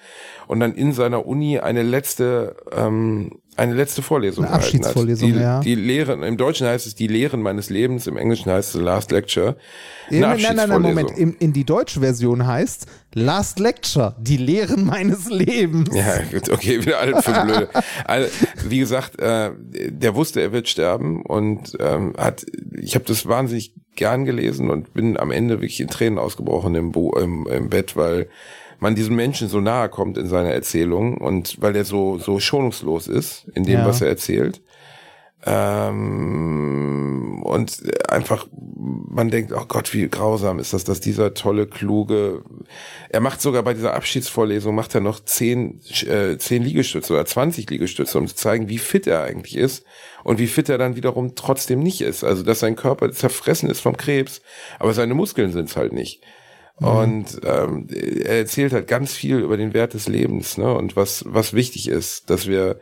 und 0.48 0.60
dann 0.60 0.74
in 0.74 0.94
seiner 0.94 1.26
Uni 1.26 1.60
eine 1.60 1.84
letzte 1.84 2.56
ähm, 2.72 3.40
eine 3.58 3.74
letzte 3.74 4.02
Vorlesung 4.02 4.46
eine 4.46 4.54
Abschiedsvorlesung, 4.54 5.34
die, 5.34 5.40
ja. 5.40 5.60
Die 5.62 5.76
Lehren, 5.76 6.24
im 6.24 6.38
Deutschen 6.38 6.68
heißt 6.68 6.86
es 6.86 6.96
die 6.96 7.08
Lehren 7.08 7.42
meines 7.42 7.70
Lebens, 7.70 8.08
im 8.08 8.16
Englischen 8.16 8.52
heißt 8.52 8.76
es 8.76 8.82
Last 8.82 9.12
Lecture. 9.12 9.58
Eine 10.10 10.20
nein, 10.20 10.40
nein, 10.42 10.56
nein, 10.56 10.70
nein, 10.70 10.82
Moment. 10.82 11.12
In, 11.12 11.34
in 11.34 11.54
die 11.54 11.64
deutsche 11.64 12.00
Version 12.00 12.46
heißt 12.46 12.86
Last 13.14 13.60
Lecture, 13.60 14.16
die 14.20 14.38
Lehren 14.38 14.86
meines 14.86 15.30
Lebens. 15.30 15.90
Ja, 15.96 16.22
gut, 16.32 16.50
okay, 16.50 16.82
wieder 16.82 17.00
alle 17.00 17.22
für 17.22 17.32
blöde. 17.32 17.70
Also, 18.06 18.30
wie 18.68 18.80
gesagt, 18.80 19.20
äh, 19.20 19.52
der 19.90 20.16
wusste, 20.16 20.42
er 20.42 20.52
wird 20.52 20.70
sterben 20.70 21.24
und 21.24 21.76
ähm, 21.80 22.14
hat, 22.18 22.46
ich 22.80 22.96
habe 22.96 23.06
das 23.06 23.26
wahnsinnig 23.26 23.74
gern 23.96 24.26
gelesen 24.26 24.70
und 24.70 24.94
bin 24.94 25.18
am 25.18 25.32
Ende 25.32 25.56
wirklich 25.56 25.80
in 25.80 25.88
Tränen 25.88 26.20
ausgebrochen 26.20 26.76
im, 26.76 26.92
Bo 26.92 27.18
im, 27.18 27.48
im 27.48 27.70
Bett, 27.70 27.96
weil 27.96 28.30
man 28.80 28.96
diesem 28.96 29.16
Menschen 29.16 29.50
so 29.50 29.60
nahe 29.60 29.90
kommt 29.90 30.18
in 30.18 30.28
seiner 30.28 30.52
Erzählung 30.52 31.18
und 31.18 31.62
weil 31.62 31.76
er 31.76 31.86
so, 31.86 32.18
so 32.18 32.40
schonungslos 32.40 33.08
ist 33.08 33.48
in 33.54 33.64
dem, 33.64 33.80
ja. 33.80 33.86
was 33.86 34.02
er 34.02 34.08
erzählt. 34.08 34.62
Ähm, 35.46 37.42
und 37.44 37.82
einfach, 38.10 38.48
man 38.52 39.30
denkt, 39.30 39.54
oh 39.54 39.66
Gott, 39.68 39.94
wie 39.94 40.10
grausam 40.10 40.60
ist 40.60 40.74
das, 40.74 40.84
dass 40.84 41.00
dieser 41.00 41.34
tolle, 41.36 41.68
kluge, 41.68 42.44
er 43.10 43.22
macht 43.22 43.40
sogar 43.40 43.64
bei 43.64 43.74
dieser 43.74 43.94
Abschiedsvorlesung, 43.94 44.76
macht 44.76 44.96
er 44.96 45.02
noch 45.02 45.20
zehn, 45.22 45.80
äh, 46.08 46.38
zehn 46.38 46.64
Liegestütze 46.64 47.14
oder 47.14 47.26
20 47.26 47.70
Liegestütze, 47.70 48.18
um 48.18 48.28
zu 48.28 48.36
zeigen, 48.36 48.68
wie 48.68 48.80
fit 48.80 49.08
er 49.08 49.24
eigentlich 49.24 49.56
ist 49.56 49.86
und 50.24 50.40
wie 50.40 50.48
fit 50.48 50.70
er 50.70 50.78
dann 50.78 50.96
wiederum 50.96 51.36
trotzdem 51.36 51.80
nicht 51.80 52.02
ist. 52.02 52.24
Also, 52.24 52.44
dass 52.44 52.60
sein 52.60 52.76
Körper 52.76 53.12
zerfressen 53.12 53.70
ist 53.70 53.80
vom 53.80 53.96
Krebs, 53.96 54.42
aber 54.80 54.94
seine 54.94 55.14
Muskeln 55.14 55.54
sind 55.54 55.70
es 55.70 55.78
halt 55.78 55.94
nicht. 55.94 56.22
Mhm. 56.80 56.88
Und 56.88 57.42
ähm, 57.44 57.88
er 57.90 58.38
erzählt 58.38 58.74
halt 58.74 58.88
ganz 58.88 59.14
viel 59.14 59.40
über 59.40 59.58
den 59.58 59.74
Wert 59.74 59.94
des 59.94 60.08
Lebens, 60.08 60.58
ne? 60.58 60.74
Und 60.74 60.96
was, 60.96 61.26
was 61.28 61.54
wichtig 61.54 61.88
ist, 61.88 62.30
dass 62.30 62.48
wir 62.48 62.80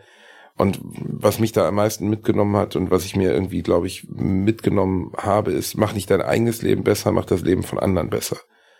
und 0.58 0.80
was 0.82 1.40
mich 1.40 1.52
da 1.52 1.68
am 1.68 1.76
meisten 1.76 2.10
mitgenommen 2.10 2.56
hat 2.56 2.78
und 2.78 2.90
was 2.90 3.04
ich 3.04 3.16
mir 3.16 3.34
irgendwie, 3.34 3.62
glaube 3.62 3.88
ich, 3.88 4.08
mitgenommen 4.10 5.12
habe, 5.18 5.52
ist, 5.52 5.76
mach 5.76 5.94
nicht 5.94 6.10
dein 6.10 6.22
eigenes 6.22 6.62
Leben 6.62 6.84
besser, 6.84 7.12
mach 7.12 7.26
das 7.26 7.42
Leben 7.42 7.64
von 7.64 7.78
anderen 7.78 8.10
besser. 8.10 8.38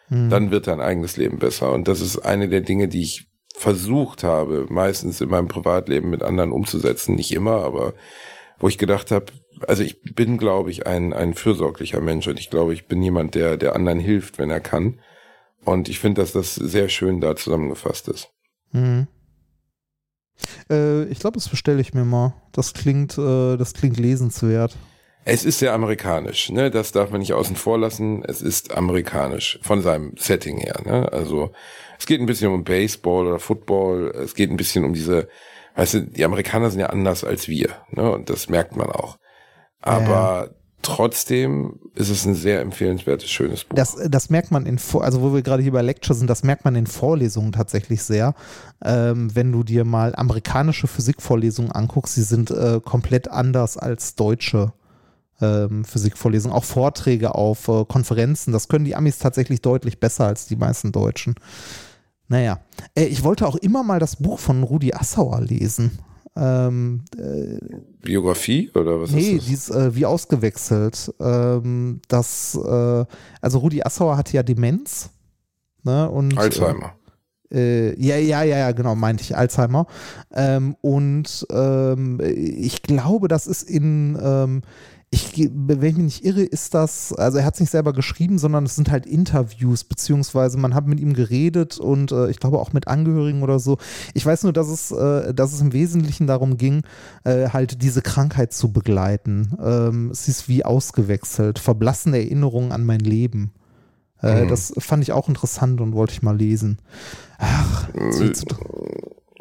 Mhm. 0.10 0.30
Dann 0.30 0.52
wird 0.52 0.68
dein 0.68 0.80
eigenes 0.80 1.18
Leben 1.18 1.38
besser. 1.38 1.74
Und 1.74 1.90
das 1.90 2.00
ist 2.00 2.20
eine 2.20 2.48
der 2.48 2.62
Dinge, 2.62 2.88
die 2.88 3.02
ich 3.02 3.28
versucht 3.58 4.24
habe, 4.24 4.68
meistens 4.70 5.20
in 5.20 5.30
meinem 5.30 5.50
Privatleben 5.50 6.10
mit 6.10 6.24
anderen 6.24 6.52
umzusetzen. 6.52 7.16
Nicht 7.16 7.34
immer, 7.34 7.64
aber 7.64 7.94
wo 8.66 8.70
ich 8.70 8.80
gedacht 8.80 9.12
habe, 9.12 9.28
also 9.68 9.84
ich 9.84 10.02
bin, 10.02 10.40
glaube 10.40 10.72
ich, 10.72 10.88
ein, 10.88 11.14
ein 11.14 11.36
fürsorglicher 11.36 12.02
Mensch 12.02 12.28
und 12.28 12.40
ich 12.40 12.50
glaube, 12.50 12.74
ich 12.74 12.88
bin 12.88 13.04
jemand, 13.04 13.36
der, 13.36 13.58
der 13.58 13.76
anderen 13.76 14.00
hilft, 14.00 14.40
wenn 14.40 14.50
er 14.50 14.60
kann. 14.60 15.00
Und 15.64 15.88
ich 15.88 16.00
finde, 16.00 16.24
dass 16.24 16.32
das 16.32 16.56
sehr 16.56 16.90
schön 16.90 17.22
da 17.22 17.36
zusammengefasst 17.36 18.08
ist. 18.08 18.32
Mhm. 18.72 19.06
Äh, 20.68 21.04
ich 21.04 21.20
glaube, 21.20 21.36
das 21.36 21.48
bestelle 21.48 21.80
ich 21.80 21.94
mir 21.94 22.06
mal. 22.06 22.34
Das 22.54 22.74
klingt, 22.74 23.16
äh, 23.20 23.56
das 23.56 23.76
klingt 23.76 24.00
lesenswert. 24.00 24.76
Es 25.26 25.46
ist 25.46 25.60
sehr 25.60 25.74
amerikanisch, 25.74 26.50
ne? 26.50 26.72
Das 26.72 26.92
darf 26.92 27.12
man 27.12 27.20
nicht 27.20 27.34
außen 27.34 27.56
vor 27.56 27.78
lassen. 27.78 28.24
Es 28.24 28.42
ist 28.42 28.76
amerikanisch 28.76 29.60
von 29.62 29.84
seinem 29.84 30.14
Setting 30.18 30.58
her, 30.58 30.82
ne? 30.84 31.14
Also 31.14 31.52
es 32.00 32.08
geht 32.08 32.20
ein 32.20 32.26
bisschen 32.26 32.52
um 32.52 32.64
Baseball 32.64 33.28
oder 33.28 33.38
Football. 33.38 34.12
Es 34.16 34.34
geht 34.34 34.50
ein 34.50 34.58
bisschen 34.58 34.86
um 34.86 34.96
diese, 34.96 35.30
weißt 35.76 35.94
du, 35.94 36.02
die 36.02 36.26
Amerikaner 36.26 36.70
sind 36.70 36.80
ja 36.80 36.88
anders 36.88 37.24
als 37.24 37.48
wir, 37.48 37.70
ne? 37.92 38.12
Und 38.12 38.30
das 38.30 38.50
merkt 38.50 38.76
man 38.76 38.90
auch. 38.90 39.18
Aber 39.82 40.48
ja. 40.48 40.56
trotzdem 40.82 41.80
ist 41.94 42.10
es 42.10 42.26
ein 42.26 42.34
sehr 42.34 42.62
empfehlenswertes, 42.62 43.30
schönes 43.30 43.64
Buch. 43.64 43.76
Das, 43.76 43.96
das 44.10 44.30
merkt 44.30 44.52
man 44.52 44.66
in, 44.66 44.80
also 45.00 45.22
wo 45.22 45.34
wir 45.34 45.42
gerade 45.42 45.62
hier 45.62 45.74
bei 45.74 45.82
Lecture 45.82 46.18
sind, 46.18 46.30
das 46.30 46.44
merkt 46.44 46.66
man 46.66 46.76
in 46.76 46.88
Vorlesungen 46.88 47.52
tatsächlich 47.52 48.04
sehr. 48.04 48.34
Ähm, 48.84 49.36
wenn 49.36 49.52
du 49.52 49.64
dir 49.64 49.86
mal 49.86 50.16
amerikanische 50.16 50.88
Physikvorlesungen 50.88 51.72
anguckst, 51.72 52.16
sie 52.16 52.24
sind 52.24 52.52
äh, 52.52 52.80
komplett 52.84 53.30
anders 53.30 53.78
als 53.78 54.16
deutsche 54.16 54.74
ähm, 55.42 55.84
Physikvorlesungen, 55.86 56.56
auch 56.56 56.64
Vorträge 56.64 57.36
auf 57.36 57.68
äh, 57.68 57.86
Konferenzen. 57.86 58.52
Das 58.52 58.68
können 58.68 58.86
die 58.86 58.96
Amis 58.96 59.20
tatsächlich 59.20 59.62
deutlich 59.62 60.00
besser 60.00 60.26
als 60.26 60.48
die 60.48 60.56
meisten 60.56 60.92
Deutschen. 60.92 61.36
Naja, 62.28 62.60
äh, 62.96 63.06
ich 63.06 63.24
wollte 63.24 63.48
auch 63.48 63.56
immer 63.56 63.84
mal 63.84 64.00
das 64.00 64.16
Buch 64.18 64.40
von 64.40 64.64
Rudi 64.64 64.94
Assauer 64.94 65.42
lesen. 65.42 66.00
Ähm, 66.38 67.06
äh, 67.18 67.60
Biografie 68.02 68.70
oder 68.76 69.00
was 69.00 69.12
nee, 69.12 69.32
ist 69.32 69.38
das? 69.38 69.48
Nee, 69.48 69.54
ist 69.54 69.70
äh, 69.70 69.96
wie 69.96 70.06
ausgewechselt. 70.06 71.14
Ähm, 71.20 72.02
das, 72.10 72.56
äh, 72.56 73.06
also 73.42 73.60
Rudi 73.60 73.82
Assauer 73.84 74.18
hatte 74.18 74.34
ja 74.34 74.44
Demenz. 74.44 75.10
Ne, 75.84 76.10
und, 76.10 76.38
Alzheimer. 76.38 76.96
Äh, 77.54 78.00
ja, 78.02 78.18
ja, 78.18 78.44
ja, 78.44 78.58
ja, 78.58 78.72
genau, 78.72 78.96
meinte 78.96 79.24
ich 79.24 79.38
Alzheimer. 79.38 79.88
Ähm, 80.34 80.76
und 80.82 81.46
ähm, 81.52 82.20
ich 82.20 82.82
glaube, 82.82 83.28
das 83.28 83.48
ist 83.48 83.64
in, 83.64 84.18
ähm, 84.22 84.62
ich, 85.16 85.50
wenn 85.54 85.84
ich 85.84 85.96
mich 85.96 86.04
nicht 86.04 86.26
irre, 86.26 86.44
ist 86.44 86.74
das, 86.74 87.14
also 87.14 87.38
er 87.38 87.46
hat 87.46 87.56
es 87.56 87.60
nicht 87.60 87.70
selber 87.70 87.94
geschrieben, 87.94 88.38
sondern 88.38 88.66
es 88.66 88.76
sind 88.76 88.92
halt 88.92 89.06
Interviews, 89.06 89.84
beziehungsweise 89.84 90.58
man 90.58 90.76
hat 90.76 90.88
mit 90.88 91.00
ihm 91.00 91.14
geredet 91.14 91.78
und 91.78 92.12
äh, 92.12 92.30
ich 92.30 92.40
glaube 92.40 92.60
auch 92.60 92.74
mit 92.74 92.88
Angehörigen 92.88 93.42
oder 93.42 93.60
so. 93.60 93.78
Ich 94.14 94.26
weiß 94.26 94.44
nur, 94.44 94.54
dass 94.54 94.68
es, 94.68 94.92
äh, 94.92 95.34
dass 95.34 95.54
es 95.54 95.62
im 95.62 95.74
Wesentlichen 95.74 96.28
darum 96.28 96.58
ging, 96.58 96.84
äh, 97.24 97.50
halt 97.50 97.82
diese 97.82 98.02
Krankheit 98.02 98.54
zu 98.54 98.72
begleiten. 98.72 99.58
Ähm, 99.64 100.10
es 100.12 100.28
ist 100.28 100.50
wie 100.50 100.66
ausgewechselt, 100.66 101.60
verblassene 101.60 102.18
Erinnerungen 102.18 102.72
an 102.72 102.86
mein 102.86 103.00
Leben. 103.00 103.54
Äh, 104.22 104.44
mhm. 104.44 104.50
Das 104.50 104.74
fand 104.78 105.04
ich 105.04 105.14
auch 105.14 105.30
interessant 105.30 105.80
und 105.80 105.94
wollte 105.94 106.14
ich 106.14 106.22
mal 106.22 106.38
lesen. 106.38 106.80
Ach, 107.38 107.90
äh, 107.94 108.32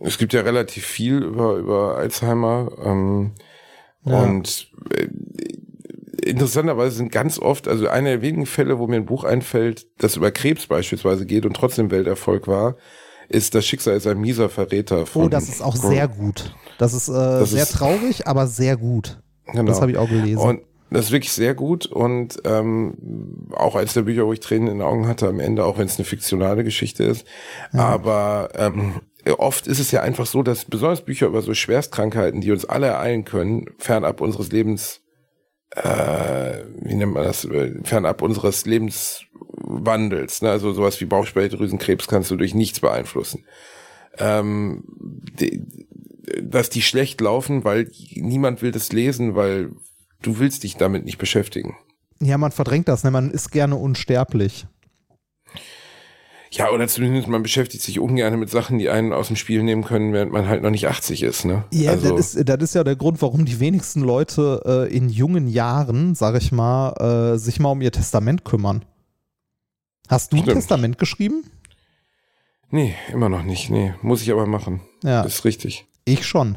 es 0.03 0.18
gibt 0.18 0.33
ja 0.33 0.43
relativ 0.43 0.85
viel 0.85 1.22
über, 1.22 1.57
über 1.57 1.97
Alzheimer. 1.97 2.70
Ähm, 2.85 3.33
ja. 4.05 4.22
Und 4.22 4.70
äh, 4.95 5.09
interessanterweise 6.25 6.97
sind 6.97 7.12
ganz 7.12 7.39
oft, 7.39 7.68
also 7.68 7.89
einer 7.89 8.11
der 8.11 8.22
wenigen 8.22 8.47
Fälle, 8.47 8.79
wo 8.79 8.87
mir 8.87 8.97
ein 8.97 9.07
Buch 9.07 9.25
einfällt, 9.25 9.87
das 9.99 10.16
über 10.16 10.31
Krebs 10.31 10.66
beispielsweise 10.66 11.27
geht 11.27 11.47
und 11.47 11.55
trotzdem 11.55 11.91
Welterfolg 11.91 12.47
war, 12.49 12.77
ist 13.29 13.55
das 13.55 13.66
Schicksal 13.66 13.97
ist 13.97 14.07
ein 14.07 14.20
mieser 14.20 14.49
Verräter 14.49 15.07
von. 15.07 15.25
Oh, 15.25 15.29
das 15.29 15.49
ist 15.49 15.62
auch 15.62 15.77
sehr 15.77 16.09
gut. 16.09 16.55
Das 16.79 16.93
ist 16.93 17.09
äh, 17.09 17.12
das 17.12 17.51
sehr 17.51 17.62
ist, 17.62 17.72
traurig, 17.72 18.27
aber 18.27 18.47
sehr 18.47 18.77
gut. 18.77 19.20
Genau. 19.47 19.64
Das 19.64 19.81
habe 19.81 19.93
ich 19.93 19.99
auch 19.99 20.09
gelesen. 20.09 20.39
Und 20.39 20.61
das 20.91 21.07
ist 21.07 21.12
wirklich 21.12 21.33
sehr 21.33 21.55
gut 21.55 21.87
und 21.87 22.41
ähm, 22.45 23.49
auch 23.53 23.75
als 23.75 23.95
der 23.95 24.03
Bücher, 24.03 24.27
wo 24.27 24.33
ich 24.33 24.41
Tränen 24.41 24.68
in 24.68 24.79
den 24.79 24.83
Augen 24.83 25.09
hatte, 25.09 25.27
am 25.27 25.41
Ende, 25.41 25.64
auch 25.64 25.79
wenn 25.79 25.87
es 25.87 25.99
eine 25.99 26.05
fiktionale 26.05 26.62
Geschichte 26.62 27.03
ist. 27.03 27.27
Ja. 27.72 27.81
Aber 27.81 28.51
ähm, 28.55 29.01
oft 29.39 29.66
ist 29.66 29.81
es 29.81 29.91
ja 29.91 30.03
einfach 30.03 30.27
so, 30.27 30.43
dass 30.43 30.66
besonders 30.66 31.03
Bücher 31.03 31.27
über 31.27 31.43
so 31.43 31.55
Schwerstkrankheiten, 31.55 32.41
die 32.41 32.53
uns 32.53 32.64
alle 32.64 32.89
ereilen 32.89 33.25
können, 33.25 33.66
fernab 33.79 34.20
unseres 34.20 34.53
Lebens 34.53 35.01
äh, 35.77 36.64
wie 36.81 36.95
nennt 36.95 37.14
man 37.14 37.25
das, 37.25 37.49
fernab 37.85 38.22
unseres 38.22 38.64
Lebenswandels, 38.66 40.43
ne? 40.43 40.51
also 40.51 40.72
sowas 40.72 41.01
wie 41.01 41.07
Bauchspeicheldrüsenkrebs 41.07 42.07
kannst 42.07 42.31
du 42.31 42.37
durch 42.37 42.55
nichts 42.55 42.81
beeinflussen. 42.81 43.45
Ähm, 44.18 44.85
die, 45.39 45.66
dass 46.43 46.70
die 46.70 46.83
schlecht 46.83 47.20
laufen, 47.20 47.64
weil 47.64 47.91
niemand 48.14 48.62
will 48.62 48.70
das 48.70 48.93
lesen, 48.93 49.35
weil 49.35 49.72
du 50.22 50.39
willst 50.39 50.62
dich 50.62 50.77
damit 50.77 51.05
nicht 51.05 51.18
beschäftigen. 51.18 51.77
Ja, 52.20 52.39
man 52.39 52.53
verdrängt 52.53 52.89
das, 52.89 53.05
ne? 53.05 53.11
man 53.11 53.31
ist 53.31 53.51
gerne 53.51 53.77
unsterblich. 53.77 54.66
Ja, 56.57 56.70
oder 56.70 56.86
zumindest 56.86 57.26
man 57.26 57.42
beschäftigt 57.42 57.82
sich 57.82 57.98
ungern 57.98 58.38
mit 58.38 58.48
Sachen, 58.48 58.78
die 58.78 58.88
einen 58.88 59.12
aus 59.12 59.26
dem 59.26 59.34
Spiel 59.34 59.64
nehmen 59.64 59.82
können, 59.82 60.12
während 60.12 60.30
man 60.32 60.46
halt 60.46 60.62
noch 60.62 60.70
nicht 60.70 60.86
80 60.86 61.24
ist. 61.24 61.44
Ne? 61.44 61.64
Ja, 61.72 61.90
also, 61.90 62.16
das, 62.16 62.36
ist, 62.36 62.48
das 62.48 62.62
ist 62.62 62.74
ja 62.74 62.84
der 62.84 62.94
Grund, 62.94 63.20
warum 63.22 63.44
die 63.44 63.59
wenigsten 63.59 64.02
Leute 64.02 64.62
äh, 64.88 64.96
in 64.96 65.09
jungen 65.09 65.48
Jahren, 65.48 66.14
sag 66.14 66.36
ich 66.36 66.52
mal, 66.52 67.32
äh, 67.34 67.38
sich 67.38 67.59
mal 67.59 67.70
um 67.70 67.82
ihr 67.82 67.90
Testament 67.90 68.44
kümmern. 68.44 68.84
Hast 70.09 70.32
du 70.32 70.36
ein 70.36 70.42
Stimmt. 70.42 70.57
Testament 70.59 70.98
geschrieben? 70.98 71.44
Nee, 72.70 72.94
immer 73.12 73.28
noch 73.28 73.42
nicht. 73.42 73.70
Nee, 73.70 73.94
muss 74.02 74.22
ich 74.22 74.30
aber 74.30 74.46
machen. 74.46 74.80
Ja. 75.02 75.24
Das 75.24 75.34
ist 75.34 75.44
richtig. 75.44 75.86
Ich 76.05 76.24
schon. 76.24 76.57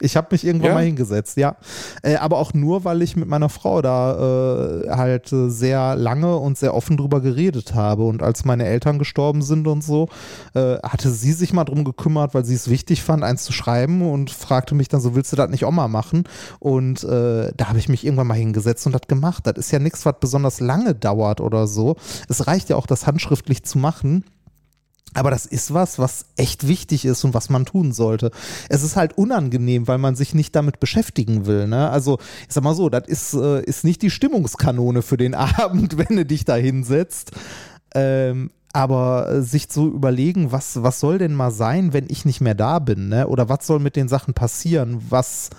Ich 0.00 0.16
habe 0.16 0.28
mich 0.30 0.44
irgendwann 0.44 0.68
Ja? 0.70 0.74
mal 0.74 0.84
hingesetzt, 0.84 1.36
ja. 1.36 1.56
Äh, 2.02 2.16
aber 2.16 2.38
auch 2.38 2.54
nur, 2.54 2.84
weil 2.84 3.02
ich 3.02 3.16
mit 3.16 3.28
meiner 3.28 3.48
Frau 3.48 3.82
da 3.82 4.82
äh, 4.84 4.90
halt 4.90 5.32
äh, 5.32 5.48
sehr 5.50 5.96
lange 5.96 6.36
und 6.36 6.58
sehr 6.58 6.74
offen 6.74 6.96
drüber 6.96 7.20
geredet 7.20 7.74
habe. 7.74 8.04
Und 8.04 8.22
als 8.22 8.44
meine 8.44 8.64
Eltern 8.66 8.98
gestorben 8.98 9.42
sind 9.42 9.66
und 9.66 9.84
so, 9.84 10.08
äh, 10.54 10.76
hatte 10.78 11.10
sie 11.10 11.32
sich 11.32 11.52
mal 11.52 11.64
drum 11.64 11.84
gekümmert, 11.84 12.34
weil 12.34 12.44
sie 12.44 12.54
es 12.54 12.68
wichtig 12.70 13.02
fand, 13.02 13.22
eins 13.22 13.44
zu 13.44 13.52
schreiben 13.52 14.02
und 14.02 14.30
fragte 14.30 14.74
mich 14.74 14.88
dann 14.88 15.00
so, 15.00 15.14
willst 15.14 15.32
du 15.32 15.36
das 15.36 15.50
nicht 15.50 15.64
auch 15.64 15.70
mal 15.70 15.88
machen? 15.88 16.24
Und 16.58 17.04
äh, 17.04 17.52
da 17.56 17.68
habe 17.68 17.78
ich 17.78 17.88
mich 17.88 18.04
irgendwann 18.04 18.26
mal 18.26 18.34
hingesetzt 18.34 18.86
und 18.86 18.92
das 18.92 19.02
gemacht. 19.08 19.46
Das 19.46 19.54
ist 19.56 19.70
ja 19.70 19.78
nichts, 19.78 20.06
was 20.06 20.14
besonders 20.20 20.60
lange 20.60 20.94
dauert 20.94 21.40
oder 21.40 21.66
so. 21.66 21.96
Es 22.28 22.46
reicht 22.46 22.70
ja 22.70 22.76
auch, 22.76 22.86
das 22.86 23.06
handschriftlich 23.06 23.64
zu 23.64 23.78
machen. 23.78 24.24
Aber 25.14 25.30
das 25.30 25.44
ist 25.44 25.74
was, 25.74 25.98
was 25.98 26.26
echt 26.36 26.68
wichtig 26.68 27.04
ist 27.04 27.24
und 27.24 27.34
was 27.34 27.50
man 27.50 27.64
tun 27.64 27.92
sollte. 27.92 28.30
Es 28.68 28.82
ist 28.82 28.94
halt 28.94 29.18
unangenehm, 29.18 29.88
weil 29.88 29.98
man 29.98 30.14
sich 30.14 30.34
nicht 30.34 30.54
damit 30.54 30.78
beschäftigen 30.78 31.46
will. 31.46 31.66
Ne? 31.66 31.90
Also, 31.90 32.18
ich 32.46 32.54
sag 32.54 32.62
mal 32.62 32.74
so, 32.74 32.88
das 32.88 33.08
ist, 33.08 33.34
äh, 33.34 33.62
ist 33.62 33.82
nicht 33.82 34.02
die 34.02 34.10
Stimmungskanone 34.10 35.02
für 35.02 35.16
den 35.16 35.34
Abend, 35.34 35.98
wenn 35.98 36.16
du 36.16 36.24
dich 36.24 36.44
da 36.44 36.54
hinsetzt. 36.54 37.32
Ähm, 37.94 38.50
aber 38.72 39.28
äh, 39.28 39.42
sich 39.42 39.68
zu 39.68 39.92
überlegen, 39.92 40.52
was, 40.52 40.82
was 40.82 41.00
soll 41.00 41.18
denn 41.18 41.34
mal 41.34 41.50
sein, 41.50 41.92
wenn 41.92 42.06
ich 42.08 42.24
nicht 42.24 42.40
mehr 42.40 42.54
da 42.54 42.78
bin? 42.78 43.08
Ne? 43.08 43.26
Oder 43.26 43.48
was 43.48 43.66
soll 43.66 43.80
mit 43.80 43.96
den 43.96 44.08
Sachen 44.08 44.32
passieren? 44.32 45.02
Was, 45.08 45.50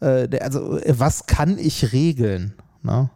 äh, 0.00 0.28
also, 0.38 0.78
äh, 0.78 0.94
was 0.98 1.26
kann 1.26 1.58
ich 1.58 1.92
regeln? 1.92 2.54
Ne? 2.82 3.10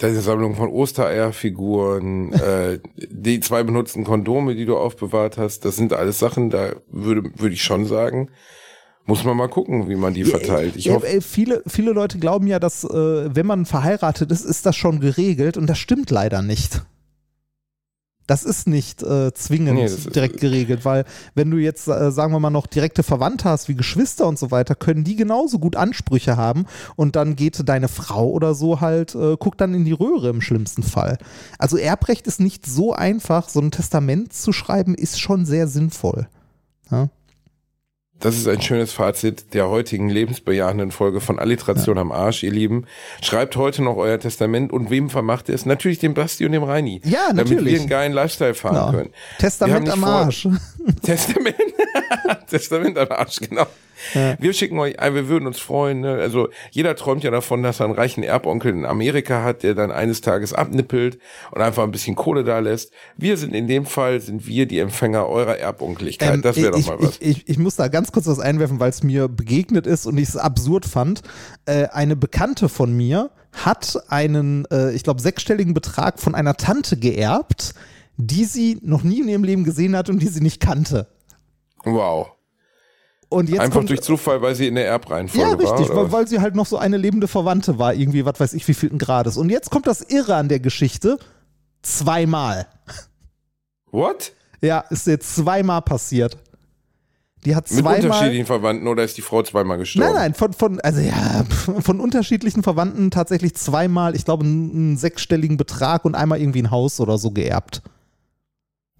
Deine 0.00 0.20
Sammlung 0.22 0.54
von 0.54 0.70
Ostereierfiguren, 0.70 2.32
äh, 2.32 2.78
die 2.96 3.40
zwei 3.40 3.62
benutzten 3.62 4.04
Kondome, 4.04 4.54
die 4.54 4.64
du 4.64 4.78
aufbewahrt 4.78 5.36
hast, 5.36 5.66
das 5.66 5.76
sind 5.76 5.92
alles 5.92 6.18
Sachen, 6.18 6.48
da 6.48 6.72
würde, 6.90 7.30
würde 7.36 7.54
ich 7.54 7.62
schon 7.62 7.84
sagen, 7.84 8.30
muss 9.04 9.24
man 9.24 9.36
mal 9.36 9.48
gucken, 9.48 9.90
wie 9.90 9.96
man 9.96 10.14
die 10.14 10.24
verteilt. 10.24 10.76
Ich 10.76 10.86
Ja, 10.86 10.94
hoffe, 10.94 11.20
viele, 11.20 11.62
viele 11.66 11.92
Leute 11.92 12.18
glauben 12.18 12.46
ja, 12.46 12.58
dass 12.58 12.84
äh, 12.84 12.88
wenn 13.34 13.44
man 13.44 13.66
verheiratet 13.66 14.30
ist, 14.32 14.46
ist 14.46 14.64
das 14.64 14.74
schon 14.74 15.00
geregelt 15.00 15.58
und 15.58 15.66
das 15.66 15.78
stimmt 15.78 16.10
leider 16.10 16.40
nicht. 16.40 16.82
Das 18.30 18.44
ist 18.44 18.68
nicht 18.68 19.02
äh, 19.02 19.34
zwingend 19.34 19.74
Nee, 19.74 19.90
direkt 20.14 20.38
geregelt, 20.38 20.84
weil 20.84 21.04
wenn 21.34 21.50
du 21.50 21.56
jetzt, 21.56 21.88
äh, 21.88 22.12
sagen 22.12 22.32
wir 22.32 22.38
mal, 22.38 22.50
noch 22.50 22.68
direkte 22.68 23.02
Verwandte 23.02 23.48
hast, 23.48 23.68
wie 23.68 23.74
Geschwister 23.74 24.24
und 24.28 24.38
so 24.38 24.52
weiter, 24.52 24.76
können 24.76 25.02
die 25.02 25.16
genauso 25.16 25.58
gut 25.58 25.74
Ansprüche 25.74 26.36
haben 26.36 26.66
und 26.94 27.16
dann 27.16 27.34
geht 27.34 27.68
deine 27.68 27.88
Frau 27.88 28.30
oder 28.30 28.54
so 28.54 28.80
halt, 28.80 29.16
äh, 29.16 29.36
guckt 29.36 29.60
dann 29.60 29.74
in 29.74 29.84
die 29.84 29.90
Röhre 29.90 30.28
im 30.28 30.42
schlimmsten 30.42 30.84
Fall. 30.84 31.18
Also 31.58 31.76
Erbrecht 31.76 32.28
ist 32.28 32.38
nicht 32.38 32.66
so 32.66 32.92
einfach, 32.92 33.48
so 33.48 33.58
ein 33.58 33.72
Testament 33.72 34.32
zu 34.32 34.52
schreiben, 34.52 34.94
ist 34.94 35.18
schon 35.18 35.44
sehr 35.44 35.66
sinnvoll. 35.66 36.28
Ja? 36.88 37.08
Das 38.20 38.36
ist 38.36 38.46
ein 38.46 38.60
schönes 38.62 38.92
Fazit 38.92 39.54
der 39.54 39.68
heutigen 39.68 40.08
lebensbejahenden 40.08 40.90
Folge 40.90 41.20
von 41.20 41.38
Alliteration 41.38 41.98
am 41.98 42.12
Arsch, 42.12 42.42
ihr 42.42 42.52
Lieben. 42.52 42.86
Schreibt 43.22 43.56
heute 43.56 43.82
noch 43.82 43.96
euer 43.96 44.18
Testament 44.20 44.72
und 44.72 44.90
wem 44.90 45.10
vermacht 45.10 45.48
ihr 45.48 45.54
es? 45.54 45.66
Natürlich 45.66 45.98
dem 45.98 46.14
Basti 46.14 46.44
und 46.46 46.52
dem 46.52 46.62
Reini. 46.62 47.00
Ja, 47.04 47.28
Damit 47.28 47.50
wir 47.50 47.56
natürlich. 47.56 47.80
einen 47.80 47.88
geilen 47.88 48.12
Lifestyle 48.12 48.54
fahren 48.54 48.74
Genau. 48.76 48.90
können. 48.92 49.10
Testament 49.38 49.88
am 49.90 50.04
Arsch. 50.04 50.46
Testament. 51.02 51.56
Testament 52.50 52.98
am 52.98 53.08
Arsch, 53.10 53.40
genau. 53.40 53.66
Wir 54.38 54.52
schicken 54.52 54.78
euch, 54.78 54.98
ein, 54.98 55.14
wir 55.14 55.28
würden 55.28 55.46
uns 55.46 55.58
freuen. 55.58 56.00
Ne? 56.00 56.14
Also 56.14 56.48
jeder 56.70 56.96
träumt 56.96 57.24
ja 57.24 57.30
davon, 57.30 57.62
dass 57.62 57.80
er 57.80 57.86
einen 57.86 57.94
reichen 57.94 58.22
Erbonkel 58.22 58.72
in 58.72 58.86
Amerika 58.86 59.42
hat, 59.42 59.62
der 59.62 59.74
dann 59.74 59.90
eines 59.90 60.20
Tages 60.20 60.52
abnippelt 60.52 61.18
und 61.50 61.60
einfach 61.60 61.82
ein 61.82 61.90
bisschen 61.90 62.16
Kohle 62.16 62.44
da 62.44 62.58
lässt. 62.58 62.92
Wir 63.16 63.36
sind 63.36 63.54
in 63.54 63.66
dem 63.66 63.86
Fall, 63.86 64.20
sind 64.20 64.46
wir 64.46 64.66
die 64.66 64.78
Empfänger 64.78 65.28
eurer 65.28 65.58
Erbonkeligkeit. 65.58 66.34
Ähm, 66.34 66.42
das 66.42 66.56
wäre 66.56 66.72
doch 66.72 66.78
ich, 66.78 66.86
mal 66.86 66.98
was. 67.00 67.18
Ich, 67.20 67.38
ich, 67.38 67.48
ich 67.48 67.58
muss 67.58 67.76
da 67.76 67.88
ganz 67.88 68.12
kurz 68.12 68.26
was 68.26 68.40
einwerfen, 68.40 68.80
weil 68.80 68.90
es 68.90 69.02
mir 69.02 69.28
begegnet 69.28 69.86
ist 69.86 70.06
und 70.06 70.18
ich 70.18 70.28
es 70.28 70.36
absurd 70.36 70.86
fand. 70.86 71.22
Äh, 71.66 71.88
eine 71.88 72.16
Bekannte 72.16 72.68
von 72.68 72.96
mir 72.96 73.30
hat 73.52 73.98
einen, 74.08 74.64
äh, 74.66 74.92
ich 74.92 75.02
glaube, 75.02 75.20
sechsstelligen 75.20 75.74
Betrag 75.74 76.20
von 76.20 76.34
einer 76.34 76.56
Tante 76.56 76.96
geerbt, 76.96 77.74
die 78.16 78.44
sie 78.44 78.78
noch 78.82 79.02
nie 79.02 79.20
in 79.20 79.28
ihrem 79.28 79.44
Leben 79.44 79.64
gesehen 79.64 79.96
hat 79.96 80.08
und 80.08 80.20
die 80.20 80.28
sie 80.28 80.40
nicht 80.40 80.60
kannte. 80.60 81.08
wow. 81.84 82.32
Und 83.30 83.48
jetzt 83.48 83.60
Einfach 83.60 83.76
kommt, 83.76 83.90
durch 83.90 84.00
Zufall, 84.00 84.42
weil 84.42 84.56
sie 84.56 84.66
in 84.66 84.74
der 84.74 84.88
Erbreihenfolge 84.88 85.46
ja, 85.46 85.52
war. 85.52 85.58
richtig, 85.60 85.90
oder 85.90 86.02
weil, 86.02 86.12
weil 86.12 86.28
sie 86.28 86.40
halt 86.40 86.56
noch 86.56 86.66
so 86.66 86.76
eine 86.76 86.96
lebende 86.96 87.28
Verwandte 87.28 87.78
war, 87.78 87.94
irgendwie, 87.94 88.24
was 88.24 88.40
weiß 88.40 88.54
ich, 88.54 88.66
wie 88.66 88.74
vielten 88.74 88.98
Grades. 88.98 89.36
Und 89.36 89.50
jetzt 89.50 89.70
kommt 89.70 89.86
das 89.86 90.00
Irre 90.02 90.34
an 90.34 90.48
der 90.48 90.58
Geschichte. 90.58 91.16
Zweimal. 91.80 92.66
What? 93.92 94.32
Ja, 94.60 94.80
ist 94.90 95.06
jetzt 95.06 95.36
zweimal 95.36 95.80
passiert. 95.82 96.36
Die 97.44 97.54
hat 97.54 97.70
Mit 97.70 97.84
zweimal. 97.84 98.04
unterschiedlichen 98.04 98.46
Verwandten 98.46 98.88
oder 98.88 99.04
ist 99.04 99.16
die 99.16 99.22
Frau 99.22 99.42
zweimal 99.44 99.78
gestorben? 99.78 100.12
Nein, 100.12 100.22
nein, 100.22 100.34
von, 100.34 100.52
von, 100.52 100.80
also 100.80 101.00
ja, 101.00 101.44
von 101.80 102.00
unterschiedlichen 102.00 102.64
Verwandten 102.64 103.12
tatsächlich 103.12 103.54
zweimal, 103.54 104.16
ich 104.16 104.24
glaube, 104.24 104.44
einen, 104.44 104.70
einen 104.72 104.96
sechsstelligen 104.96 105.56
Betrag 105.56 106.04
und 106.04 106.16
einmal 106.16 106.40
irgendwie 106.40 106.62
ein 106.62 106.72
Haus 106.72 106.98
oder 106.98 107.16
so 107.16 107.30
geerbt. 107.30 107.80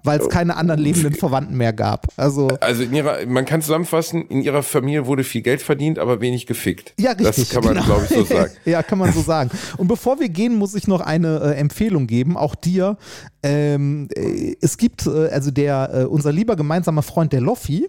Weil 0.03 0.21
es 0.21 0.29
keine 0.29 0.57
anderen 0.57 0.81
lebenden 0.81 1.15
Verwandten 1.15 1.57
mehr 1.57 1.73
gab. 1.73 2.07
Also, 2.17 2.49
Also 2.61 2.83
in 2.83 2.95
ihrer, 2.95 3.27
man 3.27 3.45
kann 3.45 3.61
zusammenfassen, 3.63 4.23
in 4.29 4.43
ihrer 4.43 4.63
Familie 4.63 5.07
wurde 5.07 5.25
viel 5.25 5.43
Geld 5.43 5.61
verdient, 5.63 5.99
aber 5.99 6.21
wenig 6.21 6.47
gefickt. 6.47 6.95
ja, 6.99 7.13
richtig. 7.13 7.49
Das 7.49 7.51
kann 7.51 7.65
man, 7.65 7.75
genau. 7.75 7.87
glaube 7.87 8.07
ich, 8.09 8.17
so 8.17 8.25
sagen. 8.35 8.53
ja, 8.65 8.83
kann 8.83 8.99
man 8.99 9.13
so 9.13 9.21
sagen. 9.21 9.51
Und 9.77 9.89
bevor 9.89 10.21
wir 10.21 10.29
gehen, 10.29 10.57
muss 10.57 10.75
ich 10.75 10.89
noch 10.89 11.01
eine 11.01 11.41
äh, 11.41 11.59
Empfehlung 11.59 12.07
geben, 12.07 12.37
auch 12.37 12.55
dir. 12.55 12.97
Ähm, 13.43 14.09
äh, 14.15 14.57
es 14.61 14.79
gibt, 14.79 15.07
äh, 15.07 15.29
also 15.29 15.51
der, 15.51 15.91
äh, 15.93 16.05
unser 16.05 16.33
lieber 16.33 16.57
gemeinsamer 16.57 17.03
Freund, 17.03 17.33
der 17.33 17.41
Loffi, 17.41 17.89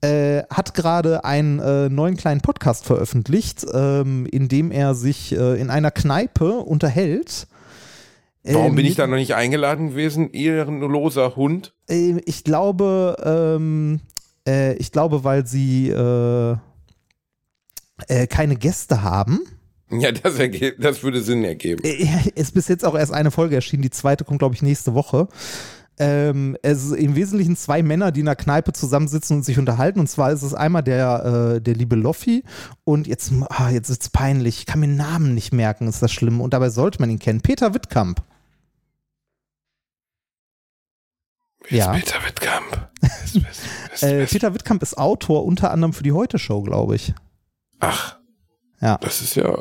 äh, 0.00 0.42
hat 0.50 0.74
gerade 0.74 1.24
einen 1.24 1.58
äh, 1.58 1.88
neuen 1.88 2.16
kleinen 2.16 2.40
Podcast 2.40 2.84
veröffentlicht, 2.84 3.66
ähm, 3.72 4.26
in 4.26 4.48
dem 4.48 4.70
er 4.70 4.94
sich 4.94 5.32
äh, 5.32 5.60
in 5.60 5.70
einer 5.70 5.90
Kneipe 5.90 6.52
unterhält. 6.52 7.48
Warum 8.44 8.66
Ähm, 8.68 8.74
bin 8.76 8.86
ich 8.86 8.94
da 8.94 9.06
noch 9.06 9.16
nicht 9.16 9.34
eingeladen 9.34 9.90
gewesen? 9.90 10.30
Ehrenloser 10.32 11.36
Hund. 11.36 11.74
äh, 11.90 12.18
ich 12.24 12.44
glaube, 12.44 13.16
ähm, 13.24 14.00
äh, 14.46 14.74
ich 14.74 14.92
glaube, 14.92 15.24
weil 15.24 15.46
sie 15.46 15.88
äh, 15.90 16.56
äh, 18.08 18.26
keine 18.26 18.56
Gäste 18.56 19.02
haben. 19.02 19.40
Ja, 19.90 20.12
das, 20.12 20.34
das 20.78 21.02
würde 21.02 21.22
Sinn 21.22 21.44
ergeben. 21.44 21.82
Äh, 21.82 22.06
ist 22.34 22.54
bis 22.54 22.68
jetzt 22.68 22.84
auch 22.84 22.94
erst 22.94 23.12
eine 23.12 23.30
Folge 23.30 23.54
erschienen. 23.54 23.82
Die 23.82 23.90
zweite 23.90 24.24
kommt, 24.24 24.38
glaube 24.38 24.54
ich, 24.54 24.62
nächste 24.62 24.94
Woche. 24.94 25.28
Ähm, 25.98 26.56
es 26.62 26.84
ist 26.84 26.92
im 26.92 27.14
Wesentlichen 27.16 27.56
zwei 27.56 27.82
Männer, 27.82 28.12
die 28.12 28.20
in 28.20 28.28
einer 28.28 28.36
Kneipe 28.36 28.72
zusammensitzen 28.72 29.36
und 29.38 29.42
sich 29.44 29.58
unterhalten. 29.58 30.00
Und 30.00 30.08
zwar 30.08 30.30
ist 30.32 30.42
es 30.42 30.54
einmal 30.54 30.82
der, 30.82 31.54
äh, 31.56 31.60
der 31.60 31.74
liebe 31.74 31.96
Loffi 31.96 32.44
und 32.84 33.06
jetzt, 33.06 33.32
ah, 33.50 33.70
jetzt 33.70 33.88
ist 33.90 34.02
es 34.02 34.08
peinlich. 34.10 34.58
Ich 34.60 34.66
kann 34.66 34.80
mir 34.80 34.86
den 34.86 34.96
Namen 34.96 35.34
nicht 35.34 35.52
merken, 35.52 35.88
ist 35.88 36.02
das 36.02 36.12
schlimm. 36.12 36.40
Und 36.40 36.54
dabei 36.54 36.70
sollte 36.70 37.00
man 37.00 37.10
ihn 37.10 37.18
kennen. 37.18 37.40
Peter 37.40 37.74
Wittkamp. 37.74 38.22
Wer 41.68 41.78
ja. 41.78 41.94
ist 41.94 42.04
Peter 42.04 42.24
Wittkamp? 42.26 42.88
Ist- 43.24 43.36
ist- 43.36 44.02
Äh, 44.02 44.26
Peter 44.26 44.54
Wittkamp 44.54 44.80
ist 44.82 44.96
Autor 44.96 45.44
unter 45.44 45.72
anderem 45.72 45.92
für 45.92 46.04
die 46.04 46.12
Heute-Show, 46.12 46.62
glaube 46.62 46.94
ich. 46.94 47.12
Ach, 47.80 48.16
Ja. 48.80 48.96
das 48.98 49.20
ist 49.22 49.34
ja. 49.34 49.58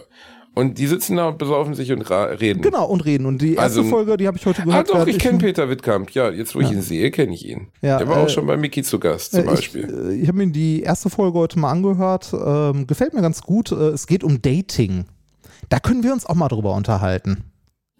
Und 0.58 0.78
die 0.80 0.88
sitzen 0.88 1.18
da 1.18 1.28
und 1.28 1.38
besaufen 1.38 1.74
sich 1.76 1.92
und 1.92 2.02
reden. 2.02 2.62
Genau, 2.62 2.86
und 2.88 3.02
reden. 3.06 3.26
Und 3.28 3.42
die 3.42 3.54
erste 3.56 3.80
Also- 3.80 3.84
Folge, 3.86 4.18
die 4.18 4.28
habe 4.28 4.38
ich 4.38 4.46
heute 4.46 4.62
Ah, 4.64 4.66
gehört. 4.66 4.90
doch, 4.90 4.96
während 4.96 5.10
ich 5.10 5.20
kenne 5.20 5.38
Peter 5.38 5.70
Wittkamp. 5.70 6.12
Ja, 6.12 6.30
jetzt 6.30 6.56
wo 6.56 6.60
ich 6.62 6.72
ihn 6.72 6.82
sehe, 6.82 7.12
kenne 7.12 7.34
ich 7.34 7.46
ihn. 7.46 7.68
Ja, 7.82 7.98
Der 8.00 8.08
war 8.08 8.18
äh, 8.18 8.22
auch 8.22 8.30
schon 8.30 8.46
bei 8.48 8.58
Mickey 8.58 8.82
zu 8.84 9.00
Gast 9.00 9.32
zum 9.32 9.42
Äh, 9.42 9.44
Ich, 9.44 9.50
Beispiel. 9.50 10.10
äh, 10.12 10.16
ich 10.16 10.28
habe 10.28 10.38
mir 10.40 10.48
die 10.48 10.82
erste 10.82 11.10
Folge 11.10 11.38
heute 11.38 11.60
mal 11.60 11.72
angehört. 11.72 12.34
Ähm, 12.34 12.88
gefällt 12.88 13.14
mir 13.14 13.22
ganz 13.22 13.42
gut. 13.42 13.72
Äh, 13.72 13.76
es 13.90 14.08
geht 14.08 14.24
um 14.24 14.42
Dating. 14.42 15.06
Da 15.70 15.80
können 15.80 16.04
wir 16.04 16.12
uns 16.14 16.26
auch 16.26 16.36
mal 16.36 16.48
drüber 16.48 16.74
unterhalten. 16.74 17.44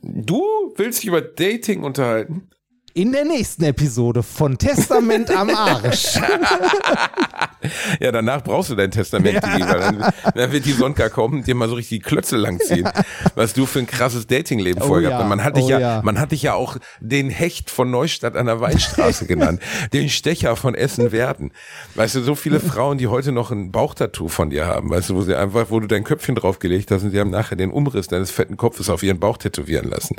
Du 0.02 0.42
willst 0.76 1.00
dich 1.04 1.08
über 1.08 1.22
Dating 1.22 1.84
unterhalten? 1.84 2.50
In 2.94 3.12
der 3.12 3.26
nächsten 3.26 3.64
Episode 3.64 4.24
von 4.24 4.58
Testament 4.58 5.30
am 5.30 5.50
Arsch. 5.52 6.20
Ja, 8.00 8.12
danach 8.12 8.44
brauchst 8.44 8.70
du 8.70 8.76
dein 8.76 8.92
Testament, 8.92 9.44
Digi, 9.44 9.62
weil 9.62 9.80
dann, 9.80 10.14
dann 10.36 10.52
wird 10.52 10.66
die 10.66 10.72
Sonka 10.72 11.10
kommen 11.10 11.40
und 11.40 11.48
dir 11.48 11.56
mal 11.56 11.68
so 11.68 11.76
richtig 11.76 12.00
die 12.00 12.08
Klötze 12.08 12.38
langziehen, 12.38 12.88
was 13.36 13.54
du 13.54 13.66
für 13.66 13.80
ein 13.80 13.88
krasses 13.88 14.28
Datingleben 14.28 14.84
Oh 14.84 14.88
vorher 14.88 15.04
ja, 15.04 15.10
gehabt 15.10 15.24
hast. 15.24 15.30
Man 15.30 15.44
hat 15.44 15.58
dich 15.58 15.66
oh 15.66 15.70
ja, 15.70 15.80
ja. 15.80 16.02
man 16.04 16.20
hat 16.20 16.32
dich 16.32 16.44
ja 16.44 16.54
auch 16.54 16.78
den 17.00 17.30
Hecht 17.30 17.70
von 17.70 17.90
Neustadt 17.90 18.36
an 18.36 18.46
der 18.46 18.60
Weinstraße 18.62 19.26
genannt, 19.28 19.62
den 19.94 20.10
Stecher 20.10 20.56
von 20.56 20.76
Essen-Werden. 20.76 21.52
Weißt 21.96 22.16
du, 22.16 22.22
so 22.22 22.36
viele 22.36 22.60
Frauen, 22.60 22.98
die 22.98 23.08
heute 23.08 23.32
noch 23.32 23.52
ein 23.52 23.72
Bauchtattoo 23.72 24.28
von 24.28 24.50
dir 24.50 24.68
haben, 24.68 24.90
weißt 24.90 25.10
du, 25.10 25.16
wo 25.16 25.22
sie 25.22 25.36
einfach, 25.36 25.68
wo 25.70 25.80
du 25.80 25.88
dein 25.88 26.04
Köpfchen 26.04 26.36
draufgelegt 26.36 26.92
hast 26.92 27.04
und 27.04 27.12
sie 27.12 27.20
haben 27.20 27.32
nachher 27.32 27.56
den 27.56 27.72
Umriss 27.72 28.08
deines 28.08 28.32
fetten 28.32 28.58
Kopfes 28.58 28.90
auf 28.90 29.04
ihren 29.04 29.20
Bauch 29.20 29.38
tätowieren 29.38 29.90
lassen. 29.90 30.16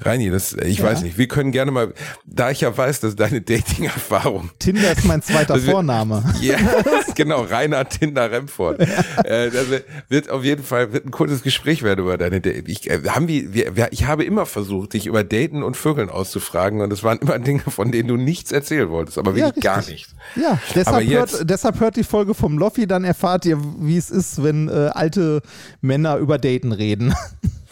Reini, 0.00 0.30
das, 0.30 0.54
ich 0.54 0.82
weiß 0.82 1.02
nicht, 1.02 1.18
wir 1.18 1.28
können 1.28 1.52
gerne 1.52 1.70
mal, 1.70 1.92
da 2.24 2.50
ich 2.50 2.62
ja 2.62 2.76
weiß, 2.76 3.00
dass 3.00 3.16
deine 3.16 3.40
Dating-Erfahrung 3.40 4.50
Tinder 4.58 4.92
ist 4.92 5.04
mein 5.04 5.22
zweiter 5.22 5.58
Vorname. 5.58 6.22
ja. 6.40 6.56
genau, 7.14 7.42
Rainer 7.42 7.88
Tinder 7.88 8.30
Remford. 8.30 8.80
Äh, 8.80 9.50
das 9.50 9.66
wird 10.08 10.30
auf 10.30 10.44
jeden 10.44 10.62
Fall 10.62 10.92
wird 10.92 11.06
ein 11.06 11.10
kurzes 11.10 11.42
Gespräch 11.42 11.82
werden 11.82 12.00
über 12.00 12.16
deine 12.18 12.40
Date. 12.40 12.68
Ich, 12.68 12.90
äh, 12.90 13.00
haben 13.08 13.28
wir, 13.28 13.54
wir, 13.54 13.88
ich 13.92 14.06
habe 14.06 14.24
immer 14.24 14.46
versucht, 14.46 14.94
dich 14.94 15.06
über 15.06 15.24
Daten 15.24 15.62
und 15.62 15.76
Vögeln 15.76 16.10
auszufragen 16.10 16.80
und 16.80 16.92
es 16.92 17.02
waren 17.02 17.18
immer 17.18 17.38
Dinge, 17.38 17.62
von 17.68 17.92
denen 17.92 18.08
du 18.08 18.16
nichts 18.16 18.52
erzählen 18.52 18.88
wolltest, 18.90 19.18
aber 19.18 19.32
Ja, 19.32 19.46
wirklich 19.46 19.64
gar 19.64 19.78
richtig. 19.78 19.92
nichts. 19.94 20.14
Ja, 20.36 20.58
deshalb 20.74 21.04
jetzt- 21.04 21.38
hört, 21.38 21.50
deshalb 21.50 21.80
hört 21.80 21.96
die 21.96 22.04
Folge 22.04 22.34
vom 22.34 22.58
Loffi, 22.58 22.86
dann 22.86 23.04
erfahrt 23.04 23.44
ihr, 23.46 23.58
wie 23.80 23.96
es 23.96 24.10
ist, 24.10 24.42
wenn 24.42 24.68
äh, 24.68 24.90
alte 24.92 25.42
Männer 25.80 26.16
über 26.18 26.38
Daten 26.38 26.72
reden. 26.72 27.14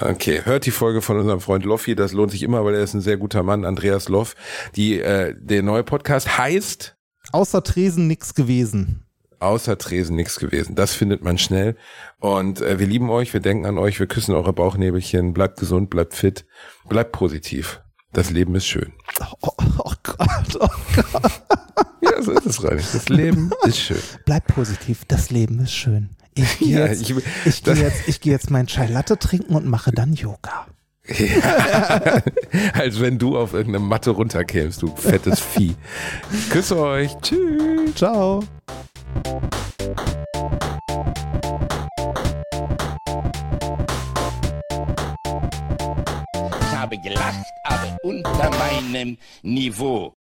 Okay, 0.02 0.40
hört 0.44 0.64
die 0.64 0.70
Folge 0.70 1.02
von 1.02 1.18
unserem 1.18 1.40
Freund 1.40 1.66
Loffi, 1.66 1.94
das 1.94 2.14
lohnt 2.14 2.30
sich 2.30 2.42
immer, 2.42 2.64
weil 2.64 2.74
er 2.74 2.82
ist 2.82 2.94
ein 2.94 3.02
sehr 3.02 3.18
guter 3.18 3.42
Mann, 3.42 3.66
Andreas 3.66 4.08
Loff. 4.08 4.34
Die, 4.74 4.98
äh, 4.98 5.34
der 5.38 5.62
neue 5.62 5.82
Podcast 5.84 6.38
heißt 6.38 6.96
Außer 7.32 7.62
Tresen 7.62 8.06
nix 8.06 8.34
gewesen. 8.34 9.04
Außer 9.38 9.78
Tresen 9.78 10.16
nichts 10.16 10.38
gewesen. 10.38 10.74
Das 10.74 10.92
findet 10.94 11.22
man 11.22 11.38
schnell. 11.38 11.76
Und 12.18 12.60
äh, 12.60 12.78
wir 12.78 12.86
lieben 12.86 13.08
euch, 13.10 13.32
wir 13.32 13.40
denken 13.40 13.64
an 13.66 13.78
euch, 13.78 13.98
wir 13.98 14.06
küssen 14.06 14.34
eure 14.34 14.52
Bauchnäbelchen. 14.52 15.32
Bleibt 15.32 15.58
gesund, 15.58 15.88
bleibt 15.90 16.14
fit, 16.14 16.44
bleibt 16.88 17.12
positiv. 17.12 17.80
Das 18.12 18.30
Leben 18.30 18.54
ist 18.56 18.66
schön. 18.66 18.92
Oh, 19.40 19.50
oh 19.78 19.92
Gott, 20.02 20.56
oh 20.58 20.68
Gott. 20.96 21.42
Ja, 22.02 22.22
so 22.22 22.32
ist 22.32 22.44
es, 22.46 22.62
Reini. 22.64 22.82
Das 22.92 23.08
Leben 23.08 23.50
ist 23.64 23.78
schön. 23.78 24.02
Bleib 24.24 24.46
positiv, 24.48 25.04
das 25.06 25.30
Leben 25.30 25.60
ist 25.60 25.72
schön. 25.72 26.10
Ich 26.34 26.58
gehe 26.58 26.78
Ja, 26.80 26.86
jetzt, 26.86 27.02
ich- 27.08 27.14
ich, 27.46 27.62
das- 27.62 27.78
jetzt, 27.78 28.08
ich 28.08 28.20
gehe 28.20 28.32
jetzt 28.32 28.50
mein 28.50 28.66
Chai 28.66 28.86
Latte 28.86 29.18
trinken 29.18 29.54
und 29.54 29.66
mache 29.66 29.92
dann 29.92 30.12
Yoga. 30.14 30.66
Ja. 31.06 32.22
Als 32.74 33.00
wenn 33.00 33.18
du 33.18 33.36
auf 33.36 33.52
irgendeine 33.52 33.84
Matte 33.84 34.10
runterkämst, 34.10 34.82
du 34.82 34.94
fettes 34.94 35.40
Vieh. 35.40 35.74
Küsse 36.50 36.78
euch. 36.78 37.16
Tschüss. 37.22 37.94
Ciao. 37.94 38.42
Ich 46.34 46.76
habe 46.76 46.98
gelacht, 46.98 47.44
aber 47.64 47.96
unter 48.02 48.50
meinem 48.50 49.16
Niveau. 49.42 50.14